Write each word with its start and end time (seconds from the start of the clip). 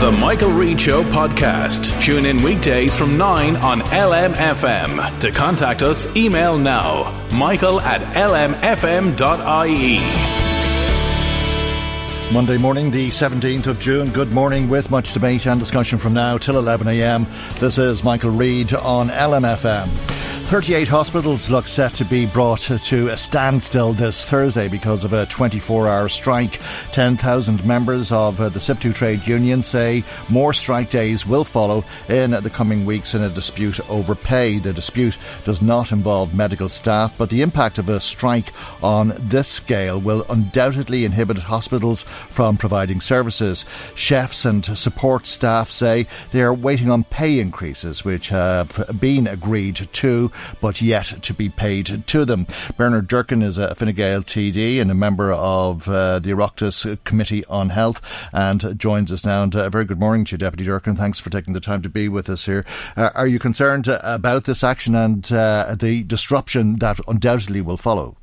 The 0.00 0.10
Michael 0.10 0.52
Reade 0.52 0.80
Show 0.80 1.02
podcast. 1.02 2.00
Tune 2.00 2.24
in 2.24 2.42
weekdays 2.42 2.96
from 2.96 3.18
9 3.18 3.56
on 3.56 3.82
LMFM. 3.82 5.20
To 5.20 5.30
contact 5.30 5.82
us, 5.82 6.16
email 6.16 6.56
now 6.56 7.28
michael 7.30 7.82
at 7.82 8.00
lmfm.ie. 8.14 9.98
Monday 12.32 12.56
morning, 12.56 12.90
the 12.90 13.10
17th 13.10 13.66
of 13.66 13.78
June. 13.78 14.08
Good 14.08 14.32
morning 14.32 14.70
with 14.70 14.90
much 14.90 15.12
debate 15.12 15.46
and 15.46 15.60
discussion 15.60 15.98
from 15.98 16.14
now 16.14 16.38
till 16.38 16.54
11am. 16.54 17.26
This 17.60 17.76
is 17.76 18.02
Michael 18.02 18.30
Reade 18.30 18.72
on 18.72 19.10
LMFM. 19.10 20.39
38 20.50 20.88
hospitals 20.88 21.48
look 21.48 21.68
set 21.68 21.94
to 21.94 22.04
be 22.04 22.26
brought 22.26 22.58
to 22.58 23.06
a 23.06 23.16
standstill 23.16 23.92
this 23.92 24.28
Thursday 24.28 24.66
because 24.66 25.04
of 25.04 25.12
a 25.12 25.24
24 25.26 25.86
hour 25.86 26.08
strike. 26.08 26.60
10,000 26.90 27.64
members 27.64 28.10
of 28.10 28.36
the 28.36 28.58
SIPTU 28.58 28.92
trade 28.92 29.24
union 29.28 29.62
say 29.62 30.02
more 30.28 30.52
strike 30.52 30.90
days 30.90 31.24
will 31.24 31.44
follow 31.44 31.84
in 32.08 32.32
the 32.32 32.50
coming 32.50 32.84
weeks 32.84 33.14
in 33.14 33.22
a 33.22 33.28
dispute 33.28 33.78
over 33.88 34.16
pay. 34.16 34.58
The 34.58 34.72
dispute 34.72 35.18
does 35.44 35.62
not 35.62 35.92
involve 35.92 36.34
medical 36.34 36.68
staff, 36.68 37.16
but 37.16 37.30
the 37.30 37.42
impact 37.42 37.78
of 37.78 37.88
a 37.88 38.00
strike 38.00 38.52
on 38.82 39.12
this 39.20 39.46
scale 39.46 40.00
will 40.00 40.26
undoubtedly 40.28 41.04
inhibit 41.04 41.38
hospitals 41.38 42.02
from 42.02 42.56
providing 42.56 43.00
services. 43.00 43.64
Chefs 43.94 44.44
and 44.44 44.64
support 44.64 45.28
staff 45.28 45.70
say 45.70 46.08
they 46.32 46.42
are 46.42 46.52
waiting 46.52 46.90
on 46.90 47.04
pay 47.04 47.38
increases, 47.38 48.04
which 48.04 48.30
have 48.30 48.98
been 48.98 49.28
agreed 49.28 49.76
to 49.76 50.32
but 50.60 50.80
yet 50.80 51.04
to 51.22 51.34
be 51.34 51.48
paid 51.48 52.06
to 52.06 52.24
them. 52.24 52.46
Bernard 52.76 53.08
Durkin 53.08 53.42
is 53.42 53.58
a 53.58 53.74
Fine 53.74 53.94
Gael 53.94 54.22
TD 54.22 54.80
and 54.80 54.90
a 54.90 54.94
member 54.94 55.32
of 55.32 55.88
uh, 55.88 56.18
the 56.18 56.30
Oireachtas 56.30 57.02
Committee 57.04 57.44
on 57.46 57.70
Health 57.70 58.00
and 58.32 58.78
joins 58.78 59.12
us 59.12 59.24
now. 59.24 59.42
And 59.42 59.54
uh, 59.54 59.66
a 59.66 59.70
very 59.70 59.84
good 59.84 60.00
morning 60.00 60.24
to 60.26 60.32
you, 60.32 60.38
Deputy 60.38 60.64
Durkin. 60.64 60.96
Thanks 60.96 61.18
for 61.18 61.30
taking 61.30 61.54
the 61.54 61.60
time 61.60 61.82
to 61.82 61.88
be 61.88 62.08
with 62.08 62.28
us 62.28 62.46
here. 62.46 62.64
Uh, 62.96 63.10
are 63.14 63.26
you 63.26 63.38
concerned 63.38 63.88
about 63.88 64.44
this 64.44 64.64
action 64.64 64.94
and 64.94 65.30
uh, 65.32 65.74
the 65.78 66.04
disruption 66.04 66.78
that 66.78 67.00
undoubtedly 67.06 67.60
will 67.60 67.76
follow? 67.76 68.16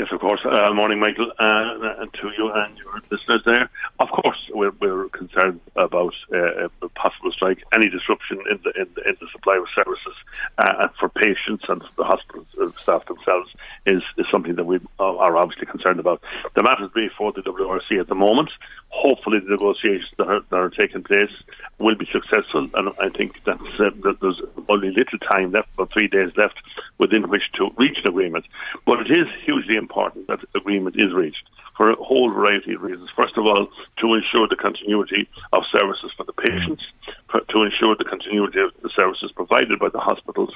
Yes, 0.00 0.08
of 0.12 0.20
course. 0.20 0.40
Uh, 0.46 0.72
morning, 0.72 0.98
Michael, 0.98 1.30
uh, 1.38 2.06
to 2.06 2.30
you 2.38 2.50
and 2.50 2.78
your 2.78 3.02
listeners 3.10 3.42
there. 3.44 3.68
Of 4.00 4.08
course, 4.12 4.38
we're, 4.54 4.72
we're 4.80 5.10
concerned 5.10 5.60
about 5.76 6.14
uh, 6.32 6.68
a 6.80 6.88
possible 6.94 7.30
strike, 7.32 7.62
any 7.74 7.90
disruption 7.90 8.38
in 8.50 8.58
the 8.64 8.70
in 8.80 8.88
the, 8.94 9.02
in 9.06 9.16
the 9.20 9.26
supply 9.30 9.58
of 9.58 9.66
services 9.74 10.14
uh, 10.56 10.88
for 10.98 11.10
patients 11.10 11.64
and 11.68 11.82
the 11.98 12.04
hospital 12.04 12.46
staff 12.78 13.04
themselves 13.04 13.52
is, 13.84 14.02
is 14.16 14.24
something 14.30 14.54
that 14.54 14.64
we 14.64 14.80
are 14.98 15.36
obviously 15.36 15.66
concerned 15.66 16.00
about. 16.00 16.22
The 16.54 16.62
matter 16.62 16.84
is 16.84 16.90
before 16.92 17.32
the 17.32 17.42
WRC 17.42 18.00
at 18.00 18.08
the 18.08 18.14
moment. 18.14 18.48
Hopefully, 18.88 19.38
the 19.38 19.50
negotiations 19.50 20.10
that 20.16 20.28
are, 20.28 20.40
that 20.48 20.56
are 20.56 20.70
taking 20.70 21.02
place 21.02 21.32
will 21.78 21.94
be 21.94 22.08
successful, 22.10 22.70
and 22.72 22.88
I 23.00 23.10
think 23.10 23.44
that's, 23.44 23.60
uh, 23.78 23.90
that 24.02 24.16
there's 24.22 24.40
only 24.70 24.92
little 24.92 25.18
time 25.18 25.52
left, 25.52 25.68
about 25.74 25.92
three 25.92 26.08
days 26.08 26.30
left, 26.38 26.56
within 26.96 27.28
which 27.28 27.52
to 27.56 27.70
reach 27.76 27.98
an 28.02 28.08
agreement. 28.08 28.46
But 28.86 29.00
it 29.00 29.10
is 29.10 29.28
hugely 29.44 29.76
important 29.76 30.26
that 30.28 30.40
agreement 30.54 30.96
is 30.98 31.12
reached 31.12 31.44
for 31.80 31.90
a 31.90 31.96
whole 31.96 32.30
variety 32.30 32.74
of 32.74 32.82
reasons. 32.82 33.08
First 33.16 33.38
of 33.38 33.46
all, 33.46 33.66
to 34.00 34.12
ensure 34.12 34.46
the 34.46 34.54
continuity 34.54 35.26
of 35.54 35.62
services 35.72 36.12
for 36.14 36.24
the 36.24 36.34
patients, 36.34 36.82
for, 37.30 37.40
to 37.40 37.62
ensure 37.62 37.96
the 37.96 38.04
continuity 38.04 38.60
of 38.60 38.70
the 38.82 38.90
services 38.94 39.32
provided 39.34 39.78
by 39.78 39.88
the 39.88 39.98
hospitals, 39.98 40.50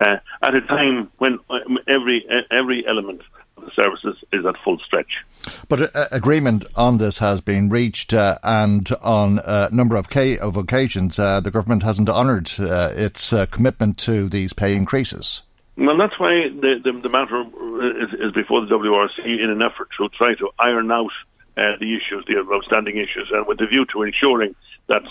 uh, 0.00 0.16
at 0.42 0.54
a 0.54 0.62
time 0.62 1.10
when 1.18 1.38
um, 1.50 1.76
every 1.86 2.24
every 2.50 2.82
element 2.88 3.20
of 3.58 3.66
the 3.66 3.70
services 3.72 4.16
is 4.32 4.46
at 4.46 4.54
full 4.64 4.78
stretch. 4.78 5.22
But 5.68 5.94
uh, 5.94 6.06
agreement 6.12 6.64
on 6.74 6.96
this 6.96 7.18
has 7.18 7.42
been 7.42 7.68
reached, 7.68 8.14
uh, 8.14 8.38
and 8.42 8.90
on 9.02 9.38
a 9.44 9.68
number 9.70 9.96
of, 9.96 10.08
ca- 10.08 10.38
of 10.38 10.56
occasions, 10.56 11.18
uh, 11.18 11.40
the 11.40 11.50
government 11.50 11.82
hasn't 11.82 12.08
honoured 12.08 12.50
uh, 12.58 12.90
its 12.94 13.34
uh, 13.34 13.44
commitment 13.44 13.98
to 13.98 14.30
these 14.30 14.54
pay 14.54 14.74
increases. 14.74 15.42
Well, 15.80 15.96
that's 15.96 16.20
why 16.20 16.52
the, 16.52 16.76
the, 16.84 16.92
the 17.00 17.08
matter 17.08 17.40
is, 17.40 18.12
is, 18.12 18.32
before 18.32 18.60
the 18.60 18.68
WRC 18.68 19.24
in 19.24 19.48
an 19.48 19.62
effort 19.62 19.88
to 19.96 20.10
try 20.10 20.34
to 20.34 20.50
iron 20.58 20.92
out 20.92 21.10
uh, 21.56 21.80
the 21.80 21.96
issues, 21.96 22.22
the 22.28 22.36
outstanding 22.52 22.98
issues, 22.98 23.32
and 23.32 23.46
with 23.46 23.58
the 23.58 23.66
view 23.66 23.86
to 23.94 24.02
ensuring 24.02 24.54
that 24.88 25.02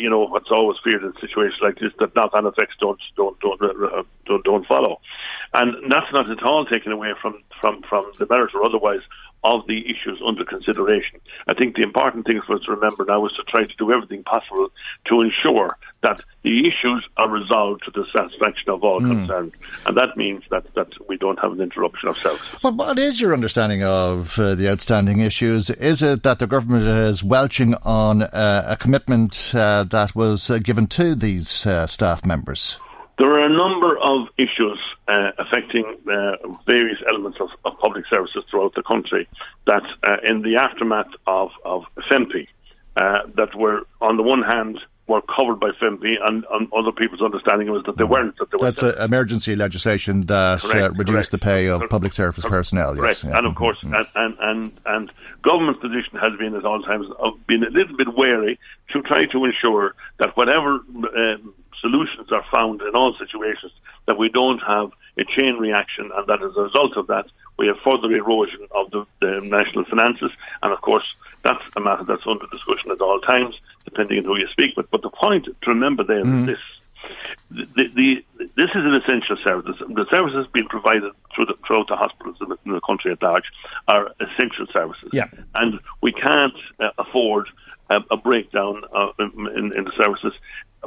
you 0.00 0.08
know 0.08 0.26
what's 0.26 0.50
always 0.50 0.78
feared 0.82 1.02
in 1.02 1.12
situations 1.20 1.58
like 1.60 1.78
this 1.78 1.92
that 1.98 2.14
knock-on 2.14 2.46
effects 2.46 2.74
don't 2.80 3.00
don't 3.16 3.38
don't 3.40 4.06
don't, 4.24 4.44
don't 4.44 4.66
follow, 4.66 5.00
and 5.52 5.90
that's 5.90 6.10
not 6.12 6.30
at 6.30 6.42
all 6.42 6.64
taken 6.64 6.92
away 6.92 7.12
from 7.20 7.42
from 7.60 7.82
from 7.82 8.10
the 8.18 8.26
merit 8.30 8.54
or 8.54 8.64
otherwise 8.64 9.00
of 9.44 9.66
the 9.66 9.84
issues 9.84 10.20
under 10.26 10.44
consideration. 10.44 11.20
I 11.46 11.54
think 11.54 11.76
the 11.76 11.82
important 11.82 12.26
thing 12.26 12.40
for 12.46 12.56
us 12.56 12.62
to 12.64 12.72
remember 12.72 13.04
now 13.04 13.24
is 13.26 13.32
to 13.32 13.42
try 13.44 13.64
to 13.64 13.76
do 13.76 13.92
everything 13.92 14.24
possible 14.24 14.70
to 15.06 15.20
ensure 15.20 15.76
that 16.02 16.20
the 16.42 16.60
issues 16.60 17.06
are 17.16 17.28
resolved 17.28 17.84
to 17.84 17.90
the 17.90 18.04
satisfaction 18.16 18.70
of 18.70 18.82
all 18.82 19.00
mm. 19.00 19.10
concerned. 19.10 19.52
And 19.86 19.96
that 19.96 20.16
means 20.16 20.42
that, 20.50 20.64
that 20.74 20.88
we 21.08 21.16
don't 21.16 21.38
have 21.38 21.52
an 21.52 21.60
interruption 21.60 22.08
of 22.08 22.18
services. 22.18 22.58
Well, 22.62 22.74
what 22.74 22.98
is 22.98 23.20
your 23.20 23.32
understanding 23.32 23.82
of 23.82 24.38
uh, 24.38 24.54
the 24.54 24.70
outstanding 24.70 25.20
issues? 25.20 25.70
Is 25.70 26.02
it 26.02 26.22
that 26.22 26.38
the 26.38 26.46
government 26.46 26.84
is 26.84 27.22
welching 27.22 27.74
on 27.82 28.22
uh, 28.22 28.64
a 28.66 28.76
commitment 28.76 29.52
uh, 29.54 29.84
that 29.84 30.14
was 30.14 30.50
uh, 30.50 30.58
given 30.58 30.86
to 30.88 31.14
these 31.14 31.66
uh, 31.66 31.86
staff 31.86 32.24
members? 32.24 32.78
There 33.18 33.30
are 33.30 33.44
a 33.44 33.48
number 33.48 33.96
of 33.98 34.28
issues 34.38 34.78
uh, 35.08 35.30
affecting 35.38 35.84
uh, 36.10 36.32
various 36.66 36.98
elements 37.08 37.38
of, 37.40 37.48
of, 37.64 37.78
public 37.78 38.06
services 38.08 38.42
throughout 38.50 38.74
the 38.74 38.82
country 38.82 39.28
that, 39.66 39.82
uh, 40.02 40.16
in 40.28 40.42
the 40.42 40.56
aftermath 40.56 41.10
of, 41.26 41.50
of 41.64 41.82
FEMPI, 42.10 42.48
uh, 42.96 43.18
that 43.36 43.54
were, 43.54 43.82
on 44.00 44.16
the 44.16 44.22
one 44.22 44.42
hand, 44.42 44.78
were 45.06 45.20
covered 45.22 45.60
by 45.60 45.70
FEMPI, 45.70 46.14
and, 46.22 46.44
and, 46.50 46.68
other 46.72 46.90
people's 46.90 47.20
understanding 47.20 47.70
was 47.70 47.82
that 47.84 47.98
they 47.98 48.04
weren't. 48.04 48.36
That 48.38 48.50
they 48.50 48.58
That's 48.58 48.80
were 48.80 48.96
emergency 48.98 49.54
legislation 49.54 50.22
that 50.22 50.32
uh, 50.32 50.58
correct, 50.58 50.98
reduced 50.98 51.30
correct. 51.30 51.30
the 51.30 51.38
pay 51.38 51.68
of 51.68 51.88
public 51.90 52.12
service 52.14 52.44
correct. 52.44 52.54
personnel. 52.54 52.96
Yes, 52.96 53.22
yeah. 53.22 53.36
and 53.36 53.46
of 53.46 53.54
course, 53.54 53.78
mm-hmm. 53.82 53.94
and, 53.94 54.06
and, 54.14 54.36
and 54.40 54.80
and 54.86 55.12
government's 55.42 55.80
position 55.80 56.18
has 56.18 56.32
been 56.38 56.54
at 56.54 56.64
all 56.64 56.80
times 56.82 57.06
of 57.18 57.34
being 57.46 57.62
a 57.62 57.70
little 57.70 57.96
bit 57.96 58.16
wary 58.16 58.58
to 58.92 59.02
try 59.02 59.26
to 59.26 59.44
ensure 59.44 59.94
that 60.18 60.34
whatever 60.36 60.76
uh, 60.76 61.36
solutions 61.84 62.32
are 62.32 62.44
found 62.50 62.80
in 62.80 62.94
all 62.94 63.14
situations, 63.18 63.72
that 64.06 64.16
we 64.16 64.30
don't 64.30 64.60
have 64.60 64.90
a 65.18 65.24
chain 65.24 65.56
reaction, 65.58 66.10
and 66.16 66.26
that 66.26 66.42
as 66.42 66.56
a 66.56 66.62
result 66.62 66.96
of 66.96 67.06
that, 67.08 67.26
we 67.58 67.66
have 67.66 67.76
further 67.84 68.10
erosion 68.10 68.66
of 68.70 68.90
the, 68.90 69.04
the 69.20 69.40
national 69.42 69.84
finances. 69.84 70.30
And 70.62 70.72
of 70.72 70.80
course, 70.80 71.06
that's 71.42 71.62
a 71.76 71.80
matter 71.80 72.04
that's 72.04 72.26
under 72.26 72.46
discussion 72.46 72.90
at 72.90 73.00
all 73.02 73.20
times, 73.20 73.54
depending 73.84 74.18
on 74.18 74.24
who 74.24 74.36
you 74.38 74.48
speak 74.48 74.76
with. 74.76 74.90
But 74.90 75.02
the 75.02 75.10
point 75.10 75.44
to 75.44 75.70
remember 75.70 76.02
there 76.04 76.24
mm. 76.24 76.40
is 76.40 76.46
this. 76.46 76.64
The, 77.50 77.88
the, 77.94 78.24
this 78.56 78.70
is 78.70 78.82
an 78.90 78.94
essential 78.94 79.36
service. 79.44 79.76
The 79.78 80.06
services 80.10 80.46
being 80.54 80.68
provided 80.68 81.12
through 81.34 81.46
the, 81.46 81.54
throughout 81.66 81.88
the 81.88 81.96
hospitals 81.96 82.38
in 82.40 82.48
the, 82.48 82.58
in 82.64 82.72
the, 82.72 82.80
country 82.80 83.12
at 83.12 83.22
large 83.22 83.44
are 83.88 84.10
essential 84.20 84.66
services. 84.72 85.10
Yeah. 85.12 85.28
And 85.54 85.80
we 86.00 86.12
can't 86.12 86.56
uh, 86.80 86.90
afford 86.96 87.48
a, 87.90 88.00
a 88.10 88.16
breakdown 88.16 88.82
uh, 88.94 89.08
in, 89.18 89.72
in, 89.76 89.84
the 89.84 89.92
services 90.02 90.32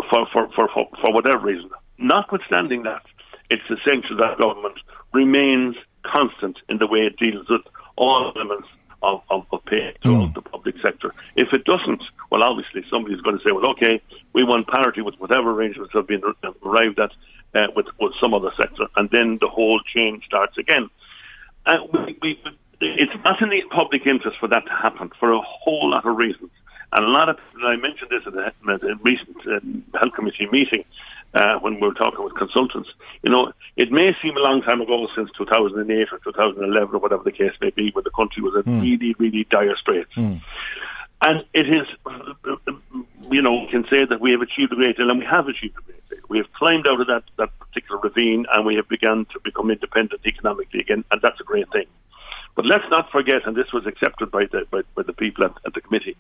for, 0.10 0.28
for, 0.32 0.50
for, 0.56 0.70
for, 0.74 0.88
for 1.02 1.14
whatever 1.14 1.46
reason. 1.46 1.70
Notwithstanding 1.98 2.84
that, 2.84 3.04
it's 3.50 3.64
essential 3.66 4.18
that 4.18 4.38
government 4.38 4.80
remains 5.14 5.76
constant 6.04 6.58
in 6.70 6.78
the 6.78 6.88
way 6.88 7.00
it 7.00 7.18
deals 7.18 7.48
with 7.50 7.62
all 7.96 8.32
elements 8.36 8.68
of 9.02 9.22
pay 9.66 9.94
throughout 10.02 10.30
mm. 10.30 10.34
the 10.34 10.42
public 10.42 10.76
sector. 10.82 11.14
If 11.36 11.54
it 11.54 11.66
doesn't, 11.66 12.02
well, 12.32 12.44
obviously 12.44 12.84
somebody's 12.90 13.22
going 13.22 13.38
to 13.38 13.44
say, 13.44 13.52
well, 13.52 13.72
okay, 13.72 14.02
we 14.34 14.44
want 14.44 14.68
parity 14.68 15.02
with 15.02 15.16
whatever 15.20 15.52
arrangements 15.52 15.94
have 15.94 16.08
been 16.08 16.22
arrived 16.66 17.00
at 17.00 17.12
uh, 17.56 17.68
with, 17.76 17.86
with 18.00 18.14
some 18.20 18.34
other 18.34 18.52
sector, 18.58 18.88
and 18.96 19.10
then 19.12 19.38
the 19.40 19.48
whole 19.48 19.80
chain 19.94 20.22
starts 20.26 20.58
again. 20.58 20.90
Uh, 21.66 21.78
we, 21.94 22.18
we, 22.22 22.40
it's 22.82 23.14
not 23.24 23.42
in 23.42 23.50
the 23.50 23.62
public 23.74 24.06
interest 24.06 24.38
for 24.40 24.48
that 24.50 24.66
to 24.66 24.72
happen 24.72 25.10
for 25.20 25.32
a 25.32 25.42
whole 25.42 25.92
lot 25.92 26.06
of 26.06 26.18
reasons. 26.18 26.52
And 26.94 27.06
a 27.06 27.10
lot 27.10 27.30
of, 27.30 27.38
I 27.64 27.76
mentioned 27.76 28.10
this 28.10 28.24
at 28.26 28.34
a, 28.34 28.54
at 28.72 28.84
a 28.84 28.96
recent 29.04 29.38
uh, 29.46 30.00
health 30.00 30.14
committee 30.16 30.48
meeting 30.52 30.86
uh, 31.34 31.60
when 31.60 31.76
we 31.76 31.82
were 31.82 31.94
talking 31.94 32.24
with 32.24 32.36
consultants. 32.36 32.90
You 33.24 33.30
know, 33.30 33.52
it 33.76 33.92
may 33.92 34.16
seem 34.22 34.38
a 34.38 34.40
long 34.40 34.62
time 34.62 34.82
ago 34.82 35.08
since 35.16 35.30
2008 35.38 36.08
or 36.12 36.20
2011 36.20 36.96
or 36.96 37.00
whatever 37.00 37.24
the 37.24 37.32
case 37.32 37.52
may 37.62 37.72
be, 37.72 37.92
when 37.92 38.04
the 38.04 38.12
country 38.12 38.42
was 38.42 38.54
in 38.56 38.72
mm. 38.72 38.82
really, 38.82 39.16
really 39.20 39.46
dire 39.50 39.76
straits. 39.76 40.14
Mm. 40.16 40.42
And 41.26 41.44
it 41.54 41.68
is, 41.68 41.88
you 43.32 43.42
know, 43.42 43.62
we 43.62 43.68
can 43.72 43.84
say 43.90 44.06
that 44.06 44.22
we 44.22 44.32
have 44.32 44.42
achieved 44.42 44.72
a 44.72 44.76
great 44.76 44.98
deal, 44.98 45.10
and 45.10 45.20
we 45.20 45.26
have 45.26 45.48
achieved 45.48 45.76
a 45.78 45.82
great 45.82 46.10
deal. 46.10 46.20
We 46.30 46.38
have 46.38 46.52
climbed 46.54 46.88
out 46.88 47.02
of 47.02 47.08
that, 47.08 47.24
that 47.38 47.50
particular 47.60 48.00
ravine, 48.00 48.46
and 48.54 48.66
we 48.66 48.76
have 48.76 48.88
begun 48.88 49.26
to 49.34 49.40
become 49.44 49.72
independent 49.72 50.22
economically 50.26 50.80
again, 50.80 51.04
and 51.12 51.22
that's 51.22 51.42
a 51.42 51.44
great 51.44 51.70
thing. 51.72 51.88
But 52.58 52.66
let's 52.66 52.90
not 52.90 53.12
forget, 53.12 53.46
and 53.46 53.56
this 53.56 53.72
was 53.72 53.86
accepted 53.86 54.32
by 54.32 54.46
the 54.52 54.66
by, 54.72 54.82
by 54.96 55.04
the 55.04 55.14
people 55.14 55.46
at, 55.46 55.52
at, 55.64 55.76
the 55.76 55.82
committee, 55.82 56.18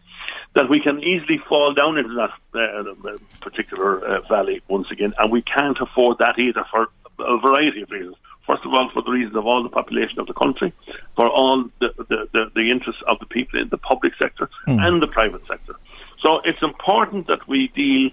that 0.54 0.69
we 0.69 0.80
can 0.80 1.00
easily 1.00 1.39
fall 1.50 1.74
down 1.74 1.98
into 1.98 2.13
that 2.13 2.31
uh, 2.54 3.18
particular 3.42 4.06
uh, 4.06 4.22
valley 4.30 4.62
once 4.68 4.86
again, 4.92 5.13
and 5.18 5.31
we 5.31 5.42
can't 5.42 5.80
afford 5.81 6.19
that 6.19 6.38
either 6.38 6.63
for 6.69 6.89
a 7.18 7.39
variety 7.39 7.81
of 7.81 7.89
reasons. 7.89 8.16
First 8.45 8.63
of 8.66 8.74
all, 8.74 8.88
for 8.94 9.01
the 9.01 9.10
reasons 9.10 9.36
of 9.36 9.48
all 9.48 9.63
the 9.63 9.69
population 9.69 10.19
of 10.19 10.28
the 10.28 10.34
country, 10.34 10.72
for 11.16 11.28
all 11.28 11.66
the, 11.80 11.89
the, 11.98 12.30
the, 12.31 12.51
the 12.54 12.72
interests 12.72 13.01
of 13.07 13.18
the 13.18 13.25
people 13.25 13.60
in 13.60 13.69
the 13.69 13.80
public 13.80 14.13
sector 14.19 14.48
mm. 14.68 14.80
and 14.80 15.01
the 15.01 15.07
private 15.07 15.42
sector. 15.48 15.74
So 16.22 16.42
it's 16.45 16.62
important 16.62 17.25
that 17.28 17.48
we 17.48 17.69
deal 17.69 18.12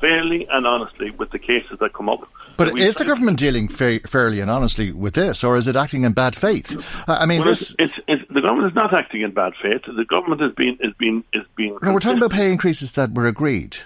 fairly 0.00 0.46
and 0.50 0.66
honestly 0.66 1.10
with 1.12 1.30
the 1.30 1.38
cases 1.38 1.78
that 1.80 1.92
come 1.92 2.08
up. 2.08 2.28
But 2.56 2.78
is 2.78 2.94
the 2.94 3.04
government 3.04 3.38
dealing 3.38 3.68
fa- 3.68 4.00
fairly 4.06 4.40
and 4.40 4.50
honestly 4.50 4.90
with 4.90 5.14
this, 5.14 5.44
or 5.44 5.56
is 5.56 5.66
it 5.66 5.76
acting 5.76 6.04
in 6.04 6.12
bad 6.12 6.34
faith? 6.34 6.74
I 7.06 7.26
mean, 7.26 7.40
well, 7.40 7.50
this 7.50 7.74
it's, 7.78 7.92
it's, 8.08 8.22
it's, 8.22 8.32
the 8.32 8.40
government 8.40 8.70
is 8.72 8.74
not 8.74 8.94
acting 8.94 9.22
in 9.22 9.32
bad 9.32 9.52
faith. 9.60 9.82
The 9.84 10.04
government 10.04 10.40
has 10.40 10.52
been 10.52 10.78
has 10.82 10.94
been 10.94 11.22
is 11.34 11.44
being. 11.54 11.76
No, 11.82 11.92
we're 11.92 12.00
talking 12.00 12.18
about 12.18 12.32
pay 12.32 12.50
increases 12.50 12.92
that 12.92 13.12
were 13.12 13.26
agreed. 13.26 13.76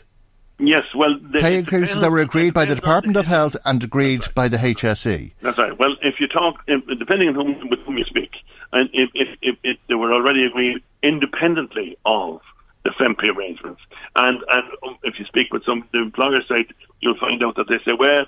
Yes, 0.62 0.84
well, 0.94 1.18
the, 1.18 1.38
pay 1.38 1.56
increases 1.56 2.00
that 2.00 2.10
were 2.10 2.18
agreed 2.18 2.52
by 2.52 2.66
the 2.66 2.74
Department 2.74 3.16
of 3.16 3.26
Health 3.26 3.56
and 3.64 3.82
agreed 3.82 4.20
right. 4.20 4.34
by 4.34 4.48
the 4.48 4.58
HSE. 4.58 5.32
That's 5.40 5.56
right. 5.56 5.76
Well, 5.78 5.96
if 6.02 6.20
you 6.20 6.28
talk, 6.28 6.64
depending 6.66 7.28
on 7.28 7.34
whom, 7.34 7.70
with 7.70 7.78
whom 7.80 7.96
you 7.96 8.04
speak, 8.04 8.30
and 8.70 8.90
if, 8.92 9.08
if, 9.14 9.38
if, 9.40 9.56
if 9.64 9.78
they 9.88 9.94
were 9.94 10.12
already 10.12 10.44
agreed 10.44 10.82
independently 11.02 11.96
of 12.04 12.42
the 12.84 12.90
FEMPI 12.90 13.36
arrangements, 13.36 13.80
and 14.16 14.38
and 14.48 14.64
um, 14.86 14.98
if 15.02 15.18
you 15.18 15.24
speak 15.26 15.52
with 15.52 15.64
some 15.64 15.88
the 15.92 16.00
employer 16.00 16.40
side, 16.48 16.72
you'll 17.00 17.18
find 17.18 17.42
out 17.42 17.56
that 17.56 17.68
they 17.68 17.78
say, 17.84 17.92
well, 17.98 18.24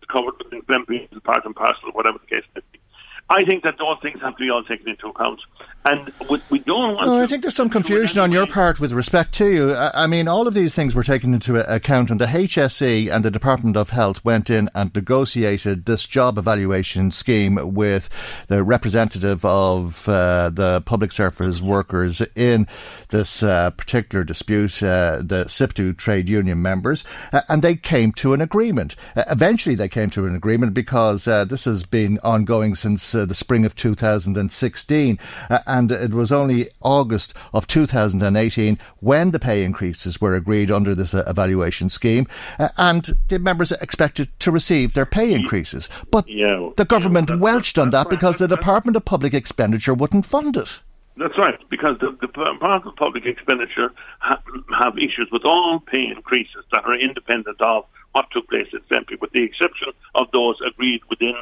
it's 0.00 0.10
covered 0.10 0.34
within 0.42 0.62
FEMPI, 0.62 1.12
is 1.12 1.22
part 1.22 1.44
and 1.44 1.54
parcel, 1.56 1.90
whatever 1.92 2.18
the 2.18 2.26
case 2.26 2.44
may 2.54 2.62
be. 2.72 2.78
I 3.28 3.44
think 3.44 3.64
that 3.64 3.76
those 3.78 3.98
things 4.02 4.20
have 4.20 4.36
to 4.36 4.44
be 4.44 4.50
all 4.50 4.62
taken 4.62 4.88
into 4.88 5.08
account. 5.08 5.40
And 5.88 6.12
we 6.50 6.58
don't 6.58 6.96
want. 6.96 7.08
I 7.08 7.26
think 7.28 7.42
there's 7.42 7.54
some 7.54 7.70
confusion 7.70 8.18
on 8.18 8.32
your 8.32 8.48
part 8.48 8.80
with 8.80 8.90
respect 8.90 9.32
to 9.34 9.46
you. 9.46 9.74
I 9.74 10.08
mean, 10.08 10.26
all 10.26 10.48
of 10.48 10.54
these 10.54 10.74
things 10.74 10.96
were 10.96 11.04
taken 11.04 11.32
into 11.32 11.54
account, 11.72 12.10
and 12.10 12.20
the 12.20 12.26
HSE 12.26 13.08
and 13.08 13.24
the 13.24 13.30
Department 13.30 13.76
of 13.76 13.90
Health 13.90 14.24
went 14.24 14.50
in 14.50 14.68
and 14.74 14.92
negotiated 14.92 15.84
this 15.84 16.04
job 16.04 16.38
evaluation 16.38 17.12
scheme 17.12 17.72
with 17.72 18.08
the 18.48 18.64
representative 18.64 19.44
of 19.44 20.08
uh, 20.08 20.50
the 20.50 20.82
public 20.84 21.12
service 21.12 21.62
workers 21.62 22.20
in 22.34 22.66
this 23.10 23.44
uh, 23.44 23.70
particular 23.70 24.24
dispute, 24.24 24.82
uh, 24.82 25.22
the 25.22 25.44
SIPTU 25.46 25.96
trade 25.96 26.28
union 26.28 26.60
members, 26.60 27.04
uh, 27.32 27.42
and 27.48 27.62
they 27.62 27.76
came 27.76 28.10
to 28.14 28.34
an 28.34 28.40
agreement. 28.40 28.96
Uh, 29.14 29.22
eventually, 29.30 29.76
they 29.76 29.88
came 29.88 30.10
to 30.10 30.26
an 30.26 30.34
agreement 30.34 30.74
because 30.74 31.28
uh, 31.28 31.44
this 31.44 31.64
has 31.64 31.84
been 31.84 32.18
ongoing 32.24 32.74
since 32.74 33.14
the 33.24 33.34
spring 33.34 33.64
of 33.64 33.74
2016 33.74 35.18
and 35.66 35.92
it 35.92 36.12
was 36.12 36.32
only 36.32 36.68
August 36.82 37.34
of 37.52 37.66
2018 37.66 38.78
when 39.00 39.30
the 39.30 39.38
pay 39.38 39.64
increases 39.64 40.20
were 40.20 40.34
agreed 40.34 40.70
under 40.70 40.94
this 40.94 41.14
uh, 41.14 41.24
evaluation 41.26 41.88
scheme, 41.88 42.26
uh, 42.58 42.68
and 42.76 43.16
the 43.28 43.38
members 43.38 43.72
expected 43.72 44.28
to 44.40 44.50
receive 44.50 44.92
their 44.92 45.06
pay 45.06 45.32
increases. 45.32 45.88
But 46.10 46.28
yeah, 46.28 46.70
the 46.76 46.84
government 46.84 47.30
yeah, 47.30 47.36
welched 47.36 47.78
on 47.78 47.90
that 47.90 48.08
because 48.08 48.38
the 48.38 48.48
Department 48.48 48.96
of 48.96 49.04
Public 49.04 49.34
Expenditure 49.34 49.94
wouldn't 49.94 50.26
fund 50.26 50.56
it. 50.56 50.80
That's 51.18 51.38
right, 51.38 51.58
because 51.70 51.98
the, 51.98 52.16
the 52.20 52.26
Department 52.26 52.86
of 52.86 52.94
Public 52.96 53.24
Expenditure 53.24 53.90
ha- 54.18 54.42
have 54.78 54.98
issues 54.98 55.28
with 55.32 55.44
all 55.44 55.80
pay 55.80 56.04
increases 56.14 56.64
that 56.72 56.84
are 56.84 56.94
independent 56.94 57.60
of 57.60 57.86
what 58.12 58.26
took 58.32 58.48
place 58.48 58.68
at 58.74 58.86
FEMPI, 58.88 59.20
with 59.20 59.32
the 59.32 59.42
exception 59.42 59.88
of 60.14 60.26
those 60.32 60.56
agreed 60.66 61.00
within 61.08 61.34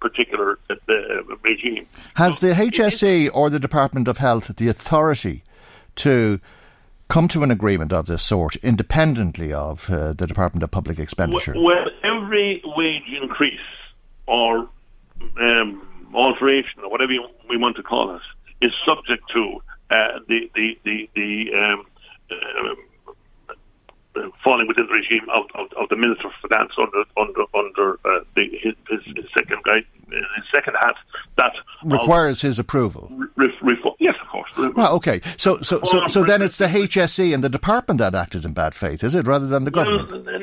particular 0.00 0.58
uh, 0.70 0.74
regime. 1.42 1.86
Has 2.14 2.40
the 2.40 2.48
HSE 2.48 3.30
or 3.32 3.50
the 3.50 3.60
Department 3.60 4.08
of 4.08 4.18
Health 4.18 4.56
the 4.56 4.68
authority 4.68 5.42
to 5.96 6.40
come 7.08 7.28
to 7.28 7.42
an 7.42 7.50
agreement 7.50 7.92
of 7.92 8.06
this 8.06 8.22
sort 8.22 8.56
independently 8.56 9.52
of 9.52 9.90
uh, 9.90 10.12
the 10.12 10.26
Department 10.26 10.62
of 10.62 10.70
Public 10.70 10.98
Expenditure? 10.98 11.54
Well, 11.56 11.86
every 12.04 12.62
wage 12.64 13.02
increase 13.20 13.58
or 14.26 14.68
um, 15.40 16.10
alteration 16.14 16.82
or 16.82 16.90
whatever 16.90 17.12
we 17.48 17.56
want 17.56 17.76
to 17.76 17.82
call 17.82 18.14
it 18.14 18.22
is 18.60 18.72
subject 18.86 19.22
to 19.32 19.60
uh, 19.90 20.18
the 20.28 20.50
the 20.54 20.78
the, 20.84 21.10
the 21.14 21.50
um, 21.54 21.86
uh, 22.30 22.74
Uh, 24.18 24.30
falling 24.42 24.66
within 24.66 24.86
the 24.86 24.92
regime 24.92 25.28
of, 25.34 25.44
of, 25.54 25.72
of, 25.80 25.88
the 25.88 25.96
Minister 25.96 26.28
of 26.28 26.32
Finance 26.48 26.72
under 26.78 27.04
under 27.16 27.44
under 27.54 27.92
uh, 28.04 28.24
the, 28.34 28.48
his, 28.62 28.74
his, 28.90 29.24
second 29.36 29.62
guy, 29.64 29.78
uh, 29.78 30.16
his 30.36 30.44
second 30.52 30.74
hat 30.80 30.94
that 31.36 31.52
requires 31.84 32.40
his 32.40 32.58
approval. 32.58 33.10
Re, 33.36 33.48
yes, 34.00 34.14
of 34.20 34.28
course. 34.28 34.50
Uh, 34.56 34.70
well, 34.74 34.94
okay. 34.96 35.20
So 35.36 35.58
so 35.58 35.80
so, 35.82 36.06
so 36.06 36.24
then 36.24 36.42
it's 36.42 36.56
the 36.56 36.66
HSE 36.66 37.32
and 37.34 37.44
the 37.44 37.48
department 37.48 37.98
that 37.98 38.14
acted 38.14 38.44
in 38.44 38.54
bad 38.54 38.74
faith, 38.74 39.04
is 39.04 39.14
it, 39.14 39.26
rather 39.26 39.46
than 39.46 39.64
the 39.64 39.70
government? 39.70 40.10
Well, 40.10 40.40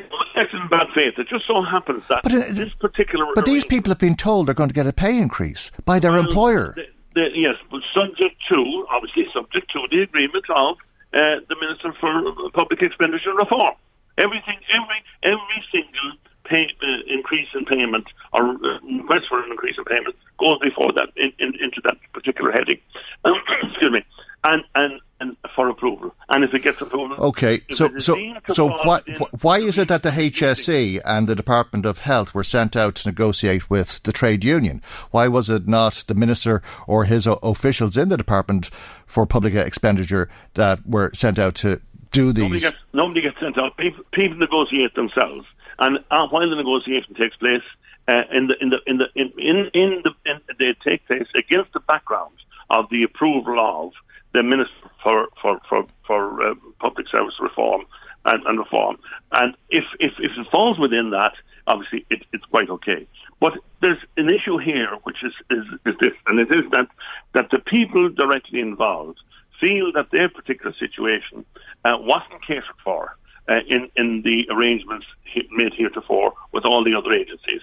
in 0.56 0.68
bad 0.70 0.88
faith. 0.94 1.14
It 1.18 1.28
just 1.28 1.46
so 1.48 1.62
happens 1.62 2.08
that 2.08 2.24
but, 2.24 2.34
uh, 2.34 2.46
this 2.50 2.74
particular. 2.80 3.26
But 3.36 3.46
these 3.46 3.66
people 3.66 3.90
have 3.90 4.00
been 4.00 4.16
told 4.16 4.48
they're 4.48 4.56
going 4.56 4.70
to 4.70 4.76
get 4.76 4.88
a 4.88 4.94
pay 4.94 5.18
increase 5.18 5.72
by 5.86 6.00
their 6.00 6.12
well, 6.12 6.26
employer. 6.26 6.76
Yes, 7.16 7.56
but 7.72 7.82
subject 7.94 8.36
to 8.50 8.86
obviously 8.92 9.26
subject 9.34 9.72
to 9.72 9.88
the 9.90 10.02
agreement 10.02 10.46
of 10.54 10.78
uh, 11.16 11.40
the 11.48 11.56
Minister 11.60 11.94
for 12.00 12.52
Public 12.52 12.82
Expenditure 12.82 13.34
Reform. 13.34 13.76
Everything, 14.18 14.60
every 14.72 15.00
every 15.24 15.60
single 15.72 16.20
pay, 16.46 16.68
uh, 16.82 17.02
increase 17.08 17.48
in 17.56 17.66
payment 17.66 18.06
or 18.34 18.56
uh, 18.56 18.80
request 18.84 19.26
for 19.28 19.44
an 19.44 19.52
increase 19.52 19.76
in 19.78 19.84
payment 19.86 20.16
goes 20.40 20.60
before 20.60 20.94
that 20.94 21.10
in, 21.16 21.32
in, 21.40 21.56
into 21.60 21.82
that 21.84 21.98
particular 22.14 22.52
heading. 22.52 22.80
Um, 23.26 23.36
excuse 23.64 23.92
me, 23.92 24.04
and 24.44 24.64
and 24.76 25.02
and 25.20 25.36
for 25.56 25.70
approval. 25.70 26.15
And 26.28 26.44
if 26.44 26.54
it 26.54 26.64
gets 26.64 26.82
approved. 26.82 27.20
okay. 27.20 27.62
So 27.72 28.00
so 28.00 28.18
so 28.52 28.70
why 28.84 29.02
why 29.42 29.60
is 29.60 29.78
it 29.78 29.88
that 29.90 30.04
the 30.04 30.10
HSE 30.10 31.02
and 31.06 31.28
the 31.28 31.36
Department 31.36 31.86
of 31.86 32.00
Health 32.00 32.34
were 32.34 32.44
sent 32.44 32.76
out 32.76 32.96
to 32.96 33.08
negotiate 33.08 33.70
with 33.70 34.02
the 34.04 34.12
trade 34.12 34.44
union? 34.44 34.82
Why 35.12 35.28
was 35.28 35.50
it 35.50 35.68
not 35.68 36.04
the 36.08 36.16
minister 36.16 36.64
or 36.88 37.06
his 37.06 37.28
officials 37.28 37.96
in 37.96 38.10
the 38.10 38.18
Department 38.18 38.72
for 39.06 39.26
Public 39.28 39.54
Expenditure 39.54 40.30
that 40.56 40.86
were 40.88 41.12
sent 41.14 41.38
out 41.38 41.56
to 41.56 41.80
do 42.12 42.34
these? 42.34 42.44
Nobody 42.44 42.60
gets, 42.62 42.78
nobody 42.94 43.22
gets 43.22 43.40
sent 43.40 43.58
out. 43.60 43.78
People, 43.78 44.04
people 44.12 44.38
negotiate 44.38 44.96
themselves, 44.96 45.46
and 45.80 46.00
uh, 46.10 46.28
while 46.30 46.50
the 46.50 46.56
negotiation 46.56 47.14
takes 47.14 47.36
place, 47.36 47.64
uh, 48.08 48.24
in 48.32 48.48
the 48.48 48.56
in 48.62 48.70
the 48.70 48.78
in 48.86 48.98
the 48.98 49.06
in 49.16 49.32
in, 49.38 49.70
in 49.74 50.04
the 50.04 50.12
in, 50.26 50.42
they 50.60 50.76
take 50.84 51.06
place 51.08 51.28
against 51.36 51.74
the 51.74 51.80
background 51.82 52.34
of 52.70 52.90
the 52.90 53.04
approval 53.04 53.60
of 53.60 53.92
the 54.34 54.44
Minister 54.44 54.85
for 55.06 55.28
for 55.40 55.62
for, 55.70 55.86
for 56.08 56.22
uh, 56.42 56.56
Public 56.80 57.08
Service 57.08 57.36
Reform 57.40 57.86
and, 58.26 58.44
and, 58.48 58.58
Reform. 58.58 58.98
And 59.32 59.56
if, 59.70 59.86
if 60.00 60.14
if 60.18 60.32
it 60.36 60.48
falls 60.52 60.80
within 60.80 61.12
that, 61.12 61.34
obviously 61.68 62.06
it, 62.10 62.24
it's 62.34 62.46
quite 62.46 62.70
okay. 62.70 63.08
But 63.40 63.54
there's 63.82 64.04
an 64.18 64.30
issue 64.30 64.58
here, 64.58 64.90
which 65.04 65.18
is, 65.24 65.34
is, 65.52 65.66
is 65.86 65.96
this, 66.00 66.14
and 66.26 66.40
it 66.40 66.52
is 66.52 66.66
that 66.72 66.88
that 67.36 67.52
the 67.52 67.60
people 67.60 68.10
directly 68.10 68.60
involved 68.60 69.20
feel 69.62 69.92
that 69.94 70.10
their 70.12 70.28
particular 70.28 70.74
situation 70.74 71.46
uh, 71.86 71.98
wasn't 72.00 72.46
catered 72.46 72.82
for. 72.84 73.16
Uh, 73.48 73.60
in 73.68 73.88
in 73.96 74.24
the 74.24 74.48
arrangements 74.50 75.06
made 75.52 75.72
heretofore 75.78 76.34
with 76.52 76.66
all 76.66 76.84
the 76.84 76.96
other 76.96 77.14
agencies, 77.14 77.62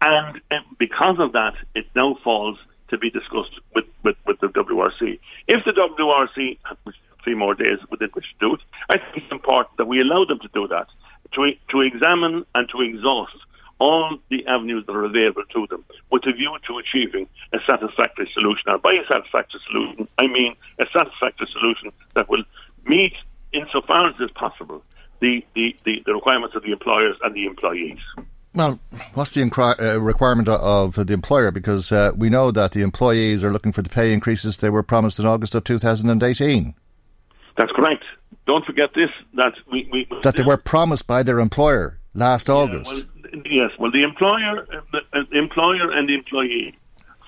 and 0.00 0.40
uh, 0.50 0.56
because 0.78 1.16
of 1.18 1.32
that, 1.32 1.52
it 1.74 1.84
now 1.94 2.16
falls 2.24 2.56
to 2.90 2.98
be 2.98 3.10
discussed 3.10 3.60
with, 3.74 3.84
with, 4.02 4.16
with 4.26 4.40
the 4.40 4.48
WRC. 4.48 5.18
If 5.46 5.64
the 5.64 5.72
WRC 5.72 6.58
three 7.22 7.34
more 7.34 7.54
days 7.54 7.78
within 7.90 8.08
which 8.12 8.24
to 8.24 8.48
do 8.48 8.54
it, 8.54 8.60
I 8.90 8.98
think 8.98 9.24
it's 9.24 9.32
important 9.32 9.76
that 9.76 9.86
we 9.86 10.00
allow 10.00 10.24
them 10.24 10.38
to 10.40 10.48
do 10.54 10.68
that, 10.68 10.86
to, 11.34 11.52
to 11.70 11.80
examine 11.80 12.44
and 12.54 12.68
to 12.70 12.80
exhaust 12.80 13.36
all 13.80 14.18
the 14.30 14.46
avenues 14.46 14.84
that 14.86 14.92
are 14.92 15.04
available 15.04 15.44
to 15.52 15.66
them 15.68 15.84
with 16.10 16.26
a 16.26 16.32
view 16.32 16.56
to 16.66 16.78
achieving 16.78 17.28
a 17.52 17.58
satisfactory 17.66 18.28
solution. 18.34 18.64
And 18.66 18.82
by 18.82 18.92
a 18.92 19.06
satisfactory 19.06 19.60
solution, 19.70 20.08
I 20.18 20.26
mean 20.26 20.56
a 20.80 20.84
satisfactory 20.92 21.48
solution 21.52 21.92
that 22.14 22.28
will 22.28 22.42
meet, 22.86 23.14
insofar 23.52 24.08
as 24.08 24.20
is 24.20 24.30
possible, 24.32 24.82
the, 25.20 25.44
the, 25.54 25.76
the, 25.84 26.02
the 26.06 26.14
requirements 26.14 26.56
of 26.56 26.62
the 26.62 26.72
employers 26.72 27.16
and 27.22 27.34
the 27.34 27.46
employees. 27.46 27.98
Well, 28.54 28.80
what's 29.14 29.32
the 29.32 29.42
uh, 29.42 30.00
requirement 30.00 30.48
of 30.48 30.94
the 30.94 31.12
employer? 31.12 31.50
Because 31.50 31.92
uh, 31.92 32.12
we 32.16 32.28
know 32.28 32.50
that 32.50 32.72
the 32.72 32.82
employees 32.82 33.44
are 33.44 33.52
looking 33.52 33.72
for 33.72 33.82
the 33.82 33.88
pay 33.88 34.12
increases 34.12 34.56
they 34.56 34.70
were 34.70 34.82
promised 34.82 35.18
in 35.18 35.26
August 35.26 35.54
of 35.54 35.64
2018. 35.64 36.74
That's 37.56 37.72
correct. 37.72 38.04
Don't 38.46 38.64
forget 38.64 38.90
this 38.94 39.10
that 39.34 39.52
we, 39.70 39.88
we 39.92 40.08
that 40.22 40.36
they 40.36 40.42
were 40.42 40.56
promised 40.56 41.06
by 41.06 41.22
their 41.22 41.38
employer 41.38 41.98
last 42.14 42.48
yeah, 42.48 42.54
August. 42.54 42.86
Well, 42.86 43.42
yes, 43.44 43.70
well, 43.78 43.90
the 43.90 44.02
employer, 44.02 44.66
uh, 44.72 44.80
the, 44.92 44.98
uh, 45.12 45.24
the 45.30 45.38
employer, 45.38 45.90
and 45.90 46.08
the 46.08 46.14
employee 46.14 46.74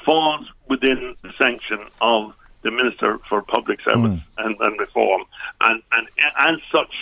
falls 0.05 0.47
within 0.69 1.15
the 1.23 1.33
sanction 1.37 1.81
of 2.01 2.33
the 2.63 2.71
Minister 2.71 3.19
for 3.29 3.43
Public 3.43 3.81
Service 3.83 4.19
mm. 4.19 4.23
and, 4.39 4.57
and, 4.61 4.81
Reform, 4.81 5.25
and 5.61 5.83
and 5.93 6.09
as 6.39 6.57
such, 6.73 6.95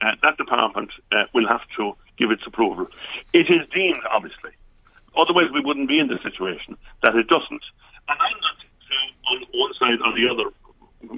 uh, 0.00 0.12
that 0.22 0.36
department 0.36 0.90
uh, 1.12 1.24
will 1.34 1.46
have 1.46 1.62
to 1.76 1.94
give 2.18 2.30
its 2.30 2.42
approval. 2.46 2.88
It 3.32 3.46
is 3.50 3.66
deemed, 3.72 4.02
obviously, 4.10 4.50
otherwise 5.16 5.46
we 5.52 5.60
wouldn't 5.60 5.88
be 5.88 5.98
in 5.98 6.08
this 6.08 6.22
situation, 6.22 6.76
that 7.02 7.14
it 7.14 7.28
doesn't. 7.28 7.64
And 8.08 8.18
I'm 8.18 8.40
not 8.40 8.58
on 9.30 9.44
one 9.52 9.72
side 9.78 10.00
or 10.04 10.12
the 10.14 10.28
other, 10.28 10.50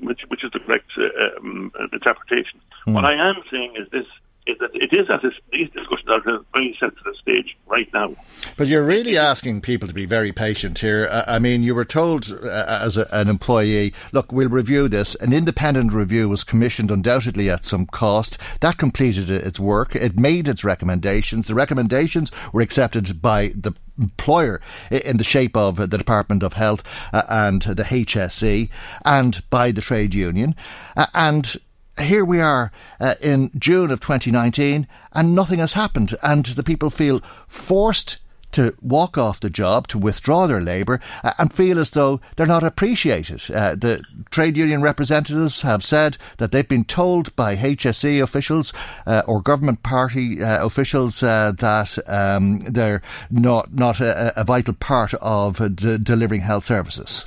which, 0.04 0.20
which 0.28 0.44
is 0.44 0.50
the 0.52 0.60
correct 0.60 0.90
uh, 0.98 1.38
um, 1.38 1.72
interpretation. 1.92 2.60
Mm. 2.86 2.94
What 2.94 3.04
I 3.04 3.14
am 3.14 3.36
saying 3.50 3.76
is 3.76 3.88
this 3.90 4.06
is 4.46 4.56
that 4.58 4.70
it 4.74 4.92
is 4.92 5.08
at 5.10 5.22
this, 5.22 5.34
these 5.52 5.68
discussions 5.70 6.08
are 6.08 6.20
very 6.52 6.76
sensitive 6.80 7.14
stage 7.20 7.56
right 7.66 7.88
now. 7.92 8.14
But 8.56 8.68
you're 8.68 8.84
really 8.84 9.16
asking 9.16 9.60
people 9.60 9.86
to 9.88 9.94
be 9.94 10.06
very 10.06 10.32
patient 10.32 10.78
here. 10.78 11.08
I 11.26 11.38
mean, 11.38 11.62
you 11.62 11.74
were 11.74 11.84
told 11.84 12.32
uh, 12.32 12.78
as 12.82 12.96
a, 12.96 13.06
an 13.12 13.28
employee, 13.28 13.92
look, 14.12 14.32
we'll 14.32 14.48
review 14.48 14.88
this. 14.88 15.14
An 15.16 15.32
independent 15.32 15.92
review 15.92 16.28
was 16.28 16.44
commissioned 16.44 16.90
undoubtedly 16.90 17.50
at 17.50 17.64
some 17.64 17.86
cost. 17.86 18.38
That 18.60 18.78
completed 18.78 19.30
its 19.30 19.60
work. 19.60 19.94
It 19.94 20.18
made 20.18 20.48
its 20.48 20.64
recommendations. 20.64 21.46
The 21.46 21.54
recommendations 21.54 22.32
were 22.52 22.62
accepted 22.62 23.20
by 23.20 23.52
the 23.54 23.74
employer 24.00 24.60
in 24.90 25.18
the 25.18 25.24
shape 25.24 25.56
of 25.56 25.76
the 25.76 25.98
Department 25.98 26.42
of 26.42 26.54
Health 26.54 26.82
uh, 27.12 27.22
and 27.28 27.62
the 27.62 27.84
HSE 27.84 28.70
and 29.04 29.42
by 29.50 29.70
the 29.70 29.82
trade 29.82 30.14
union. 30.14 30.54
Uh, 30.96 31.06
and 31.14 31.56
here 32.00 32.24
we 32.24 32.40
are 32.40 32.72
uh, 32.98 33.14
in 33.20 33.50
June 33.58 33.90
of 33.90 34.00
2019 34.00 34.86
and 35.12 35.34
nothing 35.34 35.58
has 35.58 35.74
happened 35.74 36.14
and 36.22 36.44
the 36.46 36.62
people 36.62 36.90
feel 36.90 37.22
forced 37.46 38.18
to 38.52 38.74
walk 38.80 39.16
off 39.16 39.40
the 39.40 39.50
job, 39.50 39.86
to 39.88 39.98
withdraw 39.98 40.46
their 40.46 40.60
labour, 40.60 41.00
uh, 41.22 41.32
and 41.38 41.52
feel 41.52 41.78
as 41.78 41.90
though 41.90 42.20
they're 42.36 42.46
not 42.46 42.64
appreciated. 42.64 43.42
Uh, 43.50 43.74
the 43.74 44.02
trade 44.30 44.56
union 44.56 44.82
representatives 44.82 45.62
have 45.62 45.84
said 45.84 46.16
that 46.38 46.52
they've 46.52 46.68
been 46.68 46.84
told 46.84 47.34
by 47.36 47.56
HSE 47.56 48.22
officials 48.22 48.72
uh, 49.06 49.22
or 49.26 49.40
government 49.40 49.82
party 49.82 50.42
uh, 50.42 50.64
officials 50.64 51.22
uh, 51.22 51.52
that 51.58 51.98
um, 52.08 52.64
they're 52.64 53.02
not 53.30 53.72
not 53.72 54.00
a, 54.00 54.32
a 54.40 54.44
vital 54.44 54.74
part 54.74 55.14
of 55.14 55.60
uh, 55.60 55.68
d- 55.68 55.98
delivering 56.02 56.40
health 56.40 56.64
services. 56.64 57.26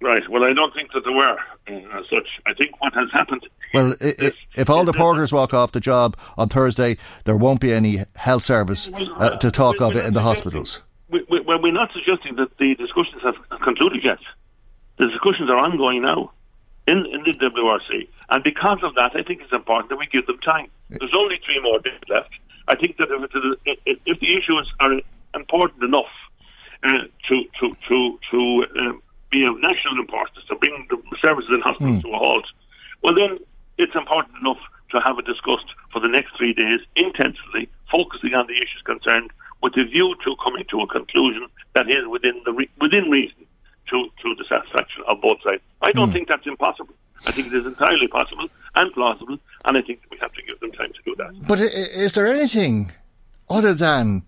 Right. 0.00 0.22
Well, 0.30 0.44
I 0.44 0.54
don't 0.54 0.72
think 0.72 0.92
that 0.92 1.04
there 1.04 1.12
were 1.12 1.36
as 1.66 2.04
such. 2.08 2.28
I 2.46 2.54
think 2.54 2.80
what 2.80 2.94
has 2.94 3.10
happened 3.12 3.46
well, 3.74 3.94
if, 4.00 4.34
if 4.56 4.70
all 4.70 4.84
the 4.84 4.92
porters 4.92 5.32
walk 5.32 5.54
off 5.54 5.72
the 5.72 5.80
job 5.80 6.16
on 6.36 6.48
Thursday, 6.48 6.96
there 7.24 7.36
won't 7.36 7.60
be 7.60 7.72
any 7.72 8.04
health 8.16 8.44
service 8.44 8.90
uh, 8.92 9.36
to 9.36 9.50
talk 9.50 9.80
of 9.80 9.96
it 9.96 10.04
in 10.04 10.14
the 10.14 10.22
hospitals. 10.22 10.82
We, 11.08 11.24
we, 11.30 11.40
well, 11.40 11.60
we're 11.60 11.72
not 11.72 11.90
suggesting 11.92 12.36
that 12.36 12.56
the 12.58 12.74
discussions 12.74 13.22
have 13.22 13.60
concluded 13.60 14.04
yet. 14.04 14.18
The 14.98 15.06
discussions 15.08 15.50
are 15.50 15.58
ongoing 15.58 16.02
now 16.02 16.32
in, 16.86 17.06
in 17.06 17.22
the 17.24 17.32
WRC. 17.32 18.08
And 18.28 18.44
because 18.44 18.78
of 18.82 18.94
that, 18.94 19.12
I 19.14 19.22
think 19.22 19.42
it's 19.42 19.52
important 19.52 19.90
that 19.90 19.96
we 19.96 20.06
give 20.06 20.26
them 20.26 20.38
time. 20.38 20.70
There's 20.88 21.14
only 21.16 21.40
three 21.44 21.60
more 21.62 21.78
days 21.80 22.00
left. 22.08 22.30
I 22.68 22.76
think 22.76 22.96
that 22.98 23.08
if, 23.10 23.78
if, 23.86 23.98
if 24.06 24.20
the 24.20 24.36
issues 24.36 24.72
are 24.80 24.92
important 25.34 25.82
enough 25.82 26.10
uh, 26.82 27.04
to 27.28 27.44
to 27.60 27.76
to 27.88 28.18
to 28.30 28.66
um, 28.78 29.02
be 29.30 29.44
of 29.44 29.54
national 29.60 30.00
importance 30.00 30.44
to 30.48 30.56
bring 30.56 30.86
the 30.88 30.98
services 31.20 31.50
in 31.52 31.60
hospitals 31.60 31.98
mm. 31.98 32.02
to 32.02 32.08
a 32.08 32.18
halt, 32.18 32.46
well 33.02 33.14
then 33.14 33.38
it's 33.80 33.96
important 33.96 34.36
enough 34.40 34.60
to 34.92 35.00
have 35.00 35.18
it 35.18 35.26
discussed 35.26 35.70
for 35.92 36.00
the 36.00 36.08
next 36.08 36.36
three 36.36 36.52
days 36.52 36.80
intensively, 36.96 37.68
focusing 37.90 38.34
on 38.34 38.46
the 38.46 38.54
issues 38.54 38.82
concerned, 38.84 39.30
with 39.62 39.74
a 39.76 39.84
view 39.84 40.14
to 40.24 40.36
coming 40.42 40.64
to 40.70 40.80
a 40.80 40.86
conclusion 40.86 41.46
that 41.74 41.88
is 41.88 42.06
within 42.08 42.40
the 42.44 42.52
re- 42.52 42.70
within 42.80 43.10
reason 43.10 43.46
to, 43.88 44.08
to 44.22 44.34
the 44.36 44.44
satisfaction 44.48 45.02
of 45.08 45.20
both 45.20 45.38
sides. 45.42 45.62
I 45.82 45.92
don't 45.92 46.10
mm. 46.10 46.12
think 46.12 46.28
that's 46.28 46.46
impossible. 46.46 46.94
I 47.26 47.32
think 47.32 47.48
it 47.48 47.54
is 47.54 47.66
entirely 47.66 48.08
possible 48.08 48.48
and 48.76 48.92
plausible, 48.92 49.38
and 49.66 49.76
I 49.76 49.82
think 49.82 50.00
we 50.10 50.16
have 50.20 50.32
to 50.32 50.42
give 50.42 50.58
them 50.60 50.72
time 50.72 50.92
to 50.92 51.02
do 51.04 51.14
that. 51.16 51.46
But 51.46 51.60
is 51.60 52.12
there 52.12 52.26
anything 52.26 52.92
other 53.48 53.74
than 53.74 54.22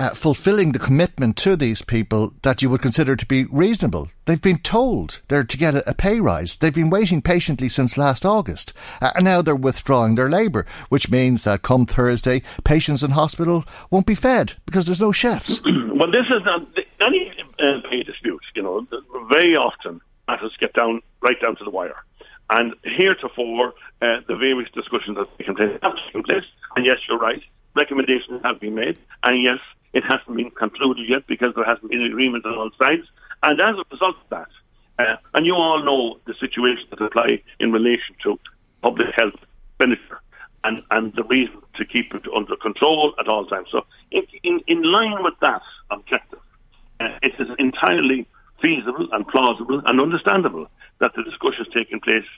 uh, 0.00 0.14
fulfilling 0.14 0.72
the 0.72 0.78
commitment 0.78 1.36
to 1.36 1.56
these 1.56 1.82
people 1.82 2.32
that 2.40 2.62
you 2.62 2.70
would 2.70 2.80
consider 2.80 3.14
to 3.14 3.26
be 3.26 3.44
reasonable. 3.44 4.08
They've 4.24 4.40
been 4.40 4.58
told 4.58 5.20
they're 5.28 5.44
to 5.44 5.56
get 5.58 5.74
a, 5.74 5.90
a 5.90 5.92
pay 5.92 6.20
rise. 6.20 6.56
They've 6.56 6.74
been 6.74 6.88
waiting 6.88 7.20
patiently 7.20 7.68
since 7.68 7.98
last 7.98 8.24
August. 8.24 8.72
Uh, 9.02 9.10
and 9.14 9.26
now 9.26 9.42
they're 9.42 9.54
withdrawing 9.54 10.14
their 10.14 10.30
labour, 10.30 10.64
which 10.88 11.10
means 11.10 11.44
that 11.44 11.60
come 11.60 11.84
Thursday, 11.84 12.42
patients 12.64 13.02
in 13.02 13.10
hospital 13.10 13.64
won't 13.90 14.06
be 14.06 14.14
fed 14.14 14.54
because 14.64 14.86
there's 14.86 15.02
no 15.02 15.12
chefs. 15.12 15.60
well, 15.92 16.10
this 16.10 16.26
is 16.34 16.42
not 16.46 16.66
any 17.02 17.30
uh, 17.58 17.86
pay 17.90 18.02
dispute, 18.02 18.40
you 18.54 18.62
know, 18.62 18.86
very 19.28 19.54
often 19.54 20.00
matters 20.26 20.56
get 20.58 20.72
down 20.72 21.02
right 21.20 21.40
down 21.42 21.56
to 21.56 21.64
the 21.64 21.70
wire. 21.70 21.96
And 22.48 22.74
heretofore, 22.84 23.74
uh, 24.00 24.20
the 24.26 24.36
various 24.36 24.70
discussions 24.72 25.18
have 25.18 25.28
taken 25.36 25.54
place. 25.56 26.44
And 26.74 26.86
yes, 26.86 26.98
you're 27.06 27.18
right, 27.18 27.42
recommendations 27.76 28.40
have 28.42 28.60
been 28.60 28.74
made. 28.74 28.96
And 29.22 29.42
yes, 29.42 29.58
it 29.92 30.04
hasn't 30.04 30.36
been 30.36 30.50
concluded 30.50 31.08
yet 31.08 31.26
because 31.26 31.54
there 31.54 31.64
hasn't 31.64 31.90
been 31.90 32.02
agreement 32.02 32.46
on 32.46 32.54
all 32.54 32.70
sides. 32.78 33.06
And 33.42 33.60
as 33.60 33.76
a 33.76 33.84
result 33.90 34.16
of 34.16 34.28
that, 34.30 34.48
uh, 34.98 35.16
and 35.34 35.46
you 35.46 35.54
all 35.54 35.82
know 35.82 36.20
the 36.26 36.34
situation 36.38 36.84
that 36.90 37.02
apply 37.02 37.42
in 37.58 37.72
relation 37.72 38.14
to 38.22 38.38
public 38.82 39.08
health 39.18 39.34
expenditure 39.70 40.20
and, 40.64 40.82
and 40.90 41.12
the 41.16 41.24
reason 41.24 41.60
to 41.76 41.84
keep 41.84 42.14
it 42.14 42.22
under 42.36 42.54
control 42.56 43.14
at 43.18 43.28
all 43.28 43.46
times. 43.46 43.68
So, 43.72 43.86
in, 44.10 44.22
in, 44.42 44.60
in 44.66 44.82
line 44.82 45.22
with 45.22 45.34
that 45.40 45.62
objective, 45.90 46.40
uh, 47.00 47.16
it 47.22 47.32
is 47.38 47.48
entirely 47.58 48.28
feasible 48.60 49.08
and 49.12 49.26
plausible 49.26 49.80
and 49.86 50.00
understandable 50.00 50.66
that 51.00 51.12
the 51.16 51.22
discussions 51.22 51.68
taking 51.74 51.98
place 52.00 52.28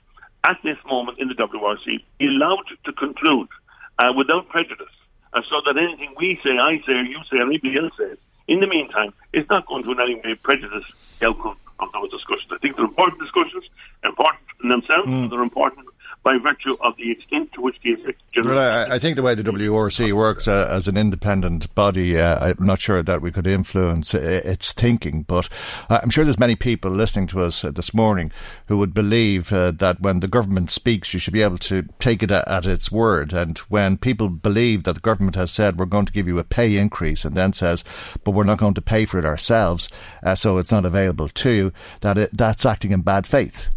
at 0.45 0.57
this 0.63 0.77
moment 0.87 1.19
in 1.19 1.29
the 1.29 1.35
WRC 1.35 1.99
be 2.19 2.27
allowed 2.27 2.65
to 2.85 2.93
conclude 2.93 3.49
uh, 3.99 4.13
without 4.17 4.49
prejudice 4.49 4.95
and 5.35 5.45
so 5.49 5.61
that 5.65 5.77
anything 5.77 6.15
we 6.19 6.39
say, 6.43 6.59
I 6.59 6.79
say, 6.87 6.93
or 6.93 7.03
you 7.03 7.19
say, 7.31 7.39
or 7.39 7.47
anybody 7.47 7.79
else 7.79 7.93
says, 7.97 8.19
in 8.49 8.61
the 8.61 8.67
meantime, 8.67 9.13
it's 9.33 9.49
not 9.49 9.67
going 9.67 9.83
to 9.85 9.93
in 9.93 10.01
any 10.01 10.17
way 10.17 10.35
prejudice 10.35 10.85
the 11.21 11.29
outcome 11.29 11.57
of 11.81 11.93
those 11.93 12.11
discussions. 12.11 12.51
I 12.53 12.59
think 12.59 12.77
they're 12.77 12.85
important 12.85 13.21
discussions, 13.21 13.65
important 14.05 14.43
in 14.63 14.69
themselves, 14.69 15.09
mm. 15.09 15.31
they're 15.31 15.43
important 15.43 15.87
by 16.23 16.37
virtue 16.43 16.77
of 16.81 16.97
the 16.97 17.11
extent 17.11 17.53
to 17.53 17.61
which 17.61 17.77
the 17.83 17.93
effect 17.93 18.23
well, 18.37 18.59
I, 18.91 18.95
I, 18.95 18.99
think 18.99 19.17
the 19.17 19.23
way 19.23 19.35
the 19.35 19.43
WRC 19.43 20.13
works 20.15 20.49
uh, 20.49 20.67
as 20.71 20.89
an 20.89 20.97
independent 20.97 21.75
body, 21.75 22.19
uh, 22.19 22.55
I'm 22.59 22.65
not 22.65 22.81
sure 22.81 23.03
that 23.03 23.21
we 23.21 23.31
could 23.31 23.47
influence 23.47 24.15
its 24.15 24.73
thinking, 24.73 25.25
but 25.25 25.51
uh, 25.91 26.01
I'm 26.03 26.09
sure 26.09 26.25
there's 26.25 26.39
many 26.39 26.57
people 26.57 26.91
listening 26.91 27.27
to 27.29 27.43
us 27.43 27.63
uh, 27.63 27.71
this 27.71 27.93
morning 27.93 28.33
who 28.69 28.79
would 28.79 28.95
believe 28.95 29.53
uh, 29.53 29.73
that 29.73 30.01
when 30.01 30.21
the 30.21 30.29
government 30.29 30.71
speaks, 30.71 31.13
you 31.13 31.21
should 31.21 31.35
be 31.35 31.43
able 31.43 31.59
to 31.59 31.83
take 31.99 32.23
it 32.23 32.31
at, 32.31 32.49
at, 32.49 32.65
its 32.65 32.91
word. 32.91 33.35
And 33.35 33.59
when 33.59 33.99
people 33.99 34.31
believe 34.31 34.85
that 34.85 34.95
the 34.95 35.01
government 35.01 35.37
has 35.37 35.51
said 35.51 35.79
we're 35.79 35.85
going 35.85 36.07
to 36.07 36.13
give 36.13 36.27
you 36.27 36.39
a 36.39 36.45
pay 36.45 36.77
increase 36.77 37.27
and 37.27 37.37
then 37.37 37.53
says, 37.53 37.85
but 38.25 38.31
we're 38.31 38.45
not 38.45 38.59
going 38.59 38.75
to 38.75 38.83
pay 38.83 39.05
for 39.05 39.19
it 39.19 39.27
ourselves, 39.27 39.91
uh, 40.23 40.35
so 40.35 40.57
it's 40.57 40.73
not 40.73 40.87
available 40.87 41.29
to 41.29 41.51
you, 41.51 41.73
that 42.01 42.17
it, 42.17 42.31
that's 42.33 42.65
acting 42.65 42.93
in 42.93 43.03
bad 43.03 43.27
faith. 43.27 43.69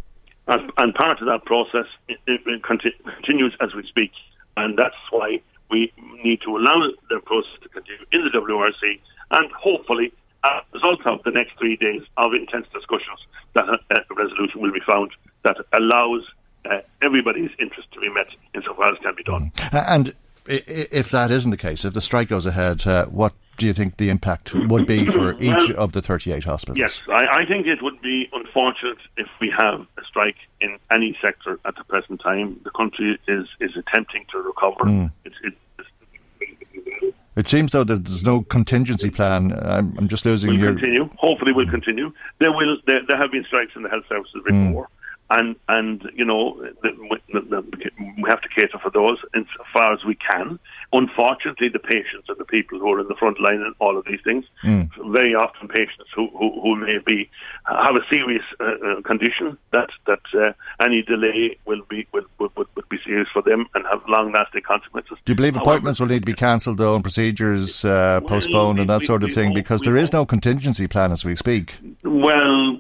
And, 0.47 0.71
and 0.77 0.93
part 0.93 1.19
of 1.21 1.27
that 1.27 1.45
process 1.45 1.85
it, 2.07 2.19
it 2.27 2.63
continues 2.63 3.55
as 3.61 3.73
we 3.73 3.85
speak. 3.87 4.11
And 4.57 4.77
that's 4.77 4.95
why 5.11 5.41
we 5.69 5.91
need 6.23 6.41
to 6.41 6.55
allow 6.55 6.87
the 7.09 7.19
process 7.25 7.59
to 7.63 7.69
continue 7.69 8.05
in 8.11 8.23
the 8.23 8.37
WRC 8.37 8.99
and 9.31 9.51
hopefully 9.51 10.13
as 10.43 10.61
a 10.61 10.77
result 10.77 11.05
of 11.07 11.23
the 11.23 11.31
next 11.31 11.57
three 11.57 11.75
days 11.75 12.01
of 12.17 12.33
intense 12.33 12.67
discussions 12.73 13.19
that 13.53 13.65
a, 13.67 14.15
resolution 14.15 14.61
will 14.61 14.71
be 14.71 14.81
found 14.85 15.11
that 15.43 15.57
allows 15.73 16.21
uh, 16.65 16.77
everybody's 17.01 17.49
interest 17.59 17.91
to 17.93 17.99
be 17.99 18.09
met 18.09 18.27
insofar 18.53 18.93
as 18.93 18.99
can 18.99 19.15
be 19.15 19.23
done. 19.23 19.51
Mm. 19.55 19.85
And 19.87 20.13
if 20.45 21.09
that 21.09 21.31
isn't 21.31 21.51
the 21.51 21.57
case, 21.57 21.85
if 21.85 21.93
the 21.93 22.01
strike 22.01 22.27
goes 22.27 22.45
ahead, 22.45 22.85
uh, 22.85 23.05
what 23.07 23.33
do 23.57 23.65
you 23.65 23.73
think 23.73 23.97
the 23.97 24.09
impact 24.09 24.53
would 24.53 24.85
be 24.85 25.05
for 25.07 25.33
each 25.41 25.69
well, 25.69 25.79
of 25.85 25.91
the 25.93 26.01
38 26.01 26.43
hospitals? 26.43 26.77
Yes, 26.77 27.01
I, 27.09 27.41
I, 27.41 27.45
think 27.47 27.67
it 27.67 27.81
would 27.81 28.01
be 28.01 28.27
unfortunate 28.33 28.97
if 29.17 29.27
we 29.39 29.53
have 29.57 29.81
a 29.97 30.03
strike 30.07 30.35
in 30.61 30.77
any 30.93 31.17
sector 31.21 31.59
at 31.65 31.75
the 31.75 31.83
present 31.85 32.21
time. 32.21 32.59
The 32.63 32.71
country 32.71 33.17
is, 33.27 33.47
is 33.59 33.71
attempting 33.77 34.25
to 34.31 34.39
recover. 34.39 34.83
Mm. 34.85 35.11
It's, 35.23 35.35
it's, 35.43 35.55
It 37.35 37.47
seems 37.47 37.71
though 37.71 37.83
that 37.83 38.05
there's 38.05 38.23
no 38.23 38.41
contingency 38.43 39.09
plan. 39.09 39.51
I'm, 39.61 39.97
I'm 39.97 40.07
just 40.07 40.25
losing 40.25 40.51
will 40.51 40.57
your. 40.59 40.71
continue. 40.73 41.09
Hopefully, 41.17 41.51
we 41.51 41.65
will 41.65 41.71
continue. 41.71 42.13
There 42.39 42.51
will. 42.51 42.77
There, 42.85 43.01
there 43.07 43.17
have 43.17 43.31
been 43.31 43.43
strikes 43.43 43.71
in 43.75 43.83
the 43.83 43.89
health 43.89 44.05
services 44.07 44.41
Hmm. 44.47 44.67
before, 44.67 44.87
and 45.29 45.55
and 45.67 46.03
you 46.13 46.23
know 46.25 46.55
we 46.83 48.29
have 48.29 48.41
to 48.41 48.49
cater 48.49 48.77
for 48.81 48.91
those 48.91 49.17
as 49.35 49.43
far 49.73 49.93
as 49.93 50.03
we 50.05 50.15
can. 50.15 50.59
Unfortunately, 50.93 51.67
the 51.69 51.79
patients 51.79 52.29
are 52.29 52.35
the 52.35 52.45
people 52.45 52.79
who 52.79 52.91
are 52.93 52.99
in 52.99 53.07
the 53.07 53.15
front 53.15 53.39
line 53.41 53.61
and 53.61 53.73
all 53.79 53.97
of 53.97 54.05
these 54.05 54.19
things. 54.23 54.45
Very 54.63 55.33
often, 55.33 55.67
patients 55.67 56.09
who 56.15 56.29
who, 56.37 56.61
who 56.61 56.75
may 56.75 56.97
be 57.05 57.29
have 57.65 57.95
a 57.95 58.05
serious 58.09 58.43
uh, 58.59 58.63
uh, 58.65 59.01
condition 59.01 59.57
that 59.71 59.89
that 60.05 60.21
uh, 60.33 60.53
any 60.83 61.01
delay 61.01 61.57
will 61.65 61.81
be 61.89 62.07
will, 62.13 62.25
will, 62.39 62.49
will, 62.55 62.65
be 62.89 62.97
serious 63.03 63.27
for 63.33 63.41
them 63.41 63.65
and 63.73 63.83
have 63.91 64.01
long 64.07 64.31
lasting 64.31 64.61
consequences. 64.61 65.17
Do 65.25 65.31
you 65.31 65.35
believe 65.35 65.55
However, 65.55 65.69
appointments 65.71 65.99
will 65.99 66.07
need 66.07 66.19
to 66.19 66.25
be 66.25 66.33
cancelled 66.33 66.77
though, 66.77 66.95
and 66.95 67.03
procedures 67.03 67.83
uh, 67.83 68.19
Well, 68.21 68.29
postponed, 68.29 68.79
and 68.79 68.89
that 68.89 68.99
we- 69.01 69.05
sort 69.05 69.23
of 69.23 69.29
we 69.29 69.35
thing? 69.35 69.53
Because 69.53 69.81
we 69.81 69.87
there 69.87 69.97
is 69.97 70.13
no 70.13 70.25
contingency 70.25 70.87
plan 70.87 71.11
as 71.11 71.25
we 71.25 71.35
speak. 71.35 71.77
Well, 72.03 72.77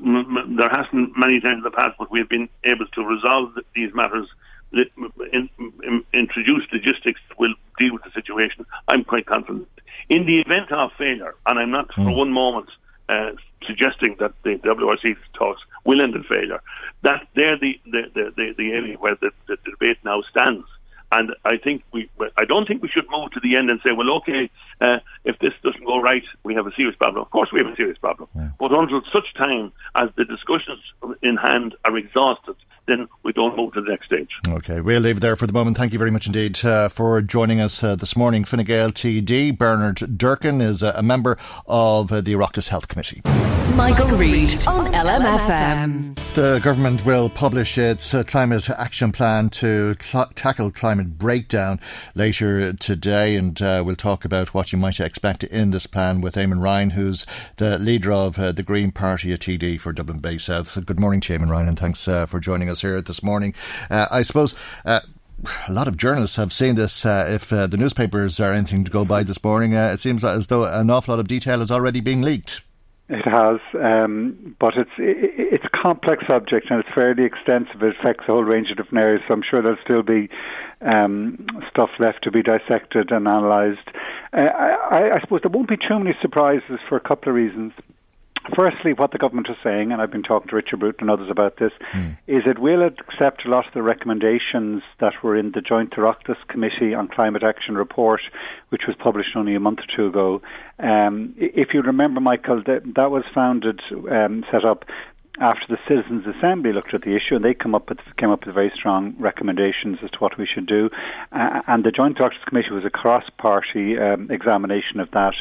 there 0.57 0.69
hasn't 0.69 1.17
many 1.17 1.39
times 1.39 1.57
in 1.57 1.63
the 1.63 1.71
past, 1.71 1.95
but 1.97 2.11
we've 2.11 2.29
been 2.29 2.49
able 2.63 2.87
to 2.87 3.03
resolve 3.03 3.53
these 3.75 3.93
matters, 3.93 4.27
in, 4.71 5.49
in, 5.83 6.03
introduce 6.13 6.63
logistics 6.71 7.21
that 7.29 7.39
will 7.39 7.53
deal 7.77 7.93
with 7.93 8.03
the 8.03 8.11
situation. 8.11 8.65
I'm 8.87 9.03
quite 9.03 9.25
confident. 9.25 9.67
In 10.09 10.25
the 10.25 10.39
event 10.39 10.71
of 10.71 10.91
failure, 10.97 11.35
and 11.45 11.59
I'm 11.59 11.71
not 11.71 11.93
for 11.93 12.15
one 12.15 12.31
moment 12.31 12.69
uh, 13.09 13.31
suggesting 13.65 14.15
that 14.19 14.33
the 14.43 14.55
WRC 14.57 15.15
talks 15.33 15.61
will 15.85 16.01
end 16.01 16.15
in 16.15 16.23
failure, 16.23 16.61
that 17.03 17.27
they're 17.35 17.57
the, 17.57 17.79
the, 17.85 18.03
the, 18.13 18.33
the, 18.35 18.53
the 18.57 18.71
area 18.71 18.97
where 18.97 19.15
the, 19.15 19.31
the 19.47 19.57
debate 19.65 19.97
now 20.03 20.21
stands. 20.29 20.65
And 21.11 21.31
I 21.45 21.57
think 21.57 21.83
we, 21.93 22.09
I 22.37 22.45
don't 22.45 22.67
think 22.67 22.81
we 22.81 22.89
should 22.89 23.05
move 23.09 23.31
to 23.31 23.39
the 23.39 23.55
end 23.55 23.69
and 23.69 23.79
say, 23.83 23.91
well, 23.91 24.11
okay, 24.17 24.49
uh, 24.81 24.97
if 25.23 25.37
this 25.39 25.53
doesn't 25.63 25.85
go 25.85 26.01
right, 26.01 26.23
we 26.43 26.55
have 26.55 26.67
a 26.67 26.71
serious 26.75 26.95
problem. 26.95 27.21
Of 27.23 27.31
course, 27.31 27.49
we 27.53 27.59
have 27.59 27.71
a 27.71 27.75
serious 27.75 27.97
problem. 27.97 28.27
But 28.59 28.71
until 28.71 29.01
such 29.13 29.33
time 29.35 29.71
as 29.95 30.09
the 30.17 30.25
discussions 30.25 30.81
in 31.21 31.37
hand 31.37 31.75
are 31.85 31.95
exhausted, 31.97 32.55
then 32.87 33.07
we 33.23 33.33
don't 33.33 33.55
move 33.57 33.73
to 33.73 33.81
the 33.81 33.89
next 33.89 34.05
stage. 34.05 34.29
Okay, 34.47 34.81
we'll 34.81 35.01
leave 35.01 35.17
it 35.17 35.19
there 35.21 35.35
for 35.35 35.47
the 35.47 35.53
moment. 35.53 35.77
Thank 35.77 35.93
you 35.93 35.99
very 35.99 36.11
much 36.11 36.27
indeed 36.27 36.63
uh, 36.63 36.89
for 36.89 37.21
joining 37.21 37.59
us 37.59 37.83
uh, 37.83 37.95
this 37.95 38.15
morning. 38.15 38.43
Fine 38.43 38.65
Gael 38.65 38.91
TD 38.91 39.57
Bernard 39.57 40.17
Durkin 40.17 40.61
is 40.61 40.83
uh, 40.83 40.93
a 40.95 41.03
member 41.03 41.37
of 41.67 42.11
uh, 42.11 42.21
the 42.21 42.33
Oireachtas 42.33 42.69
Health 42.69 42.87
Committee. 42.87 43.21
Michael 43.73 44.07
Reade 44.17 44.65
on 44.67 44.93
LMFM. 44.93 46.17
The 46.33 46.61
government 46.63 47.05
will 47.05 47.29
publish 47.29 47.77
its 47.77 48.13
uh, 48.13 48.23
climate 48.23 48.69
action 48.69 49.11
plan 49.11 49.49
to 49.49 49.95
cl- 49.99 50.31
tackle 50.35 50.71
climate 50.71 51.17
breakdown 51.17 51.81
later 52.13 52.71
today, 52.73 53.35
and 53.35 53.61
uh, 53.61 53.83
we'll 53.85 53.97
talk 53.97 54.23
about 54.23 54.53
what 54.53 54.71
you 54.71 54.77
might 54.77 54.99
expect 54.99 55.43
in 55.43 55.71
this 55.71 55.87
plan 55.87 56.21
with 56.21 56.35
Eamon 56.35 56.61
Ryan, 56.61 56.91
who's 56.91 57.25
the 57.57 57.77
leader 57.79 58.13
of 58.13 58.39
uh, 58.39 58.51
the 58.53 58.63
Green 58.63 58.91
Party 58.91 59.33
at 59.33 59.41
TD 59.41 59.79
for 59.79 59.91
Dublin 59.91 60.19
Bay 60.19 60.37
South. 60.37 60.85
Good 60.85 60.99
morning 60.99 61.19
to 61.21 61.37
Eamon 61.37 61.49
Ryan, 61.49 61.69
and 61.69 61.79
thanks 61.79 62.07
uh, 62.07 62.25
for 62.25 62.39
joining 62.39 62.69
us 62.69 62.74
here 62.81 63.01
this 63.01 63.23
morning. 63.23 63.53
Uh, 63.89 64.07
I 64.11 64.23
suppose. 64.23 64.55
Uh, 64.85 65.01
a 65.67 65.73
lot 65.73 65.87
of 65.87 65.97
journalists 65.97 66.37
have 66.37 66.53
seen 66.53 66.75
this. 66.75 67.05
Uh, 67.05 67.27
if 67.29 67.51
uh, 67.51 67.67
the 67.67 67.75
newspapers 67.75 68.39
are 68.39 68.53
anything 68.53 68.85
to 68.85 68.89
go 68.89 69.03
by 69.03 69.21
this 69.21 69.43
morning, 69.43 69.75
uh, 69.75 69.91
it 69.93 69.99
seems 69.99 70.23
as 70.23 70.47
though 70.47 70.63
an 70.63 70.89
awful 70.89 71.13
lot 71.13 71.19
of 71.19 71.27
detail 71.27 71.61
is 71.61 71.71
already 71.71 71.99
being 71.99 72.21
leaked. 72.21 72.61
It 73.07 73.27
has, 73.27 73.59
um, 73.79 74.55
but 74.59 74.73
it's 74.77 74.89
it, 74.97 75.53
it's 75.53 75.65
a 75.65 75.69
complex 75.69 76.25
subject 76.25 76.71
and 76.71 76.79
it's 76.79 76.89
fairly 76.95 77.23
extensive. 77.23 77.83
It 77.83 77.95
affects 77.99 78.23
a 78.23 78.31
whole 78.31 78.43
range 78.43 78.71
of 78.71 78.77
different 78.77 78.97
areas. 78.97 79.21
So 79.27 79.35
I'm 79.35 79.43
sure 79.47 79.61
there'll 79.61 79.77
still 79.83 80.01
be 80.01 80.27
um, 80.81 81.45
stuff 81.69 81.91
left 81.99 82.23
to 82.23 82.31
be 82.31 82.41
dissected 82.41 83.11
and 83.11 83.27
analysed. 83.27 83.87
Uh, 84.33 84.39
I, 84.39 85.17
I 85.17 85.19
suppose 85.21 85.41
there 85.43 85.51
won't 85.51 85.69
be 85.69 85.77
too 85.77 85.99
many 85.99 86.15
surprises 86.19 86.79
for 86.89 86.95
a 86.95 86.99
couple 86.99 87.29
of 87.29 87.35
reasons. 87.35 87.73
Firstly, 88.53 88.93
what 88.93 89.11
the 89.11 89.17
government 89.17 89.47
is 89.49 89.55
saying, 89.63 89.91
and 89.91 90.01
I've 90.01 90.11
been 90.11 90.23
talking 90.23 90.49
to 90.49 90.55
Richard 90.55 90.79
Bruton 90.79 91.09
and 91.09 91.09
others 91.09 91.29
about 91.31 91.57
this, 91.57 91.71
is 92.27 92.43
it 92.45 92.59
will 92.59 92.83
accept 92.83 93.45
a 93.45 93.49
lot 93.49 93.65
of 93.67 93.73
the 93.73 93.81
recommendations 93.81 94.83
that 94.99 95.13
were 95.23 95.35
in 95.35 95.51
the 95.51 95.61
Joint 95.61 95.91
Oireachtas 95.91 96.37
Committee 96.47 96.93
on 96.93 97.07
Climate 97.07 97.43
Action 97.43 97.75
report, 97.75 98.21
which 98.69 98.83
was 98.87 98.95
published 98.97 99.35
only 99.35 99.55
a 99.55 99.59
month 99.59 99.79
or 99.79 99.95
two 99.95 100.07
ago. 100.07 100.41
Um, 100.79 101.33
if 101.37 101.73
you 101.73 101.81
remember, 101.81 102.19
Michael, 102.19 102.61
that, 102.65 102.83
that 102.95 103.09
was 103.09 103.23
founded, 103.33 103.81
um, 104.11 104.43
set 104.51 104.63
up 104.63 104.85
after 105.39 105.65
the 105.67 105.77
Citizens 105.87 106.25
Assembly 106.25 106.71
looked 106.71 106.93
at 106.93 107.01
the 107.01 107.15
issue, 107.15 107.35
and 107.35 107.43
they 107.43 107.53
come 107.53 107.75
up 107.75 107.89
with, 107.89 107.99
came 108.17 108.29
up 108.29 108.45
with 108.45 108.55
very 108.55 108.71
strong 108.75 109.15
recommendations 109.19 109.97
as 110.03 110.09
to 110.11 110.17
what 110.19 110.37
we 110.37 110.45
should 110.45 110.65
do. 110.65 110.89
Uh, 111.31 111.61
and 111.67 111.83
the 111.83 111.91
Joint 111.91 112.17
Oireachtas 112.17 112.45
Committee 112.47 112.71
was 112.71 112.85
a 112.85 112.89
cross-party 112.89 113.97
um, 113.97 114.29
examination 114.31 114.99
of 114.99 115.11
that, 115.11 115.33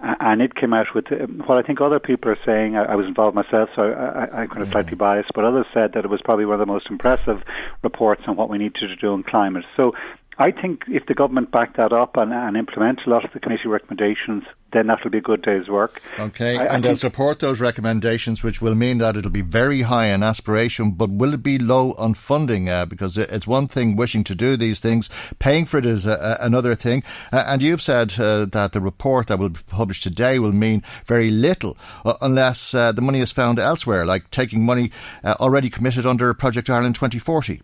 and 0.00 0.40
it 0.40 0.54
came 0.54 0.72
out 0.72 0.94
with 0.94 1.10
uh, 1.12 1.26
what 1.46 1.58
I 1.58 1.62
think 1.62 1.80
other 1.80 2.00
people 2.00 2.30
are 2.30 2.38
saying. 2.46 2.76
I, 2.76 2.92
I 2.92 2.94
was 2.94 3.06
involved 3.06 3.34
myself, 3.34 3.68
so 3.76 3.82
I, 3.82 4.24
I, 4.24 4.40
I'm 4.42 4.48
kind 4.48 4.62
of 4.62 4.70
slightly 4.70 4.96
biased, 4.96 5.30
but 5.34 5.44
others 5.44 5.66
said 5.74 5.92
that 5.94 6.04
it 6.04 6.10
was 6.10 6.20
probably 6.24 6.46
one 6.46 6.54
of 6.54 6.66
the 6.66 6.72
most 6.72 6.86
impressive 6.88 7.42
reports 7.82 8.22
on 8.26 8.36
what 8.36 8.48
we 8.48 8.58
need 8.58 8.74
to 8.76 8.96
do 8.96 9.12
on 9.12 9.22
climate. 9.22 9.64
So. 9.76 9.92
I 10.38 10.50
think 10.50 10.84
if 10.88 11.04
the 11.06 11.14
government 11.14 11.50
back 11.50 11.76
that 11.76 11.92
up 11.92 12.16
and, 12.16 12.32
and 12.32 12.56
implement 12.56 13.00
a 13.06 13.10
lot 13.10 13.24
of 13.24 13.32
the 13.32 13.38
committee 13.40 13.68
recommendations, 13.68 14.44
then 14.72 14.86
that'll 14.86 15.10
be 15.10 15.18
a 15.18 15.20
good 15.20 15.42
day's 15.42 15.68
work. 15.68 16.00
Okay, 16.18 16.56
I- 16.56 16.64
I 16.64 16.74
and 16.74 16.82
they'll 16.82 16.96
support 16.96 17.40
those 17.40 17.60
recommendations, 17.60 18.42
which 18.42 18.62
will 18.62 18.74
mean 18.74 18.96
that 18.98 19.14
it'll 19.14 19.30
be 19.30 19.42
very 19.42 19.82
high 19.82 20.06
in 20.06 20.22
aspiration, 20.22 20.92
but 20.92 21.10
will 21.10 21.34
it 21.34 21.42
be 21.42 21.58
low 21.58 21.92
on 21.98 22.14
funding? 22.14 22.70
Uh, 22.70 22.86
because 22.86 23.18
it's 23.18 23.46
one 23.46 23.68
thing 23.68 23.94
wishing 23.94 24.24
to 24.24 24.34
do 24.34 24.56
these 24.56 24.80
things, 24.80 25.10
paying 25.38 25.66
for 25.66 25.76
it 25.76 25.84
is 25.84 26.06
a, 26.06 26.38
a- 26.40 26.46
another 26.46 26.74
thing. 26.74 27.02
Uh, 27.30 27.44
and 27.46 27.60
you've 27.62 27.82
said 27.82 28.14
uh, 28.18 28.46
that 28.46 28.72
the 28.72 28.80
report 28.80 29.26
that 29.26 29.38
will 29.38 29.50
be 29.50 29.60
published 29.68 30.02
today 30.02 30.38
will 30.38 30.52
mean 30.52 30.82
very 31.06 31.30
little 31.30 31.76
uh, 32.06 32.14
unless 32.22 32.72
uh, 32.74 32.90
the 32.90 33.02
money 33.02 33.20
is 33.20 33.32
found 33.32 33.58
elsewhere, 33.58 34.06
like 34.06 34.30
taking 34.30 34.64
money 34.64 34.90
uh, 35.24 35.34
already 35.40 35.68
committed 35.68 36.06
under 36.06 36.32
Project 36.32 36.70
Ireland 36.70 36.94
2040. 36.94 37.60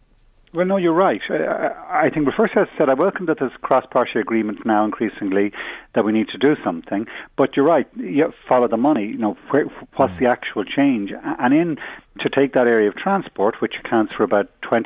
Well, 0.54 0.64
no, 0.64 0.78
you're 0.78 0.94
right. 0.94 1.20
I, 1.28 2.06
I 2.06 2.10
think, 2.10 2.26
well, 2.26 2.34
first, 2.36 2.54
as 2.56 2.68
I 2.74 2.78
said, 2.78 2.88
I 2.88 2.94
welcome 2.94 3.26
that 3.26 3.36
there's 3.38 3.52
cross-party 3.60 4.18
agreement 4.18 4.64
now 4.64 4.84
increasingly 4.84 5.52
that 5.94 6.04
we 6.04 6.12
need 6.12 6.28
to 6.28 6.38
do 6.38 6.56
something. 6.64 7.06
But 7.36 7.54
you're 7.54 7.66
right. 7.66 7.86
You 7.96 8.32
follow 8.48 8.66
the 8.66 8.78
money. 8.78 9.06
You 9.06 9.18
know, 9.18 9.36
where, 9.50 9.66
what's 9.96 10.18
the 10.18 10.26
actual 10.26 10.64
change? 10.64 11.12
And 11.22 11.52
in 11.52 11.76
to 12.20 12.30
take 12.30 12.54
that 12.54 12.66
area 12.66 12.88
of 12.88 12.96
transport, 12.96 13.60
which 13.60 13.74
accounts 13.84 14.14
for 14.14 14.22
about 14.22 14.50
20% 14.62 14.84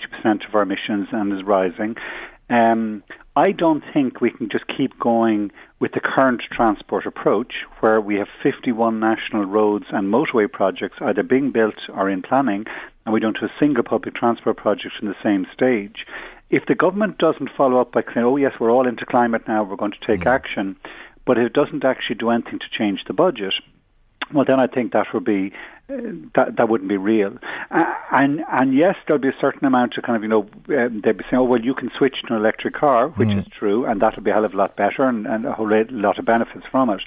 of 0.49 0.55
our 0.55 0.63
emissions 0.63 1.09
and 1.13 1.33
is 1.33 1.45
rising. 1.45 1.95
Um, 2.51 3.05
I 3.35 3.53
don't 3.53 3.83
think 3.95 4.21
we 4.21 4.31
can 4.31 4.51
just 4.51 4.65
keep 4.77 4.99
going 4.99 5.53
with 5.81 5.93
the 5.93 6.01
current 6.01 6.43
transport 6.53 7.07
approach, 7.07 7.55
where 7.81 7.99
we 8.01 8.17
have 8.17 8.29
51 8.43 9.01
national 9.01 9.47
roads 9.47 9.87
and 9.91 10.13
motorway 10.13 10.51
projects 10.51 10.99
either 11.01 11.23
being 11.23 11.51
built 11.51 11.75
or 11.95 12.11
in 12.11 12.21
planning, 12.21 12.67
and 13.05 13.15
we 13.15 13.21
don't 13.21 13.39
have 13.39 13.49
a 13.49 13.59
single 13.59 13.85
public 13.85 14.15
transport 14.15 14.59
project 14.59 14.95
in 15.01 15.09
the 15.09 15.15
same 15.23 15.47
stage. 15.55 16.05
If 16.51 16.67
the 16.67 16.75
government 16.75 17.17
doesn't 17.17 17.51
follow 17.57 17.81
up 17.81 17.93
by 17.93 18.03
saying, 18.03 18.27
oh, 18.27 18.37
yes, 18.37 18.53
we're 18.61 18.71
all 18.71 18.87
into 18.87 19.07
climate 19.07 19.49
now, 19.49 19.65
we're 19.65 19.77
going 19.77 19.93
to 19.93 20.07
take 20.07 20.21
mm-hmm. 20.21 20.29
action, 20.29 20.77
but 21.25 21.39
it 21.39 21.55
doesn't 21.55 21.87
actually 21.87 22.17
do 22.17 22.29
anything 22.29 22.59
to 22.59 22.79
change 22.79 23.01
the 23.07 23.15
budget, 23.15 23.55
well, 24.33 24.45
then 24.47 24.61
I 24.61 24.67
think 24.67 24.93
that 24.93 25.07
would 25.13 25.25
be 25.25 25.53
that 26.35 26.57
that 26.57 26.69
wouldn't 26.69 26.89
be 26.89 26.97
real. 26.97 27.37
And 27.71 28.45
and 28.51 28.75
yes, 28.77 28.97
there'll 29.07 29.21
be 29.23 29.29
a 29.29 29.41
certain 29.41 29.65
amount 29.65 29.97
of 29.97 30.05
kind 30.05 30.17
of 30.17 30.23
you 30.23 30.29
know 30.29 30.49
um, 30.77 31.01
they'd 31.05 31.17
be 31.17 31.25
saying, 31.31 31.41
oh 31.41 31.45
well, 31.45 31.61
you 31.61 31.75
can 31.75 31.91
switch 31.97 32.17
to 32.27 32.35
an 32.35 32.41
electric 32.41 32.75
car, 32.75 33.09
which 33.11 33.29
is 33.31 33.45
true, 33.59 33.85
and 33.87 34.01
that'll 34.01 34.23
be 34.23 34.31
a 34.31 34.35
hell 34.35 34.45
of 34.45 34.55
a 34.55 34.57
lot 34.57 34.77
better 34.77 35.05
and, 35.05 35.27
and 35.27 35.47
a 35.47 35.53
whole 35.53 35.71
lot 35.91 36.19
of 36.19 36.25
benefits 36.25 36.65
from 36.71 36.91
it. 36.91 37.01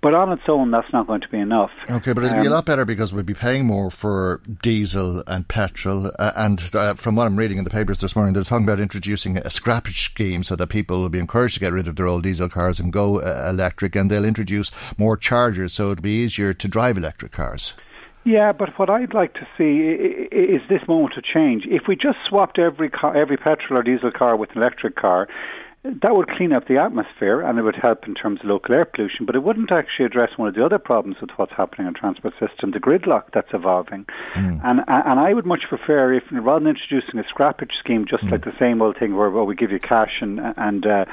But 0.00 0.14
on 0.14 0.32
its 0.32 0.42
own, 0.48 0.70
that's 0.70 0.92
not 0.92 1.06
going 1.06 1.20
to 1.20 1.28
be 1.28 1.38
enough. 1.38 1.70
Okay, 1.90 2.12
but 2.12 2.24
it'll 2.24 2.40
be 2.40 2.46
a 2.46 2.50
Um, 2.50 2.54
lot 2.54 2.66
better 2.66 2.84
because 2.84 3.12
we'd 3.12 3.26
be 3.26 3.34
paying 3.34 3.66
more 3.66 3.90
for 3.90 4.40
diesel 4.62 5.22
and 5.26 5.46
petrol. 5.48 6.12
Uh, 6.18 6.32
and 6.36 6.70
uh, 6.74 6.94
from 6.94 7.16
what 7.16 7.26
I'm 7.26 7.36
reading 7.36 7.58
in 7.58 7.64
the 7.64 7.70
papers 7.70 7.98
this 8.00 8.14
morning, 8.16 8.34
they're 8.34 8.44
talking 8.44 8.64
about 8.64 8.80
introducing 8.80 9.36
a 9.38 9.42
scrappage 9.50 10.04
scheme 10.04 10.44
so 10.44 10.56
that 10.56 10.68
people 10.68 11.00
will 11.00 11.08
be 11.08 11.18
encouraged 11.18 11.54
to 11.54 11.60
get 11.60 11.72
rid 11.72 11.88
of 11.88 11.96
their 11.96 12.06
old 12.06 12.22
diesel 12.22 12.48
cars 12.48 12.78
and 12.80 12.92
go 12.92 13.20
uh, 13.20 13.46
electric. 13.50 13.96
And 13.96 14.10
they'll 14.10 14.24
introduce 14.24 14.70
more 14.96 15.16
chargers 15.16 15.72
so 15.72 15.90
it'll 15.92 16.02
be 16.02 16.22
easier 16.22 16.52
to 16.54 16.68
drive 16.68 16.96
electric 16.96 17.32
cars. 17.32 17.74
Yeah, 18.28 18.52
but 18.52 18.78
what 18.78 18.90
I'd 18.90 19.14
like 19.14 19.32
to 19.34 19.48
see 19.56 19.78
is 20.36 20.60
this 20.68 20.86
moment 20.86 21.16
of 21.16 21.24
change. 21.24 21.64
If 21.66 21.88
we 21.88 21.96
just 21.96 22.18
swapped 22.28 22.58
every 22.58 22.90
car, 22.90 23.16
every 23.16 23.38
petrol 23.38 23.78
or 23.78 23.82
diesel 23.82 24.10
car 24.10 24.36
with 24.36 24.50
an 24.50 24.58
electric 24.58 24.96
car, 24.96 25.28
that 25.82 26.14
would 26.14 26.28
clean 26.28 26.52
up 26.52 26.68
the 26.68 26.76
atmosphere 26.76 27.40
and 27.40 27.58
it 27.58 27.62
would 27.62 27.76
help 27.80 28.06
in 28.06 28.14
terms 28.14 28.40
of 28.40 28.46
local 28.46 28.74
air 28.74 28.84
pollution, 28.84 29.24
but 29.24 29.34
it 29.34 29.42
wouldn't 29.42 29.72
actually 29.72 30.04
address 30.04 30.36
one 30.36 30.46
of 30.46 30.54
the 30.54 30.62
other 30.62 30.78
problems 30.78 31.16
with 31.22 31.30
what's 31.36 31.52
happening 31.56 31.86
in 31.86 31.94
the 31.94 31.98
transport 31.98 32.34
system, 32.38 32.72
the 32.72 32.78
gridlock 32.78 33.32
that's 33.32 33.48
evolving. 33.54 34.04
And 34.62 34.80
and 34.86 35.20
I 35.20 35.32
would 35.32 35.46
much 35.46 35.62
prefer 35.66 36.12
if 36.12 36.24
rather 36.30 36.66
than 36.66 36.76
introducing 36.76 37.18
a 37.18 37.24
scrappage 37.24 37.72
scheme, 37.82 38.04
just 38.04 38.24
like 38.24 38.44
the 38.44 38.52
same 38.60 38.82
old 38.82 38.98
thing 38.98 39.16
where 39.16 39.30
well, 39.30 39.46
we 39.46 39.54
give 39.54 39.70
you 39.70 39.80
cash 39.80 40.20
and 40.20 40.38
and 40.58 40.84
uh, 40.84 41.06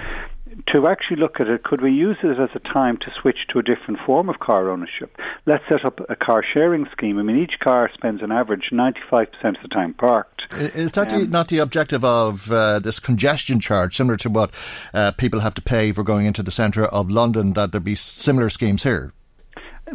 to 0.68 0.88
actually 0.88 1.18
look 1.18 1.40
at 1.40 1.48
it, 1.48 1.64
could 1.64 1.82
we 1.82 1.92
use 1.92 2.18
it 2.24 2.40
as 2.40 2.50
a 2.56 2.60
time 2.60 2.98
to 2.98 3.12
switch 3.22 3.40
to 3.52 3.60
a 3.60 3.64
different 3.64 4.00
form 4.06 4.30
of 4.30 4.40
car 4.40 4.70
ownership? 4.70 5.16
Let's 5.46 5.64
set 5.68 5.86
up 5.86 6.00
a 6.10 6.16
car 6.16 6.44
sharing 6.54 6.86
scheme. 6.92 7.20
I 7.20 7.24
mean, 7.24 7.38
each 7.38 7.60
car 7.62 7.90
spends 7.94 8.22
an 8.22 8.32
average 8.32 8.70
95% 8.72 9.28
of 9.44 9.56
the 9.62 9.68
time 9.70 9.94
parked. 9.94 10.44
Is 10.54 10.94
that 10.94 11.12
um, 11.12 11.22
the, 11.22 11.28
not 11.28 11.48
the 11.50 11.60
objective 11.60 12.04
of 12.04 12.52
uh, 12.52 12.80
this 12.80 13.00
congestion 13.00 13.60
charge, 13.60 13.98
similar 13.98 14.18
to 14.18 14.30
what 14.30 14.52
uh, 14.94 15.12
people 15.12 15.40
have 15.40 15.56
to 15.56 15.62
pay 15.62 15.92
for 15.92 16.04
going 16.04 16.26
into 16.26 16.44
the 16.44 16.52
centre 16.52 16.86
of 16.86 17.10
London, 17.10 17.54
that 17.54 17.72
there 17.72 17.82
be 17.82 17.96
similar 17.96 18.50
schemes 18.50 18.84
here? 18.84 19.14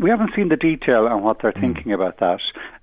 We 0.01 0.11
haven't 0.11 0.31
seen 0.37 0.49
the 0.49 0.57
detail 0.57 1.07
on 1.07 1.23
what 1.23 1.43
they're 1.43 1.53
mm. 1.53 1.61
thinking 1.61 1.93
about 1.93 2.19
that. 2.19 2.41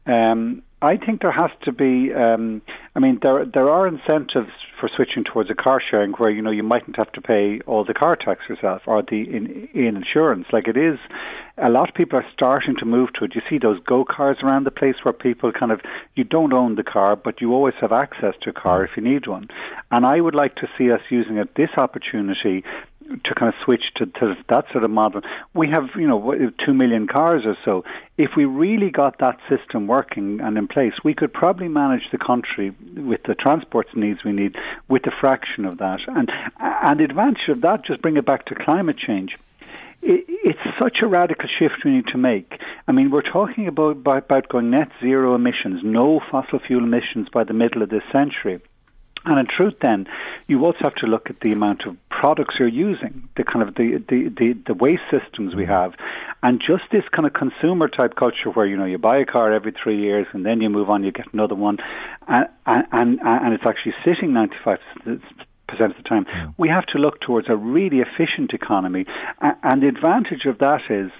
Um, 0.07 0.63
I 0.81 0.95
think 0.97 1.21
there 1.21 1.31
has 1.31 1.49
to 1.63 1.71
be. 1.71 2.13
Um, 2.13 2.61
I 2.95 2.99
mean, 2.99 3.19
there 3.21 3.45
there 3.45 3.69
are 3.69 3.87
incentives 3.87 4.51
for 4.79 4.89
switching 4.95 5.23
towards 5.23 5.49
a 5.49 5.55
car 5.55 5.81
sharing 5.81 6.11
where 6.13 6.29
you 6.29 6.41
know 6.41 6.51
you 6.51 6.61
mightn't 6.61 6.97
have 6.97 7.11
to 7.13 7.21
pay 7.21 7.59
all 7.65 7.83
the 7.83 7.95
car 7.95 8.15
tax 8.15 8.41
yourself 8.47 8.83
or 8.85 9.01
the 9.01 9.21
in, 9.21 9.67
in 9.73 9.97
insurance. 9.97 10.45
Like 10.53 10.67
it 10.67 10.77
is, 10.77 10.99
a 11.57 11.69
lot 11.69 11.89
of 11.89 11.95
people 11.95 12.19
are 12.19 12.25
starting 12.31 12.75
to 12.77 12.85
move 12.85 13.09
to 13.13 13.25
it. 13.25 13.33
You 13.33 13.41
see 13.49 13.57
those 13.57 13.79
go 13.87 14.05
cars 14.05 14.37
around 14.43 14.65
the 14.65 14.71
place 14.71 14.95
where 15.01 15.13
people 15.13 15.51
kind 15.51 15.71
of 15.71 15.81
you 16.13 16.23
don't 16.23 16.53
own 16.53 16.75
the 16.75 16.83
car, 16.83 17.15
but 17.15 17.41
you 17.41 17.53
always 17.53 17.75
have 17.81 17.91
access 17.91 18.35
to 18.43 18.51
a 18.51 18.53
car 18.53 18.85
if 18.85 18.91
you 18.95 19.01
need 19.01 19.25
one. 19.25 19.47
And 19.89 20.05
I 20.05 20.21
would 20.21 20.35
like 20.35 20.55
to 20.57 20.67
see 20.77 20.91
us 20.91 21.01
using 21.09 21.37
it 21.37 21.55
this 21.55 21.71
opportunity 21.75 22.63
to 23.23 23.35
kind 23.35 23.49
of 23.49 23.55
switch 23.63 23.83
to, 23.95 24.05
to 24.05 24.35
that 24.49 24.65
sort 24.71 24.83
of 24.83 24.91
model. 24.91 25.21
We 25.53 25.69
have, 25.69 25.89
you 25.95 26.07
know, 26.07 26.35
two 26.65 26.73
million 26.73 27.07
cars 27.07 27.43
or 27.45 27.57
so. 27.63 27.83
If 28.17 28.31
we 28.35 28.45
really 28.45 28.89
got 28.89 29.19
that 29.19 29.37
system 29.49 29.87
working 29.87 30.39
and 30.41 30.57
in 30.57 30.67
place, 30.67 30.93
we 31.03 31.13
could 31.13 31.33
probably 31.33 31.67
manage 31.67 32.09
the 32.11 32.17
country 32.17 32.75
with 32.95 33.21
the 33.23 33.35
transport 33.35 33.87
needs 33.95 34.23
we 34.23 34.31
need 34.31 34.55
with 34.87 35.05
a 35.07 35.11
fraction 35.11 35.65
of 35.65 35.77
that. 35.77 35.99
And 36.07 36.31
and 36.59 36.99
the 36.99 37.03
advantage 37.03 37.47
of 37.49 37.61
that, 37.61 37.85
just 37.85 38.01
bring 38.01 38.17
it 38.17 38.25
back 38.25 38.45
to 38.45 38.55
climate 38.55 38.97
change 38.97 39.35
it's 40.01 40.59
such 40.79 40.97
a 41.01 41.07
radical 41.07 41.49
shift 41.59 41.83
we 41.83 41.91
need 41.91 42.07
to 42.07 42.17
make. 42.17 42.59
I 42.87 42.91
mean, 42.91 43.11
we're 43.11 43.21
talking 43.21 43.67
about, 43.67 43.97
about 43.97 44.47
going 44.47 44.69
net 44.69 44.89
zero 45.01 45.35
emissions, 45.35 45.81
no 45.83 46.21
fossil 46.31 46.59
fuel 46.59 46.83
emissions 46.83 47.27
by 47.33 47.43
the 47.43 47.53
middle 47.53 47.81
of 47.81 47.89
this 47.89 48.03
century. 48.11 48.61
And 49.27 49.39
in 49.39 49.45
truth, 49.45 49.75
then, 49.81 50.07
you 50.47 50.65
also 50.65 50.79
have 50.79 50.95
to 50.95 51.05
look 51.05 51.29
at 51.29 51.41
the 51.41 51.51
amount 51.51 51.85
of 51.85 51.97
products 52.09 52.55
you're 52.57 52.69
using, 52.69 53.27
the 53.35 53.43
kind 53.43 53.67
of 53.67 53.75
the, 53.75 54.01
the, 54.07 54.29
the, 54.29 54.53
the 54.67 54.73
waste 54.73 55.03
systems 55.11 55.53
we 55.53 55.65
mm. 55.65 55.67
have, 55.67 55.93
and 56.41 56.61
just 56.65 56.83
this 56.93 57.03
kind 57.11 57.25
of 57.25 57.33
consumer 57.33 57.89
type 57.89 58.15
culture 58.15 58.49
where 58.53 58.65
you 58.65 58.77
know 58.77 58.85
you 58.85 58.97
buy 58.97 59.17
a 59.17 59.25
car 59.25 59.51
every 59.51 59.73
three 59.73 59.99
years 59.99 60.27
and 60.31 60.45
then 60.45 60.61
you 60.61 60.69
move 60.69 60.89
on, 60.89 61.03
you 61.03 61.11
get 61.11 61.31
another 61.33 61.55
one, 61.55 61.77
and 62.27 62.47
and, 62.65 63.19
and 63.21 63.53
it's 63.53 63.65
actually 63.65 63.95
sitting 64.05 64.33
95 64.33 64.79
percent 65.67 65.91
of 65.91 65.97
the 65.97 66.03
time. 66.07 66.25
Yeah. 66.29 66.51
We 66.57 66.69
have 66.69 66.85
to 66.87 66.97
look 66.97 67.19
towards 67.19 67.49
a 67.49 67.55
really 67.57 67.99
efficient 67.99 68.53
economy, 68.53 69.05
and 69.41 69.83
the 69.83 69.89
advantage 69.89 70.45
of 70.45 70.59
that 70.59 70.81
is 70.89 71.11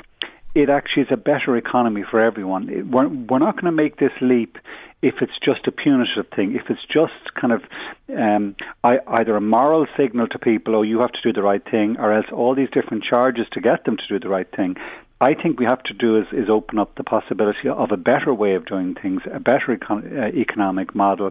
it 0.58 0.70
actually 0.70 1.04
is 1.04 1.10
a 1.12 1.18
better 1.18 1.56
economy 1.56 2.04
for 2.10 2.20
everyone. 2.20 2.90
We're, 2.92 3.08
we're 3.08 3.38
not 3.38 3.56
going 3.56 3.66
to 3.66 3.72
make 3.72 3.98
this 3.98 4.12
leap 4.22 4.58
if 5.04 5.16
it's 5.22 5.38
just 5.46 5.68
a 5.68 5.72
punitive 5.72 6.26
thing, 6.36 6.56
if 6.56 6.72
it's 6.72 6.82
just 6.92 7.14
kind 7.40 7.54
of 7.54 7.62
um, 8.18 8.56
either 8.84 9.36
a 9.36 9.42
moral 9.42 9.86
signal 9.96 10.28
to 10.30 10.40
people, 10.40 10.76
oh, 10.76 10.82
you 10.82 11.00
have 11.02 11.12
to 11.12 11.22
do 11.22 11.32
the 11.32 11.44
right 11.44 11.64
thing, 11.70 11.98
or 12.00 12.12
else 12.12 12.26
all 12.34 12.56
these 12.56 12.72
different 12.72 13.04
charges 13.04 13.46
to 13.52 13.62
get 13.62 13.86
them 13.86 13.98
to 13.98 14.04
do 14.10 14.20
the 14.20 14.30
right 14.30 14.50
thing. 14.56 14.76
I 15.22 15.36
think 15.36 15.60
we 15.60 15.66
have 15.66 15.84
to 15.84 15.94
do 15.94 16.18
is, 16.18 16.26
is 16.32 16.50
open 16.50 16.80
up 16.80 16.96
the 16.96 17.04
possibility 17.04 17.70
of 17.70 17.92
a 17.92 17.98
better 17.98 18.34
way 18.34 18.56
of 18.56 18.66
doing 18.66 18.96
things, 18.96 19.22
a 19.32 19.40
better 19.40 19.78
econ- 19.78 20.12
uh, 20.12 20.36
economic 20.36 20.96
model, 20.96 21.30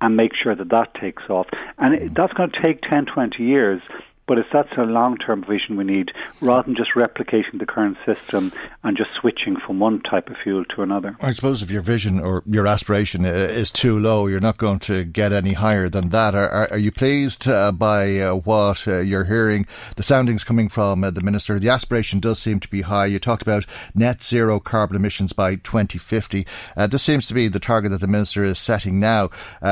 and 0.00 0.16
make 0.16 0.32
sure 0.40 0.54
that 0.54 0.68
that 0.68 0.94
takes 0.94 1.24
off. 1.28 1.48
And 1.78 1.94
it, 1.94 2.14
that's 2.14 2.32
going 2.34 2.50
to 2.50 2.62
take 2.62 2.82
10, 2.82 3.06
20 3.06 3.42
years 3.42 3.82
but 4.30 4.38
it's 4.38 4.48
that's 4.52 4.70
a 4.78 4.82
long 4.82 5.18
term 5.18 5.42
vision 5.42 5.76
we 5.76 5.82
need 5.82 6.12
rather 6.40 6.62
than 6.62 6.76
just 6.76 6.90
replicating 6.94 7.58
the 7.58 7.66
current 7.66 7.98
system 8.06 8.52
and 8.84 8.96
just 8.96 9.10
switching 9.20 9.56
from 9.56 9.80
one 9.80 10.00
type 10.02 10.28
of 10.28 10.36
fuel 10.40 10.64
to 10.66 10.82
another. 10.82 11.16
I 11.20 11.32
suppose 11.32 11.64
if 11.64 11.70
your 11.72 11.82
vision 11.82 12.20
or 12.20 12.44
your 12.46 12.68
aspiration 12.68 13.26
uh, 13.26 13.30
is 13.30 13.72
too 13.72 13.98
low, 13.98 14.28
you're 14.28 14.38
not 14.38 14.56
going 14.56 14.78
to 14.80 15.02
get 15.02 15.32
any 15.32 15.54
higher 15.54 15.88
than 15.88 16.10
that. 16.10 16.36
Are, 16.36 16.48
are, 16.48 16.68
are 16.70 16.78
you 16.78 16.92
pleased 16.92 17.48
uh, 17.48 17.72
by 17.72 18.18
uh, 18.20 18.36
what 18.36 18.86
uh, 18.86 19.00
you're 19.00 19.24
hearing? 19.24 19.66
The 19.96 20.04
soundings 20.04 20.44
coming 20.44 20.68
from 20.68 21.02
uh, 21.02 21.10
the 21.10 21.22
Minister, 21.22 21.58
the 21.58 21.70
aspiration 21.70 22.20
does 22.20 22.38
seem 22.38 22.60
to 22.60 22.68
be 22.68 22.82
high. 22.82 23.06
You 23.06 23.18
talked 23.18 23.42
about 23.42 23.66
net 23.96 24.22
zero 24.22 24.60
carbon 24.60 24.94
emissions 24.94 25.32
by 25.32 25.56
2050. 25.56 26.46
Uh, 26.76 26.86
this 26.86 27.02
seems 27.02 27.26
to 27.26 27.34
be 27.34 27.48
the 27.48 27.58
target 27.58 27.90
that 27.90 28.00
the 28.00 28.06
Minister 28.06 28.44
is 28.44 28.60
setting 28.60 29.00
now, 29.00 29.30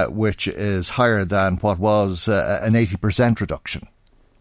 which 0.09 0.49
is 0.49 0.88
higher 0.88 1.25
than 1.25 1.59
what 1.59 1.79
was 1.79 2.27
an 2.27 2.73
80% 2.73 3.40
reduction. 3.40 3.87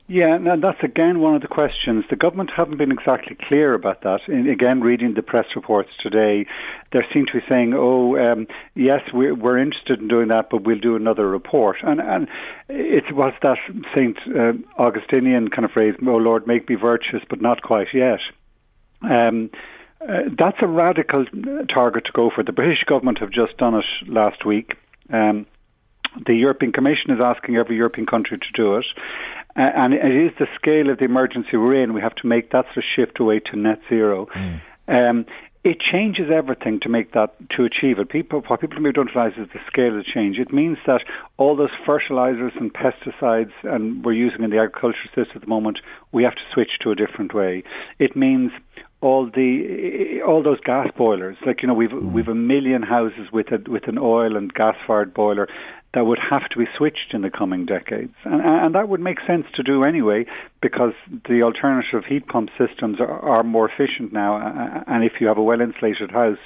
Yeah, 0.09 0.35
and 0.35 0.63
that's 0.63 0.81
again 0.81 1.19
one 1.19 1.35
of 1.35 1.41
the 1.41 1.49
questions. 1.49 2.05
The 2.09 2.15
government 2.15 2.49
haven't 2.55 2.77
been 2.77 2.93
exactly 2.93 3.35
clear 3.47 3.73
about 3.73 4.03
that. 4.03 4.21
In, 4.29 4.47
again, 4.47 4.79
reading 4.79 5.15
the 5.15 5.21
press 5.21 5.47
reports 5.53 5.89
today, 6.01 6.45
they 6.93 6.99
seem 7.13 7.25
to 7.25 7.33
be 7.33 7.45
saying, 7.49 7.73
"Oh, 7.75 8.15
um, 8.15 8.47
yes, 8.73 9.01
we're, 9.13 9.35
we're, 9.35 9.57
interested 9.57 9.99
in 9.99 10.07
doing 10.07 10.29
that, 10.29 10.49
but 10.49 10.63
we'll 10.63 10.79
do 10.79 10.95
another 10.95 11.27
report." 11.27 11.77
And 11.83 11.99
and 11.99 12.29
it 12.69 13.13
was 13.13 13.33
that 13.41 13.57
Saint 13.93 14.17
uh, 14.27 14.53
Augustinian 14.81 15.49
kind 15.49 15.65
of 15.65 15.71
phrase, 15.71 15.95
"Oh 16.01 16.15
Lord, 16.15 16.47
make 16.47 16.69
me 16.69 16.75
virtuous, 16.75 17.23
but 17.29 17.41
not 17.41 17.61
quite 17.61 17.87
yet." 17.93 18.19
Um, 19.01 19.49
uh, 19.99 20.29
that's 20.39 20.57
a 20.61 20.67
radical 20.67 21.25
target 21.73 22.05
to 22.05 22.11
go 22.13 22.31
for. 22.33 22.45
The 22.45 22.53
British 22.53 22.83
government 22.85 23.19
have 23.19 23.31
just 23.31 23.57
done 23.57 23.75
it 23.75 23.85
last 24.07 24.45
week. 24.45 24.75
Um, 25.11 25.47
the 26.25 26.33
European 26.33 26.71
Commission 26.71 27.11
is 27.11 27.19
asking 27.21 27.57
every 27.57 27.75
European 27.75 28.07
country 28.07 28.37
to 28.37 28.51
do 28.53 28.77
it. 28.77 28.85
Uh, 29.57 29.61
and 29.75 29.93
it 29.93 30.15
is 30.15 30.31
the 30.37 30.47
scale 30.55 30.89
of 30.89 30.99
the 30.99 31.05
emergency 31.05 31.57
we're 31.57 31.81
in. 31.81 31.93
We 31.93 32.01
have 32.01 32.15
to 32.15 32.27
make 32.27 32.51
that 32.51 32.65
sort 32.65 32.77
of 32.77 32.83
shift 32.95 33.19
away 33.19 33.39
to 33.51 33.57
net 33.57 33.79
zero. 33.89 34.27
Mm. 34.35 34.61
Um, 34.87 35.25
it 35.63 35.79
changes 35.81 36.29
everything 36.33 36.79
to 36.81 36.89
make 36.89 37.11
that 37.11 37.33
to 37.57 37.65
achieve 37.65 37.99
it. 37.99 38.07
People, 38.09 38.41
what 38.47 38.61
people 38.61 38.79
don't 38.91 39.13
realise 39.13 39.33
is 39.37 39.47
the 39.51 39.59
scale 39.67 39.89
of 39.89 39.95
the 39.95 40.03
change. 40.03 40.37
It 40.37 40.53
means 40.53 40.77
that 40.85 41.01
all 41.35 41.57
those 41.57 41.71
fertilizers 41.85 42.53
and 42.57 42.73
pesticides, 42.73 43.51
and 43.63 44.05
we're 44.05 44.13
using 44.13 44.43
in 44.43 44.49
the 44.49 44.59
agriculture 44.59 45.09
system 45.13 45.31
at 45.35 45.41
the 45.41 45.47
moment, 45.47 45.79
we 46.13 46.23
have 46.23 46.35
to 46.35 46.41
switch 46.53 46.79
to 46.83 46.91
a 46.91 46.95
different 46.95 47.33
way. 47.33 47.63
It 47.99 48.15
means 48.15 48.51
all 49.01 49.29
the 49.29 50.21
all 50.25 50.41
those 50.41 50.59
gas 50.61 50.87
boilers. 50.95 51.37
Like 51.45 51.61
you 51.61 51.67
know, 51.67 51.73
we've 51.73 51.89
mm. 51.89 52.13
we've 52.13 52.29
a 52.29 52.35
million 52.35 52.81
houses 52.81 53.27
with 53.33 53.51
a 53.51 53.59
with 53.69 53.87
an 53.87 53.97
oil 53.97 54.37
and 54.37 54.53
gas 54.53 54.75
fired 54.85 55.13
boiler 55.13 55.49
that 55.97 56.05
would 56.05 56.19
have 56.29 56.47
to 56.49 56.59
be 56.59 56.65
switched 56.77 57.11
in 57.11 57.23
the 57.23 57.31
coming 57.31 57.65
decades. 57.65 58.13
And, 58.23 58.39
and 58.39 58.75
that 58.75 58.87
would 58.87 58.99
make 58.99 59.17
sense 59.25 59.45
to 59.55 59.63
do 59.63 59.83
anyway 59.83 60.25
because 60.61 60.93
the 61.27 61.41
alternative 61.41 62.03
heat 62.07 62.27
pump 62.27 62.49
systems 62.55 62.99
are, 62.99 63.09
are 63.09 63.41
more 63.41 63.67
efficient 63.67 64.13
now. 64.13 64.83
And 64.85 65.03
if 65.03 65.13
you 65.19 65.25
have 65.25 65.39
a 65.39 65.43
well 65.43 65.59
insulated 65.59 66.11
house, 66.11 66.37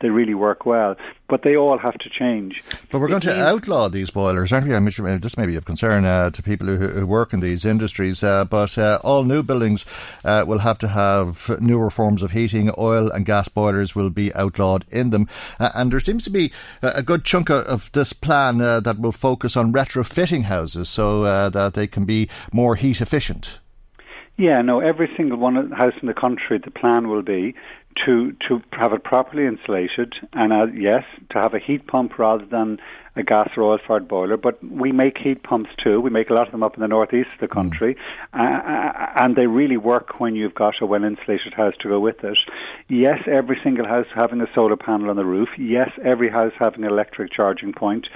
they 0.00 0.10
really 0.10 0.34
work 0.34 0.64
well. 0.64 0.94
But 1.30 1.42
they 1.42 1.56
all 1.56 1.78
have 1.78 1.96
to 1.98 2.10
change. 2.10 2.60
But 2.90 3.00
we're 3.00 3.08
going 3.08 3.22
it 3.22 3.26
to 3.26 3.34
means, 3.34 3.46
outlaw 3.46 3.88
these 3.88 4.10
boilers, 4.10 4.52
aren't 4.52 4.66
we? 4.66 4.74
I 4.74 4.80
mean, 4.80 5.20
this 5.20 5.36
may 5.36 5.46
be 5.46 5.54
of 5.54 5.64
concern 5.64 6.04
uh, 6.04 6.30
to 6.30 6.42
people 6.42 6.66
who, 6.66 6.76
who, 6.76 7.06
work 7.06 7.32
in 7.32 7.38
these 7.38 7.64
industries. 7.64 8.24
Uh, 8.24 8.44
but 8.44 8.76
uh, 8.76 8.98
all 9.04 9.22
new 9.22 9.44
buildings 9.44 9.86
uh, 10.24 10.44
will 10.46 10.58
have 10.58 10.76
to 10.78 10.88
have 10.88 11.60
newer 11.60 11.88
forms 11.88 12.22
of 12.22 12.32
heating. 12.32 12.70
Oil 12.76 13.10
and 13.10 13.24
gas 13.24 13.48
boilers 13.48 13.94
will 13.94 14.10
be 14.10 14.34
outlawed 14.34 14.84
in 14.90 15.10
them. 15.10 15.28
Uh, 15.60 15.70
and 15.74 15.92
there 15.92 16.00
seems 16.00 16.24
to 16.24 16.30
be 16.30 16.52
a 16.82 17.02
good 17.02 17.24
chunk 17.24 17.48
of 17.48 17.92
this 17.92 18.12
plan 18.12 18.60
uh, 18.60 18.80
that 18.80 18.98
will 18.98 19.12
focus 19.12 19.56
on 19.56 19.72
retrofitting 19.72 20.44
houses 20.44 20.88
so 20.88 21.22
that 21.50 21.74
they 21.74 21.86
can 21.86 22.04
be 22.04 22.28
more 22.52 22.74
heat 22.74 23.00
efficient. 23.00 23.60
Yeah, 24.40 24.62
no, 24.62 24.80
every 24.80 25.10
single 25.18 25.36
one 25.36 25.70
house 25.70 25.92
in 26.00 26.08
the 26.08 26.14
country, 26.14 26.58
the 26.58 26.70
plan 26.70 27.08
will 27.08 27.20
be 27.20 27.54
to 28.06 28.32
to 28.48 28.60
have 28.72 28.92
it 28.92 29.04
properly 29.04 29.46
insulated, 29.46 30.14
and 30.32 30.52
uh, 30.52 30.66
yes, 30.74 31.04
to 31.30 31.38
have 31.38 31.54
a 31.54 31.58
heat 31.58 31.86
pump 31.86 32.18
rather 32.18 32.46
than 32.46 32.78
a 33.20 33.24
gas 33.24 33.48
or 33.56 33.62
oil 33.62 33.78
fired 33.86 34.08
boiler. 34.08 34.36
But 34.36 34.62
we 34.64 34.92
make 34.92 35.18
heat 35.18 35.42
pumps 35.42 35.70
too. 35.82 36.00
We 36.00 36.10
make 36.10 36.30
a 36.30 36.34
lot 36.34 36.46
of 36.46 36.52
them 36.52 36.62
up 36.62 36.74
in 36.74 36.80
the 36.80 36.88
northeast 36.88 37.30
of 37.34 37.40
the 37.40 37.48
country, 37.48 37.96
mm. 38.34 38.40
uh, 38.40 39.22
and 39.22 39.36
they 39.36 39.46
really 39.46 39.76
work 39.76 40.18
when 40.18 40.34
you've 40.34 40.54
got 40.54 40.74
a 40.80 40.86
well 40.86 41.04
insulated 41.04 41.54
house 41.54 41.74
to 41.80 41.88
go 41.88 42.00
with 42.00 42.24
it. 42.24 42.38
Yes, 42.88 43.18
every 43.26 43.58
single 43.62 43.86
house 43.86 44.06
having 44.14 44.40
a 44.40 44.48
solar 44.54 44.76
panel 44.76 45.10
on 45.10 45.16
the 45.16 45.24
roof. 45.24 45.48
Yes, 45.58 45.90
every 46.04 46.30
house 46.30 46.52
having 46.58 46.84
an 46.84 46.90
electric 46.90 47.32
charging 47.32 47.72
point, 47.72 48.06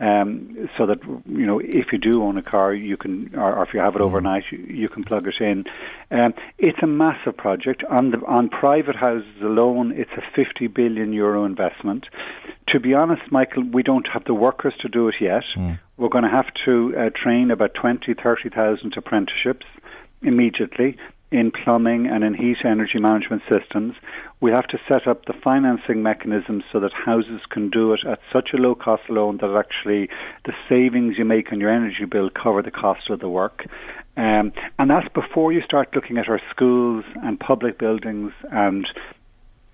um, 0.00 0.68
so 0.76 0.86
that 0.86 0.98
you 1.26 1.46
know 1.46 1.60
if 1.60 1.92
you 1.92 1.98
do 1.98 2.22
own 2.22 2.36
a 2.38 2.42
car, 2.42 2.74
you 2.74 2.96
can, 2.96 3.34
or, 3.34 3.58
or 3.58 3.62
if 3.62 3.74
you 3.74 3.80
have 3.80 3.94
it 3.94 4.00
mm. 4.00 4.06
overnight, 4.06 4.44
you, 4.50 4.58
you 4.58 4.88
can 4.88 5.04
plug 5.04 5.26
it 5.26 5.34
in. 5.40 5.64
Um, 6.10 6.34
it's 6.58 6.78
a 6.82 6.86
massive 6.86 7.36
project 7.36 7.84
on 7.90 8.10
the 8.10 8.18
on 8.26 8.48
private 8.48 8.96
houses 8.96 9.42
alone. 9.42 9.92
It's 9.96 10.10
a 10.16 10.22
50 10.34 10.66
billion 10.68 11.12
euro 11.12 11.44
investment. 11.44 12.06
To 12.68 12.80
be 12.80 12.94
honest, 12.94 13.22
Michael, 13.30 13.62
we 13.62 13.82
don't 13.82 14.08
have 14.12 14.24
the 14.24 14.34
workers 14.34 14.74
to 14.80 14.88
do 14.88 15.08
it 15.08 15.16
yet. 15.20 15.44
Mm. 15.56 15.78
We're 15.96 16.08
going 16.08 16.24
to 16.24 16.30
have 16.30 16.46
to 16.64 16.94
uh, 16.96 17.10
train 17.10 17.50
about 17.50 17.74
20, 17.74 18.14
30,000 18.14 18.94
apprenticeships 18.96 19.66
immediately. 20.22 20.96
in 21.34 21.50
plumbing 21.50 22.06
and 22.06 22.22
in 22.22 22.32
heat 22.32 22.58
energy 22.64 23.00
management 23.00 23.42
systems. 23.48 23.94
We 24.40 24.52
have 24.52 24.68
to 24.68 24.78
set 24.88 25.08
up 25.08 25.24
the 25.24 25.32
financing 25.32 26.00
mechanisms 26.00 26.62
so 26.70 26.78
that 26.78 26.92
houses 26.92 27.40
can 27.50 27.70
do 27.70 27.92
it 27.92 28.00
at 28.06 28.20
such 28.32 28.50
a 28.54 28.56
low 28.56 28.76
cost 28.76 29.02
loan 29.08 29.38
that 29.38 29.50
actually 29.56 30.08
the 30.44 30.52
savings 30.68 31.16
you 31.18 31.24
make 31.24 31.50
on 31.50 31.58
your 31.58 31.70
energy 31.70 32.04
bill 32.04 32.30
cover 32.30 32.62
the 32.62 32.70
cost 32.70 33.10
of 33.10 33.18
the 33.18 33.28
work. 33.28 33.66
Um, 34.16 34.52
and 34.78 34.88
that's 34.88 35.08
before 35.12 35.52
you 35.52 35.60
start 35.62 35.92
looking 35.92 36.18
at 36.18 36.28
our 36.28 36.40
schools 36.50 37.04
and 37.24 37.40
public 37.40 37.78
buildings 37.78 38.32
and 38.52 38.86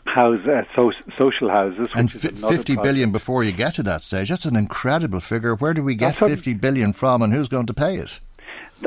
house 0.06 0.40
uh, 0.46 0.62
so, 0.74 0.92
social 1.18 1.48
houses. 1.48 1.88
And 1.94 2.08
f- 2.08 2.32
fifty 2.32 2.74
project. 2.74 3.12
before 3.12 3.44
you 3.44 3.52
get 3.52 3.74
to 3.74 3.82
that 3.84 4.02
stage. 4.02 4.28
That's 4.28 4.44
an 4.44 4.56
incredible 4.56 5.20
figure. 5.20 5.54
Where 5.54 5.74
do 5.74 5.82
we 5.82 5.94
get 5.94 6.16
That's 6.16 6.32
fifty 6.32 6.54
billion 6.54 6.92
from, 6.92 7.22
and 7.22 7.32
who's 7.32 7.48
going 7.48 7.66
to 7.66 7.74
pay 7.74 7.96
it? 7.96 8.20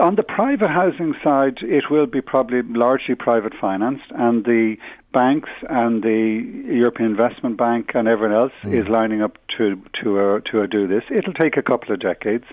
On 0.01 0.15
the 0.15 0.23
private 0.23 0.69
housing 0.69 1.13
side, 1.23 1.59
it 1.61 1.91
will 1.91 2.07
be 2.07 2.19
probably 2.19 2.63
largely 2.63 3.13
private 3.13 3.53
financed, 3.59 4.09
and 4.09 4.43
the 4.43 4.75
banks 5.13 5.49
and 5.69 6.01
the 6.01 6.63
European 6.65 7.11
Investment 7.11 7.57
Bank 7.57 7.91
and 7.93 8.07
everyone 8.07 8.35
else 8.35 8.51
mm. 8.63 8.73
is 8.73 8.87
lining 8.87 9.21
up 9.21 9.37
to 9.57 9.79
to 10.01 10.19
uh, 10.19 10.39
to 10.51 10.67
do 10.67 10.87
this. 10.87 11.03
It'll 11.11 11.33
take 11.33 11.57
a 11.57 11.61
couple 11.61 11.93
of 11.93 11.99
decades, 11.99 12.45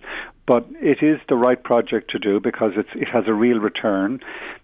but 0.51 0.67
it 0.81 0.99
is 1.01 1.21
the 1.29 1.37
right 1.37 1.63
project 1.63 2.11
to 2.11 2.19
do 2.19 2.41
because 2.41 2.73
it 2.77 3.07
has 3.07 3.23
a 3.29 3.33
real 3.33 3.61
return. 3.61 4.19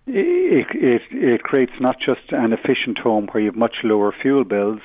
It 0.08 0.66
it, 0.74 1.02
it 1.12 1.42
creates 1.44 1.74
not 1.78 1.94
just 2.04 2.32
an 2.32 2.52
efficient 2.52 2.98
home 2.98 3.28
where 3.30 3.40
you 3.40 3.50
have 3.50 3.54
much 3.66 3.76
lower 3.84 4.12
fuel 4.20 4.42
bills, 4.42 4.80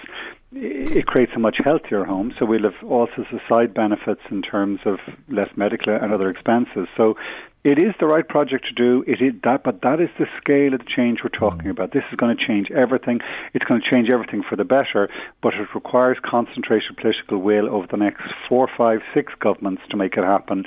it 0.54 1.08
creates 1.08 1.32
a 1.36 1.40
much 1.40 1.58
healthier 1.64 2.04
home. 2.04 2.34
So 2.38 2.46
we'll 2.46 2.70
have 2.70 2.84
also 2.88 3.26
of 3.32 3.40
side 3.50 3.74
benefits 3.74 4.22
in 4.30 4.44
terms 4.44 4.82
of 4.86 5.00
less 5.28 5.50
medical 5.56 5.92
and 5.92 6.14
other 6.14 6.30
expenses. 6.30 6.88
So 6.96 7.16
it 7.64 7.78
is 7.78 7.94
the 8.00 8.08
right 8.08 8.28
project 8.28 8.66
to 8.68 8.74
do. 8.74 9.04
It 9.08 9.22
is 9.22 9.34
that, 9.44 9.64
but 9.64 9.82
that 9.82 10.00
is 10.00 10.10
the 10.18 10.26
scale 10.42 10.74
of 10.74 10.80
the 10.80 10.86
change 10.86 11.20
we're 11.24 11.30
talking 11.30 11.68
mm. 11.68 11.72
about. 11.72 11.92
This 11.92 12.04
is 12.12 12.18
going 12.18 12.36
to 12.36 12.46
change 12.46 12.72
everything. 12.72 13.20
It's 13.54 13.66
going 13.66 13.82
to 13.82 13.90
change 13.90 14.10
everything 14.10 14.44
for 14.48 14.56
the 14.56 14.64
better, 14.64 15.10
but 15.44 15.54
it 15.54 15.68
requires 15.76 16.18
concentrated 16.24 16.98
political 16.98 17.40
will 17.40 17.70
over 17.70 17.88
the 17.90 17.98
next 17.98 18.24
four, 18.50 18.68
five, 18.76 19.02
six 19.14 19.34
governments 19.40 19.84
to 19.92 19.98
make 19.98 20.18
it 20.18 20.24
happen 20.24 20.66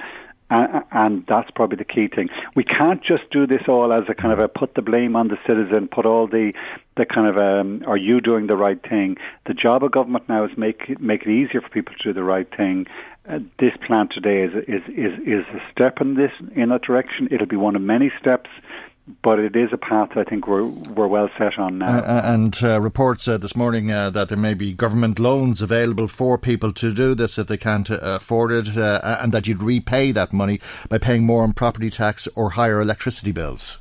and, 0.50 0.84
and 0.92 1.24
that's 1.26 1.50
probably 1.50 1.76
the 1.76 1.84
key 1.84 2.08
thing. 2.08 2.28
We 2.54 2.64
can't 2.64 3.02
just 3.02 3.30
do 3.30 3.46
this 3.46 3.62
all 3.68 3.92
as 3.92 4.04
a 4.08 4.14
kind 4.14 4.32
of 4.32 4.38
a 4.38 4.48
put 4.48 4.74
the 4.74 4.82
blame 4.82 5.16
on 5.16 5.28
the 5.28 5.38
citizen, 5.46 5.88
put 5.88 6.06
all 6.06 6.26
the 6.26 6.52
the 6.96 7.04
kind 7.06 7.26
of 7.26 7.36
um, 7.38 7.82
are 7.88 7.96
you 7.96 8.20
doing 8.20 8.46
the 8.46 8.56
right 8.56 8.80
thing? 8.88 9.16
The 9.46 9.54
job 9.54 9.82
of 9.82 9.90
government 9.90 10.28
now 10.28 10.44
is 10.44 10.50
make 10.56 10.82
it, 10.88 11.00
make 11.00 11.22
it 11.22 11.30
easier 11.30 11.60
for 11.60 11.68
people 11.68 11.94
to 11.98 12.10
do 12.10 12.12
the 12.12 12.22
right 12.22 12.48
thing. 12.56 12.86
Uh, 13.28 13.38
this 13.58 13.72
plan 13.86 14.08
today 14.08 14.42
is 14.42 14.52
is 14.68 14.82
is 14.88 15.18
is 15.26 15.44
a 15.54 15.72
step 15.72 16.00
in 16.00 16.14
this 16.14 16.32
in 16.54 16.68
that 16.68 16.82
direction. 16.82 17.28
It'll 17.30 17.46
be 17.46 17.56
one 17.56 17.74
of 17.74 17.82
many 17.82 18.10
steps 18.20 18.50
but 19.22 19.38
it 19.38 19.54
is 19.54 19.68
a 19.72 19.76
path 19.76 20.10
I 20.16 20.24
think 20.24 20.46
we're 20.46 20.64
we're 20.64 21.06
well 21.06 21.28
set 21.36 21.58
on 21.58 21.78
now. 21.78 21.98
Uh, 21.98 22.22
and 22.24 22.58
uh, 22.62 22.80
reports 22.80 23.28
uh, 23.28 23.36
this 23.36 23.54
morning 23.54 23.90
uh, 23.90 24.10
that 24.10 24.28
there 24.28 24.38
may 24.38 24.54
be 24.54 24.72
government 24.72 25.18
loans 25.18 25.60
available 25.60 26.08
for 26.08 26.38
people 26.38 26.72
to 26.72 26.94
do 26.94 27.14
this 27.14 27.38
if 27.38 27.46
they 27.46 27.58
can't 27.58 27.90
uh, 27.90 27.98
afford 28.02 28.52
it, 28.52 28.76
uh, 28.76 29.18
and 29.20 29.32
that 29.32 29.46
you'd 29.46 29.62
repay 29.62 30.12
that 30.12 30.32
money 30.32 30.60
by 30.88 30.98
paying 30.98 31.24
more 31.24 31.42
on 31.42 31.52
property 31.52 31.90
tax 31.90 32.28
or 32.34 32.50
higher 32.50 32.80
electricity 32.80 33.32
bills. 33.32 33.80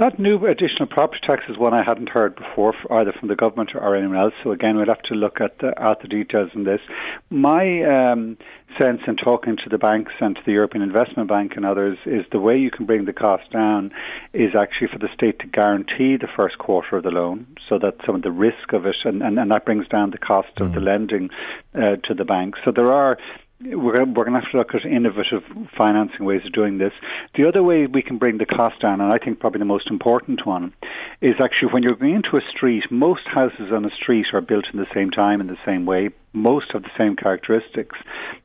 That 0.00 0.18
new 0.18 0.46
additional 0.46 0.86
property 0.88 1.20
tax 1.26 1.42
is 1.50 1.58
one 1.58 1.74
I 1.74 1.84
hadn't 1.84 2.08
heard 2.08 2.34
before, 2.34 2.72
either 2.90 3.12
from 3.12 3.28
the 3.28 3.36
government 3.36 3.72
or 3.74 3.94
anyone 3.94 4.16
else. 4.16 4.32
So 4.42 4.50
again, 4.50 4.78
we'll 4.78 4.86
have 4.86 5.02
to 5.02 5.14
look 5.14 5.42
at 5.42 5.58
the, 5.58 5.78
at 5.78 6.00
the 6.00 6.08
details 6.08 6.52
in 6.54 6.64
this. 6.64 6.80
My 7.28 7.82
um, 7.84 8.38
sense 8.78 9.02
in 9.06 9.16
talking 9.16 9.58
to 9.58 9.68
the 9.68 9.76
banks 9.76 10.12
and 10.18 10.36
to 10.36 10.40
the 10.46 10.52
European 10.52 10.82
Investment 10.82 11.28
Bank 11.28 11.52
and 11.54 11.66
others 11.66 11.98
is 12.06 12.24
the 12.32 12.40
way 12.40 12.56
you 12.56 12.70
can 12.70 12.86
bring 12.86 13.04
the 13.04 13.12
cost 13.12 13.52
down 13.52 13.90
is 14.32 14.52
actually 14.58 14.88
for 14.90 14.98
the 14.98 15.12
state 15.12 15.38
to 15.40 15.46
guarantee 15.46 16.16
the 16.16 16.28
first 16.34 16.56
quarter 16.56 16.96
of 16.96 17.02
the 17.02 17.10
loan, 17.10 17.46
so 17.68 17.78
that 17.78 17.96
some 18.06 18.14
of 18.14 18.22
the 18.22 18.32
risk 18.32 18.72
of 18.72 18.86
it, 18.86 18.96
and, 19.04 19.22
and, 19.22 19.38
and 19.38 19.50
that 19.50 19.66
brings 19.66 19.86
down 19.88 20.12
the 20.12 20.18
cost 20.18 20.48
of 20.60 20.70
mm. 20.70 20.74
the 20.76 20.80
lending 20.80 21.28
uh, 21.74 21.96
to 22.04 22.14
the 22.16 22.24
bank. 22.24 22.54
So 22.64 22.72
there 22.74 22.90
are 22.90 23.18
we're, 23.62 24.04
we're 24.04 24.24
going 24.24 24.32
to 24.32 24.40
have 24.40 24.50
to 24.52 24.58
look 24.58 24.74
at 24.74 24.84
innovative 24.84 25.42
financing 25.76 26.24
ways 26.24 26.40
of 26.46 26.52
doing 26.52 26.78
this. 26.78 26.92
The 27.36 27.46
other 27.46 27.62
way 27.62 27.86
we 27.86 28.02
can 28.02 28.18
bring 28.18 28.38
the 28.38 28.46
cost 28.46 28.80
down, 28.80 29.00
and 29.00 29.12
I 29.12 29.18
think 29.18 29.40
probably 29.40 29.58
the 29.58 29.66
most 29.66 29.90
important 29.90 30.46
one, 30.46 30.72
is 31.20 31.34
actually 31.42 31.72
when 31.72 31.82
you're 31.82 31.96
going 31.96 32.14
into 32.14 32.36
a 32.36 32.40
street, 32.50 32.84
most 32.90 33.22
houses 33.26 33.70
on 33.72 33.84
a 33.84 33.90
street 33.90 34.26
are 34.32 34.40
built 34.40 34.64
in 34.72 34.78
the 34.78 34.86
same 34.94 35.10
time 35.10 35.40
in 35.40 35.46
the 35.46 35.58
same 35.66 35.84
way. 35.84 36.10
Most 36.32 36.66
have 36.72 36.82
the 36.82 36.96
same 36.96 37.16
characteristics. 37.16 37.96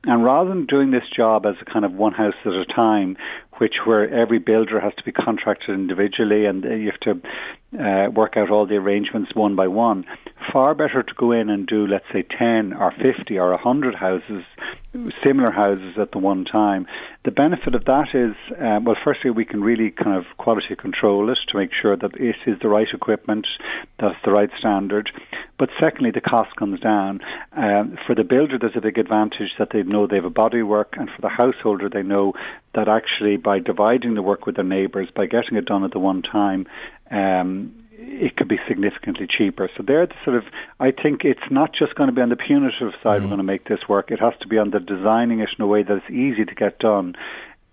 And 0.04 0.24
rather 0.24 0.50
than 0.50 0.66
doing 0.66 0.92
this 0.92 1.08
job 1.16 1.46
as 1.46 1.56
a 1.62 1.72
kind 1.72 1.86
of 1.86 1.94
one 1.94 2.14
house 2.14 2.34
at 2.44 2.52
a 2.52 2.66
time, 2.66 3.16
which 3.60 3.76
where 3.86 4.12
every 4.14 4.40
builder 4.40 4.80
has 4.80 4.94
to 4.96 5.04
be 5.04 5.12
contracted 5.12 5.70
individually 5.70 6.46
and 6.46 6.64
you 6.64 6.92
have 6.92 7.00
to 7.02 7.22
uh, 7.74 8.08
work 8.14 8.38
out 8.38 8.50
all 8.50 8.66
the 8.66 8.76
arrangements 8.76 9.36
one 9.36 9.56
by 9.56 9.68
one. 9.68 10.06
Far 10.54 10.76
better 10.76 11.04
to 11.04 11.14
go 11.18 11.32
in 11.32 11.50
and 11.50 11.68
do, 11.68 11.88
let's 11.88 12.06
say, 12.14 12.24
10 12.24 12.74
or 12.74 12.92
50 12.92 13.38
or 13.38 13.52
100 13.52 13.96
houses, 13.96 14.44
similar 15.24 15.52
houses 15.52 15.96
at 16.00 16.12
the 16.12 16.20
one 16.20 16.46
time. 16.46 16.86
The 17.26 17.32
benefit 17.32 17.74
of 17.76 17.86
that 17.86 18.10
is, 18.14 18.36
um, 18.62 18.86
well, 18.86 18.96
firstly, 19.04 19.32
we 19.32 19.46
can 19.46 19.62
really 19.62 19.92
kind 19.92 20.16
of 20.16 20.26
quality 20.38 20.76
control 20.76 21.30
it 21.32 21.40
to 21.50 21.58
make 21.58 21.72
sure 21.74 21.98
that 21.98 22.16
it 22.16 22.36
is 22.46 22.60
the 22.62 22.70
right 22.70 22.88
equipment, 22.94 23.48
that's 24.00 24.16
the 24.24 24.32
right 24.32 24.50
standard. 24.58 25.10
But 25.58 25.70
secondly, 25.80 26.12
the 26.12 26.22
cost 26.22 26.56
comes 26.58 26.80
down. 26.80 27.22
Um, 27.54 27.98
for 28.06 28.14
the 28.14 28.24
builder, 28.24 28.58
there's 28.60 28.76
a 28.76 28.82
big 28.82 28.98
advantage 28.98 29.56
that 29.58 29.70
they 29.72 29.84
know 29.84 30.06
they 30.06 30.18
have 30.18 30.26
a 30.26 30.30
body 30.30 30.62
work, 30.62 30.96
and 30.98 31.10
for 31.10 31.22
the 31.22 31.30
householder, 31.30 31.90
they 31.90 32.04
know 32.04 32.34
that 32.74 32.88
actually 32.90 33.38
by 33.38 33.60
dividing 33.60 34.16
the 34.16 34.22
work 34.22 34.46
with 34.46 34.56
their 34.56 34.66
neighbours, 34.66 35.10
by 35.16 35.26
getting 35.26 35.58
it 35.58 35.66
done 35.66 35.84
at 35.84 35.92
the 35.92 36.00
one 36.00 36.22
time, 36.22 36.68
um, 37.16 37.74
it 37.98 38.36
could 38.36 38.48
be 38.48 38.58
significantly 38.68 39.28
cheaper. 39.28 39.70
So 39.76 39.84
they're 39.86 40.06
the 40.06 40.14
sort 40.24 40.38
of, 40.38 40.44
I 40.80 40.92
think 40.92 41.24
it's 41.24 41.50
not 41.50 41.72
just 41.74 41.96
going 41.96 42.08
to 42.08 42.14
be 42.14 42.22
on 42.22 42.30
the 42.30 42.36
punitive 42.36 42.94
side 43.02 43.20
mm. 43.20 43.24
we're 43.24 43.28
going 43.28 43.38
to 43.38 43.44
make 43.44 43.68
this 43.68 43.80
work. 43.88 44.12
It 44.12 44.20
has 44.20 44.34
to 44.42 44.48
be 44.48 44.58
on 44.58 44.72
the 44.72 44.80
designing 44.80 45.40
it 45.40 45.50
in 45.58 45.64
a 45.64 45.68
way 45.68 45.84
that 45.84 45.98
it's 45.98 46.10
easy 46.10 46.46
to 46.46 46.56
get 46.56 46.80
done 46.80 47.16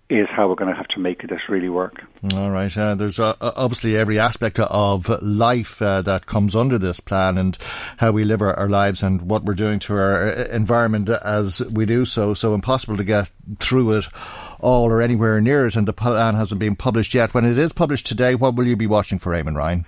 is 0.09 0.27
how 0.29 0.47
we're 0.47 0.55
going 0.55 0.69
to 0.69 0.75
have 0.75 0.87
to 0.89 0.99
make 0.99 1.21
this 1.27 1.39
really 1.49 1.69
work. 1.69 2.03
All 2.33 2.51
right. 2.51 2.75
Uh, 2.75 2.93
there's 2.95 3.19
uh, 3.19 3.35
obviously 3.41 3.97
every 3.97 4.19
aspect 4.19 4.59
of 4.59 5.09
life 5.21 5.81
uh, 5.81 6.01
that 6.01 6.25
comes 6.25 6.55
under 6.55 6.77
this 6.77 6.99
plan 6.99 7.37
and 7.37 7.57
how 7.97 8.11
we 8.11 8.23
live 8.23 8.41
our, 8.41 8.53
our, 8.53 8.69
lives 8.69 9.01
and 9.01 9.23
what 9.23 9.43
we're 9.43 9.53
doing 9.53 9.79
to 9.79 9.93
our 9.93 10.27
uh, 10.27 10.47
environment 10.51 11.09
as 11.09 11.61
we 11.71 11.85
do 11.85 12.05
so. 12.05 12.33
So 12.33 12.53
impossible 12.53 12.97
to 12.97 13.03
get 13.03 13.31
through 13.59 13.93
it 13.93 14.05
all 14.59 14.91
or 14.91 15.01
anywhere 15.01 15.39
near 15.41 15.67
it. 15.67 15.75
And 15.75 15.87
the 15.87 15.93
plan 15.93 16.35
hasn't 16.35 16.59
been 16.59 16.75
published 16.75 17.13
yet. 17.13 17.33
When 17.33 17.45
it 17.45 17.57
is 17.57 17.73
published 17.73 18.05
today, 18.05 18.35
what 18.35 18.55
will 18.55 18.67
you 18.67 18.75
be 18.75 18.87
watching 18.87 19.19
for, 19.19 19.31
Eamon 19.31 19.55
Ryan? 19.55 19.85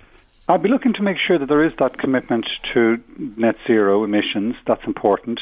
I'll 0.48 0.58
be 0.58 0.68
looking 0.68 0.92
to 0.94 1.02
make 1.02 1.16
sure 1.18 1.40
that 1.40 1.48
there 1.48 1.64
is 1.64 1.72
that 1.80 1.98
commitment 1.98 2.46
to 2.72 2.98
net 3.36 3.56
zero 3.66 4.04
emissions. 4.04 4.54
That's 4.64 4.84
important. 4.86 5.40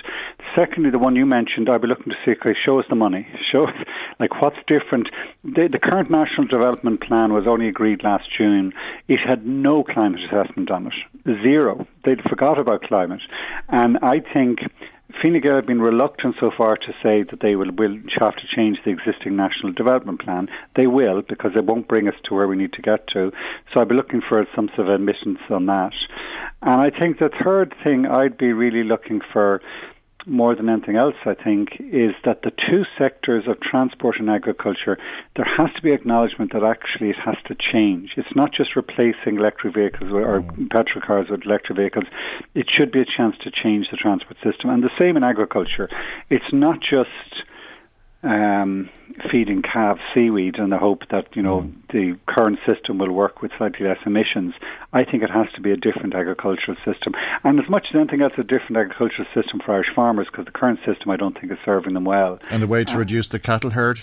Secondly, 0.57 0.91
the 0.91 0.99
one 0.99 1.15
you 1.15 1.27
mentioned, 1.27 1.69
I'll 1.69 1.79
be 1.79 1.89
looking 1.89 2.11
to 2.11 2.17
see, 2.25 2.33
okay, 2.33 2.57
show 2.65 2.79
us 2.79 2.87
the 2.89 2.95
money. 2.95 3.27
Show 3.53 3.65
us, 3.65 3.75
like, 4.19 4.41
what's 4.41 4.57
different. 4.67 5.09
The, 5.45 5.69
the 5.71 5.79
current 5.79 6.11
National 6.11 6.47
Development 6.47 7.01
Plan 7.01 7.33
was 7.35 7.45
only 7.47 7.69
agreed 7.69 8.03
last 8.03 8.25
June. 8.37 8.73
It 9.07 9.19
had 9.19 9.47
no 9.47 9.85
climate 9.85 10.21
assessment 10.25 10.71
on 10.71 10.87
it. 10.87 11.43
Zero. 11.43 11.87
They'd 12.05 12.23
forgot 12.23 12.59
about 12.59 12.83
climate. 12.83 13.21
And 13.69 13.99
I 13.99 14.21
think 14.33 14.61
Fine 15.23 15.41
Gael 15.41 15.57
have 15.57 15.67
been 15.67 15.81
reluctant 15.81 16.37
so 16.41 16.51
far 16.57 16.77
to 16.77 16.93
say 17.03 17.23
that 17.23 17.41
they 17.41 17.57
will, 17.57 17.71
will 17.73 17.97
have 18.19 18.37
to 18.37 18.47
change 18.55 18.79
the 18.85 18.91
existing 18.91 19.37
national 19.37 19.73
development 19.73 20.21
plan. 20.21 20.49
They 20.77 20.87
will 20.87 21.23
because 21.23 21.53
it 21.57 21.65
won't 21.65 21.89
bring 21.89 22.09
us 22.09 22.15
to 22.25 22.35
where 22.35 22.49
we 22.49 22.57
need 22.57 22.73
to 22.75 22.83
get 22.83 23.07
to. 23.09 23.31
So 23.73 23.81
I'd 23.81 23.89
be 23.89 23.95
looking 23.95 24.23
for 24.27 24.45
some 24.55 24.69
sort 24.75 24.89
of 24.89 24.95
admittance 24.95 25.39
on 25.51 25.67
that. 25.67 25.93
And 26.63 26.81
I 26.81 26.91
think 26.91 27.19
the 27.19 27.31
third 27.43 27.75
thing 27.83 28.07
I'd 28.07 28.37
be 28.37 28.53
really 28.53 28.85
looking 28.85 29.21
for 29.33 29.61
more 30.27 30.55
than 30.55 30.69
anything 30.69 30.97
else, 30.97 31.15
I 31.25 31.35
think, 31.35 31.71
is 31.81 32.13
that 32.25 32.43
the 32.43 32.51
two 32.51 32.85
sectors 32.99 33.45
of 33.47 33.61
transport 33.61 34.17
and 34.19 34.31
agriculture, 34.31 34.99
there 35.37 35.47
has 35.57 35.71
to 35.77 35.83
be 35.83 35.93
acknowledgement 35.93 36.53
that 36.53 36.63
actually 36.63 37.11
it 37.11 37.17
has 37.25 37.37
to 37.47 37.55
change. 37.55 38.13
It's 38.17 38.35
not 38.35 38.51
just 38.53 38.77
replacing 38.77 39.37
electric 39.37 39.75
vehicles 39.75 40.11
or 40.13 40.41
mm. 40.41 40.71
petrol 40.71 41.05
cars 41.05 41.27
with 41.31 41.45
electric 41.45 41.77
vehicles. 41.77 42.05
It 42.55 42.67
should 42.75 42.93
be 42.93 43.01
a 43.01 43.05
chance 43.05 43.37
to 43.45 43.51
change 43.51 43.87
the 43.91 43.97
transport 43.97 44.37
system. 44.43 44.71
And 44.71 44.83
the 44.83 44.91
same 44.99 45.17
in 45.17 45.25
agriculture. 45.25 45.89
It's 46.31 46.53
not 46.53 46.81
just 46.81 47.45
um, 48.25 48.89
feeding 49.31 49.63
calves 49.63 50.01
seaweed 50.15 50.57
in 50.57 50.71
the 50.71 50.79
hope 50.79 51.03
that 51.11 51.27
you 51.37 51.43
know 51.43 51.63
mm. 51.63 51.73
the 51.93 52.19
current 52.27 52.59
system 52.67 52.99
will 52.99 53.13
work 53.13 53.43
with 53.43 53.53
slightly 53.59 53.87
less 53.87 53.99
emissions. 54.07 54.55
I 54.93 55.05
think 55.05 55.23
it 55.23 55.31
has 55.31 55.47
to 55.55 55.61
be 55.61 55.71
a 55.71 55.77
different 55.77 56.15
agricultural 56.15 56.77
system, 56.85 57.13
and 57.45 57.61
as 57.61 57.69
much 57.69 57.87
as 57.91 57.97
anything 57.97 58.23
else, 58.23 58.33
a 58.39 58.43
different 58.43 58.77
agricultural 58.77 59.27
system 59.35 59.61
for 59.65 59.75
Irish 59.75 59.95
farmers 59.95 60.27
because 60.31 60.47
the 60.47 60.53
current 60.53 60.81
system 60.87 61.11
I 61.11 61.17
don't 61.17 61.39
think 61.39 61.53
is 61.53 61.59
serving 61.65 61.95
them 61.95 62.05
well. 62.05 62.39
And 62.51 62.63
the 62.63 62.67
way 62.67 62.85
to 62.85 62.95
uh, 62.95 62.99
reduce 62.99 63.29
the 63.29 63.39
cattle 63.39 63.71
herd. 63.71 64.01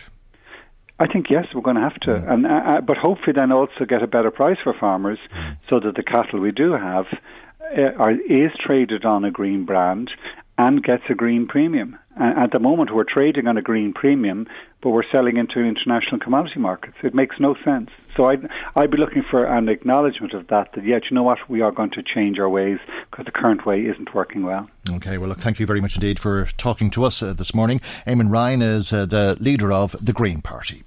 I 0.99 1.07
think 1.07 1.31
yes, 1.31 1.47
we're 1.55 1.61
going 1.61 1.77
to 1.77 1.81
have 1.81 1.99
to, 2.01 2.11
mm. 2.11 2.31
and 2.31 2.45
uh, 2.45 2.49
uh, 2.49 2.81
but 2.81 2.97
hopefully 2.97 3.33
then 3.33 3.51
also 3.51 3.85
get 3.87 4.03
a 4.03 4.07
better 4.07 4.29
price 4.29 4.57
for 4.63 4.73
farmers, 4.79 5.19
mm. 5.35 5.57
so 5.67 5.79
that 5.79 5.95
the 5.95 6.03
cattle 6.03 6.39
we 6.39 6.51
do 6.51 6.73
have 6.73 7.05
uh, 7.75 7.97
are, 7.97 8.11
is 8.11 8.51
traded 8.63 9.03
on 9.03 9.25
a 9.25 9.31
green 9.31 9.65
brand 9.65 10.11
and 10.57 10.83
gets 10.83 11.03
a 11.09 11.15
green 11.15 11.47
premium. 11.47 11.97
At 12.21 12.51
the 12.51 12.59
moment, 12.59 12.93
we're 12.93 13.03
trading 13.03 13.47
on 13.47 13.57
a 13.57 13.63
green 13.63 13.93
premium, 13.93 14.45
but 14.83 14.91
we're 14.91 15.09
selling 15.11 15.37
into 15.37 15.59
international 15.59 16.19
commodity 16.19 16.59
markets. 16.59 16.97
It 17.01 17.15
makes 17.15 17.37
no 17.39 17.55
sense. 17.65 17.89
So 18.15 18.25
I'd, 18.25 18.47
I'd 18.75 18.91
be 18.91 18.97
looking 18.97 19.23
for 19.23 19.43
an 19.45 19.69
acknowledgement 19.69 20.33
of 20.33 20.47
that, 20.49 20.73
that, 20.73 20.85
yet, 20.85 21.03
you 21.09 21.15
know 21.15 21.23
what, 21.23 21.39
we 21.49 21.61
are 21.61 21.71
going 21.71 21.89
to 21.91 22.03
change 22.03 22.37
our 22.37 22.47
ways 22.49 22.77
because 23.09 23.25
the 23.25 23.31
current 23.31 23.65
way 23.65 23.81
isn't 23.87 24.13
working 24.13 24.43
well. 24.43 24.69
Okay, 24.87 25.17
well, 25.17 25.29
look, 25.29 25.39
thank 25.39 25.59
you 25.59 25.65
very 25.65 25.81
much 25.81 25.95
indeed 25.95 26.19
for 26.19 26.45
talking 26.57 26.91
to 26.91 27.05
us 27.05 27.23
uh, 27.23 27.33
this 27.33 27.55
morning. 27.55 27.81
Eamon 28.05 28.31
Ryan 28.31 28.61
is 28.61 28.93
uh, 28.93 29.07
the 29.07 29.35
leader 29.39 29.71
of 29.71 29.95
the 29.99 30.13
Green 30.13 30.41
Party. 30.43 30.83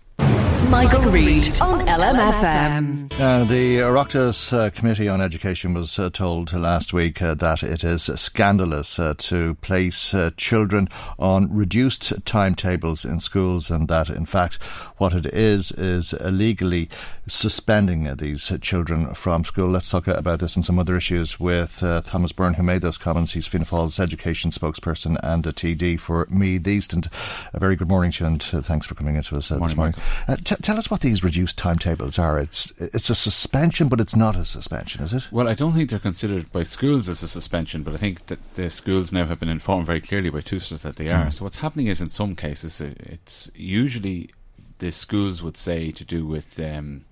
Michael, 0.71 1.03
Reade 1.11 1.61
on 1.61 1.81
LMFM. 1.87 3.09
The 3.49 3.79
Oireachtas 3.79 4.53
uh, 4.53 4.71
Committee 4.71 5.09
on 5.09 5.21
Education 5.21 5.75
was 5.75 5.99
uh, 5.99 6.11
told 6.11 6.53
last 6.53 6.93
week 6.93 7.21
uh, 7.21 7.35
that 7.35 7.63
it 7.63 7.85
is 7.85 8.05
scandalous 8.05 8.99
uh, 8.99 9.15
to 9.19 9.55
place 9.57 10.15
uh, 10.15 10.31
children 10.37 10.89
on 11.19 11.55
reduced 11.55 12.13
timetables 12.25 13.05
in 13.05 13.21
schools, 13.21 13.71
and 13.71 13.89
that, 13.89 14.09
in 14.09 14.27
fact, 14.27 14.59
what 14.97 15.13
it 15.13 15.27
is 15.27 15.73
is 15.73 16.13
illegally 16.13 16.89
suspending 17.27 18.15
these 18.17 18.53
children 18.61 19.15
from 19.15 19.45
school. 19.45 19.69
Let's 19.69 19.91
talk 19.91 20.07
about 20.07 20.41
this 20.41 20.57
and 20.57 20.65
some 20.65 20.79
other 20.79 20.97
issues 20.97 21.41
with 21.41 21.83
uh, 21.83 22.03
Thomas 22.03 22.33
Byrne, 22.33 22.55
who 22.55 22.63
made 22.63 22.83
those 22.83 22.99
comments. 22.99 23.33
He's 23.33 23.47
Fianna 23.47 23.65
Fáil's 23.65 23.99
education 23.99 24.51
spokesperson 24.51 25.19
and 25.23 25.47
a 25.47 25.53
TD 25.53 25.99
for 25.99 26.27
Meath 26.31 26.67
East. 26.67 26.93
And 26.93 27.09
a 27.53 27.59
very 27.59 27.77
good 27.77 27.89
morning 27.89 28.13
to 28.13 28.25
you, 28.25 28.29
and 28.29 28.43
thanks 28.43 28.87
for 28.87 28.95
coming 28.95 29.17
into 29.17 29.37
us 29.37 29.51
morning, 29.51 29.69
this 29.69 29.77
morning. 29.77 29.95
Uh, 30.29 30.37
t- 30.37 30.57
tell 30.57 30.79
us 30.79 30.91
what 30.91 31.01
these 31.01 31.25
reduced 31.25 31.59
timetables 31.59 32.19
are. 32.19 32.39
It's 32.39 32.73
it's 32.79 33.11
a 33.11 33.15
suspension, 33.15 33.89
but 33.89 34.01
it's 34.01 34.17
not 34.17 34.37
a 34.37 34.45
suspension, 34.45 35.03
is 35.03 35.13
it? 35.13 35.29
Well, 35.33 35.49
I 35.49 35.55
don't 35.55 35.73
think 35.73 35.91
they're 35.91 35.99
considered 35.99 36.53
by 36.53 36.63
schools 36.63 37.09
as 37.09 37.23
a 37.23 37.29
suspension, 37.29 37.83
but 37.83 37.95
I 37.95 37.97
think 37.97 38.27
that 38.27 38.39
the 38.55 38.71
schools 38.71 39.13
now 39.13 39.27
have 39.27 39.41
been 39.41 39.49
informed 39.49 39.87
very 39.87 40.01
clearly 40.01 40.31
by 40.31 40.41
TUSLA 40.41 40.81
that 40.83 40.97
they 40.97 41.11
are. 41.11 41.27
Mm. 41.27 41.33
So 41.33 41.45
what's 41.45 41.59
happening 41.59 41.87
is, 41.89 42.01
in 42.01 42.09
some 42.09 42.37
cases, 42.37 42.81
it's 42.81 43.51
usually 43.55 44.31
the 44.79 44.93
schools 44.93 45.43
would 45.43 45.57
say 45.57 45.91
to 45.91 46.05
do 46.05 46.27
with. 46.27 46.59
Um, 46.61 47.05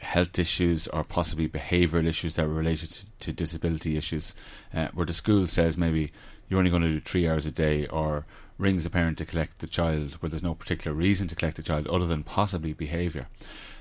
health 0.00 0.38
issues 0.38 0.86
or 0.88 1.02
possibly 1.02 1.48
behavioural 1.48 2.06
issues 2.06 2.34
that 2.34 2.46
were 2.46 2.52
related 2.52 2.90
to, 2.90 3.06
to 3.20 3.32
disability 3.32 3.96
issues, 3.96 4.34
uh, 4.74 4.88
where 4.92 5.06
the 5.06 5.14
school 5.14 5.46
says 5.46 5.78
maybe 5.78 6.12
you're 6.48 6.58
only 6.58 6.70
going 6.70 6.82
to 6.82 6.88
do 6.88 7.00
three 7.00 7.26
hours 7.26 7.46
a 7.46 7.50
day 7.50 7.86
or 7.86 8.26
rings 8.58 8.86
a 8.86 8.90
parent 8.90 9.18
to 9.18 9.24
collect 9.24 9.58
the 9.58 9.66
child 9.66 10.12
where 10.14 10.30
there's 10.30 10.42
no 10.42 10.54
particular 10.54 10.96
reason 10.96 11.26
to 11.26 11.34
collect 11.34 11.56
the 11.56 11.62
child 11.62 11.86
other 11.88 12.06
than 12.06 12.22
possibly 12.22 12.72
behaviour. 12.72 13.26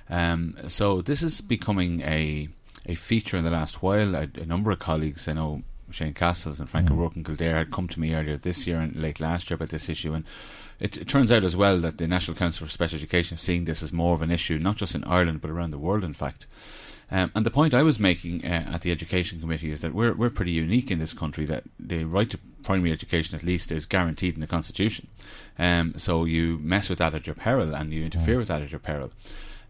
Um, 0.10 0.56
so 0.68 1.02
this 1.02 1.22
is 1.22 1.42
becoming 1.42 2.02
a 2.02 2.50
a 2.86 2.96
feature 2.96 3.38
in 3.38 3.46
the 3.46 3.52
last 3.52 3.82
while. 3.82 4.14
A, 4.16 4.28
a 4.36 4.46
number 4.46 4.70
of 4.72 4.80
colleagues, 4.80 5.28
I 5.30 5.34
know 5.34 5.64
Shane 5.90 6.14
Cassells 6.14 6.60
and 6.60 6.70
Frank 6.70 6.90
mm. 6.90 6.94
O'Rourke 6.94 7.16
and 7.16 7.26
Kildare 7.26 7.58
had 7.58 7.72
come 7.72 7.88
to 7.88 8.00
me 8.00 8.14
earlier 8.14 8.36
this 8.36 8.68
year 8.68 8.80
and 8.80 8.96
late 8.96 9.22
last 9.22 9.50
year 9.50 9.56
about 9.56 9.70
this 9.70 9.88
issue 9.88 10.14
and 10.14 10.26
it, 10.84 10.98
it, 10.98 11.08
turns 11.08 11.32
out 11.32 11.44
as 11.44 11.56
well 11.56 11.80
that 11.80 11.98
the 11.98 12.08
National 12.08 12.36
Council 12.36 12.68
for 12.68 12.72
Special 12.72 12.98
Education 12.98 13.36
is 13.36 13.42
seeing 13.42 13.66
this 13.66 13.82
as 13.82 13.94
more 13.94 14.14
of 14.14 14.22
an 14.22 14.32
issue, 14.32 14.60
not 14.60 14.76
just 14.76 14.94
in 14.94 15.04
Ireland 15.06 15.42
but 15.42 15.50
around 15.50 15.72
the 15.72 15.80
world 15.80 16.04
in 16.04 16.14
fact. 16.14 16.46
Um, 17.10 17.32
and 17.36 17.46
the 17.46 17.52
point 17.52 17.74
I 17.74 17.84
was 17.84 18.00
making 18.00 18.44
uh, 18.44 18.72
at 18.74 18.82
the 18.82 18.92
Education 18.92 19.40
Committee 19.40 19.72
is 19.72 19.82
that 19.82 19.94
we're 19.94 20.14
we're 20.14 20.30
pretty 20.30 20.52
unique 20.52 20.92
in 20.92 21.00
this 21.00 21.14
country 21.14 21.46
that 21.46 21.64
the 21.80 22.04
right 22.04 22.30
to 22.30 22.38
primary 22.64 22.92
education 22.92 23.36
at 23.36 23.44
least 23.44 23.72
is 23.72 23.86
guaranteed 23.86 24.36
in 24.36 24.42
the 24.42 24.48
Constitution. 24.48 25.08
Um, 25.58 25.94
so 25.98 26.26
you 26.26 26.58
mess 26.60 26.90
with 26.90 27.00
that 27.00 27.14
at 27.14 27.28
your 27.28 27.36
peril 27.36 27.74
and 27.76 27.94
you 27.94 28.04
interfere 28.04 28.38
with 28.38 28.48
that 28.50 28.62
at 28.62 28.72
your 28.72 28.80
peril. 28.80 29.12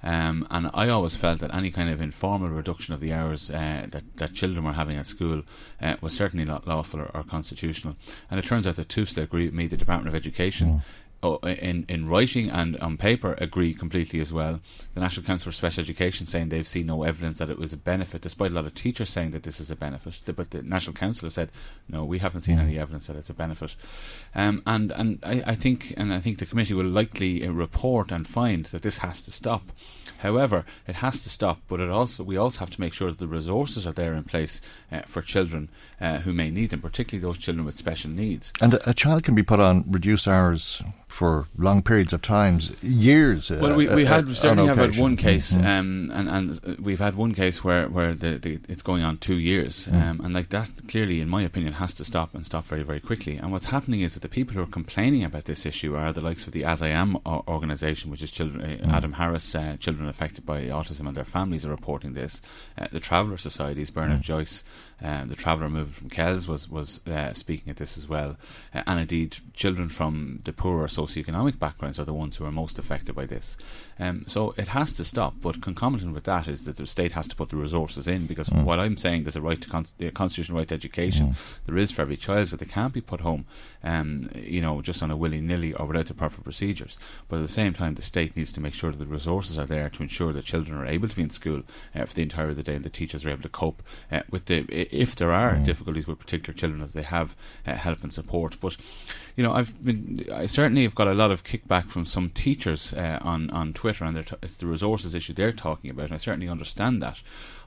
Um, 0.04 0.46
and 0.52 0.70
I 0.74 0.90
always 0.90 1.16
felt 1.16 1.40
that 1.40 1.56
any 1.56 1.72
kind 1.72 1.90
of 1.90 2.02
informal 2.02 2.50
reduction 2.50 2.94
of 2.94 3.00
the 3.00 3.14
hours 3.14 3.50
uh, 3.50 3.88
that, 3.90 4.04
that 4.18 4.34
children 4.34 4.66
were 4.66 4.74
having 4.74 4.98
at 4.98 5.08
school 5.08 5.44
uh, 5.82 5.96
was 6.02 6.14
certainly 6.14 6.44
not 6.44 6.68
lawful 6.68 7.00
or, 7.00 7.10
or, 7.14 7.24
constitutional. 7.24 7.96
And 8.30 8.38
it 8.38 8.46
turns 8.46 8.68
out 8.68 8.76
that 8.76 8.90
TUSLA 8.90 9.24
agree 9.24 9.46
with 9.46 9.54
me, 9.54 9.68
the 9.68 9.78
Department 9.78 10.10
of 10.10 10.16
Education, 10.16 10.82
Oh, 11.26 11.38
in 11.38 11.86
in 11.88 12.10
writing 12.10 12.50
and 12.50 12.76
on 12.80 12.98
paper 12.98 13.36
agree 13.38 13.74
completely 13.74 14.20
as 14.20 14.34
well. 14.34 14.60
The 14.94 15.00
National 15.00 15.26
Council 15.26 15.52
for 15.52 15.56
Special 15.56 15.82
Education 15.82 16.28
saying 16.28 16.50
they've 16.50 16.68
seen 16.68 16.88
no 16.88 17.04
evidence 17.04 17.38
that 17.38 17.50
it 17.50 17.58
was 17.58 17.72
a 17.72 17.78
benefit, 17.78 18.22
despite 18.22 18.52
a 18.52 18.54
lot 18.54 18.66
of 18.66 18.74
teachers 18.74 19.10
saying 19.10 19.32
that 19.32 19.44
this 19.44 19.62
is 19.62 19.72
a 19.72 19.76
benefit. 19.78 20.36
But 20.36 20.52
the 20.52 20.62
National 20.64 20.94
Council 20.94 21.28
have 21.28 21.34
said 21.34 21.50
no, 21.88 22.04
we 22.04 22.20
haven't 22.20 22.42
seen 22.42 22.58
mm. 22.58 22.64
any 22.64 22.78
evidence 22.78 23.08
that 23.08 23.16
it's 23.16 23.30
a 23.30 23.34
benefit. 23.34 23.74
Um, 24.36 24.64
and 24.66 24.92
and 24.92 25.20
I, 25.24 25.44
I, 25.48 25.56
think 25.56 25.94
and 25.96 26.14
I 26.14 26.20
think 26.20 26.40
the 26.40 26.46
committee 26.46 26.74
will 26.74 26.86
likely 26.86 27.48
uh, 27.48 27.52
report 27.52 28.12
and 28.12 28.28
find 28.28 28.66
that 28.68 28.82
this 28.82 28.98
has 28.98 29.22
to 29.22 29.32
stop. 29.32 29.72
However, 30.18 30.66
it 30.88 30.96
has 30.96 31.24
to 31.24 31.30
stop, 31.30 31.62
but 31.70 31.80
it 31.80 31.90
also 31.90 32.24
we 32.26 32.36
also 32.36 32.60
have 32.60 32.72
to 32.72 32.82
make 32.82 32.94
sure 32.94 33.12
that 33.12 33.20
the 33.20 33.28
resources 33.28 33.88
are 33.88 33.94
there 33.94 34.14
in 34.14 34.26
place 34.26 34.60
for 35.02 35.22
children 35.22 35.70
uh, 36.00 36.20
who 36.20 36.34
may 36.34 36.50
need 36.50 36.70
them, 36.70 36.82
particularly 36.82 37.22
those 37.22 37.38
children 37.38 37.66
with 37.66 37.78
special 37.78 38.12
needs. 38.12 38.52
And 38.62 38.74
a, 38.76 38.90
a 38.90 38.94
child 38.94 39.24
can 39.24 39.36
be 39.36 39.44
put 39.44 39.60
on 39.60 39.86
reduced 39.88 40.28
hours 40.28 40.84
for 41.08 41.48
long 41.58 41.84
periods 41.84 42.12
of 42.12 42.24
times, 42.24 42.72
years. 42.82 43.52
Uh, 43.52 43.60
well, 43.62 43.76
we, 43.76 43.88
we 43.88 44.04
had 44.04 44.26
uh, 44.26 44.34
certainly 44.34 44.66
have 44.66 44.78
had 44.78 44.98
one 44.98 45.16
case, 45.16 45.54
mm-hmm. 45.54 45.66
um, 45.66 46.12
and 46.12 46.28
and 46.28 46.78
we've 46.80 47.00
had 47.00 47.16
one 47.16 47.34
case 47.36 47.64
where 47.64 47.88
where 47.88 48.16
the, 48.16 48.40
the 48.40 48.60
it's 48.68 48.82
going 48.82 49.04
on 49.04 49.18
two 49.18 49.36
years, 49.36 49.88
mm. 49.88 50.02
um, 50.02 50.22
and 50.22 50.34
like 50.34 50.50
that 50.50 50.70
clearly, 50.88 51.22
in 51.22 51.30
my 51.30 51.44
opinion, 51.44 51.74
has 51.74 51.94
to 51.94 52.04
stop 52.04 52.34
and 52.34 52.46
stop 52.46 52.66
very 52.66 52.82
very 52.82 53.00
quickly. 53.00 53.38
And 53.38 53.52
what's 53.52 53.68
happening 53.68 54.02
is 54.02 54.16
that 54.16 54.22
the 54.22 54.30
people 54.30 54.56
who 54.56 54.64
are 54.64 54.68
complaining 54.80 55.24
about 55.24 55.46
this 55.46 55.68
issue 55.68 55.96
are 55.96 56.12
the 56.12 56.22
likes 56.22 56.48
of 56.48 56.54
the 56.54 56.66
As 56.66 56.82
I 56.82 56.88
Am 56.88 57.18
organisation, 57.28 58.10
which 58.10 58.24
is 58.24 58.32
children, 58.32 58.62
uh, 58.62 58.86
mm. 58.86 58.92
Adam 58.92 59.14
Harris, 59.14 59.54
uh, 59.54 59.78
children 59.80 60.10
affected 60.10 60.48
by 60.48 60.64
autism 60.64 61.06
and 61.08 61.16
their 61.16 61.24
families 61.24 61.64
are 61.64 61.70
reporting 61.70 62.14
this. 62.14 62.42
Uh, 62.76 62.88
the 62.92 63.00
Traveller 63.00 63.38
Societies, 63.38 63.92
Bernard 63.92 64.22
mm. 64.22 64.24
Joyce, 64.24 64.64
um, 65.04 65.28
the 65.28 65.36
traveller 65.36 65.70
movement 65.70 65.96
from 65.96 66.10
Kells 66.10 66.48
was 66.48 66.70
was 66.70 67.06
uh, 67.08 67.34
speaking 67.34 67.70
at 67.70 67.78
this 67.78 67.98
as 67.98 68.08
well, 68.08 68.38
uh, 68.74 68.84
and 68.88 69.02
indeed 69.02 69.38
children 69.54 69.90
from 69.90 70.40
the 70.44 70.54
poorer 70.54 70.88
socioeconomic 70.88 71.60
backgrounds 71.60 72.00
are 72.00 72.06
the 72.06 72.14
ones 72.14 72.38
who 72.38 72.46
are 72.46 72.52
most 72.52 72.80
affected 72.80 73.14
by 73.14 73.26
this. 73.26 73.58
Um, 74.04 74.26
so 74.28 74.54
it 74.58 74.68
has 74.70 74.94
to 74.98 75.06
stop. 75.06 75.36
But 75.42 75.62
concomitant 75.62 76.14
with 76.14 76.26
that 76.26 76.48
is 76.48 76.66
that 76.66 76.76
the 76.76 76.86
state 76.88 77.14
has 77.14 77.28
to 77.30 77.36
put 77.36 77.50
the 77.50 77.56
resources 77.56 78.06
in 78.06 78.26
because 78.26 78.50
mm. 78.50 78.64
while 78.64 78.82
I'm 78.82 78.98
saying 78.98 79.24
there's 79.24 79.38
a 79.38 79.42
right 79.42 79.62
to 79.62 79.70
con- 79.70 79.86
a 80.00 80.12
constitutional 80.12 80.58
right 80.58 80.68
to 80.68 80.76
education, 80.76 81.28
mm. 81.30 81.58
there 81.66 81.78
is 81.78 81.92
for 81.92 82.02
every 82.02 82.18
child, 82.18 82.50
so 82.50 82.58
they 82.58 82.66
can't 82.66 82.94
be 82.94 83.00
put 83.00 83.22
home, 83.22 83.46
um, 83.82 84.30
you 84.36 84.60
know, 84.60 84.82
just 84.82 85.02
on 85.02 85.10
a 85.10 85.16
willy 85.16 85.40
nilly 85.40 85.74
or 85.74 85.86
without 85.86 86.08
the 86.08 86.14
proper 86.14 86.42
procedures. 86.42 87.00
But 87.30 87.38
at 87.38 87.44
the 87.44 87.48
same 87.48 87.74
time, 87.74 87.96
the 87.96 88.02
state 88.02 88.36
needs 88.36 88.52
to 88.54 88.62
make 88.62 88.74
sure 88.74 88.92
that 88.92 88.98
the 88.98 89.06
resources 89.06 89.58
are 89.58 89.66
there 89.66 89.90
to 89.90 90.04
ensure 90.04 90.34
that 90.34 90.44
children 90.44 90.78
are 90.78 90.86
able 90.86 91.08
to 91.08 91.16
be 91.16 91.22
in 91.22 91.30
school 91.30 91.64
uh, 91.96 92.06
for 92.06 92.14
the 92.14 92.24
entire 92.24 92.50
of 92.50 92.58
the 92.58 92.64
day 92.64 92.76
and 92.76 92.84
the 92.84 92.90
teachers 92.90 93.26
are 93.26 93.30
able 93.30 93.44
to 93.44 93.50
cope 93.50 93.82
uh, 94.12 94.22
with 94.30 94.46
the 94.46 94.66
if 94.70 95.16
there 95.16 95.32
are 95.32 95.56
mm. 95.56 95.66
difficulties 95.66 96.08
with 96.08 96.20
particular 96.20 96.54
children 96.54 96.82
that 96.82 96.94
they 96.94 97.04
have 97.04 97.38
uh, 97.66 97.76
help 97.76 98.04
and 98.04 98.12
support. 98.12 98.58
But 98.60 98.76
you 99.36 99.44
know, 99.44 99.54
I've 99.54 99.84
been 99.84 100.26
I 100.32 100.46
certainly 100.46 100.84
have 100.84 100.96
got 100.96 101.08
a 101.08 101.14
lot 101.14 101.32
of 101.32 101.44
kickback 101.44 101.90
from 101.90 102.06
some 102.06 102.30
teachers 102.30 102.94
uh, 102.94 103.20
on 103.22 103.50
on 103.50 103.74
Twitter, 103.74 104.06
and 104.06 104.26
t- 104.26 104.36
it's 104.42 104.58
the 104.58 104.68
resources 104.68 105.16
issue 105.16 105.34
they're 105.34 105.52
talking 105.52 105.90
about. 105.90 106.06
And 106.06 106.14
I 106.14 106.18
certainly 106.18 106.50
understand 106.50 107.02
that. 107.02 107.20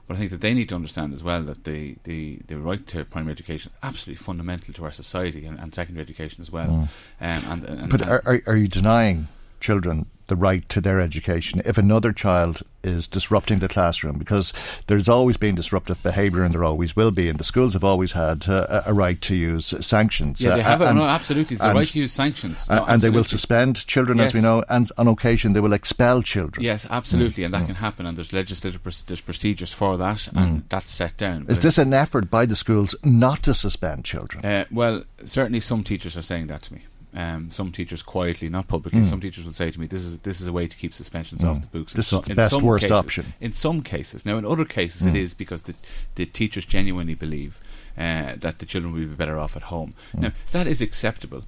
But 0.07 0.15
I 0.15 0.19
think 0.19 0.31
that 0.31 0.39
they 0.39 0.53
need 0.53 0.69
to 0.69 0.75
understand 0.75 1.11
as 1.13 1.21
well 1.21 1.41
that 1.43 1.65
the, 1.65 1.97
the, 2.05 2.39
the 2.47 2.57
right 2.57 2.87
to 2.87 3.03
primary 3.03 3.33
education 3.33 3.73
is 3.73 3.79
absolutely 3.83 4.23
fundamental 4.23 4.73
to 4.73 4.85
our 4.85 4.91
society 4.91 5.45
and, 5.45 5.59
and 5.59 5.75
secondary 5.75 6.01
education 6.01 6.39
as 6.39 6.49
well. 6.49 6.89
Mm. 7.19 7.43
Um, 7.47 7.51
and, 7.51 7.63
and, 7.65 7.89
but 7.89 8.07
are, 8.07 8.41
are 8.47 8.55
you 8.55 8.69
denying 8.69 9.27
children 9.59 10.07
the 10.27 10.35
right 10.35 10.67
to 10.69 10.79
their 10.79 10.99
education 10.99 11.61
if 11.65 11.77
another 11.77 12.13
child 12.13 12.61
is 12.83 13.07
disrupting 13.07 13.59
the 13.59 13.67
classroom 13.67 14.17
because 14.17 14.53
there's 14.87 15.09
always 15.09 15.35
been 15.35 15.55
disruptive 15.55 16.01
behaviour 16.03 16.43
and 16.43 16.53
there 16.53 16.63
always 16.63 16.95
will 16.95 17.11
be 17.11 17.27
and 17.27 17.39
the 17.39 17.43
schools 17.43 17.73
have 17.73 17.83
always 17.83 18.11
had 18.11 18.47
uh, 18.47 18.83
a 18.85 18.93
right 18.93 19.21
to 19.21 19.35
use 19.35 19.73
sanctions 19.85 20.41
yeah 20.41 20.55
they 20.55 20.61
have 20.61 20.81
uh, 20.81 20.85
and, 20.85 20.97
no, 20.97 21.05
absolutely 21.05 21.55
it's 21.55 21.63
a 21.63 21.73
right 21.73 21.87
to 21.87 21.99
use 21.99 22.11
sanctions 22.11 22.69
no, 22.69 22.85
and 22.87 23.01
they 23.01 23.09
will 23.09 23.23
suspend 23.23 23.85
children 23.87 24.17
yes. 24.17 24.27
as 24.27 24.33
we 24.33 24.41
know 24.41 24.63
and 24.69 24.91
on 24.97 25.07
occasion 25.07 25.53
they 25.53 25.59
will 25.59 25.73
expel 25.73 26.21
children 26.21 26.63
yes 26.63 26.85
absolutely 26.89 27.43
mm. 27.43 27.45
and 27.45 27.53
that 27.53 27.63
mm. 27.63 27.67
can 27.67 27.75
happen 27.75 28.05
and 28.05 28.17
there's 28.17 28.33
legislative 28.33 28.81
there's 29.07 29.21
procedures 29.21 29.73
for 29.73 29.97
that 29.97 30.27
and 30.27 30.63
mm. 30.63 30.63
that's 30.69 30.91
set 30.91 31.15
down 31.17 31.45
is 31.49 31.61
this 31.61 31.77
an 31.77 31.93
effort 31.93 32.29
by 32.29 32.45
the 32.45 32.55
schools 32.55 32.95
not 33.03 33.43
to 33.43 33.53
suspend 33.53 34.05
children 34.05 34.45
uh, 34.45 34.65
well 34.71 35.01
certainly 35.25 35.59
some 35.59 35.83
teachers 35.83 36.17
are 36.17 36.21
saying 36.21 36.47
that 36.47 36.61
to 36.61 36.73
me 36.73 36.81
um, 37.17 37.49
some 37.49 37.71
teachers 37.71 38.03
quietly, 38.03 38.47
not 38.47 38.67
publicly, 38.67 39.01
mm. 39.01 39.09
some 39.09 39.19
teachers 39.19 39.43
will 39.43 39.51
say 39.51 39.71
to 39.71 39.79
me, 39.79 39.87
"This 39.87 40.05
is 40.05 40.19
this 40.19 40.39
is 40.39 40.45
a 40.45 40.53
way 40.53 40.67
to 40.67 40.77
keep 40.77 40.93
suspensions 40.93 41.41
mm. 41.41 41.49
off 41.49 41.61
the 41.61 41.67
books." 41.67 41.93
This 41.93 42.13
in 42.13 42.19
is 42.19 42.25
the 42.25 42.35
best 42.35 42.61
worst 42.61 42.83
cases, 42.83 42.91
option. 42.91 43.33
In 43.41 43.53
some 43.53 43.81
cases, 43.81 44.23
now 44.23 44.37
in 44.37 44.45
other 44.45 44.65
cases, 44.65 45.01
mm. 45.01 45.09
it 45.09 45.15
is 45.15 45.33
because 45.33 45.63
the 45.63 45.73
the 46.13 46.27
teachers 46.27 46.63
genuinely 46.63 47.15
believe 47.15 47.59
uh, 47.97 48.35
that 48.37 48.59
the 48.59 48.67
children 48.67 48.93
will 48.93 48.99
be 48.99 49.07
better 49.07 49.39
off 49.39 49.55
at 49.55 49.63
home. 49.63 49.95
Mm. 50.15 50.21
Now 50.21 50.31
that 50.51 50.67
is 50.67 50.79
acceptable 50.79 51.43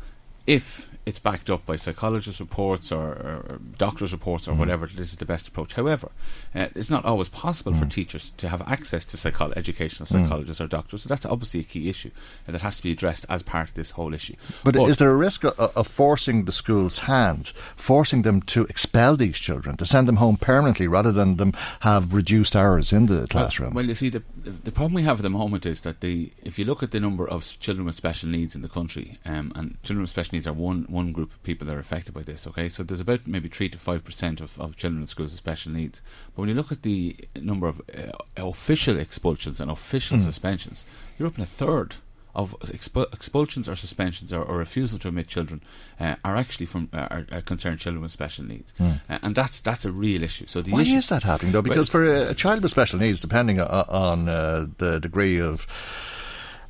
if 0.48 0.90
it's 1.10 1.20
backed 1.20 1.50
up 1.50 1.66
by 1.66 1.76
psychologist 1.76 2.40
reports 2.40 2.92
or, 2.92 3.08
or, 3.08 3.46
or 3.50 3.60
doctors' 3.78 4.12
reports 4.12 4.48
or 4.48 4.54
mm. 4.54 4.58
whatever. 4.58 4.88
This 4.88 5.12
is 5.12 5.18
the 5.18 5.26
best 5.26 5.48
approach. 5.48 5.74
However, 5.74 6.12
uh, 6.56 6.68
it's 6.76 6.90
not 6.90 7.06
always 7.06 7.30
possible 7.30 7.74
mm. 7.74 7.80
for 7.80 7.86
teachers 7.86 8.30
to 8.32 8.48
have 8.48 8.62
access 8.64 9.06
to 9.06 9.18
psycho- 9.18 9.52
educational 9.56 10.08
mm. 10.08 10.12
psychologists 10.12 10.62
mm. 10.62 10.66
or 10.66 10.68
doctors. 10.68 11.04
So 11.04 11.10
that's 11.10 11.26
obviously 11.26 11.60
a 11.60 11.64
key 11.64 11.90
issue, 11.90 12.12
and 12.48 12.56
that 12.56 12.62
has 12.62 12.78
to 12.78 12.84
be 12.84 12.92
addressed 12.92 13.26
as 13.30 13.44
part 13.44 13.70
of 13.70 13.76
this 13.76 13.92
whole 13.92 14.14
issue. 14.14 14.36
But, 14.64 14.76
but 14.76 14.88
is 14.90 14.98
there 14.98 15.12
a 15.12 15.16
risk 15.16 15.44
of, 15.44 15.60
of, 15.60 15.88
forcing 15.88 16.46
the 16.46 16.52
school's 16.52 17.00
hand, 17.00 17.54
forcing 17.76 18.22
them 18.24 18.42
to 18.44 18.66
expel 18.66 19.16
these 19.16 19.38
children, 19.38 19.78
to 19.78 19.86
send 19.86 20.08
them 20.08 20.18
home 20.18 20.38
permanently, 20.38 20.88
rather 20.88 21.12
than 21.12 21.38
them 21.38 21.54
have 21.82 22.14
reduced 22.14 22.56
hours 22.56 22.94
in 22.94 23.06
the 23.06 23.28
classroom? 23.28 23.74
Well, 23.74 23.84
well 23.84 23.90
you 23.90 23.96
see, 23.96 24.10
the, 24.10 24.24
the 24.44 24.72
problem 24.72 24.94
we 24.94 25.04
have 25.04 25.20
at 25.20 25.24
the 25.24 25.30
moment 25.30 25.66
is 25.66 25.82
that 25.82 26.02
the 26.02 26.32
if 26.44 26.58
you 26.58 26.66
look 26.66 26.82
at 26.84 26.92
the 26.92 27.00
number 27.00 27.28
of 27.28 27.60
children 27.60 27.86
with 27.86 27.96
special 27.96 28.30
needs 28.30 28.56
in 28.56 28.62
the 28.62 28.70
country, 28.70 29.18
um, 29.26 29.52
and 29.56 29.82
children 29.84 30.02
with 30.02 30.10
special 30.10 30.34
needs 30.34 30.40
needs 30.40 30.48
are 30.48 30.54
one 30.54 30.86
one 30.88 30.99
group 31.14 31.32
of 31.34 31.42
people 31.44 31.66
that 31.68 31.76
are 31.76 31.80
affected 31.80 32.14
by 32.14 32.24
this. 32.24 32.46
Okay, 32.48 32.70
so 32.70 32.84
there's 32.84 33.02
about 33.02 33.26
maybe 33.28 33.50
three 33.50 33.70
to 33.70 33.78
five 33.78 34.04
percent 34.04 34.42
of, 34.42 34.60
of 34.60 34.76
children 34.78 35.02
in 35.02 35.08
schools 35.08 35.32
with 35.32 35.40
special 35.40 35.72
needs. 35.72 36.02
But 36.36 36.42
when 36.42 36.50
you 36.50 36.56
look 36.56 36.72
at 36.72 36.84
the 36.84 37.16
number 37.36 37.68
of 37.68 37.82
uh, 37.98 38.12
official 38.38 39.00
expulsions 39.00 39.60
and 39.62 39.72
official 39.72 40.18
Mm. 40.18 40.24
suspensions, 40.24 40.86
you're 41.18 41.28
up 41.28 41.38
in 41.38 41.44
a 41.44 41.48
third 41.48 41.96
of 42.36 42.56
expu- 42.60 43.12
expulsions 43.12 43.68
or 43.68 43.76
suspensions 43.76 44.32
or, 44.32 44.44
or 44.44 44.58
refusal 44.60 45.00
to 45.00 45.08
admit 45.08 45.28
children 45.28 45.62
uh, 46.00 46.16
are 46.24 46.38
actually 46.38 46.66
from 46.68 46.88
uh, 46.94 47.08
are, 47.10 47.26
are 47.32 47.42
concerned 47.42 47.80
children 47.80 48.02
with 48.04 48.12
special 48.12 48.46
needs, 48.46 48.72
Mm. 48.80 49.02
uh, 49.10 49.20
and 49.24 49.36
that's 49.36 49.60
that's 49.62 49.84
a 49.86 49.92
real 49.92 50.22
issue. 50.24 50.46
So 50.48 50.62
the 50.62 50.72
Why 50.72 50.82
issue, 50.82 50.98
is 50.98 51.08
that 51.10 51.24
happening, 51.24 51.54
though? 51.54 51.64
Because 51.64 51.90
for 51.90 52.04
a, 52.06 52.30
a 52.30 52.34
child 52.36 52.62
with 52.62 52.72
special 52.72 53.00
needs, 53.00 53.20
depending 53.22 53.60
on, 53.60 53.68
on 53.90 54.30
uh, 54.30 54.68
the 54.78 55.00
degree 55.00 55.40
of 55.42 55.66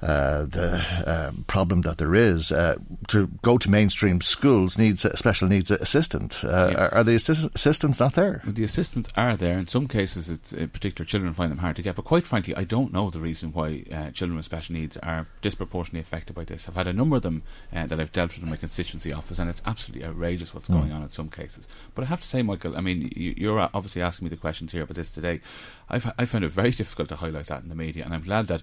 uh, 0.02 0.46
the 0.46 0.82
um, 1.06 1.44
problem 1.48 1.82
that 1.82 1.98
there 1.98 2.16
is, 2.16 2.52
uh, 2.52 2.76
to 3.08 3.28
go 3.42 3.58
to 3.58 3.70
mainstream 3.70 4.22
schools 4.22 4.78
needs 4.78 5.04
a 5.06 5.16
special 5.18 5.48
needs 5.48 5.72
assistant. 5.72 6.44
Uh, 6.44 6.70
Yeah. 6.72 6.78
are, 6.86 6.94
are 6.96 7.04
the 7.04 7.16
assist- 7.16 7.50
assistants 7.56 8.00
not 8.00 8.14
there? 8.14 8.42
Well, 8.46 8.54
the 8.54 8.64
assistants 8.64 9.10
are 9.16 9.36
there. 9.36 9.58
In 9.58 9.68
some 9.68 9.88
cases, 9.88 10.30
it's 10.30 10.54
uh, 10.54 10.68
particular 10.72 11.06
children 11.06 11.34
find 11.34 11.52
them 11.52 11.58
hard 11.60 11.76
to 11.76 11.82
get. 11.82 11.96
But 11.96 12.06
quite 12.06 12.26
frankly, 12.26 12.56
I 12.56 12.64
don't 12.64 12.94
know 12.94 13.10
the 13.10 13.20
reason 13.20 13.52
why 13.52 13.84
uh, 13.92 14.12
children 14.12 14.36
with 14.38 14.46
special 14.46 14.74
needs 14.74 14.96
are 14.98 15.28
disproportionately 15.42 16.00
affected 16.02 16.36
by 16.36 16.44
this. 16.46 16.70
I've 16.70 16.76
had 16.76 16.88
a 16.88 16.94
number 16.94 17.18
of 17.18 17.22
them 17.24 17.44
uh, 17.76 17.86
that 17.88 18.00
I've 18.00 18.12
dealt 18.12 18.36
with 18.36 18.44
in 18.44 18.50
my 18.50 18.56
constituency 18.56 19.12
office, 19.12 19.40
and 19.40 19.50
it's 19.50 19.62
absolutely 19.66 20.08
outrageous 20.08 20.54
what's 20.54 20.70
going 20.70 20.92
on 20.92 21.02
in 21.04 21.10
some 21.10 21.30
cases. 21.30 21.68
But 21.96 22.04
I 22.04 22.08
have 22.08 22.22
to 22.22 22.28
say, 22.28 22.42
Michael, 22.42 22.78
I 22.78 22.82
mean, 22.82 23.12
you, 23.16 23.34
you're 23.36 23.60
obviously 23.74 24.02
asking 24.02 24.26
me 24.26 24.30
the 24.30 24.38
questions 24.38 24.72
here 24.72 24.84
about 24.84 24.96
this 24.96 25.12
today. 25.12 25.42
I've, 25.90 26.12
I 26.18 26.26
found 26.26 26.44
it 26.46 26.50
very 26.52 26.72
difficult 26.72 27.10
to 27.10 27.16
highlight 27.16 27.48
that 27.48 27.64
in 27.64 27.70
the 27.70 27.76
media, 27.76 28.06
and 28.06 28.14
I'm 28.14 28.22
glad 28.24 28.48
that 28.48 28.62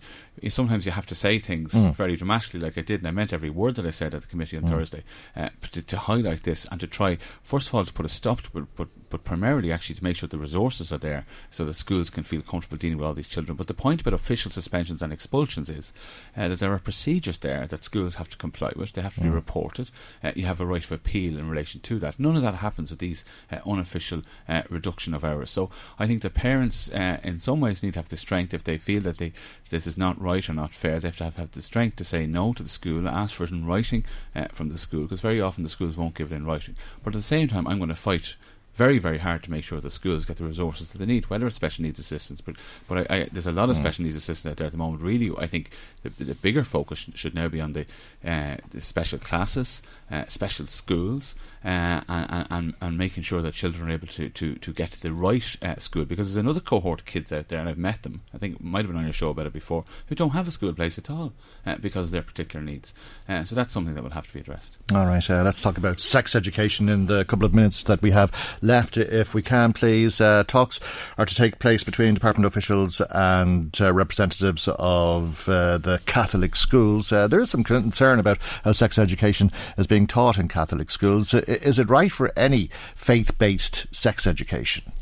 sometimes 0.49 0.87
you 0.87 0.93
have 0.93 1.07
to 1.07 1.15
say 1.15 1.39
things 1.39 1.75
Mm. 1.75 1.95
very 1.95 2.17
dramatically, 2.17 2.61
like 2.61 2.79
I 2.79 2.83
did, 2.83 3.01
and 3.01 3.09
I 3.09 3.11
meant 3.11 3.33
every 3.33 3.51
word 3.51 3.75
that 3.77 3.87
I 3.87 3.91
said 3.91 4.15
at 4.15 4.23
the 4.23 4.29
committee 4.29 4.57
on 4.57 4.63
Mm. 4.65 4.69
Thursday, 4.69 5.03
uh, 5.37 5.49
to, 5.73 5.83
to 5.83 5.97
highlight 5.99 6.43
this 6.45 6.67
and 6.71 6.81
to 6.81 6.87
try, 6.87 7.19
first 7.43 7.69
of 7.69 7.75
all, 7.75 7.85
to 7.85 7.93
put 7.93 8.07
a 8.07 8.09
stop 8.09 8.43
to 8.43 8.59
it, 8.59 8.65
but, 8.77 8.89
but 9.11 9.25
primarily 9.25 9.73
actually 9.73 9.97
to 9.97 10.05
make 10.05 10.17
sure 10.17 10.29
the 10.29 10.39
resources 10.39 10.93
are 10.93 10.99
there 10.99 11.27
so 11.51 11.65
that 11.65 11.75
schools 11.75 12.11
can 12.11 12.23
feel 12.25 12.43
comfortable 12.43 12.77
dealing 12.79 12.99
with 12.99 13.07
all 13.07 13.15
these 13.15 13.29
children. 13.29 13.57
But 13.57 13.67
the 13.67 13.75
point 13.75 14.01
about 14.01 14.15
official 14.15 14.51
suspensions 14.51 15.03
and 15.03 15.13
expulsions 15.13 15.69
is 15.69 15.93
uh, 16.37 16.49
that 16.49 16.59
there 16.61 16.73
are 16.73 16.79
procedures 16.79 17.39
there 17.39 17.67
that 17.67 17.85
schools 17.85 18.17
have 18.17 18.29
to 18.31 18.37
comply 18.37 18.73
with. 18.77 18.93
They 18.93 19.03
have 19.03 19.15
to 19.17 19.21
be 19.21 19.27
Mm. 19.29 19.35
reported. 19.35 19.91
Uh, 20.23 20.33
you 20.37 20.47
have 20.47 20.61
a 20.61 20.67
right 20.67 20.85
of 20.85 20.93
appeal 20.93 21.39
in 21.39 21.49
relation 21.51 21.81
to 21.83 21.99
that. 21.99 22.19
None 22.21 22.37
of 22.37 22.43
that 22.43 22.55
happens 22.57 22.91
with 22.91 23.01
these 23.01 23.25
uh, 23.51 23.59
unofficial 23.67 24.23
uh, 24.49 24.63
reduction 24.71 25.15
of 25.15 25.25
hours. 25.25 25.51
So 25.51 25.71
I 25.99 26.07
think 26.07 26.23
the 26.23 26.31
parents, 26.31 26.91
uh, 26.93 27.16
in 27.23 27.39
some 27.39 27.61
ways, 27.61 27.83
need 27.83 27.95
to 27.95 27.99
have 27.99 28.09
the 28.09 28.17
strength 28.17 28.55
if 28.55 28.65
they 28.65 28.79
feel 28.79 29.03
that 29.03 29.19
they 29.19 29.33
this 29.71 29.87
is 29.87 29.97
not 29.97 30.21
right 30.21 30.49
or 30.49 30.53
not 30.55 30.71
fair. 30.71 31.01
They 31.01 31.09
have 31.09 31.19
to 31.19 31.25
have, 31.25 31.37
have 31.37 31.51
the 31.53 31.63
strength 31.63 31.97
to 31.97 32.05
say 32.05 32.27
no 32.27 32.53
to 32.53 32.63
the 32.63 32.69
school, 32.69 33.09
ask 33.09 33.35
for 33.35 33.45
it 33.45 33.51
in 33.51 33.67
writing 33.67 34.05
uh, 34.35 34.47
from 34.53 34.69
the 34.69 34.79
school, 34.79 35.03
because 35.03 35.21
very 35.21 35.41
often 35.41 35.65
the 35.65 35.71
schools 35.71 35.97
won't 35.97 36.15
give 36.15 36.33
it 36.33 36.37
in 36.37 36.47
writing. 36.47 36.77
But 37.03 37.15
at 37.15 37.19
the 37.19 37.23
same 37.23 37.49
time, 37.49 37.67
I'm 37.67 37.79
going 37.79 37.89
to 37.89 37.95
fight 37.95 38.37
very, 38.75 38.99
very 38.99 39.17
hard 39.17 39.43
to 39.43 39.51
make 39.51 39.65
sure 39.65 39.81
the 39.81 39.91
schools 39.91 40.27
get 40.27 40.37
the 40.37 40.45
resources 40.45 40.91
that 40.91 40.99
they 40.99 41.07
need, 41.07 41.31
whether 41.31 41.47
it's 41.47 41.57
special 41.57 41.83
needs 41.83 41.99
assistance. 41.99 42.43
But 42.43 42.57
but 42.87 43.11
I, 43.11 43.17
I, 43.17 43.29
there's 43.33 43.47
a 43.47 43.53
lot 43.53 43.71
of 43.71 43.77
Mm. 43.77 43.81
special 43.81 44.05
needs 44.05 44.17
assistance 44.17 44.51
out 44.53 44.59
there 44.59 44.67
at 44.67 44.73
the 44.73 44.79
moment. 44.79 45.03
Really, 45.03 45.33
I 45.39 45.47
think 45.47 45.71
the, 46.03 46.11
the 46.11 46.35
bigger 46.35 46.63
focus 46.63 47.07
should 47.15 47.35
now 47.35 47.49
be 47.49 47.61
on 47.61 47.73
the, 47.73 47.87
uh, 48.23 48.57
the 48.71 48.83
special 48.83 49.19
classes, 49.19 49.83
uh, 50.11 50.27
special 50.27 50.67
schools, 50.67 51.35
uh, 51.67 52.01
and, 52.09 52.47
and 52.51 52.75
and 52.81 52.97
making 52.97 53.25
sure 53.25 53.43
that 53.43 53.53
children 53.53 53.89
are 53.89 53.93
able 53.93 54.07
to, 54.07 54.29
to, 54.29 54.55
to 54.55 54.73
get 54.73 54.93
to 54.93 55.03
the 55.03 55.13
right 55.13 55.57
uh, 55.63 55.75
school. 55.77 56.05
Because 56.05 56.29
there's 56.29 56.43
another 56.43 56.61
cohort 56.61 57.01
of 57.01 57.07
kids 57.07 57.33
out 57.33 57.49
there, 57.49 57.59
and 57.59 57.69
I've 57.69 57.77
met 57.77 58.05
them. 58.05 58.23
I 58.33 58.39
think 58.39 58.55
it 58.55 58.63
might 58.63 58.81
have 58.81 58.87
been 58.87 58.97
on 58.97 59.05
your 59.05 59.13
show 59.13 59.31
about 59.31 59.47
it 59.47 59.53
before, 59.53 59.85
who 60.07 60.15
don't 60.15 60.31
have 60.31 60.47
a 60.47 60.53
school 60.53 60.73
place 60.73 60.97
at 60.97 61.11
all 61.11 61.33
uh, 61.67 61.77
because 61.77 62.07
of 62.07 62.11
their 62.13 62.23
particular 62.23 62.65
needs. 62.65 62.95
Uh, 63.29 63.43
so 63.43 63.57
that's 63.57 63.73
something 63.73 63.95
that 63.95 64.05
will 64.05 64.11
have 64.11 64.29
to 64.29 64.33
be 64.33 64.41
addressed. 64.41 64.79
All 64.95 65.07
right, 65.07 65.29
uh, 65.29 65.43
let's 65.43 65.61
talk 65.61 65.77
about 65.77 65.99
sex 65.99 66.37
education 66.37 66.89
in 66.89 67.07
the 67.07 67.25
couple 67.25 67.45
of 67.45 67.55
minutes 67.55 67.83
that 67.83 68.01
we 68.01 68.13
have 68.13 68.33
left. 68.63 68.97
If 68.97 69.35
we 69.35 69.43
can, 69.43 69.73
please. 69.73 70.19
Talks 70.19 70.79
are 71.19 71.27
to 71.27 71.35
take 71.35 71.59
place 71.59 71.83
between 71.83 72.15
department 72.15 72.47
officials 72.47 73.01
and 73.11 73.77
representatives 73.81 74.69
of 74.79 75.47
the 75.47 76.01
Catholic 76.07 76.55
schools. 76.55 77.11
There 77.11 77.41
is 77.41 77.51
some 77.51 77.65
concern 77.65 78.21
about 78.21 78.39
how 78.63 78.71
sex 78.71 78.99
education 78.99 79.51
is 79.77 79.89
being 79.89 80.07
taught 80.07 80.39
in 80.39 80.47
Catholic 80.47 80.91
schools. 80.91 81.35
Is 81.63 81.79
it 81.79 81.89
right 81.89 82.13
for 82.13 82.33
any 82.37 82.71
faith 82.95 83.39
based 83.39 83.87
sex 83.95 84.27
education? 84.27 84.93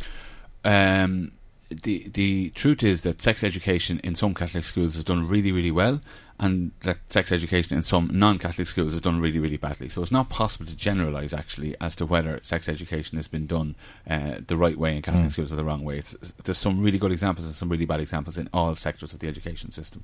Um, 0.65 1.33
the 1.71 2.09
the 2.09 2.51
truth 2.51 2.83
is 2.83 3.03
that 3.03 3.21
sex 3.21 3.43
education 3.43 4.01
in 4.05 4.15
some 4.15 4.35
Catholic 4.35 4.65
schools 4.65 4.97
is 4.97 5.05
done 5.05 5.27
really 5.27 5.53
really 5.53 5.71
well, 5.71 6.01
and 6.39 6.73
that 6.81 6.99
sex 7.09 7.31
education 7.31 7.77
in 7.77 7.83
some 7.83 8.11
non-Catholic 8.13 8.67
schools 8.67 8.93
is 8.95 9.01
done 9.01 9.21
really 9.21 9.39
really 9.39 9.57
badly. 9.57 9.89
So 9.89 10.03
it's 10.03 10.11
not 10.11 10.29
possible 10.29 10.67
to 10.67 10.77
generalise 10.77 11.33
actually 11.33 11.77
as 11.81 11.95
to 11.97 12.07
whether 12.07 12.41
sex 12.43 12.69
education 12.69 13.17
has 13.19 13.29
been 13.29 13.47
done 13.47 13.77
uh, 14.11 14.37
the 14.47 14.57
right 14.57 14.77
way 14.77 14.97
in 14.97 15.03
Catholic 15.03 15.27
Mm. 15.27 15.33
schools 15.33 15.53
or 15.53 15.57
the 15.57 15.65
wrong 15.65 15.85
way. 15.85 15.99
It's, 15.99 16.13
there's 16.45 16.59
some 16.59 16.83
really 16.83 16.99
good 16.99 17.13
examples 17.13 17.47
and 17.47 17.55
some 17.55 17.69
really 17.69 17.87
bad 17.87 18.01
examples 18.01 18.37
in 18.37 18.49
all 18.53 18.75
sectors 18.75 19.13
of 19.13 19.21
the 19.21 19.29
education 19.29 19.71
system. 19.71 20.03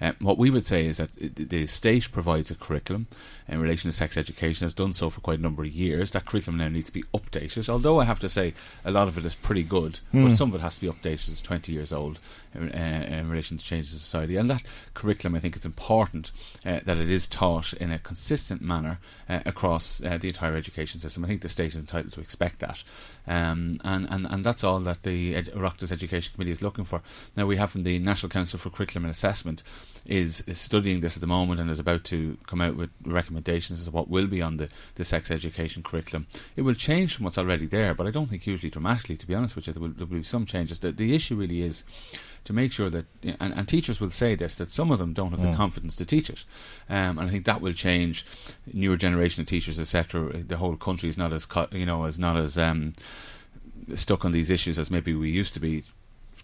Uh, 0.00 0.12
what 0.20 0.38
we 0.38 0.50
would 0.50 0.66
say 0.66 0.86
is 0.86 0.96
that 0.96 1.10
the 1.36 1.66
state 1.66 2.10
provides 2.10 2.50
a 2.50 2.54
curriculum 2.54 3.06
in 3.48 3.60
relation 3.60 3.90
to 3.90 3.96
sex 3.96 4.16
education, 4.16 4.64
has 4.64 4.74
done 4.74 4.92
so 4.92 5.08
for 5.10 5.20
quite 5.20 5.38
a 5.38 5.42
number 5.42 5.62
of 5.62 5.68
years. 5.70 6.10
That 6.12 6.24
curriculum 6.26 6.58
now 6.58 6.68
needs 6.68 6.86
to 6.86 6.92
be 6.92 7.04
updated, 7.14 7.68
although 7.68 8.00
I 8.00 8.04
have 8.04 8.18
to 8.20 8.28
say 8.28 8.54
a 8.84 8.90
lot 8.90 9.08
of 9.08 9.18
it 9.18 9.24
is 9.24 9.34
pretty 9.34 9.62
good, 9.62 10.00
Mm. 10.12 10.28
but 10.30 10.36
some 10.36 10.48
of 10.48 10.54
it 10.56 10.60
has 10.62 10.76
to 10.76 10.80
be 10.80 10.88
updated. 10.88 11.28
It's 11.28 11.42
20 11.42 11.70
years 11.72 11.92
old 11.92 12.18
in, 12.56 12.72
uh, 12.72 13.06
in 13.08 13.28
relation 13.28 13.56
to 13.56 13.64
changes 13.64 13.92
in 13.92 13.98
society. 13.98 14.36
And 14.36 14.50
that 14.50 14.62
curriculum, 14.94 15.34
I 15.34 15.40
think 15.40 15.56
it's 15.56 15.66
important 15.66 16.32
uh, 16.64 16.80
that 16.84 16.98
it 16.98 17.10
is 17.10 17.26
taught 17.28 17.72
in 17.74 17.90
a 17.90 17.98
consistent 17.98 18.62
manner 18.62 18.98
uh, 19.28 19.40
across 19.44 19.98
the 19.98 20.28
entire 20.28 20.56
education 20.56 21.00
system. 21.00 21.24
I 21.24 21.28
think 21.28 21.42
the 21.42 21.48
state 21.48 21.74
is 21.74 21.76
entitled 21.76 22.12
to 22.14 22.20
expect 22.20 22.60
that. 22.60 22.82
Um, 23.28 23.74
and, 23.84 24.06
and, 24.10 24.26
and 24.26 24.44
that's 24.44 24.62
all 24.64 24.78
that 24.80 25.02
the 25.02 25.34
Ed- 25.34 25.46
Oireachtas 25.54 25.90
Education 25.90 26.32
Committee 26.34 26.52
is 26.52 26.62
looking 26.62 26.84
for. 26.84 27.02
Now, 27.36 27.46
we 27.46 27.56
have 27.56 27.70
from 27.72 27.82
the 27.82 27.98
National 27.98 28.30
Council 28.30 28.58
for 28.58 28.70
Curriculum 28.70 29.04
and 29.04 29.10
Assessment 29.12 29.62
is, 30.06 30.42
is 30.42 30.58
studying 30.60 31.00
this 31.00 31.16
at 31.16 31.20
the 31.20 31.26
moment 31.26 31.58
and 31.60 31.68
is 31.68 31.80
about 31.80 32.04
to 32.04 32.38
come 32.46 32.60
out 32.60 32.76
with 32.76 32.90
recommendations 33.04 33.80
as 33.80 33.86
to 33.86 33.90
what 33.90 34.08
will 34.08 34.28
be 34.28 34.40
on 34.42 34.58
the, 34.58 34.68
the 34.94 35.04
sex 35.04 35.30
education 35.30 35.82
curriculum. 35.82 36.26
It 36.54 36.62
will 36.62 36.74
change 36.74 37.16
from 37.16 37.24
what's 37.24 37.38
already 37.38 37.66
there, 37.66 37.94
but 37.94 38.06
I 38.06 38.10
don't 38.12 38.28
think 38.30 38.42
hugely 38.42 38.70
dramatically, 38.70 39.16
to 39.16 39.26
be 39.26 39.34
honest 39.34 39.56
with 39.56 39.66
you. 39.66 39.72
There 39.72 39.82
will, 39.82 39.88
there 39.90 40.06
will 40.06 40.18
be 40.18 40.22
some 40.22 40.46
changes. 40.46 40.78
The, 40.80 40.92
the 40.92 41.14
issue 41.14 41.34
really 41.34 41.62
is 41.62 41.82
to 42.44 42.52
make 42.52 42.70
sure 42.70 42.88
that, 42.90 43.06
and, 43.40 43.52
and 43.54 43.66
teachers 43.66 44.00
will 44.00 44.10
say 44.10 44.36
this, 44.36 44.54
that 44.54 44.70
some 44.70 44.92
of 44.92 45.00
them 45.00 45.12
don't 45.12 45.30
have 45.32 45.40
the 45.42 45.48
Mm. 45.48 45.56
confidence 45.56 45.96
to 45.96 46.04
teach 46.04 46.30
it. 46.30 46.44
Um, 46.88 47.18
and 47.18 47.22
I 47.22 47.28
think 47.28 47.44
that 47.46 47.60
will 47.60 47.72
change. 47.72 48.24
Newer 48.72 48.96
generation 48.96 49.40
of 49.40 49.48
teachers, 49.48 49.80
etc. 49.80 50.32
The 50.44 50.56
whole 50.58 50.76
country 50.76 51.08
is 51.08 51.18
not 51.18 51.32
as, 51.32 51.44
co- 51.44 51.66
you 51.72 51.84
know, 51.86 52.04
is 52.04 52.20
not 52.20 52.36
as 52.36 52.56
um, 52.56 52.92
stuck 53.94 54.24
on 54.24 54.32
these 54.32 54.50
issues 54.50 54.78
as 54.78 54.90
maybe 54.90 55.14
we 55.14 55.30
used 55.30 55.54
to 55.54 55.60
be 55.60 55.84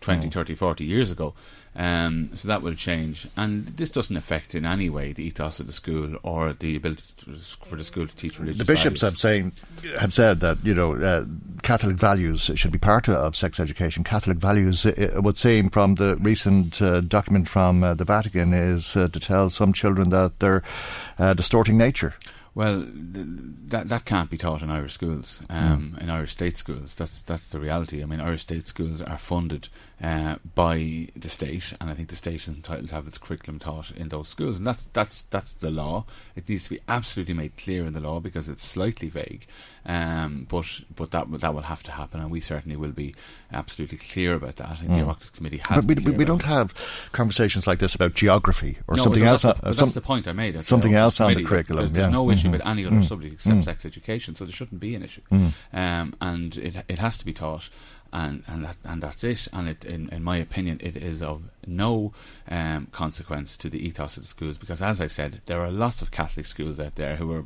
20, 0.00 0.28
Mm. 0.28 0.32
30, 0.32 0.54
40 0.54 0.84
years 0.84 1.10
ago. 1.10 1.34
Um, 1.76 2.30
so 2.34 2.48
that 2.48 2.60
will 2.62 2.74
change. 2.74 3.28
And 3.36 3.66
this 3.66 3.90
doesn't 3.90 4.16
affect 4.16 4.54
in 4.54 4.64
any 4.66 4.88
way 4.90 5.12
the 5.12 5.22
ethos 5.24 5.60
of 5.60 5.66
the 5.66 5.72
school 5.72 6.16
or 6.22 6.52
the 6.54 6.76
ability 6.76 7.02
to, 7.18 7.38
for 7.64 7.76
the 7.76 7.84
school 7.84 8.06
to 8.06 8.16
teach 8.16 8.38
religious 8.38 8.58
The 8.58 8.64
bishops 8.64 9.00
values. 9.00 9.12
have 9.14 9.20
saying 9.20 9.52
have 9.98 10.12
said 10.14 10.40
that 10.40 10.58
you 10.64 10.74
know 10.74 10.94
uh, 10.94 11.24
Catholic 11.62 11.96
values 11.96 12.50
should 12.56 12.72
be 12.72 12.78
part 12.78 13.08
of, 13.08 13.36
sex 13.36 13.60
education. 13.60 14.02
Catholic 14.04 14.38
values, 14.38 14.84
it, 14.86 14.98
it 14.98 15.22
would 15.22 15.38
seem 15.38 15.70
from 15.70 15.94
the 15.96 16.16
recent 16.20 16.80
uh, 16.82 17.00
document 17.02 17.48
from 17.48 17.82
uh, 17.84 17.94
the 17.94 18.04
Vatican, 18.04 18.52
is 18.54 18.96
uh, 18.96 19.08
to 19.08 19.20
tell 19.20 19.48
some 19.50 19.72
children 19.72 20.08
that 20.10 20.40
they're 20.40 20.62
uh, 21.18 21.32
distorting 21.34 21.76
nature. 21.78 22.14
Well, 22.54 22.82
th- 22.82 23.26
that 23.68 23.88
that 23.88 24.04
can't 24.04 24.28
be 24.28 24.36
taught 24.36 24.62
in 24.62 24.70
Irish 24.70 24.92
schools, 24.92 25.42
um, 25.48 25.96
in 26.00 26.10
Irish 26.10 26.32
state 26.32 26.58
schools. 26.58 26.94
That's 26.94 27.22
that's 27.22 27.48
the 27.48 27.58
reality. 27.60 28.02
I 28.02 28.06
mean, 28.06 28.20
Irish 28.20 28.42
state 28.42 28.68
schools 28.68 29.00
are 29.00 29.16
funded 29.18 29.68
uh, 30.02 30.36
by 30.54 31.06
the 31.14 31.28
state, 31.28 31.72
and 31.80 31.88
I 31.88 31.94
think 31.94 32.08
the 32.08 32.16
state 32.16 32.34
is 32.42 32.48
entitled 32.48 32.88
to 32.88 32.94
have 32.94 33.06
its 33.06 33.18
curriculum 33.18 33.58
taught 33.60 33.92
in 33.92 34.08
those 34.08 34.28
schools, 34.28 34.58
and 34.58 34.66
that's 34.66 34.86
that's 34.86 35.22
that's 35.24 35.52
the 35.54 35.70
law. 35.70 36.04
It 36.34 36.48
needs 36.48 36.64
to 36.64 36.70
be 36.70 36.80
absolutely 36.88 37.34
made 37.34 37.56
clear 37.56 37.86
in 37.86 37.92
the 37.92 38.00
law 38.00 38.18
because 38.20 38.48
it's 38.48 38.64
slightly 38.64 39.08
vague, 39.08 39.46
um, 39.86 40.46
but 40.48 40.66
but 40.94 41.10
that 41.12 41.28
will- 41.30 41.38
that 41.38 41.54
will 41.54 41.62
have 41.62 41.82
to 41.84 41.92
happen, 41.92 42.20
and 42.20 42.30
we 42.30 42.40
certainly 42.40 42.76
will 42.76 42.90
be 42.92 43.14
absolutely 43.52 43.98
clear 43.98 44.34
about 44.34 44.56
that. 44.56 44.70
I 44.70 44.74
think 44.76 44.88
the 44.90 44.96
Mm. 44.96 45.06
Oireachtas 45.06 45.32
Committee 45.34 45.58
has. 45.68 45.84
But 45.84 45.98
we, 45.98 46.04
we, 46.10 46.16
we 46.18 46.24
don't 46.24 46.44
have 46.44 46.74
conversations 47.12 47.66
like 47.66 47.78
this 47.78 47.94
about 47.94 48.14
geography 48.14 48.78
or 48.88 48.94
no, 48.96 49.02
something 49.04 49.22
else. 49.24 49.42
That's, 49.42 49.60
uh, 49.60 49.72
some- 49.72 49.84
that's 49.86 49.94
the 49.94 50.00
point 50.00 50.26
I 50.26 50.32
made. 50.32 50.60
Something 50.64 50.94
else 50.94 51.20
on 51.20 51.34
the 51.34 51.44
curriculum. 51.44 51.78
There's, 51.82 51.92
there's 51.92 52.06
yeah. 52.06 52.12
no 52.12 52.30
issue 52.30 52.48
Mhm. 52.48 52.52
with 52.52 52.66
any 52.66 52.84
other 52.86 52.96
Mm. 52.96 53.04
subject 53.04 53.34
except 53.34 53.56
Mm. 53.58 53.64
sex 53.64 53.84
education, 53.84 54.34
so 54.34 54.44
there 54.44 54.52
shouldn't 54.54 54.80
be 54.80 54.94
an 54.94 55.02
issue. 55.02 55.20
Mm. 55.30 55.52
Um, 55.72 56.14
and 56.20 56.56
it 56.56 56.74
it 56.88 56.98
has 56.98 57.18
to 57.18 57.24
be 57.24 57.32
taught. 57.32 57.68
And 58.12 58.42
and 58.46 58.64
that, 58.64 58.76
and 58.84 59.02
that's 59.02 59.24
it. 59.24 59.48
And 59.52 59.68
it, 59.68 59.84
in, 59.84 60.08
in 60.10 60.22
my 60.22 60.36
opinion, 60.36 60.78
it 60.82 60.96
is 60.96 61.22
of 61.22 61.42
no 61.66 62.12
um, 62.48 62.88
consequence 62.92 63.56
to 63.56 63.70
the 63.70 63.84
ethos 63.84 64.16
of 64.16 64.24
the 64.24 64.28
schools 64.28 64.58
because, 64.58 64.82
as 64.82 65.00
I 65.00 65.06
said, 65.06 65.40
there 65.46 65.60
are 65.60 65.70
lots 65.70 66.02
of 66.02 66.10
Catholic 66.10 66.46
schools 66.46 66.78
out 66.80 66.96
there 66.96 67.16
who 67.16 67.32
are 67.32 67.44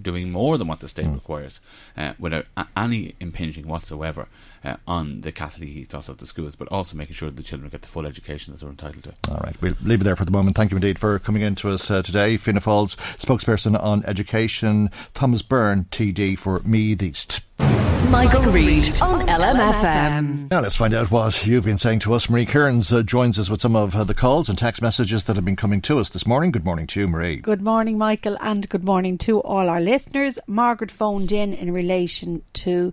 doing 0.00 0.30
more 0.30 0.56
than 0.56 0.68
what 0.68 0.80
the 0.80 0.88
state 0.88 1.06
mm. 1.06 1.14
requires 1.14 1.60
uh, 1.96 2.14
without 2.18 2.46
a- 2.56 2.66
any 2.76 3.14
impinging 3.20 3.66
whatsoever 3.66 4.28
uh, 4.64 4.76
on 4.86 5.20
the 5.22 5.32
Catholic 5.32 5.68
ethos 5.68 6.08
of 6.08 6.18
the 6.18 6.26
schools, 6.26 6.56
but 6.56 6.68
also 6.68 6.96
making 6.96 7.14
sure 7.14 7.28
that 7.28 7.36
the 7.36 7.42
children 7.42 7.70
get 7.70 7.82
the 7.82 7.88
full 7.88 8.06
education 8.06 8.52
that 8.52 8.60
they're 8.60 8.70
entitled 8.70 9.04
to. 9.04 9.14
All 9.30 9.40
right, 9.44 9.60
we'll 9.60 9.74
leave 9.82 10.00
it 10.00 10.04
there 10.04 10.16
for 10.16 10.24
the 10.24 10.30
moment. 10.30 10.56
Thank 10.56 10.70
you 10.70 10.76
indeed 10.76 10.98
for 10.98 11.18
coming 11.18 11.42
in 11.42 11.54
to 11.56 11.70
us 11.70 11.90
uh, 11.90 12.02
today. 12.02 12.36
Fianna 12.36 12.60
Fáil's 12.60 12.96
spokesperson 13.18 13.80
on 13.82 14.04
education, 14.06 14.90
Thomas 15.12 15.42
Byrne, 15.42 15.84
TD 15.90 16.38
for 16.38 16.60
Meath 16.60 17.02
East. 17.02 17.40
Michael, 18.08 18.42
Reade 18.50 19.00
on 19.00 19.26
LMFM. 19.26 20.50
Now 20.50 20.60
let's 20.60 20.76
find 20.76 20.94
out 20.94 21.10
what 21.10 21.46
you've 21.46 21.64
been 21.64 21.78
saying 21.78 22.00
to 22.00 22.14
us. 22.14 22.28
Marie 22.30 22.46
Kearns 22.46 22.92
uh, 22.92 23.02
joins 23.02 23.38
us 23.38 23.50
with 23.50 23.60
some 23.60 23.76
of 23.76 23.94
uh, 23.94 24.04
the 24.04 24.14
calls 24.14 24.48
and 24.48 24.58
text 24.58 24.80
messages 24.82 25.24
that 25.24 25.36
have 25.36 25.44
been 25.44 25.56
coming 25.56 25.80
to 25.82 25.98
us 25.98 26.08
this 26.08 26.26
morning. 26.26 26.50
Good 26.50 26.64
morning 26.64 26.86
to 26.88 27.00
you, 27.00 27.08
Marie. 27.08 27.36
Good 27.36 27.62
morning, 27.62 27.98
Michael, 27.98 28.36
and 28.40 28.68
good 28.68 28.84
morning 28.84 29.18
to 29.18 29.40
all 29.40 29.68
our 29.68 29.80
listeners. 29.80 30.38
Margaret 30.46 30.90
phoned 30.90 31.30
in 31.30 31.52
in 31.52 31.72
relation 31.72 32.42
to 32.54 32.92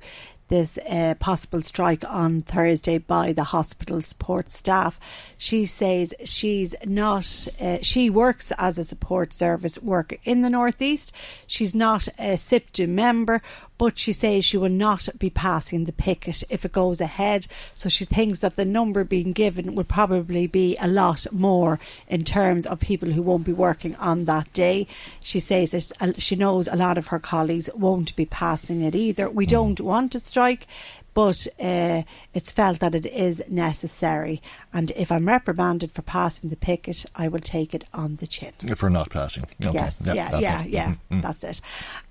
this 0.50 0.78
uh, 0.90 1.16
possible 1.20 1.62
strike 1.62 2.04
on 2.10 2.42
Thursday 2.42 2.98
by 2.98 3.34
the 3.34 3.44
hospital 3.46 4.02
support 4.02 4.52
staff. 4.52 5.00
She 5.38 5.66
says 5.66 6.14
she's 6.26 6.74
not, 6.86 7.48
uh, 7.60 7.80
she 7.82 8.10
works 8.10 8.52
as 8.58 8.78
a 8.78 8.86
support 8.86 9.34
service 9.34 9.78
worker 9.80 10.18
in 10.24 10.42
the 10.42 10.50
Northeast. 10.50 11.12
She's 11.48 11.76
not 11.76 12.08
a 12.18 12.38
SIPTU 12.38 12.88
member, 12.88 13.42
but 13.78 13.98
she 13.98 14.14
says 14.14 14.46
she 14.46 14.58
will 14.58 14.70
not 14.70 15.08
be 15.18 15.30
passing 15.30 15.86
the 15.86 15.94
picket 15.94 16.44
if 16.50 16.66
it 16.66 16.72
goes 16.72 17.00
ahead. 17.00 17.48
So 17.76 17.90
she 17.90 18.06
thinks 18.06 18.40
that 18.40 18.56
the 18.56 18.66
number 18.66 19.04
being 19.04 19.34
given 19.34 19.76
would 19.76 19.88
probably 19.88 20.48
be 20.48 20.78
a 20.82 20.88
lot 20.88 21.26
more 21.32 21.80
in 22.08 22.24
terms 22.24 22.66
of 22.66 22.80
people 22.80 23.12
who 23.12 23.22
won't 23.22 23.46
be 23.46 23.54
working 23.54 23.96
on 23.96 24.26
that 24.26 24.52
day. 24.54 24.88
She 25.20 25.40
says 25.40 25.72
that 25.72 26.22
she 26.22 26.36
knows 26.36 26.68
a 26.68 26.76
lot 26.76 26.98
of 26.98 27.08
her 27.08 27.20
colleagues 27.20 27.70
won't 27.76 28.16
be 28.16 28.26
passing 28.26 28.82
it 28.82 28.96
either. 28.96 29.30
We 29.30 29.46
mm. 29.46 29.50
don't 29.50 29.80
want 29.80 30.12
to 30.14 30.20
strike 30.20 30.68
but 31.18 31.48
uh, 31.60 32.04
it's 32.36 32.52
felt 32.52 32.80
that 32.80 32.94
it 32.94 33.08
is 33.08 33.44
necessary. 33.50 34.40
And 34.72 34.92
if 34.92 35.12
I'm 35.12 35.28
reprimanded 35.28 35.92
for 35.92 36.04
passing 36.04 36.52
the 36.52 36.56
picket, 36.56 37.08
I 37.16 37.28
will 37.28 37.40
take 37.40 37.74
it 37.74 37.86
on 37.92 38.18
the 38.18 38.28
chin. 38.28 38.54
For 38.76 38.88
not 38.88 39.10
passing. 39.10 39.46
Okay. 39.60 39.74
Yes, 39.74 40.04
yep, 40.06 40.16
yeah, 40.16 40.38
yeah, 40.38 40.64
yeah, 40.68 40.88
mm-hmm. 40.90 41.22
that's 41.22 41.44
it. 41.44 41.60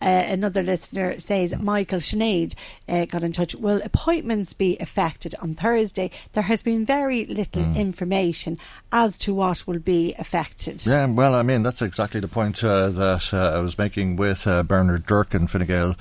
Uh, 0.02 0.24
another 0.26 0.60
listener 0.60 1.20
says, 1.20 1.56
Michael 1.56 2.00
Sinead 2.00 2.56
uh, 2.88 3.04
got 3.04 3.22
in 3.22 3.30
touch. 3.30 3.54
Will 3.54 3.80
appointments 3.84 4.54
be 4.54 4.76
affected 4.80 5.36
on 5.40 5.54
Thursday? 5.54 6.10
There 6.32 6.42
has 6.42 6.64
been 6.64 6.84
very 6.84 7.26
little 7.26 7.62
mm. 7.62 7.76
information 7.76 8.58
as 8.90 9.16
to 9.18 9.32
what 9.32 9.68
will 9.68 9.78
be 9.78 10.14
affected. 10.18 10.84
Yeah, 10.84 11.06
well, 11.06 11.36
I 11.36 11.44
mean, 11.44 11.62
that's 11.62 11.80
exactly 11.80 12.18
the 12.18 12.26
point 12.26 12.64
uh, 12.64 12.88
that 12.88 13.32
uh, 13.32 13.56
I 13.56 13.60
was 13.60 13.78
making 13.78 14.16
with 14.16 14.48
uh, 14.48 14.64
Bernard 14.64 15.06
Durkan, 15.06 15.48
Fine 15.48 15.66
Gael 15.66 15.94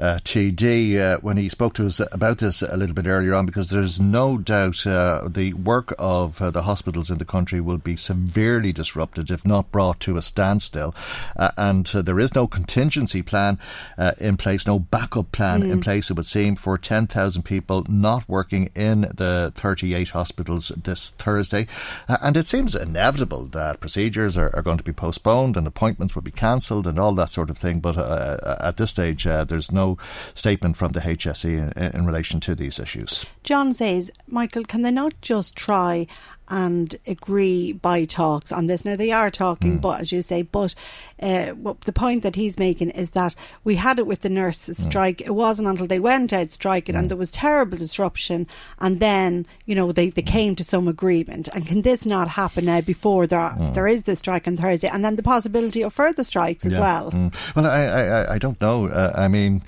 TD, 0.00 1.22
when 1.22 1.36
he 1.36 1.48
spoke 1.48 1.74
to 1.74 1.86
us 1.86 2.00
about 2.12 2.38
this 2.38 2.62
a 2.62 2.76
little 2.76 2.94
bit 2.94 3.06
earlier 3.06 3.34
on 3.34 3.46
because 3.46 3.68
there's 3.68 4.00
no 4.00 4.38
doubt 4.38 4.86
uh, 4.86 5.28
the 5.28 5.52
work 5.54 5.94
of 5.98 6.40
uh, 6.40 6.50
the 6.50 6.62
hospitals 6.62 7.10
in 7.10 7.18
the 7.18 7.24
country 7.24 7.60
will 7.60 7.78
be 7.78 7.96
severely 7.96 8.72
disrupted 8.72 9.30
if 9.30 9.44
not 9.44 9.70
brought 9.70 10.00
to 10.00 10.16
a 10.16 10.22
standstill. 10.22 10.94
Uh, 11.36 11.50
and 11.56 11.90
uh, 11.94 12.02
there 12.02 12.18
is 12.18 12.34
no 12.34 12.46
contingency 12.46 13.22
plan 13.22 13.58
uh, 13.98 14.12
in 14.18 14.36
place, 14.36 14.66
no 14.66 14.78
backup 14.78 15.30
plan 15.32 15.62
mm. 15.62 15.70
in 15.70 15.80
place, 15.80 16.10
it 16.10 16.16
would 16.16 16.26
seem, 16.26 16.56
for 16.56 16.78
10,000 16.78 17.42
people 17.42 17.84
not 17.88 18.28
working 18.28 18.70
in 18.74 19.02
the 19.02 19.52
38 19.54 20.10
hospitals 20.10 20.68
this 20.68 21.10
Thursday. 21.10 21.66
Uh, 22.08 22.16
and 22.22 22.36
it 22.36 22.46
seems 22.46 22.74
inevitable 22.74 23.46
that 23.46 23.80
procedures 23.80 24.36
are, 24.36 24.54
are, 24.54 24.62
going 24.62 24.78
to 24.78 24.84
be 24.84 24.92
postponed 24.92 25.56
and 25.56 25.66
appointments 25.66 26.14
will 26.14 26.22
be 26.22 26.30
cancelled 26.30 26.86
and 26.86 26.98
all 26.98 27.14
that 27.14 27.30
sort 27.30 27.50
of 27.50 27.58
thing. 27.58 27.80
But 27.80 27.98
at 27.98 28.76
this 28.76 28.90
stage, 28.90 29.24
there's 29.24 29.72
no 29.72 29.89
statement 30.34 30.76
from 30.76 30.92
the 30.92 31.00
HSE 31.00 31.76
in, 31.76 32.00
in 32.00 32.06
relation 32.06 32.40
to 32.40 32.54
these 32.54 32.78
issues. 32.78 33.24
John 33.44 33.74
says, 33.74 34.10
Michael, 34.26 34.64
can 34.64 34.82
they 34.82 34.90
not 34.90 35.14
just 35.22 35.56
try 35.56 36.06
and 36.50 36.96
agree 37.06 37.72
by 37.72 38.04
talks 38.04 38.50
on 38.50 38.66
this. 38.66 38.84
Now 38.84 38.96
they 38.96 39.12
are 39.12 39.30
talking, 39.30 39.78
mm. 39.78 39.80
but 39.80 40.00
as 40.00 40.12
you 40.12 40.20
say, 40.20 40.42
but 40.42 40.74
uh, 41.22 41.54
the 41.84 41.92
point 41.94 42.24
that 42.24 42.34
he's 42.34 42.58
making 42.58 42.90
is 42.90 43.10
that 43.10 43.34
we 43.64 43.76
had 43.76 43.98
it 43.98 44.06
with 44.06 44.20
the 44.20 44.28
nurses 44.28 44.78
mm. 44.78 44.82
strike. 44.82 45.20
It 45.20 45.34
wasn't 45.34 45.68
until 45.68 45.86
they 45.86 46.00
went 46.00 46.32
out 46.32 46.50
striking 46.50 46.96
mm. 46.96 46.98
and 46.98 47.08
there 47.08 47.16
was 47.16 47.30
terrible 47.30 47.78
disruption, 47.78 48.48
and 48.80 49.00
then 49.00 49.46
you 49.64 49.74
know 49.74 49.92
they, 49.92 50.10
they 50.10 50.22
came 50.22 50.56
to 50.56 50.64
some 50.64 50.88
agreement. 50.88 51.48
And 51.54 51.66
can 51.66 51.82
this 51.82 52.04
not 52.04 52.28
happen 52.28 52.64
now 52.64 52.80
before 52.80 53.26
there 53.26 53.38
are, 53.38 53.56
mm. 53.56 53.72
there 53.74 53.86
is 53.86 54.02
the 54.02 54.16
strike 54.16 54.48
on 54.48 54.56
Thursday, 54.56 54.88
and 54.88 55.04
then 55.04 55.16
the 55.16 55.22
possibility 55.22 55.82
of 55.82 55.94
further 55.94 56.24
strikes 56.24 56.66
as 56.66 56.72
yeah. 56.72 56.80
well? 56.80 57.10
Mm. 57.12 57.54
Well, 57.54 57.66
I, 57.66 57.80
I 57.80 58.34
I 58.34 58.38
don't 58.38 58.60
know. 58.60 58.88
Uh, 58.88 59.12
I 59.16 59.28
mean. 59.28 59.62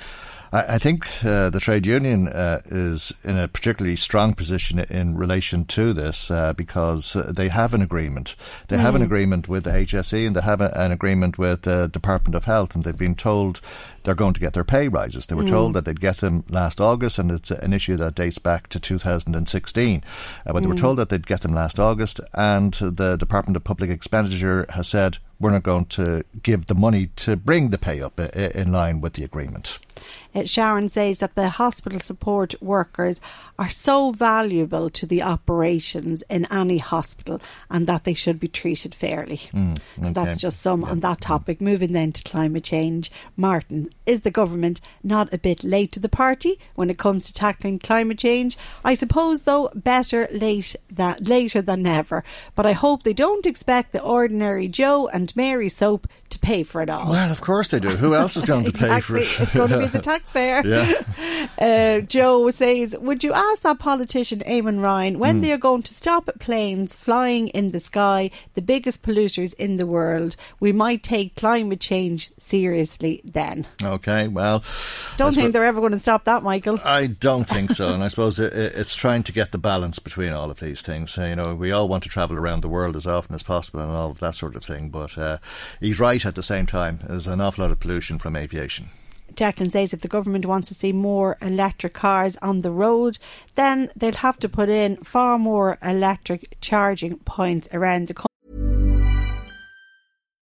I, 0.53 0.75
I 0.75 0.79
think 0.79 1.07
uh, 1.25 1.51
the 1.51 1.61
trade 1.61 1.87
union 1.87 2.29
uh, 2.29 2.61
is 2.67 3.13
in 3.25 3.39
a 3.39 3.49
particularly 3.49 3.97
strong 3.97 4.35
position 4.35 4.79
in 4.79 5.17
relation 5.17 5.65
to 5.67 5.93
this 5.93 6.31
uh, 6.31 6.53
because 6.53 7.17
uh, 7.17 7.33
they 7.35 7.49
have 7.49 7.75
an 7.75 7.83
agreement. 7.83 8.37
They 8.69 8.77
mm. 8.77 8.81
have 8.81 8.95
an 8.95 9.03
mm. 9.03 9.07
agreement 9.07 9.49
with 9.49 9.65
the 9.65 9.71
HSE 9.71 10.27
and 10.27 10.37
they 10.37 10.41
have 10.43 10.61
a, 10.61 10.73
an 10.79 10.93
agreement 10.93 11.39
with 11.39 11.63
the 11.63 11.89
Department 11.89 12.35
of 12.35 12.45
Health, 12.45 12.75
and 12.75 12.85
they've 12.85 12.97
been 12.97 13.15
told 13.15 13.61
they're 14.03 14.15
going 14.15 14.35
to 14.35 14.41
get 14.41 14.53
their 14.53 14.65
pay 14.65 14.89
rises. 14.89 15.27
They 15.27 15.35
were 15.35 15.45
mm. 15.45 15.51
told 15.51 15.75
that 15.75 15.85
they'd 15.85 16.01
get 16.01 16.19
them 16.19 16.45
last 16.49 16.81
August, 16.81 17.19
and 17.19 17.31
it's 17.31 17.51
an 17.51 17.73
issue 17.73 17.97
that 17.97 18.15
dates 18.15 18.39
back 18.39 18.69
to 18.69 18.81
2016. 18.81 20.05
Uh, 20.47 20.53
but 20.53 20.55
mm. 20.55 20.61
they 20.61 20.67
were 20.67 20.75
mm. 20.75 20.81
told 20.81 20.99
that 20.99 21.09
they'd 21.09 21.27
get 21.27 21.41
them 21.41 21.55
last 21.55 21.79
August, 21.79 22.21
and 22.35 22.75
the 22.75 23.17
Department 23.17 23.57
of 23.57 23.65
Public 23.65 23.91
Expenditure 23.91 24.67
has 24.71 24.89
said 24.89 25.19
we're 25.41 25.51
not 25.51 25.63
going 25.63 25.87
to 25.87 26.25
give 26.43 26.67
the 26.67 26.75
money 26.75 27.09
to 27.17 27.37
bring 27.37 27.71
the 27.71 27.79
pay 27.79 28.01
up 28.01 28.19
in 28.21 28.71
line 28.71 29.01
with 29.01 29.15
the 29.15 29.25
agreement. 29.25 29.79
Uh, 30.35 30.45
Sharon 30.45 30.89
says 30.89 31.19
that 31.19 31.35
the 31.35 31.49
hospital 31.49 32.01
support 32.01 32.55
workers 32.63 33.21
are 33.59 33.69
so 33.69 34.13
valuable 34.13 34.91
to 34.91 35.07
the 35.07 35.23
operations 35.23 36.23
in 36.31 36.47
any 36.51 36.79
hospital 36.79 37.41
and 37.71 37.87
that 37.87 38.05
they 38.05 38.15
should 38.15 38.41
be 38.41 38.49
treated 38.49 38.95
fairly. 38.95 39.43
Mm, 39.53 39.79
okay. 39.99 40.07
So 40.07 40.11
that's 40.11 40.37
just 40.37 40.61
some 40.61 40.85
on 40.85 41.01
that 41.01 41.21
topic. 41.21 41.61
Moving 41.61 41.93
then 41.93 42.13
to 42.13 42.23
climate 42.25 42.65
change. 42.65 43.11
Martin, 43.37 43.91
is 44.07 44.23
the 44.23 44.31
government 44.31 44.81
not 45.03 45.33
a 45.33 45.39
bit 45.39 45.65
late 45.65 45.93
to 45.93 46.01
the 46.01 46.09
party 46.09 46.59
when 46.75 46.91
it 46.91 46.99
comes 46.99 47.27
to 47.27 47.33
tackling 47.33 47.79
climate 47.79 48.19
change? 48.19 48.57
I 48.85 48.95
suppose, 48.95 49.43
though, 49.43 49.71
better 49.75 50.29
late 50.33 50.75
than, 50.91 51.17
later 51.21 51.63
than 51.63 51.83
never. 51.83 52.25
But 52.55 52.67
I 52.67 52.73
hope 52.73 53.03
they 53.03 53.13
don't 53.13 53.47
expect 53.47 53.93
the 53.93 54.03
ordinary 54.03 54.69
Joe 54.69 55.09
and 55.09 55.35
Mary 55.37 55.69
soap 55.69 56.07
to 56.33 56.39
pay 56.39 56.63
for 56.63 56.83
it 56.83 56.91
all. 56.91 57.11
Well, 57.11 57.31
of 57.31 57.41
course 57.41 57.69
they 57.69 57.81
do. 57.81 57.91
Who 57.91 58.15
else 58.15 58.37
is 58.37 58.45
going 58.45 58.65
to 58.65 58.73
pay 58.79 59.01
for 59.01 59.17
it? 59.17 59.29
it's 59.41 59.55
going 59.55 59.71
to 59.71 59.79
be 59.79 59.87
the 59.87 59.99
taxpayer. 60.13 60.63
Yeah. 60.65 61.03
Uh, 61.59 62.01
Joe 62.01 62.51
says, 62.51 62.97
Would 62.99 63.23
you 63.23 63.33
ask 63.33 63.63
that 63.63 63.79
politician, 63.79 64.41
Eamon 64.41 64.83
Ryan, 64.83 65.19
when 65.19 65.39
mm. 65.39 65.43
they 65.43 65.53
are 65.53 65.59
going 65.59 65.83
to 65.83 65.95
stop 65.95 66.29
planes 66.41 66.97
flying 66.97 67.49
in 67.49 67.71
the 67.71 67.79
sky, 67.79 68.31
the 68.55 68.63
biggest 68.63 69.03
polluters 69.03 69.55
in 69.55 69.77
the 69.77 69.87
world? 69.87 70.35
We 70.59 70.73
might 70.73 71.03
take 71.03 71.37
climate 71.37 71.81
change 71.81 72.31
seriously 72.37 73.21
then. 73.25 73.67
Okay, 73.83 74.29
well. 74.29 74.65
Don't 75.17 75.35
think 75.35 75.53
they're 75.53 75.65
ever 75.65 75.81
going 75.81 75.93
to 75.93 76.01
stop 76.01 76.25
that, 76.25 76.43
Michael. 76.43 76.81
I 76.85 77.07
don't 77.07 77.45
think 77.45 77.73
so. 77.73 77.95
and 77.95 78.03
I 78.03 78.09
suppose 78.09 78.39
it, 78.39 78.53
it's 78.53 78.97
trying 78.97 79.23
to 79.25 79.33
get 79.33 79.53
the 79.53 79.59
balance 79.59 79.99
between 79.99 80.33
all 80.33 80.51
of 80.51 80.61
these 80.61 80.83
things. 80.83 81.17
You 81.17 81.37
know, 81.37 81.55
we 81.55 81.71
all 81.71 81.89
want 81.89 82.03
to 82.05 82.09
travel 82.09 82.37
around 82.39 82.63
the 82.63 82.69
world 82.69 82.97
as 82.97 83.07
often 83.07 83.35
as 83.35 83.43
possible 83.43 83.81
and 83.81 83.91
all 83.91 84.11
of 84.11 84.21
that 84.21 84.35
sort 84.35 84.57
of 84.57 84.65
thing. 84.65 84.89
But 84.89 85.17
uh, 85.17 85.39
he's 85.81 86.01
right 86.01 86.22
at 86.27 86.35
the 86.35 86.43
same 86.43 86.67
time. 86.67 87.01
There's 87.07 87.27
an 87.27 87.41
awful 87.41 87.63
lot 87.63 87.73
of 87.73 87.81
pollution 87.81 88.19
from 88.19 88.37
aviation. 88.37 88.91
Declan 89.35 89.73
says 89.73 89.93
if 89.93 90.01
the 90.01 90.09
government 90.09 90.47
wants 90.47 90.69
to 90.69 90.75
see 90.75 90.93
more 90.93 91.37
electric 91.41 91.95
cars 91.95 92.37
on 92.43 92.61
the 92.61 92.71
road, 92.71 93.19
then 93.55 93.91
they'll 93.97 94.13
have 94.15 94.39
to 94.41 94.49
put 94.49 94.69
in 94.69 94.97
far 94.99 95.39
more 95.39 95.79
electric 95.83 96.61
charging 96.61 97.19
points 97.19 97.69
around 97.73 98.09
the 98.09 98.15
country. 98.15 98.29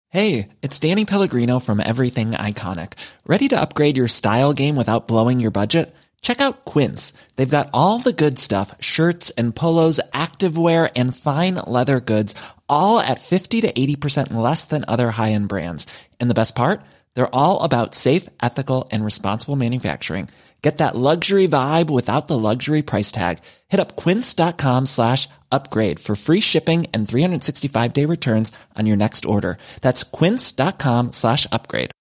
Hey, 0.10 0.50
it's 0.62 0.80
Danny 0.80 1.06
Pellegrino 1.06 1.60
from 1.60 1.80
Everything 1.80 2.32
Iconic. 2.32 2.94
Ready 3.26 3.48
to 3.48 3.62
upgrade 3.62 3.96
your 3.96 4.10
style 4.10 4.52
game 4.52 4.76
without 4.76 5.08
blowing 5.08 5.40
your 5.40 5.52
budget? 5.52 5.96
Check 6.22 6.42
out 6.42 6.66
Quince. 6.66 7.14
They've 7.36 7.50
got 7.50 7.70
all 7.74 7.98
the 7.98 8.14
good 8.14 8.38
stuff 8.38 8.76
shirts 8.82 9.30
and 9.32 9.56
polos, 9.56 10.02
activewear, 10.14 10.92
and 10.96 11.16
fine 11.16 11.56
leather 11.56 12.00
goods, 12.02 12.36
all 12.72 13.00
at 13.00 13.20
50 13.20 13.62
to 13.62 13.72
80% 13.72 14.34
less 14.34 14.66
than 14.66 14.86
other 14.88 15.12
high 15.12 15.32
end 15.34 15.48
brands. 15.48 15.86
And 16.20 16.30
the 16.30 16.40
best 16.42 16.56
part? 16.56 16.82
They're 17.14 17.36
all 17.36 17.64
about 17.64 17.94
safe, 17.94 18.30
ethical, 18.42 18.88
and 18.92 19.06
responsible 19.06 19.56
manufacturing. 19.56 20.30
Get 20.62 20.78
that 20.78 20.96
luxury 20.96 21.48
vibe 21.48 21.90
without 21.90 22.28
the 22.28 22.38
luxury 22.38 22.84
price 22.84 23.12
tag. 23.12 23.40
Hit 23.68 23.80
up 23.80 23.96
quince.com 23.96 24.86
slash 24.86 25.28
upgrade 25.52 26.00
for 26.00 26.16
free 26.16 26.40
shipping 26.40 26.86
and 26.94 27.08
365 27.08 27.94
day 27.94 28.06
returns 28.06 28.52
on 28.78 28.86
your 28.86 28.98
next 28.98 29.26
order. 29.26 29.58
That's 29.82 30.04
quince.com 30.04 31.14
slash 31.14 31.48
upgrade. 31.52 31.92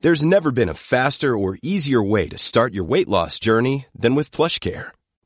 There's 0.00 0.24
never 0.24 0.50
been 0.52 0.68
a 0.68 0.74
faster 0.74 1.36
or 1.36 1.58
easier 1.62 2.02
way 2.02 2.28
to 2.28 2.38
start 2.38 2.74
your 2.74 2.84
weight 2.84 3.08
loss 3.08 3.40
journey 3.40 3.86
than 3.94 4.14
with 4.14 4.30
PlushCare 4.30 4.90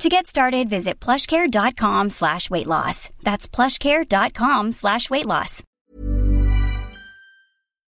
To 0.00 0.08
get 0.10 0.26
started, 0.26 0.68
visit 0.68 1.00
plushcare.com 1.00 2.10
slash 2.10 2.50
weight 2.50 2.66
loss. 2.66 3.08
That's 3.22 3.48
plushcare.com 3.48 4.72
slash 4.72 5.08
weight 5.10 5.24
loss. 5.26 5.62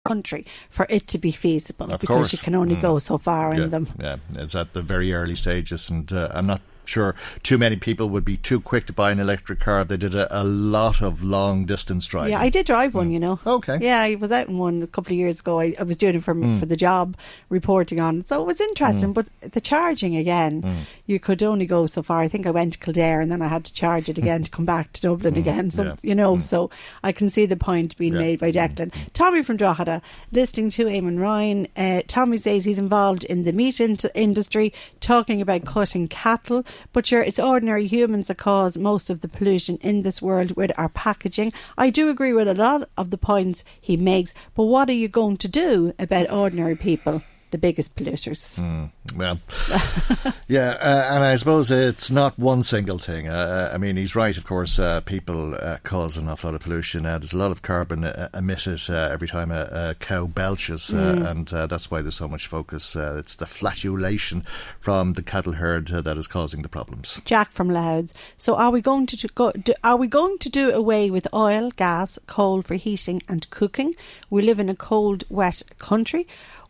Country 0.06 0.46
for 0.70 0.86
it 0.90 1.08
to 1.08 1.18
be 1.18 1.32
feasible 1.32 1.90
Of 1.94 2.02
because 2.02 2.16
course. 2.18 2.34
you 2.34 2.40
can 2.40 2.56
only 2.56 2.76
Mm. 2.76 2.82
go 2.82 3.00
so 3.00 3.18
far 3.18 3.56
yeah, 3.56 3.64
in 3.64 3.70
them. 3.70 3.88
Yeah, 3.98 4.18
it's 4.36 4.54
at 4.54 4.74
the 4.74 4.82
very 4.82 5.14
early 5.14 5.36
stages, 5.36 5.90
and 5.90 6.12
uh, 6.12 6.28
I'm 6.34 6.46
not 6.46 6.62
sure 6.86 7.16
too 7.44 7.58
many 7.58 7.76
people 7.76 8.10
would 8.10 8.26
be 8.26 8.38
too 8.38 8.60
quick 8.60 8.86
to 8.88 8.94
buy 8.94 9.12
an 9.12 9.20
electric 9.20 9.60
car. 9.60 9.84
They 9.84 9.98
did 9.98 10.16
a, 10.16 10.28
a 10.42 10.44
lot 10.44 11.02
of 11.02 11.24
long 11.24 11.66
distance 11.66 12.06
driving. 12.08 12.32
Yeah, 12.32 12.40
I 12.40 12.50
did 12.50 12.66
drive 12.66 12.94
one, 12.96 13.12
you 13.12 13.20
know. 13.20 13.40
Okay. 13.46 13.78
Yeah, 13.82 14.02
I 14.02 14.16
was 14.16 14.32
out 14.32 14.48
in 14.48 14.58
one 14.58 14.82
a 14.84 14.88
couple 14.88 15.14
of 15.14 15.18
years 15.18 15.40
ago. 15.40 15.60
I, 15.60 15.74
I 15.80 15.84
was 15.84 15.98
doing 15.98 16.16
it 16.16 16.24
for 16.24 16.34
Mm. 16.34 16.60
for 16.60 16.66
the 16.66 16.76
job, 16.76 17.16
reporting 17.50 18.00
on 18.00 18.20
it. 18.22 18.28
So 18.28 18.42
it 18.42 18.46
was 18.48 18.60
interesting. 18.60 19.12
Mm. 19.12 19.14
But 19.14 19.28
the 19.52 19.62
charging 19.62 20.16
again, 20.16 20.62
Mm. 20.64 20.76
you 21.06 21.20
could 21.20 21.44
only 21.44 21.66
go 21.66 21.86
so 21.86 22.02
far. 22.02 22.22
I 22.22 22.28
think 22.28 22.48
I 22.48 22.52
went 22.52 22.74
to 22.74 22.80
Kildare 22.80 23.22
and 23.22 23.32
then 23.32 23.42
I 23.42 23.48
had 23.48 23.66
to 23.66 23.74
charge 23.74 24.10
it 24.10 24.18
again 24.18 24.44
to 24.46 24.52
come 24.52 24.66
back 24.66 24.92
to 24.94 25.02
Dublin 25.02 25.38
again. 25.38 25.70
So 25.72 25.84
Mm. 25.84 25.88
yeah. 25.88 25.96
you 26.10 26.16
know, 26.16 26.38
so 26.40 26.70
I 27.04 27.12
can 27.12 27.30
see 27.30 27.46
the 27.46 27.56
point 27.58 27.98
being 27.98 28.14
Yeah. 28.14 28.20
made 28.20 28.40
by 28.40 28.52
Declan. 28.52 28.92
Tommy 29.14 29.44
from 29.44 29.58
Drogheda, 29.58 30.02
listening 30.32 30.70
to 30.72 30.86
Eamon 30.86 31.20
Ryan. 31.20 31.68
Uh, 31.78 32.02
Tommy 32.08 32.38
says 32.38 32.64
he's 32.66 32.80
involved 32.80 33.24
in 33.26 33.44
the 33.44 33.54
meat 33.54 33.80
in- 33.80 33.98
industry, 34.16 34.74
talking 35.00 35.42
about 35.42 35.66
cutting 35.66 36.08
cattle. 36.08 36.66
But 36.92 37.06
sure, 37.06 37.22
it's 37.22 37.40
ordinary 37.40 37.88
humans 37.88 38.28
that 38.28 38.38
cause 38.38 38.78
most 38.78 39.10
of 39.10 39.22
the 39.22 39.28
pollution 39.28 39.78
in 39.78 40.04
this 40.04 40.22
world 40.22 40.56
with 40.56 40.72
our 40.78 40.90
packaging. 40.90 41.54
I 41.78 41.90
do 41.90 42.10
agree 42.10 42.34
with 42.34 42.48
a 42.48 42.54
lot 42.54 42.90
of 42.98 43.10
the 43.10 43.18
points 43.18 43.64
he 43.80 43.98
makes, 43.98 44.34
but 44.56 44.66
what 44.66 44.90
are 44.90 44.94
you 44.94 45.08
going 45.08 45.38
to 45.38 45.48
do 45.48 45.94
about 46.00 46.32
ordinary 46.32 46.76
people, 46.76 47.22
the 47.54 47.58
biggest 47.58 47.96
polluters? 47.96 48.60
Mm, 48.60 48.92
well, 49.16 49.40
yeah, 50.48 50.78
uh, 50.82 51.08
and 51.16 51.24
I 51.24 51.36
suppose 51.38 51.72
it's 51.72 52.12
not 52.12 52.38
one 52.38 52.64
single 52.64 52.98
thing. 53.00 53.30
Uh, 53.30 53.72
I 53.74 53.78
mean, 53.78 53.96
he's 53.96 54.16
right, 54.16 54.36
of 54.38 54.46
course. 54.46 54.78
Uh, 54.78 55.00
people 55.02 55.56
uh, 55.56 55.78
cause 55.84 56.18
an 56.18 56.28
awful 56.28 56.50
lot 56.50 56.56
of 56.56 56.62
pollution. 56.62 57.06
Uh, 57.06 57.18
there's 57.20 57.34
a 57.34 57.38
lot 57.38 57.52
of 57.52 57.62
carbon 57.62 58.04
uh, 58.04 58.28
emitted 58.34 58.82
uh, 58.90 59.10
every 59.14 59.28
time 59.30 59.52
a, 59.52 59.70
a 59.72 59.96
cow 60.00 60.26
belches, 60.28 60.92
uh, 60.92 61.14
Mm. 61.14 61.30
and 61.32 61.54
uh, 61.54 61.68
that's 61.68 61.92
why 61.92 62.02
there's 62.02 62.16
so 62.16 62.28
much 62.28 62.48
focus. 62.48 62.96
Uh, 62.96 63.16
it's 63.20 63.36
the 63.36 63.46
flatulation 63.46 64.44
from 64.80 65.14
the 65.14 65.22
cattle 65.22 65.54
herd 65.54 65.92
uh, 65.92 66.02
that 66.02 66.18
is 66.18 66.28
causing 66.28 66.64
the 66.64 66.70
problems. 66.70 67.22
Jack 67.26 67.52
from 67.52 67.70
Louth. 67.70 68.12
So, 68.38 68.56
are 68.56 68.72
we 68.72 68.82
going 68.82 69.06
to 69.08 69.28
go, 69.36 69.52
do, 69.52 69.74
are 69.84 69.98
we 69.98 70.08
going 70.08 70.38
to 70.40 70.50
do 70.50 70.72
away 70.72 71.12
with 71.12 71.28
oil, 71.34 71.70
gas, 71.76 72.18
coal 72.26 72.62
for 72.64 72.76
heating 72.76 73.22
and 73.30 73.48
cooking? 73.52 73.94
We 74.30 74.42
live 74.42 74.60
in 74.60 74.70
a 74.70 74.76
cold, 74.76 75.24
wet 75.30 75.62
country. 75.78 76.26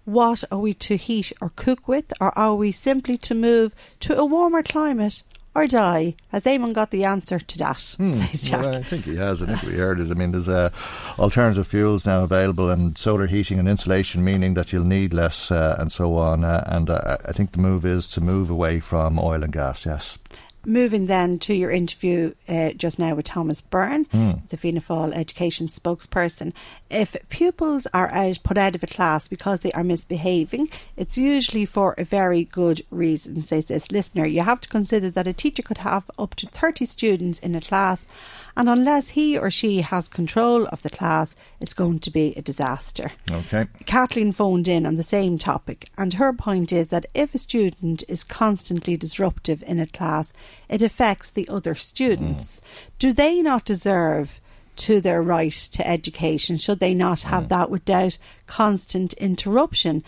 What 0.05 0.43
are 0.51 0.59
we 0.59 0.73
to 0.75 0.97
heat 0.97 1.31
or 1.39 1.51
cook 1.55 1.87
with, 1.87 2.11
or 2.19 2.37
are 2.37 2.55
we 2.55 2.71
simply 2.71 3.17
to 3.19 3.33
move 3.33 3.73
to 4.01 4.17
a 4.17 4.25
warmer 4.25 4.61
climate 4.61 5.23
or 5.55 5.65
die? 5.67 6.15
Has 6.29 6.43
Eamon 6.45 6.73
got 6.73 6.91
the 6.91 7.05
answer 7.05 7.39
to 7.39 7.57
that? 7.59 7.79
Says 7.79 8.43
Jack. 8.43 8.61
Well, 8.61 8.75
I 8.75 8.83
think 8.83 9.05
he 9.05 9.15
has. 9.15 9.41
I 9.41 9.45
think 9.45 9.61
we 9.61 9.77
heard 9.77 9.99
it. 9.99 10.11
I 10.11 10.13
mean, 10.13 10.31
there's 10.31 10.49
uh, 10.49 10.71
alternative 11.19 11.67
fuels 11.67 12.05
now 12.05 12.23
available, 12.23 12.69
and 12.69 12.97
solar 12.97 13.27
heating 13.27 13.59
and 13.59 13.69
insulation, 13.69 14.23
meaning 14.23 14.55
that 14.55 14.73
you'll 14.73 14.83
need 14.83 15.13
less, 15.13 15.51
uh, 15.51 15.75
and 15.79 15.91
so 15.91 16.15
on. 16.17 16.43
Uh, 16.43 16.63
and 16.67 16.89
uh, 16.89 17.17
I 17.25 17.31
think 17.31 17.53
the 17.53 17.59
move 17.59 17.85
is 17.85 18.09
to 18.09 18.21
move 18.21 18.49
away 18.49 18.79
from 18.81 19.17
oil 19.17 19.43
and 19.43 19.53
gas. 19.53 19.85
Yes. 19.85 20.17
Moving 20.65 21.07
then 21.07 21.39
to 21.39 21.53
your 21.53 21.71
interview 21.71 22.33
uh, 22.47 22.71
just 22.71 22.97
now 22.97 23.15
with 23.15 23.25
Thomas 23.25 23.59
Byrne, 23.59 24.05
Mm. 24.05 24.47
the 24.47 24.55
Fianna 24.55 24.79
Fáil 24.79 25.13
education 25.13 25.67
spokesperson. 25.67 26.53
If 26.89 27.17
pupils 27.27 27.85
are 27.93 28.09
out, 28.11 28.39
put 28.43 28.57
out 28.57 28.73
of 28.75 28.81
a 28.83 28.87
class 28.87 29.27
because 29.27 29.59
they 29.59 29.71
are 29.73 29.83
misbehaving, 29.83 30.69
it's 30.95 31.17
usually 31.17 31.65
for 31.65 31.95
a 31.97 32.05
very 32.05 32.45
good 32.45 32.81
reason, 32.91 33.41
says 33.43 33.65
this 33.65 33.91
listener. 33.91 34.25
You 34.25 34.41
have 34.43 34.61
to 34.61 34.69
consider 34.69 35.09
that 35.09 35.27
a 35.27 35.33
teacher 35.33 35.63
could 35.63 35.79
have 35.79 36.09
up 36.17 36.35
to 36.35 36.47
30 36.47 36.85
students 36.85 37.39
in 37.39 37.55
a 37.55 37.61
class, 37.61 38.07
and 38.55 38.69
unless 38.69 39.09
he 39.09 39.37
or 39.37 39.49
she 39.49 39.81
has 39.81 40.07
control 40.07 40.67
of 40.67 40.83
the 40.83 40.89
class, 40.89 41.35
it's 41.59 41.73
going 41.73 41.99
to 41.99 42.11
be 42.11 42.33
a 42.35 42.41
disaster. 42.41 43.11
Okay. 43.31 43.67
Kathleen 43.85 44.31
phoned 44.31 44.67
in 44.67 44.85
on 44.85 44.95
the 44.95 45.03
same 45.03 45.37
topic, 45.37 45.89
and 45.97 46.13
her 46.13 46.33
point 46.33 46.71
is 46.71 46.89
that 46.89 47.05
if 47.13 47.33
a 47.33 47.39
student 47.39 48.03
is 48.07 48.23
constantly 48.23 48.95
disruptive 48.97 49.63
in 49.63 49.79
a 49.79 49.87
class, 49.87 50.33
it 50.69 50.81
affects 50.81 51.31
the 51.31 51.47
other 51.49 51.75
students. 51.75 52.59
Mm. 52.59 52.89
Do 52.99 53.13
they 53.13 53.41
not 53.41 53.65
deserve 53.65 54.39
to 54.75 55.01
their 55.01 55.21
right 55.21 55.51
to 55.51 55.87
education? 55.87 56.57
Should 56.57 56.79
they 56.79 56.93
not 56.93 57.21
have 57.21 57.45
mm. 57.45 57.49
that 57.49 57.69
without 57.69 58.17
constant 58.47 59.13
interruption? 59.13 60.03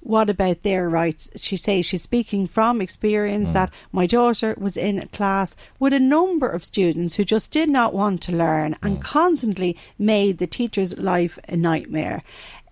What 0.00 0.30
about 0.30 0.62
their 0.62 0.88
rights? 0.88 1.28
She 1.36 1.56
says 1.56 1.84
she's 1.84 2.02
speaking 2.02 2.46
from 2.46 2.80
experience 2.80 3.50
hmm. 3.50 3.54
that 3.54 3.74
my 3.92 4.06
daughter 4.06 4.54
was 4.58 4.76
in 4.76 4.98
a 4.98 5.06
class 5.08 5.54
with 5.78 5.92
a 5.92 6.00
number 6.00 6.48
of 6.48 6.64
students 6.64 7.16
who 7.16 7.24
just 7.24 7.50
did 7.50 7.68
not 7.68 7.94
want 7.94 8.22
to 8.22 8.32
learn 8.32 8.76
and 8.82 8.96
hmm. 8.96 9.02
constantly 9.02 9.76
made 9.98 10.38
the 10.38 10.46
teacher's 10.46 10.98
life 10.98 11.38
a 11.48 11.56
nightmare. 11.56 12.22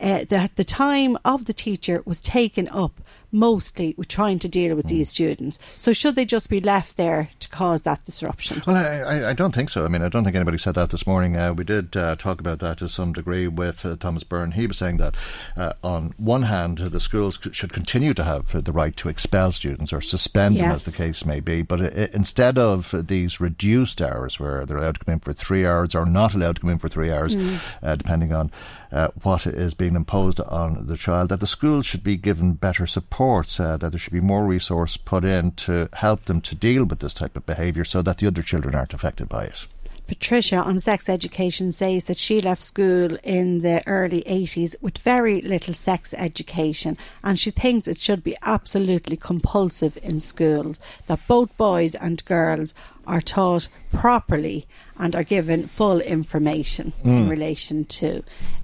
Uh, 0.00 0.24
that 0.28 0.54
the 0.56 0.64
time 0.64 1.16
of 1.24 1.46
the 1.46 1.52
teacher 1.52 2.02
was 2.04 2.20
taken 2.20 2.68
up 2.68 3.00
mostly 3.30 3.94
with 3.98 4.08
trying 4.08 4.38
to 4.38 4.48
deal 4.48 4.74
with 4.74 4.86
these 4.86 5.08
students. 5.10 5.58
So 5.76 5.92
should 5.92 6.14
they 6.14 6.24
just 6.24 6.48
be 6.48 6.60
left 6.60 6.96
there 6.96 7.28
to 7.40 7.48
cause 7.50 7.82
that 7.82 8.04
disruption? 8.04 8.62
Well, 8.66 8.76
I, 8.76 9.30
I, 9.30 9.32
don't 9.34 9.54
think 9.54 9.68
so. 9.70 9.84
I 9.84 9.88
mean, 9.88 10.00
I 10.02 10.08
don't 10.08 10.24
think 10.24 10.34
anybody 10.36 10.56
said 10.58 10.74
that 10.76 10.88
this 10.90 11.06
morning. 11.06 11.36
Uh, 11.36 11.52
we 11.52 11.64
did 11.64 11.94
uh, 11.96 12.16
talk 12.16 12.40
about 12.40 12.60
that 12.60 12.78
to 12.78 12.88
some 12.88 13.12
degree 13.12 13.46
with 13.46 13.84
uh, 13.84 13.96
Thomas 13.96 14.24
Byrne. 14.24 14.52
He 14.52 14.66
was 14.66 14.78
saying 14.78 14.96
that, 14.98 15.14
uh, 15.56 15.74
on 15.84 16.14
one 16.16 16.44
hand, 16.44 16.78
the 16.78 17.00
schools 17.00 17.38
c- 17.42 17.52
should 17.52 17.72
continue 17.72 18.14
to 18.14 18.24
have 18.24 18.64
the 18.64 18.72
right 18.72 18.96
to 18.96 19.10
expel 19.10 19.52
students 19.52 19.92
or 19.92 20.00
suspend 20.00 20.56
them, 20.56 20.70
as 20.70 20.84
the 20.84 20.92
case 20.92 21.26
may 21.26 21.40
be. 21.40 21.60
But 21.60 21.80
instead 21.80 22.56
of 22.56 22.94
these 23.08 23.40
reduced 23.40 24.00
hours 24.00 24.40
where 24.40 24.64
they're 24.64 24.78
allowed 24.78 24.98
to 25.00 25.04
come 25.04 25.12
in 25.14 25.20
for 25.20 25.34
three 25.34 25.66
hours 25.66 25.94
or 25.94 26.06
not 26.06 26.34
allowed 26.34 26.56
to 26.56 26.60
come 26.62 26.70
in 26.70 26.78
for 26.78 26.88
three 26.88 27.10
hours, 27.12 27.34
Mm. 27.34 27.58
uh, 27.82 27.94
depending 27.96 28.32
on 28.32 28.50
uh, 28.90 29.08
what 29.22 29.46
is 29.46 29.74
being 29.74 29.96
imposed 29.96 30.40
on 30.40 30.86
the 30.86 30.96
child, 30.96 31.28
that 31.28 31.40
the 31.40 31.46
schools 31.46 31.86
should 31.86 32.02
be 32.02 32.16
given 32.16 32.54
better 32.54 32.86
supports, 32.86 33.60
uh, 33.60 33.76
that 33.76 33.90
there 33.90 33.98
should 33.98 34.12
be 34.12 34.20
more 34.20 34.44
resource 34.44 34.96
put 34.96 35.24
in 35.24 35.52
to 35.52 35.88
help 35.94 36.24
them 36.24 36.40
to 36.40 36.54
deal 36.54 36.84
with 36.84 37.00
this 37.00 37.14
type 37.14 37.36
of 37.36 37.46
behaviour 37.46 37.84
so 37.84 38.02
that 38.02 38.18
the 38.18 38.26
other 38.26 38.42
children 38.42 38.74
aren't 38.74 38.94
affected 38.94 39.28
by 39.28 39.44
it. 39.44 39.66
Patricia 40.08 40.56
on 40.56 40.80
sex 40.80 41.06
education 41.06 41.70
says 41.70 42.04
that 42.04 42.16
she 42.16 42.40
left 42.40 42.62
school 42.62 43.18
in 43.22 43.60
the 43.60 43.86
early 43.86 44.22
80s 44.22 44.74
with 44.80 44.96
very 44.96 45.42
little 45.42 45.74
sex 45.74 46.14
education 46.14 46.96
and 47.22 47.38
she 47.38 47.50
thinks 47.50 47.86
it 47.86 47.98
should 47.98 48.24
be 48.24 48.34
absolutely 48.42 49.18
compulsive 49.18 49.98
in 50.02 50.18
schools 50.18 50.80
that 51.08 51.20
both 51.28 51.54
boys 51.58 51.94
and 51.94 52.24
girls 52.24 52.72
are 53.06 53.20
taught 53.20 53.68
properly 53.92 54.66
and 54.98 55.14
are 55.14 55.22
given 55.24 55.66
full 55.66 56.00
information 56.00 56.92
in 57.04 57.26
Mm. 57.26 57.30
relation 57.30 57.84
to 57.84 58.22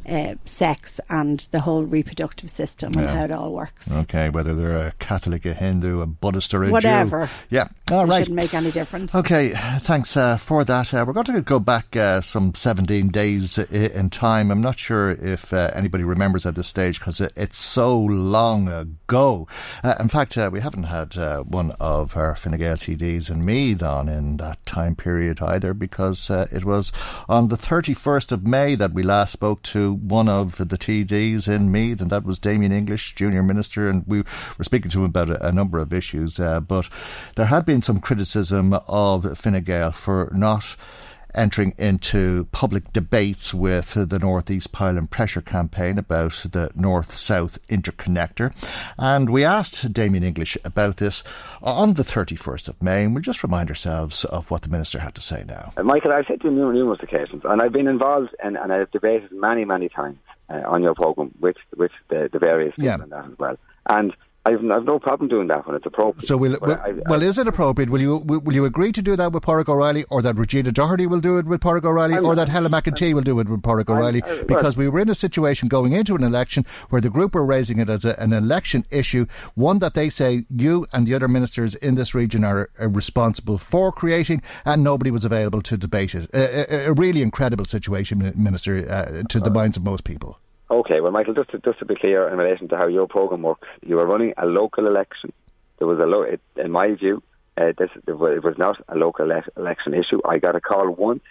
uh, 0.09 0.35
sex 0.45 1.01
and 1.09 1.41
the 1.51 1.61
whole 1.61 1.85
reproductive 1.85 2.51
system 2.51 2.93
and 2.99 3.07
how 3.07 3.25
it 3.25 3.31
all 3.31 3.53
works. 3.53 3.91
Okay, 3.91 4.29
whether 4.29 4.53
they're 4.55 4.77
a 4.89 4.93
Catholic, 4.99 5.47
a 5.47 5.55
Hindu, 5.55 6.01
a 6.03 6.07
Buddhist, 6.07 6.53
or 6.53 6.63
a 6.63 6.67
Jew. 6.67 6.73
Whatever. 6.73 7.31
Yeah, 7.49 7.69
all 7.91 8.05
It 8.05 8.09
right. 8.09 8.19
shouldn't 8.19 8.37
make 8.37 8.53
any 8.53 8.71
difference. 8.71 9.15
Okay, 9.15 9.55
thanks 9.81 10.15
uh, 10.17 10.37
for 10.37 10.63
that. 10.65 10.93
Uh, 10.93 11.05
we're 11.07 11.15
going 11.15 11.25
to 11.27 11.41
go 11.41 11.59
back 11.59 11.97
uh, 11.97 12.21
some 12.21 12.55
17 12.55 13.09
days 13.09 13.57
in 13.57 14.11
time. 14.11 14.51
I'm 14.51 14.61
not 14.61 14.79
sure 14.79 15.11
if 15.13 15.55
uh, 15.55 15.71
anybody 15.75 16.05
remembers 16.05 16.45
at 16.45 16.55
this 16.55 16.67
stage 16.67 16.99
because 16.99 17.21
it, 17.21 17.33
it's 17.37 17.59
so 17.59 17.99
long 17.99 18.69
ago. 18.69 19.49
Uh, 19.83 19.95
in 20.01 20.09
fact, 20.09 20.37
uh, 20.37 20.51
we 20.53 20.61
haven't 20.61 20.85
had 20.85 21.17
uh, 21.17 21.43
one 21.45 21.71
of 21.81 22.15
our 22.17 22.37
Fine 22.37 22.59
Gael 22.59 22.77
TDs 22.77 23.31
and 23.31 23.47
me 23.47 23.75
on 23.81 24.09
in 24.11 24.37
that 24.37 24.65
time 24.67 24.97
period. 24.97 25.14
Period 25.15 25.41
either, 25.41 25.73
because 25.73 26.29
uh, 26.29 26.49
it 26.51 26.65
was 26.65 26.93
on 27.29 27.47
the 27.47 27.57
31st 27.57 28.33
of 28.33 28.45
May 28.45 28.75
that 28.75 28.93
we 28.93 29.05
last 29.05 29.31
spoke 29.31 29.63
to 29.63 29.93
one 29.93 30.29
of 30.29 30.57
the 30.57 30.77
TDs 30.77 31.47
in 31.47 31.71
Meath, 31.71 32.01
and 32.01 32.11
that 32.11 32.25
was 32.25 32.41
Damien 32.41 32.73
English, 32.73 33.15
Junior 33.15 33.45
Minister, 33.45 33.89
and 33.89 34.03
we 34.09 34.25
were 34.59 34.65
speaking 34.65 34.91
to 34.91 34.99
him 34.99 35.05
about 35.05 35.31
a, 35.31 35.47
a 35.47 35.53
number 35.53 35.79
of 35.79 35.93
issues. 35.93 36.41
Uh, 36.41 36.59
but 36.59 36.89
there 37.37 37.47
had 37.47 37.65
been 37.65 37.81
some 37.81 38.01
criticism 38.01 38.75
of 38.89 39.39
Fine 39.39 39.63
Gael 39.63 39.93
for 39.93 40.33
not 40.35 40.77
entering 41.35 41.75
into 41.79 42.47
public 42.53 42.93
debates 42.93 43.53
with 43.53 43.95
the 43.95 44.19
Northeast 44.19 44.73
Pylon 44.73 45.07
Pressure 45.07 45.41
campaign 45.41 45.99
about 45.99 46.47
the 46.51 46.71
North 46.75 47.15
South 47.15 47.59
interconnector. 47.69 48.55
And 48.99 49.31
we 49.31 49.45
asked 49.45 49.93
Damien 49.93 50.25
English 50.25 50.57
about 50.65 50.99
this 50.99 51.25
on 51.63 51.95
the 51.95 52.03
31st 52.03 52.69
of 52.69 52.83
May, 52.83 53.05
and 53.05 53.15
we'll 53.15 53.23
just 53.23 53.43
remind 53.43 53.69
ourselves 53.69 54.25
of 54.25 54.51
what 54.51 54.63
the 54.63 54.69
Minister 54.69 55.01
had 55.01 55.15
to 55.15 55.21
say 55.21 55.45
now. 55.47 55.73
Uh, 55.77 55.83
Michael, 55.83 56.13
I've 56.13 56.27
said 56.27 56.41
to 56.43 56.49
you 56.49 56.55
numerous 56.55 57.01
occasions, 57.03 57.43
and 57.45 57.61
I've 57.61 57.73
been 57.73 57.89
involved 57.89 58.35
in, 58.45 58.57
and 58.57 58.73
I've 58.73 58.91
debated 58.91 59.33
many, 59.33 59.65
many 59.65 59.89
times 59.89 60.19
uh, 60.49 60.63
on 60.67 60.83
your 60.83 60.95
programme 60.95 61.35
with, 61.41 61.57
with 61.77 61.93
the, 62.09 62.29
the 62.33 62.39
various 62.39 62.75
people 62.75 62.87
yeah. 62.87 62.95
and 63.03 63.13
that 63.13 63.27
as 63.27 63.39
well. 63.39 63.57
And 63.89 64.15
I've, 64.47 64.59
I've 64.71 64.85
no 64.85 64.99
problem 64.99 65.29
doing 65.29 65.49
that 65.49 65.67
when 65.67 65.75
it's 65.75 65.87
appropriate. 65.87 66.29
So, 66.29 66.37
will, 66.37 66.59
will, 66.61 66.73
I, 66.73 66.89
I, 66.89 66.93
well, 67.09 67.23
is 67.23 67.39
it 67.39 67.49
appropriate? 67.49 67.89
Will 67.89 68.01
you 68.01 68.19
will, 68.19 68.41
will, 68.41 68.55
you 68.55 68.67
agree 68.67 68.93
to 68.93 69.01
do 69.01 69.17
that 69.17 69.33
with 69.33 69.43
Pádraig 69.43 69.69
O'Reilly, 69.69 70.05
or 70.11 70.21
that 70.21 70.37
Regina 70.37 70.71
Doherty 70.71 71.07
will 71.07 71.21
do 71.21 71.39
it 71.39 71.47
with 71.47 71.61
Pádraig 71.61 71.85
O'Reilly, 71.85 72.17
I'm, 72.17 72.27
or 72.27 72.35
that 72.35 72.51
Helen 72.51 72.73
McEntee 72.73 73.15
will 73.15 73.23
do 73.23 73.41
it 73.41 73.49
with 73.49 73.63
Pádraig 73.63 73.89
O'Reilly? 73.89 74.23
because 74.47 74.77
we 74.77 74.89
were 74.89 75.01
in 75.01 75.09
a 75.09 75.15
situation 75.15 75.69
going 75.69 75.93
into 75.93 76.15
an 76.15 76.23
election 76.23 76.67
where 76.91 77.01
the 77.01 77.09
group 77.09 77.35
were 77.35 77.45
raising 77.45 77.79
it 77.79 77.89
as 77.89 78.05
a, 78.05 78.21
an 78.21 78.33
election 78.35 78.85
issue, 78.91 79.27
one 79.55 79.79
that 79.79 79.95
they 79.95 80.11
say 80.11 80.45
you 80.51 80.87
and 80.93 81.07
the 81.07 81.15
other 81.15 81.29
ministers 81.29 81.75
in 81.77 81.95
this 81.95 82.15
region 82.15 82.45
are, 82.45 82.69
are 82.79 82.89
responsible 82.89 83.57
for 83.57 83.93
creating, 83.93 84.43
and 84.67 84.85
nobody 84.85 85.11
was 85.11 85.25
available 85.25 85.63
to 85.63 85.79
debate 85.79 86.15
it. 86.15 86.29
A, 86.35 86.87
a, 86.87 86.91
a 86.91 86.93
really 86.93 87.23
incredible 87.23 87.65
situation, 87.65 88.33
Minister, 88.37 88.87
uh, 88.91 89.23
to 89.29 89.41
the 89.41 89.51
minds 89.51 89.77
of 89.79 89.85
most 89.85 90.05
people. 90.05 90.39
Okay, 90.71 91.01
well, 91.01 91.13
Michael, 91.13 91.35
just 91.35 91.51
to, 91.51 91.59
just 91.59 91.79
to 91.81 91.85
be 91.85 91.95
clear 91.95 92.29
in 92.29 92.39
relation 92.39 92.69
to 92.69 92.77
how 92.77 92.87
your 92.87 93.07
program 93.07 93.43
works, 93.43 93.69
you 93.83 93.97
were 93.97 94.07
running 94.07 94.33
a 94.39 94.47
local 94.47 94.87
election. 94.87 95.33
There 95.79 95.87
was 95.87 95.99
a 95.99 96.07
lo- 96.07 96.23
it, 96.23 96.41
in 96.57 96.71
my 96.71 96.95
view, 96.95 97.23
uh, 97.57 97.73
this 97.77 97.91
it 98.07 98.13
was 98.17 98.55
not 98.59 98.77
a 98.89 98.97
local 98.97 99.31
ele- 99.31 99.43
election 99.57 99.95
issue. 99.95 100.21
I 100.25 100.39
got 100.39 100.57
a 100.57 100.61
call 100.61 100.91
once 100.91 101.23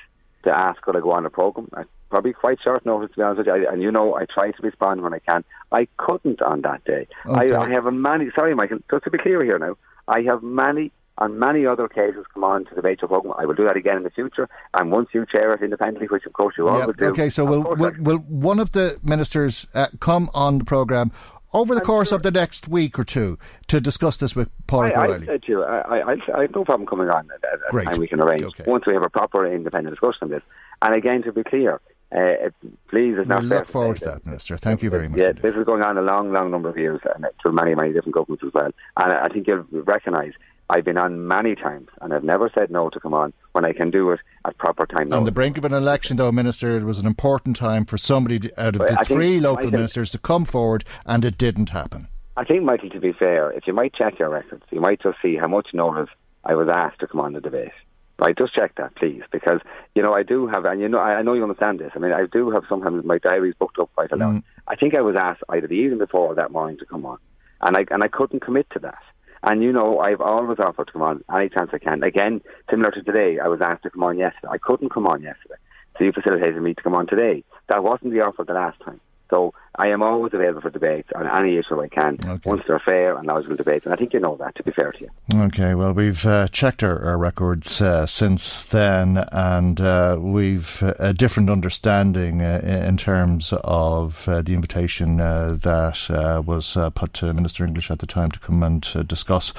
to 0.44 0.52
ask 0.52 0.82
could 0.82 0.96
I 0.96 1.00
go 1.00 1.12
on 1.12 1.26
a 1.26 1.30
program. 1.30 1.70
I, 1.74 1.84
probably 2.10 2.34
quite 2.34 2.60
short 2.64 2.86
notice, 2.86 3.10
to 3.12 3.18
be 3.18 3.24
honest 3.24 3.40
with 3.40 3.48
you. 3.48 3.54
I, 3.54 3.74
and 3.74 3.82
you 3.82 3.92
know, 3.92 4.16
I 4.16 4.26
try 4.26 4.52
to 4.52 4.62
respond 4.62 5.02
when 5.02 5.14
I 5.16 5.20
can. 5.20 5.44
I 5.72 5.88
couldn't 5.98 6.42
on 6.44 6.62
that 6.62 6.84
day. 6.84 7.08
Okay. 7.26 7.56
I, 7.56 7.62
I 7.64 7.70
have 7.72 7.88
a 7.88 7.92
many. 7.92 8.30
Sorry, 8.36 8.54
Michael. 8.54 8.80
Just 8.92 9.06
to 9.06 9.10
be 9.10 9.18
clear 9.18 9.44
here 9.44 9.58
now, 9.58 9.78
I 10.08 10.22
have 10.22 10.44
many 10.44 10.92
on 11.18 11.38
many 11.40 11.66
other 11.66 11.86
occasions 11.86 12.26
come 12.34 12.44
on 12.44 12.66
to 12.66 12.76
the 12.76 12.82
Rachel 12.82 13.08
program. 13.08 13.34
I 13.38 13.46
will 13.46 13.54
do 13.54 13.66
that 13.66 13.78
again 13.78 13.98
in 13.98 14.04
the 14.04 14.10
future. 14.10 14.50
And 14.74 14.92
once 14.92 15.10
you 15.14 15.26
chair 15.26 15.54
it 15.54 15.62
independently, 15.62 16.08
which 16.08 16.26
of 16.26 16.34
course 16.34 16.56
you 16.58 16.68
always 16.68 16.96
do. 16.98 17.06
Okay, 17.06 17.30
so 17.30 17.46
will, 17.46 17.64
will, 17.76 17.94
will, 18.00 18.18
one 18.18 18.60
of 18.60 18.72
the 18.72 19.00
ministers 19.04 19.68
uh, 19.74 19.88
come 20.00 20.30
on 20.34 20.60
the 20.60 20.66
programme 20.66 21.12
over 21.54 21.76
the 21.76 21.82
I'm 21.82 21.86
course 21.86 22.10
sure. 22.10 22.16
of 22.16 22.24
the 22.24 22.32
next 22.32 22.68
week 22.68 22.98
or 22.98 23.04
two 23.04 23.38
to 23.68 23.80
discuss 23.80 24.18
this 24.18 24.36
with 24.36 24.50
Paul 24.68 24.84
I, 24.84 24.90
I 24.90 25.20
said 25.24 25.44
to 25.44 25.52
you, 25.52 25.64
I, 25.64 26.00
I, 26.00 26.16
I, 26.36 26.42
have 26.42 26.56
no 26.56 26.66
problem 26.66 26.88
coming 26.88 27.10
on 27.10 27.30
at, 27.30 27.44
at 27.44 27.60
Great. 27.70 27.86
time 27.86 28.00
we 28.00 28.08
can 28.08 28.20
arrange 28.22 28.42
okay. 28.42 28.64
once 28.66 28.86
we 28.88 28.94
have 28.94 29.04
a 29.04 29.10
proper 29.10 29.46
independent 29.46 29.94
discussion 29.94 30.24
on 30.24 30.30
this. 30.30 30.42
And 30.82 30.96
again, 30.96 31.22
to 31.24 31.32
be 31.32 31.44
clear, 31.44 31.80
uh, 32.12 32.50
please, 32.90 33.16
it's 33.18 33.28
not 33.28 33.44
we 33.44 33.50
look 33.50 33.68
forward 33.68 33.98
to 33.98 34.06
that, 34.06 34.26
Minister. 34.26 34.58
Thank 34.58 34.84
you 34.84 34.90
very 34.90 35.08
much. 35.08 35.20
Yeah, 35.20 35.30
indeed. 35.30 35.44
this 35.44 35.56
is 35.56 35.66
going 35.66 35.82
on 35.82 35.98
a 35.98 36.02
long, 36.02 36.32
long 36.32 36.52
number 36.52 36.70
of 36.70 36.78
years 36.78 37.02
and 37.16 37.26
through 37.42 37.54
many, 37.54 37.76
many 37.76 37.94
different 37.94 38.14
governments 38.14 38.44
as 38.46 38.54
well. 38.54 38.72
And 38.98 39.14
I 39.14 39.30
think 39.30 39.48
you'll 39.48 39.66
recognise 39.72 40.34
I've 40.74 40.86
been 40.86 40.98
on 40.98 41.28
many 41.28 41.54
times 41.54 41.90
and 42.02 42.12
I've 42.16 42.24
never 42.24 42.50
said 42.54 42.72
no 42.72 42.90
to 42.90 43.00
come 43.00 43.14
on 43.14 43.32
when 43.52 43.64
I 43.64 43.74
can 43.74 43.92
do 43.92 44.10
it 44.10 44.20
at 44.44 44.58
proper 44.58 44.88
time. 44.88 45.14
On 45.14 45.24
the 45.24 45.32
brink 45.32 45.56
of 45.60 45.66
an 45.66 45.74
election, 45.74 46.18
though, 46.18 46.32
Minister, 46.32 46.76
it 46.76 46.82
was 46.82 46.98
an 46.98 47.06
important 47.06 47.56
time 47.56 47.86
for 47.86 48.00
somebody 48.00 48.50
out 48.58 48.76
of 48.76 48.82
the 48.82 49.00
I 49.00 49.04
three 49.04 49.40
local 49.40 49.70
ministers 49.70 50.10
to 50.12 50.18
come 50.18 50.46
forward 50.46 50.84
and 51.06 51.24
it 51.24 51.38
didn't 51.38 51.70
happen. 51.70 52.08
I 52.38 52.44
think, 52.44 52.64
Michael, 52.64 52.90
to 52.90 53.00
be 53.00 53.14
fair, 53.14 53.52
if 53.52 53.68
you 53.68 53.74
might 53.74 53.94
check 53.94 54.18
your 54.18 54.30
records, 54.30 54.64
you 54.72 54.82
might 54.82 55.00
just 55.00 55.20
see 55.22 55.36
how 55.36 55.48
much 55.48 55.68
notice 55.74 56.10
I 56.44 56.56
was 56.56 56.68
asked 56.68 57.02
to 57.02 57.08
come 57.08 57.20
on 57.22 57.34
the 57.34 57.42
debate. 57.42 57.72
Right, 58.18 58.36
just 58.36 58.56
check 58.56 58.74
that, 58.78 58.96
please, 58.96 59.24
because 59.32 59.60
you 59.96 60.02
know 60.04 60.14
I 60.14 60.22
do 60.22 60.48
have, 60.48 60.66
and 60.66 60.80
you 60.80 60.88
know 60.88 61.00
I 61.00 61.24
know 61.24 61.34
you 61.34 61.42
understand 61.42 61.80
this. 61.80 61.92
I 61.96 62.00
mean, 62.00 62.12
I 62.12 62.26
do 62.32 62.52
have 62.52 62.64
sometimes 62.70 63.04
my 63.04 63.18
diary's 63.18 63.56
booked 63.56 63.80
up 63.80 63.90
quite 63.96 64.12
a 64.12 64.16
lot. 64.16 64.36
Mm. 64.36 64.44
I 64.68 64.76
think 64.76 64.94
I 64.94 65.02
was 65.02 65.16
asked 65.16 65.44
either 65.50 65.68
the 65.68 65.74
evening 65.74 65.98
before 65.98 66.28
or 66.28 66.36
that 66.36 66.52
morning 66.52 66.78
to 66.78 66.86
come 66.86 67.08
on, 67.08 67.18
and 67.62 67.76
I 67.76 67.86
and 67.90 68.04
I 68.04 68.08
couldn't 68.08 68.42
commit 68.42 68.68
to 68.74 68.80
that. 68.80 69.02
And 69.44 69.62
you 69.62 69.74
know, 69.74 70.00
I've 70.00 70.22
always 70.22 70.60
offered 70.60 70.88
to 70.88 70.94
come 70.94 71.02
on 71.02 71.24
any 71.34 71.50
chance 71.50 71.70
I 71.74 71.78
can. 71.78 72.02
Again, 72.02 72.42
similar 72.70 72.92
to 72.92 73.04
today, 73.04 73.40
I 73.40 73.48
was 73.48 73.60
asked 73.62 73.84
to 73.84 73.90
come 73.90 74.04
on 74.04 74.18
yesterday. 74.18 74.48
I 74.50 74.58
couldn't 74.58 74.94
come 74.94 75.06
on 75.06 75.22
yesterday. 75.22 75.56
So 75.98 76.06
you 76.06 76.14
facilitated 76.14 76.62
me 76.62 76.74
to 76.74 76.82
come 76.82 76.96
on 76.96 77.08
today. 77.08 77.44
That 77.68 77.84
wasn't 77.84 78.14
the 78.14 78.22
offer 78.22 78.46
the 78.46 78.54
last 78.54 78.80
time. 78.84 79.02
So 79.30 79.54
I 79.76 79.88
am 79.88 80.04
always 80.04 80.34
available 80.36 80.62
for 80.62 80.70
debates 80.70 81.10
on 81.16 81.28
any 81.28 81.58
issue 81.58 81.82
I 81.82 81.88
can, 81.88 82.20
okay. 82.24 82.48
once 82.48 82.62
they're 82.68 82.80
fair 82.80 83.18
and 83.18 83.26
logical 83.26 83.56
debates. 83.56 83.86
And 83.86 83.94
I 83.94 83.98
think 83.98 84.14
you 84.14 84.20
know 84.20 84.38
that, 84.38 84.56
to 84.56 84.64
be 84.64 84.72
fair 84.72 84.92
to 84.92 85.00
you. 85.02 85.10
Okay, 85.34 85.74
well, 85.74 85.94
we've 85.94 86.24
uh, 86.28 86.48
checked 86.50 86.84
our, 86.84 87.04
our 87.04 87.18
records 87.18 87.82
uh, 87.82 88.06
since 88.06 88.66
then, 88.66 89.26
and 89.32 89.82
uh, 89.82 90.18
we've 90.20 90.84
uh, 90.84 90.94
a 91.00 91.12
different 91.12 91.50
understanding 91.50 92.42
uh, 92.42 92.62
in 92.64 92.98
terms 92.98 93.52
of 93.64 94.28
uh, 94.28 94.44
the 94.44 94.54
invitation 94.54 95.18
that 95.18 96.44
was 96.46 96.78
put 96.94 97.14
to 97.16 97.34
Minister 97.34 97.66
English 97.66 97.90
at 97.90 97.98
the 97.98 98.06
time 98.06 98.30
to 98.30 98.40
come 98.40 98.62
and 98.62 99.08
discuss 99.08 99.54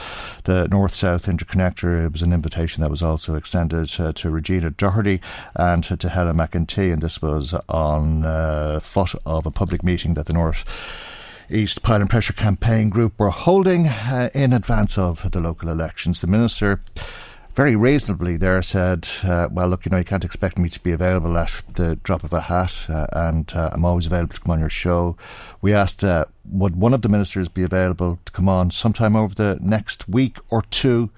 the 0.44 0.68
North 0.68 0.94
South 0.94 1.26
interconnector. 1.26 2.06
It 2.06 2.12
was 2.12 2.22
an 2.22 2.32
invitation 2.32 2.82
that 2.82 2.90
was 2.90 3.02
also 3.02 3.34
extended 3.34 3.88
to 3.88 4.30
Regina 4.30 4.70
Doherty 4.70 5.20
and 5.56 5.82
to, 5.84 5.96
to 5.96 6.08
Helen 6.08 6.36
McEntee, 6.36 6.92
and 6.92 7.02
this 7.02 7.20
was 7.20 7.52
on 7.68 8.22
foot 8.80 9.14
of 9.26 9.46
a 9.46 9.50
public 9.50 9.82
meeting 9.82 10.03
that 10.12 10.26
the 10.26 10.34
North 10.34 10.66
East 11.48 11.82
Pylon 11.82 12.08
Pressure 12.08 12.34
Campaign 12.34 12.90
Group 12.90 13.18
were 13.18 13.30
holding 13.30 13.88
uh, 13.88 14.28
in 14.34 14.52
advance 14.52 14.98
of 14.98 15.30
the 15.30 15.40
local 15.40 15.70
elections. 15.70 16.20
The 16.20 16.26
Minister 16.26 16.80
very 17.54 17.76
reasonably 17.76 18.36
there 18.36 18.60
said, 18.62 19.08
uh, 19.22 19.48
well, 19.50 19.68
look, 19.68 19.84
you 19.84 19.90
know, 19.90 19.98
you 19.98 20.04
can't 20.04 20.24
expect 20.24 20.58
me 20.58 20.68
to 20.68 20.80
be 20.80 20.90
available 20.90 21.38
at 21.38 21.62
the 21.74 21.94
drop 21.96 22.24
of 22.24 22.32
a 22.32 22.40
hat, 22.40 22.86
uh, 22.88 23.06
and 23.12 23.52
uh, 23.54 23.70
I'm 23.72 23.84
always 23.84 24.06
available 24.06 24.34
to 24.34 24.40
come 24.40 24.52
on 24.52 24.58
your 24.58 24.68
show. 24.68 25.16
We 25.60 25.72
asked, 25.72 26.02
uh, 26.02 26.24
would 26.44 26.74
one 26.74 26.92
of 26.92 27.02
the 27.02 27.08
ministers 27.08 27.48
be 27.48 27.62
available 27.62 28.18
to 28.24 28.32
come 28.32 28.48
on 28.48 28.72
sometime 28.72 29.14
over 29.14 29.34
the 29.34 29.58
next 29.62 30.08
week 30.08 30.38
or 30.50 30.62
two? 30.62 31.10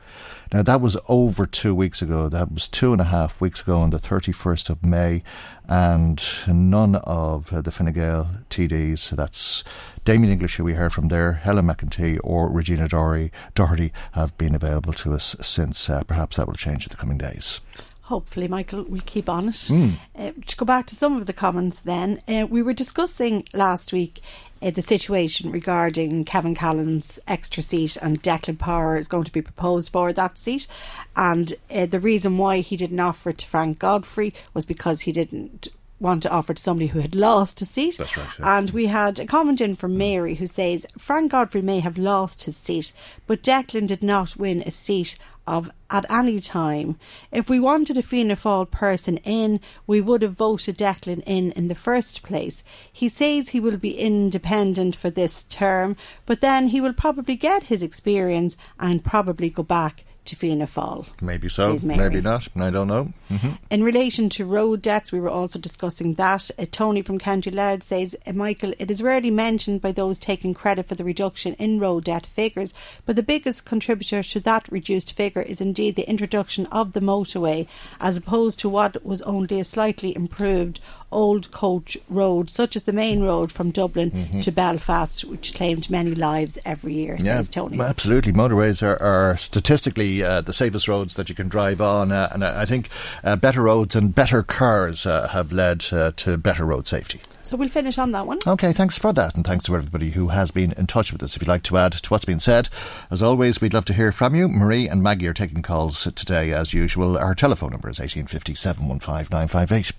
Now, 0.53 0.63
that 0.63 0.81
was 0.81 0.97
over 1.09 1.47
two 1.47 1.75
weeks 1.75 2.03
ago. 2.03 2.29
That 2.29 2.53
was 2.53 2.69
two 2.69 2.93
and 2.93 3.01
a 3.01 3.05
half 3.05 3.41
weeks 3.41 3.63
ago 3.63 3.79
on 3.79 3.91
the 3.91 3.99
31st 3.99 4.71
of 4.71 4.85
May. 4.85 5.23
And 5.69 6.23
none 6.47 6.97
of 6.97 7.51
the 7.51 7.71
Fine 7.71 7.93
Gael 7.93 8.29
TDs, 8.51 9.11
that's 9.11 9.65
Damien 10.05 10.33
English, 10.33 10.57
who 10.57 10.65
we 10.65 10.75
heard 10.75 10.93
from 10.93 11.09
there, 11.09 11.33
Helen 11.33 11.67
McEntee, 11.67 12.19
or 12.23 12.49
Regina 12.49 12.89
Doherty, 12.89 13.33
Doherty 13.55 13.93
have 14.13 14.37
been 14.39 14.55
available 14.55 14.93
to 14.95 15.15
us 15.15 15.35
since. 15.43 15.91
Uh, 15.91 16.03
perhaps 16.05 16.37
that 16.37 16.47
will 16.47 16.55
change 16.55 16.87
in 16.87 16.91
the 16.91 16.97
coming 16.97 17.19
days 17.19 17.61
hopefully, 18.07 18.47
Michael, 18.47 18.85
we'll 18.89 19.03
keep 19.05 19.29
on 19.29 19.49
it. 19.49 19.55
Mm. 19.55 19.95
Uh, 20.17 20.31
to 20.47 20.57
go 20.57 20.65
back 20.65 20.87
to 20.87 20.95
some 20.95 21.17
of 21.17 21.27
the 21.27 21.33
comments 21.33 21.81
then, 21.81 22.21
uh, 22.29 22.47
we 22.49 22.63
were 22.63 22.73
discussing 22.73 23.45
last 23.53 23.93
week 23.93 24.23
uh, 24.63 24.71
the 24.71 24.83
situation 24.83 25.51
regarding 25.51 26.25
Kevin 26.25 26.55
Callan's 26.55 27.19
extra 27.27 27.63
seat 27.63 27.97
and 27.97 28.23
Declan 28.23 28.59
Power 28.59 28.97
is 28.97 29.09
going 29.09 29.25
to 29.25 29.33
be 29.33 29.43
proposed 29.43 29.93
for 29.93 30.13
that 30.13 30.39
seat. 30.39 30.67
And 31.15 31.55
uh, 31.71 31.87
the 31.87 32.01
reason 32.01 32.39
why 32.39 32.61
he 32.61 32.77
didn't 32.77 33.01
offer 33.01 33.31
it 33.31 33.39
to 33.39 33.47
Frank 33.47 33.79
Godfrey 33.79 34.35
was 34.55 34.65
because 34.65 35.03
he 35.03 35.13
didn't 35.13 35.69
want 35.99 36.23
to 36.23 36.31
offer 36.31 36.55
to 36.55 36.63
somebody 36.63 36.89
who 36.89 37.01
had 37.01 37.15
lost 37.15 37.61
a 37.63 37.67
seat. 37.67 37.97
That's 37.99 38.17
right. 38.17 38.29
Yeah. 38.39 38.59
And 38.59 38.71
we 38.71 38.87
had 38.87 39.19
a 39.19 39.27
comment 39.27 39.61
in 39.61 39.75
from 39.75 39.97
Mary 39.97 40.35
who 40.35 40.47
says 40.47 40.87
Frank 40.99 41.33
Godfrey 41.33 41.63
may 41.63 41.81
have 41.81 41.97
lost 41.97 42.45
his 42.45 42.57
seat, 42.57 42.93
but 43.27 43.43
Declan 43.43 43.87
did 43.87 44.03
not 44.03 44.37
win 44.37 44.63
a 44.63 44.71
seat 44.71 45.19
of 45.47 45.71
at 45.91 46.05
any 46.11 46.41
time. 46.41 46.99
If 47.31 47.49
we 47.49 47.61
wanted 47.61 47.97
a 47.97 48.03
Fianna 48.03 48.35
Fáil 48.35 48.69
person 48.71 49.19
in, 49.19 49.61
we 49.87 50.01
would 50.01 50.23
have 50.23 50.37
voted 50.37 50.79
Declan 50.79 51.23
in 51.25 51.53
in 51.53 51.69
the 51.69 51.75
first 51.75 52.23
place. 52.23 52.65
He 52.93 53.09
says 53.09 53.51
he 53.51 53.61
will 53.61 53.77
be 53.77 53.97
independent 53.97 54.97
for 54.97 55.11
this 55.11 55.45
term, 55.45 55.97
but 56.27 56.41
then 56.41 56.69
he 56.69 56.81
will 56.81 56.93
probably 56.93 57.37
get 57.37 57.65
his 57.65 57.83
experience 57.83 58.57
and 58.79 59.05
probably 59.05 59.49
go 59.49 59.63
back 59.63 60.05
to 60.25 60.37
Fianna 60.37 60.67
Fáil. 60.67 61.07
Maybe 61.23 61.49
so, 61.49 61.79
maybe 61.85 62.21
not. 62.21 62.49
I 62.57 62.71
don't 62.71 62.89
know. 62.89 63.13
Mm-hmm. 63.31 63.53
In 63.71 63.83
relation 63.83 64.29
to 64.31 64.45
road 64.45 64.83
deaths, 64.83 65.13
we 65.13 65.21
were 65.21 65.29
also 65.29 65.59
discussing 65.59 66.15
that. 66.15 66.51
Uh, 66.59 66.67
Tony 66.71 67.03
from 67.03 67.19
County 67.19 67.51
Louth 67.51 67.83
says, 67.83 68.15
uh, 68.27 68.33
Michael, 68.33 68.75
it 68.79 68.91
is 68.91 69.03
rarely 69.03 69.31
mentioned 69.31 69.81
by 69.81 69.93
those 69.93 70.19
taking 70.19 70.55
credit 70.55 70.87
for 70.87 70.95
the 70.95 71.05
reduction 71.05 71.55
in 71.55 71.81
road 71.81 72.05
debt 72.05 72.27
figures, 72.27 72.73
but 73.05 73.17
the 73.17 73.23
biggest 73.23 73.65
contributor 73.65 74.23
to 74.23 74.41
that 74.41 74.69
reduced 74.71 75.13
figure 75.13 75.43
is 75.43 75.61
indeed 75.61 75.97
the 75.97 76.09
introduction 76.09 76.67
of 76.67 76.93
the 76.93 77.01
motorway, 77.01 77.67
as 78.01 78.17
opposed 78.17 78.59
to 78.61 78.69
what 78.69 79.05
was 79.05 79.23
only 79.23 79.61
a 79.61 79.65
slightly 79.65 80.15
improved 80.15 80.81
old 81.13 81.51
coach 81.51 81.97
road, 82.09 82.51
such 82.51 82.77
as 82.77 82.83
the 82.83 82.93
main 82.93 83.23
road 83.23 83.53
from 83.53 83.71
Dublin 83.71 84.11
mm-hmm. 84.11 84.41
to 84.41 84.53
Belfast, 84.53 85.25
which 85.25 85.55
claimed 85.55 85.89
many 85.89 86.15
lives 86.15 86.59
every 86.67 86.95
year, 86.95 87.17
yeah, 87.19 87.37
says 87.37 87.49
Tony. 87.49 87.81
Absolutely. 87.81 88.33
Motorways 88.33 88.83
are, 88.83 89.01
are 89.01 89.37
statistically 89.37 90.23
uh, 90.23 90.41
the 90.41 90.53
safest 90.53 90.89
roads 90.89 91.15
that 91.15 91.29
you 91.29 91.35
can 91.35 91.49
drive 91.49 91.81
on, 91.81 92.13
uh, 92.13 92.29
and 92.33 92.45
I 92.45 92.65
think 92.65 92.89
uh, 93.25 93.37
better 93.37 93.63
roads 93.63 93.95
and 93.95 94.15
better 94.15 94.43
cars 94.43 95.07
uh, 95.07 95.29
have 95.29 95.53
led 95.53 95.87
uh, 95.93 96.13
to 96.17 96.37
better 96.37 96.65
road 96.65 96.87
safety. 96.87 97.21
So 97.43 97.57
we'll 97.57 97.69
finish 97.69 97.97
on 97.97 98.11
that 98.11 98.27
one. 98.27 98.41
Okay, 98.45 98.73
thanks 98.73 98.99
for 98.99 99.13
that, 99.13 99.37
and 99.37 99.47
thanks 99.47 99.65
to 99.67 99.77
everybody 99.77 100.11
who 100.11 100.29
has 100.29 100.51
been 100.51 100.73
in 100.73 100.89
touch 100.89 101.13
with 101.13 101.23
us. 101.23 101.37
If 101.37 101.43
you'd 101.43 101.49
like 101.49 101.63
to 101.65 101.79
add 101.79 101.93
to 101.93 102.09
what's 102.09 102.25
been 102.25 102.41
said, 102.41 102.69
as 103.09 103.23
always, 103.23 103.61
we'd 103.61 103.73
love 103.73 103.85
to 103.85 103.95
hear 103.95 104.11
from 104.11 104.35
you. 104.35 104.49
Marie 104.49 104.89
and 104.89 105.01
Maggie 105.01 105.29
are 105.29 105.33
taking 105.33 105.63
calls 105.63 106.03
today, 106.17 106.53
as 106.53 106.75
usual. 106.75 107.17
Our 107.17 107.37
telephone 107.37 107.71
number 107.71 107.89
is 107.89 108.01
1850 108.01 108.55
715 108.57 109.29
958. 109.31 109.93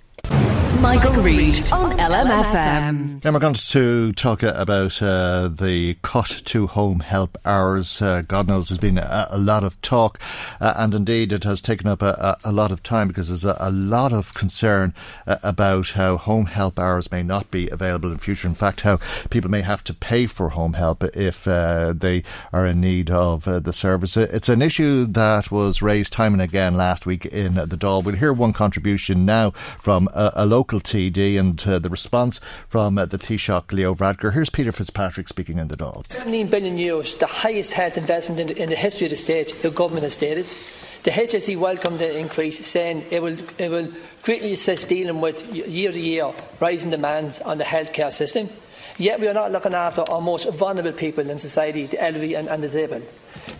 Michael, 0.82 1.14
Reade 1.24 1.72
on 1.72 1.98
LMFM. 1.98 3.24
Now 3.26 3.32
we're 3.32 3.40
going 3.40 3.56
to 3.56 4.12
talk 4.14 4.44
about 4.44 5.02
uh, 5.02 5.48
the 5.48 5.98
cut 6.04 6.42
to 6.46 6.68
home 6.68 7.00
help 7.00 7.36
hours. 7.46 8.00
Uh, 8.00 8.22
God 8.22 8.48
knows 8.48 8.70
there's 8.70 8.78
been 8.78 9.00
a, 9.00 9.28
a 9.32 9.40
lot 9.40 9.64
of 9.64 9.82
talk, 9.82 10.20
uh, 10.62 10.76
and 10.78 10.94
indeed 10.94 11.34
it 11.34 11.44
has 11.46 11.62
taken 11.62 11.88
up 11.88 12.04
a, 12.04 12.38
a, 12.46 12.50
a 12.50 12.52
lot 12.52 12.72
of 12.72 12.84
time 12.84 13.08
because 13.08 13.28
there's 13.28 13.44
a, 13.44 13.72
lot 13.72 14.14
of 14.14 14.34
concern 14.36 14.94
uh, 15.26 15.38
about 15.44 15.90
how 15.90 16.16
home 16.16 16.46
help 16.46 16.78
hours 16.78 17.12
may 17.12 17.24
not 17.24 17.50
be 17.50 17.68
available 17.70 18.12
in 18.12 18.18
future. 18.20 18.48
In 18.48 18.56
fact, 18.56 18.82
how 18.82 19.00
people 19.32 19.50
may 19.50 19.62
have 19.62 19.84
to 19.86 19.94
pay 19.94 20.28
for 20.28 20.50
home 20.50 20.74
help 20.74 21.04
if 21.04 21.48
uh, 21.48 21.92
they 21.94 22.24
are 22.54 22.68
in 22.68 22.80
need 22.80 23.10
of 23.10 23.48
uh, 23.48 23.60
the 23.60 23.74
service. 23.74 24.16
It's 24.16 24.50
an 24.50 24.62
issue 24.62 25.06
that 25.08 25.52
was 25.52 25.82
raised 25.82 26.14
time 26.14 26.34
and 26.34 26.42
again 26.42 26.76
last 26.78 27.08
week 27.08 27.26
in 27.26 27.56
the 27.56 27.66
Dáil. 27.66 28.04
We'll 28.04 28.16
hear 28.16 28.32
one 28.32 28.54
contribution 28.54 29.26
now 29.26 29.52
from 29.82 30.08
a 30.18 30.46
local 30.46 30.68
local 30.68 30.82
TD 30.82 31.40
and 31.40 31.66
uh, 31.66 31.80
the 31.80 31.90
response 31.90 32.42
from 32.68 32.98
uh, 32.98 33.06
the 33.06 33.18
Taoiseach 33.18 33.72
Leo 33.72 33.96
Varadkar. 33.96 34.34
Here's 34.34 34.50
Peter 34.50 34.72
Fitzpatrick 34.72 35.28
speaking 35.28 35.60
in 35.60 35.70
the 35.70 35.78
Dáil. 35.78 36.12
17 36.12 36.48
billion 36.48 36.78
euros, 36.78 37.18
the 37.20 37.26
highest 37.26 37.72
health 37.72 37.98
investment 37.98 38.40
in 38.42 38.48
the, 38.48 38.64
in 38.64 38.70
the 38.70 38.76
history 38.76 39.06
of 39.06 39.12
the 39.12 39.18
state, 39.18 39.56
the 39.62 39.70
government 39.70 40.04
has 40.04 40.14
stated. 40.14 40.46
The 41.04 41.12
HSE 41.12 41.58
welcomed 41.58 42.00
the 42.00 42.18
increase, 42.18 42.68
saying 42.68 43.06
it 43.12 43.22
will, 43.22 43.38
it 43.58 43.70
will 43.70 43.90
greatly 44.24 44.52
assist 44.52 44.90
dealing 44.90 45.22
with 45.22 45.42
year 45.54 45.92
to 45.92 46.00
year 46.00 46.34
rising 46.60 46.90
demands 46.90 47.40
on 47.40 47.60
the 47.60 47.64
healthcare 47.64 48.12
system. 48.12 48.50
Yet 48.98 49.20
we 49.20 49.28
are 49.28 49.34
not 49.34 49.52
looking 49.52 49.74
after 49.74 50.02
our 50.10 50.22
most 50.22 50.50
vulnerable 50.50 50.92
people 50.92 51.30
in 51.30 51.40
society, 51.40 51.86
the 51.86 52.04
elderly 52.04 52.34
and, 52.34 52.50
and 52.50 52.62
disabled. 52.62 53.04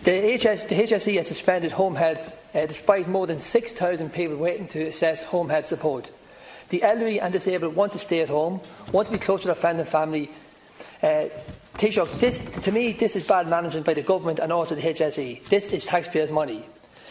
The, 0.04 0.36
HS, 0.36 0.64
the 0.64 0.74
HSE 0.74 1.16
has 1.16 1.28
suspended 1.28 1.72
home 1.72 1.94
help 1.94 2.18
uh, 2.54 2.66
despite 2.66 3.08
more 3.08 3.26
than 3.26 3.40
6,000 3.40 4.12
people 4.12 4.36
waiting 4.36 4.68
to 4.68 4.88
assess 4.88 5.22
home 5.22 5.48
help 5.48 5.66
support. 5.66 6.10
The 6.68 6.82
elderly 6.82 7.20
and 7.20 7.32
disabled 7.32 7.74
want 7.74 7.92
to 7.92 7.98
stay 7.98 8.20
at 8.20 8.28
home, 8.28 8.60
want 8.92 9.06
to 9.06 9.12
be 9.12 9.18
close 9.18 9.42
to 9.42 9.48
their 9.48 9.54
friends 9.54 9.80
and 9.80 9.88
family. 9.88 10.30
Uh, 11.02 11.26
Taoiseach, 11.76 12.18
this, 12.18 12.38
to 12.38 12.72
me, 12.72 12.92
this 12.92 13.14
is 13.14 13.26
bad 13.26 13.48
management 13.48 13.86
by 13.86 13.94
the 13.94 14.02
government 14.02 14.40
and 14.40 14.52
also 14.52 14.74
the 14.74 14.82
HSE. 14.82 15.44
This 15.44 15.70
is 15.72 15.86
taxpayers' 15.86 16.30
money. 16.30 16.64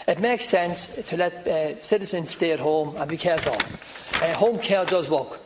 It 0.08 0.20
makes 0.20 0.46
sense 0.46 0.90
to 0.90 1.18
let 1.18 1.48
uh, 1.48 1.80
citizens 1.80 2.32
stay 2.32 2.52
at 2.52 2.60
home 2.60 2.96
and 2.98 3.10
be 3.10 3.18
cared 3.18 3.42
for. 3.42 3.58
Uh, 4.24 4.34
home 4.34 4.60
care 4.60 4.86
does 4.86 5.10
work. 5.10 5.40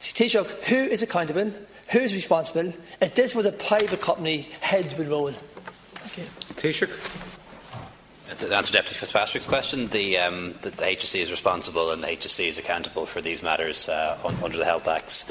Taoiseach, 0.00 0.50
who 0.64 0.76
is 0.76 1.02
accountable? 1.02 1.52
Who 1.88 1.98
is 1.98 2.12
responsible? 2.12 2.72
If 3.00 3.14
this 3.14 3.34
was 3.34 3.46
a 3.46 3.52
private 3.52 4.00
company, 4.00 4.48
heads 4.60 4.96
would 4.96 5.08
roll. 5.08 5.30
Thank 5.30 6.28
Taoiseach. 6.56 7.28
To 8.38 8.56
answer 8.56 8.72
Deputy 8.72 8.94
Fitzpatrick's 8.94 9.46
question, 9.46 9.88
the, 9.88 10.18
um, 10.18 10.54
the, 10.62 10.70
the, 10.70 10.84
HSE 10.84 11.20
is 11.20 11.30
responsible 11.30 11.90
and 11.90 12.02
the 12.02 12.08
HSE 12.08 12.48
is 12.48 12.58
accountable 12.58 13.04
for 13.04 13.20
these 13.20 13.42
matters 13.42 13.88
uh, 13.88 14.18
on, 14.24 14.34
under 14.42 14.58
the 14.58 14.64
Health 14.64 14.88
Acts. 14.88 15.30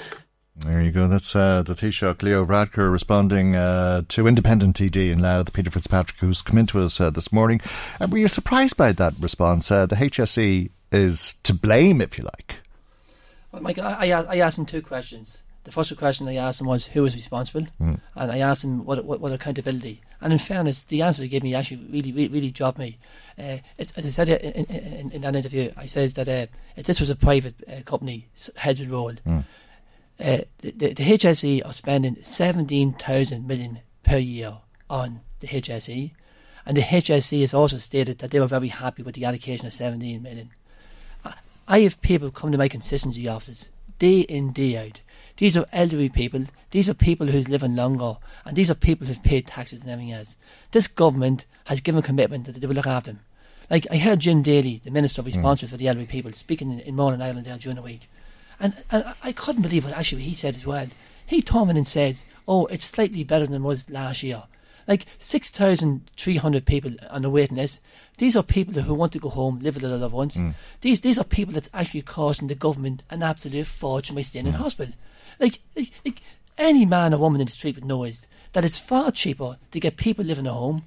There 0.58 0.82
you 0.82 0.92
go. 0.92 1.08
That's 1.08 1.36
uh, 1.36 1.64
the 1.64 1.74
Taoiseach 1.74 2.22
Leo 2.22 2.46
Varadkar 2.46 2.92
responding 2.92 3.56
uh, 3.56 4.04
to 4.10 4.28
independent 4.28 4.76
TD 4.76 5.12
in 5.12 5.20
Louth, 5.20 5.54
Peter 5.54 5.72
Fitzpatrick, 5.72 6.20
who's 6.20 6.42
come 6.42 6.58
into 6.58 6.80
us 6.80 7.00
uh, 7.00 7.10
this 7.10 7.32
morning. 7.32 7.62
And 8.00 8.12
were 8.12 8.20
you 8.20 8.28
surprised 8.28 8.78
by 8.78 8.92
that 8.92 9.14
response? 9.20 9.72
Uh, 9.72 9.86
the 9.86 9.96
HSE 9.96 10.70
is 10.92 11.36
to 11.44 11.54
blame, 11.54 12.02
if 12.02 12.18
you 12.18 12.26
like. 12.26 12.58
Well, 13.52 13.62
Mike, 13.62 13.80
I, 13.80 14.12
I 14.12 14.38
asked 14.38 14.58
him 14.58 14.66
two 14.66 14.82
questions. 14.82 15.42
The 15.64 15.72
first 15.72 15.96
question 15.96 16.28
I 16.28 16.36
asked 16.36 16.60
him 16.60 16.68
was 16.68 16.88
who 16.88 17.04
was 17.04 17.14
responsible, 17.14 17.68
mm. 17.80 18.02
and 18.16 18.32
I 18.32 18.40
asked 18.40 18.64
him 18.64 18.84
what, 18.84 19.06
what, 19.06 19.20
what 19.20 19.32
accountability. 19.32 20.02
And 20.20 20.34
in 20.34 20.40
fairness, 20.40 20.82
the 20.82 21.04
answer 21.04 21.22
he 21.22 21.30
gave 21.30 21.44
me 21.44 21.54
actually 21.54 21.86
really, 21.92 22.12
really, 22.12 22.30
really 22.30 22.52
dropped 22.52 22.80
me. 22.80 22.98
Uh, 23.38 23.58
it, 23.78 23.92
as 23.96 24.06
I 24.06 24.10
said 24.10 24.30
in, 24.30 24.66
in, 24.66 25.12
in, 25.12 25.22
that 25.22 25.36
interview, 25.36 25.72
I 25.78 25.86
says 25.86 26.16
that 26.16 26.28
uh, 26.28 26.48
if 26.76 26.86
this 26.88 27.00
was 27.00 27.12
a 27.12 27.16
private 27.16 27.56
uh, 27.68 27.82
company, 27.84 28.28
heads 28.56 28.80
would 28.80 28.90
roll. 28.90 29.14
Mm. 29.26 29.46
the, 30.18 30.48
the, 30.62 30.94
the 30.94 31.04
HSE 31.04 31.66
are 31.66 31.74
spending 31.74 32.18
17,000 32.24 33.46
million 33.48 33.80
per 34.04 34.18
year 34.18 34.58
on 34.90 35.22
the 35.42 35.48
HSE, 35.48 36.12
and 36.66 36.78
the 36.78 36.82
HSE 36.82 37.40
has 37.42 37.54
also 37.54 37.78
stated 37.78 38.18
that 38.20 38.32
they 38.32 38.40
were 38.40 38.48
very 38.48 38.70
happy 38.70 39.04
with 39.04 39.14
the 39.14 39.26
allocation 39.26 39.68
of 39.68 39.74
17 39.74 40.24
million. 40.24 40.52
I, 41.24 41.36
I 41.68 41.80
have 41.82 42.02
people 42.02 42.32
come 42.32 42.52
to 42.52 42.58
my 42.58 42.68
consistency 42.68 43.28
offices 43.28 43.70
day 44.02 44.22
in, 44.22 44.52
day 44.52 44.76
out 44.78 45.02
these 45.42 45.58
are 45.58 45.66
elderly 45.74 46.08
people. 46.08 46.46
These 46.70 46.88
are 46.88 46.94
people 46.94 47.26
who's 47.26 47.50
living 47.50 47.76
longer, 47.76 48.18
and 48.46 48.56
these 48.56 48.70
are 48.70 48.76
people 48.76 49.08
who've 49.08 49.24
paid 49.24 49.48
taxes 49.48 49.82
and 49.82 49.90
everything 49.90 50.14
else. 50.14 50.36
This 50.70 50.86
government 50.86 51.46
has 51.66 51.80
given 51.80 52.04
commitment 52.04 52.46
that 52.46 52.62
they 52.62 52.68
will 52.68 52.76
look 52.76 52.86
after 52.86 53.14
them. 53.14 53.22
Like 53.68 53.88
I 53.90 53.98
heard 53.98 54.20
Jim 54.20 54.44
Daly, 54.44 54.82
the 54.84 54.92
minister 54.92 55.24
responsible 55.24 55.70
mm. 55.70 55.72
for 55.72 55.78
the 55.78 55.88
elderly 55.88 56.06
people, 56.06 56.32
speaking 56.34 56.72
in, 56.72 56.80
in 56.82 56.96
Northern 56.96 57.24
Ireland 57.24 57.48
there 57.48 57.58
during 57.58 57.78
the 57.78 57.82
week, 57.82 58.08
and 58.60 58.84
and 58.92 59.16
I 59.24 59.32
couldn't 59.32 59.64
believe 59.64 59.84
what 59.84 59.96
actually 59.96 60.22
he 60.22 60.36
said 60.36 60.54
as 60.54 60.68
well. 60.68 60.90
He 61.26 61.42
told 61.42 61.70
me 61.70 61.76
and 61.76 61.88
said, 61.88 62.22
"Oh, 62.48 62.68
it's 62.68 62.86
slightly 62.86 63.24
better 63.24 63.48
than 63.48 63.64
it 63.64 63.66
was 63.66 63.90
last 63.90 64.22
year." 64.22 64.44
Like 64.88 65.08
six 65.18 65.50
thousand 65.50 66.12
three 66.18 66.38
hundred 66.38 66.68
people 66.68 66.94
on 67.10 67.24
the 67.24 67.32
waiting 67.32 67.58
list. 67.58 67.82
These 68.20 68.36
are 68.36 68.44
people 68.44 68.80
who 68.80 68.94
want 68.94 69.12
to 69.14 69.20
go 69.20 69.30
home, 69.30 69.58
live 69.58 69.74
with 69.74 69.82
their 69.82 69.98
loved 69.98 70.14
ones. 70.14 70.38
Mm. 70.38 70.54
These 70.82 71.02
these 71.02 71.18
are 71.18 71.24
people 71.24 71.56
that's 71.56 71.72
actually 71.74 72.04
costing 72.04 72.48
the 72.48 72.54
government 72.54 73.02
an 73.10 73.24
absolute 73.24 73.66
fortune 73.66 74.16
by 74.16 74.22
staying 74.22 74.46
mm. 74.46 74.50
in 74.50 74.54
hospital. 74.54 74.94
Like, 75.40 75.60
like, 75.76 75.92
like 76.06 76.22
any 76.58 76.86
man 76.86 77.14
or 77.14 77.18
woman 77.18 77.42
in 77.42 77.48
the 77.48 77.54
street 77.54 77.76
would 77.76 77.86
know 77.86 78.04
is 78.04 78.28
that 78.54 78.66
it's 78.66 78.80
far 78.80 79.12
cheaper 79.12 79.58
to 79.72 79.80
get 79.80 79.98
people 79.98 80.26
living 80.26 80.48
at 80.48 80.54
home. 80.54 80.86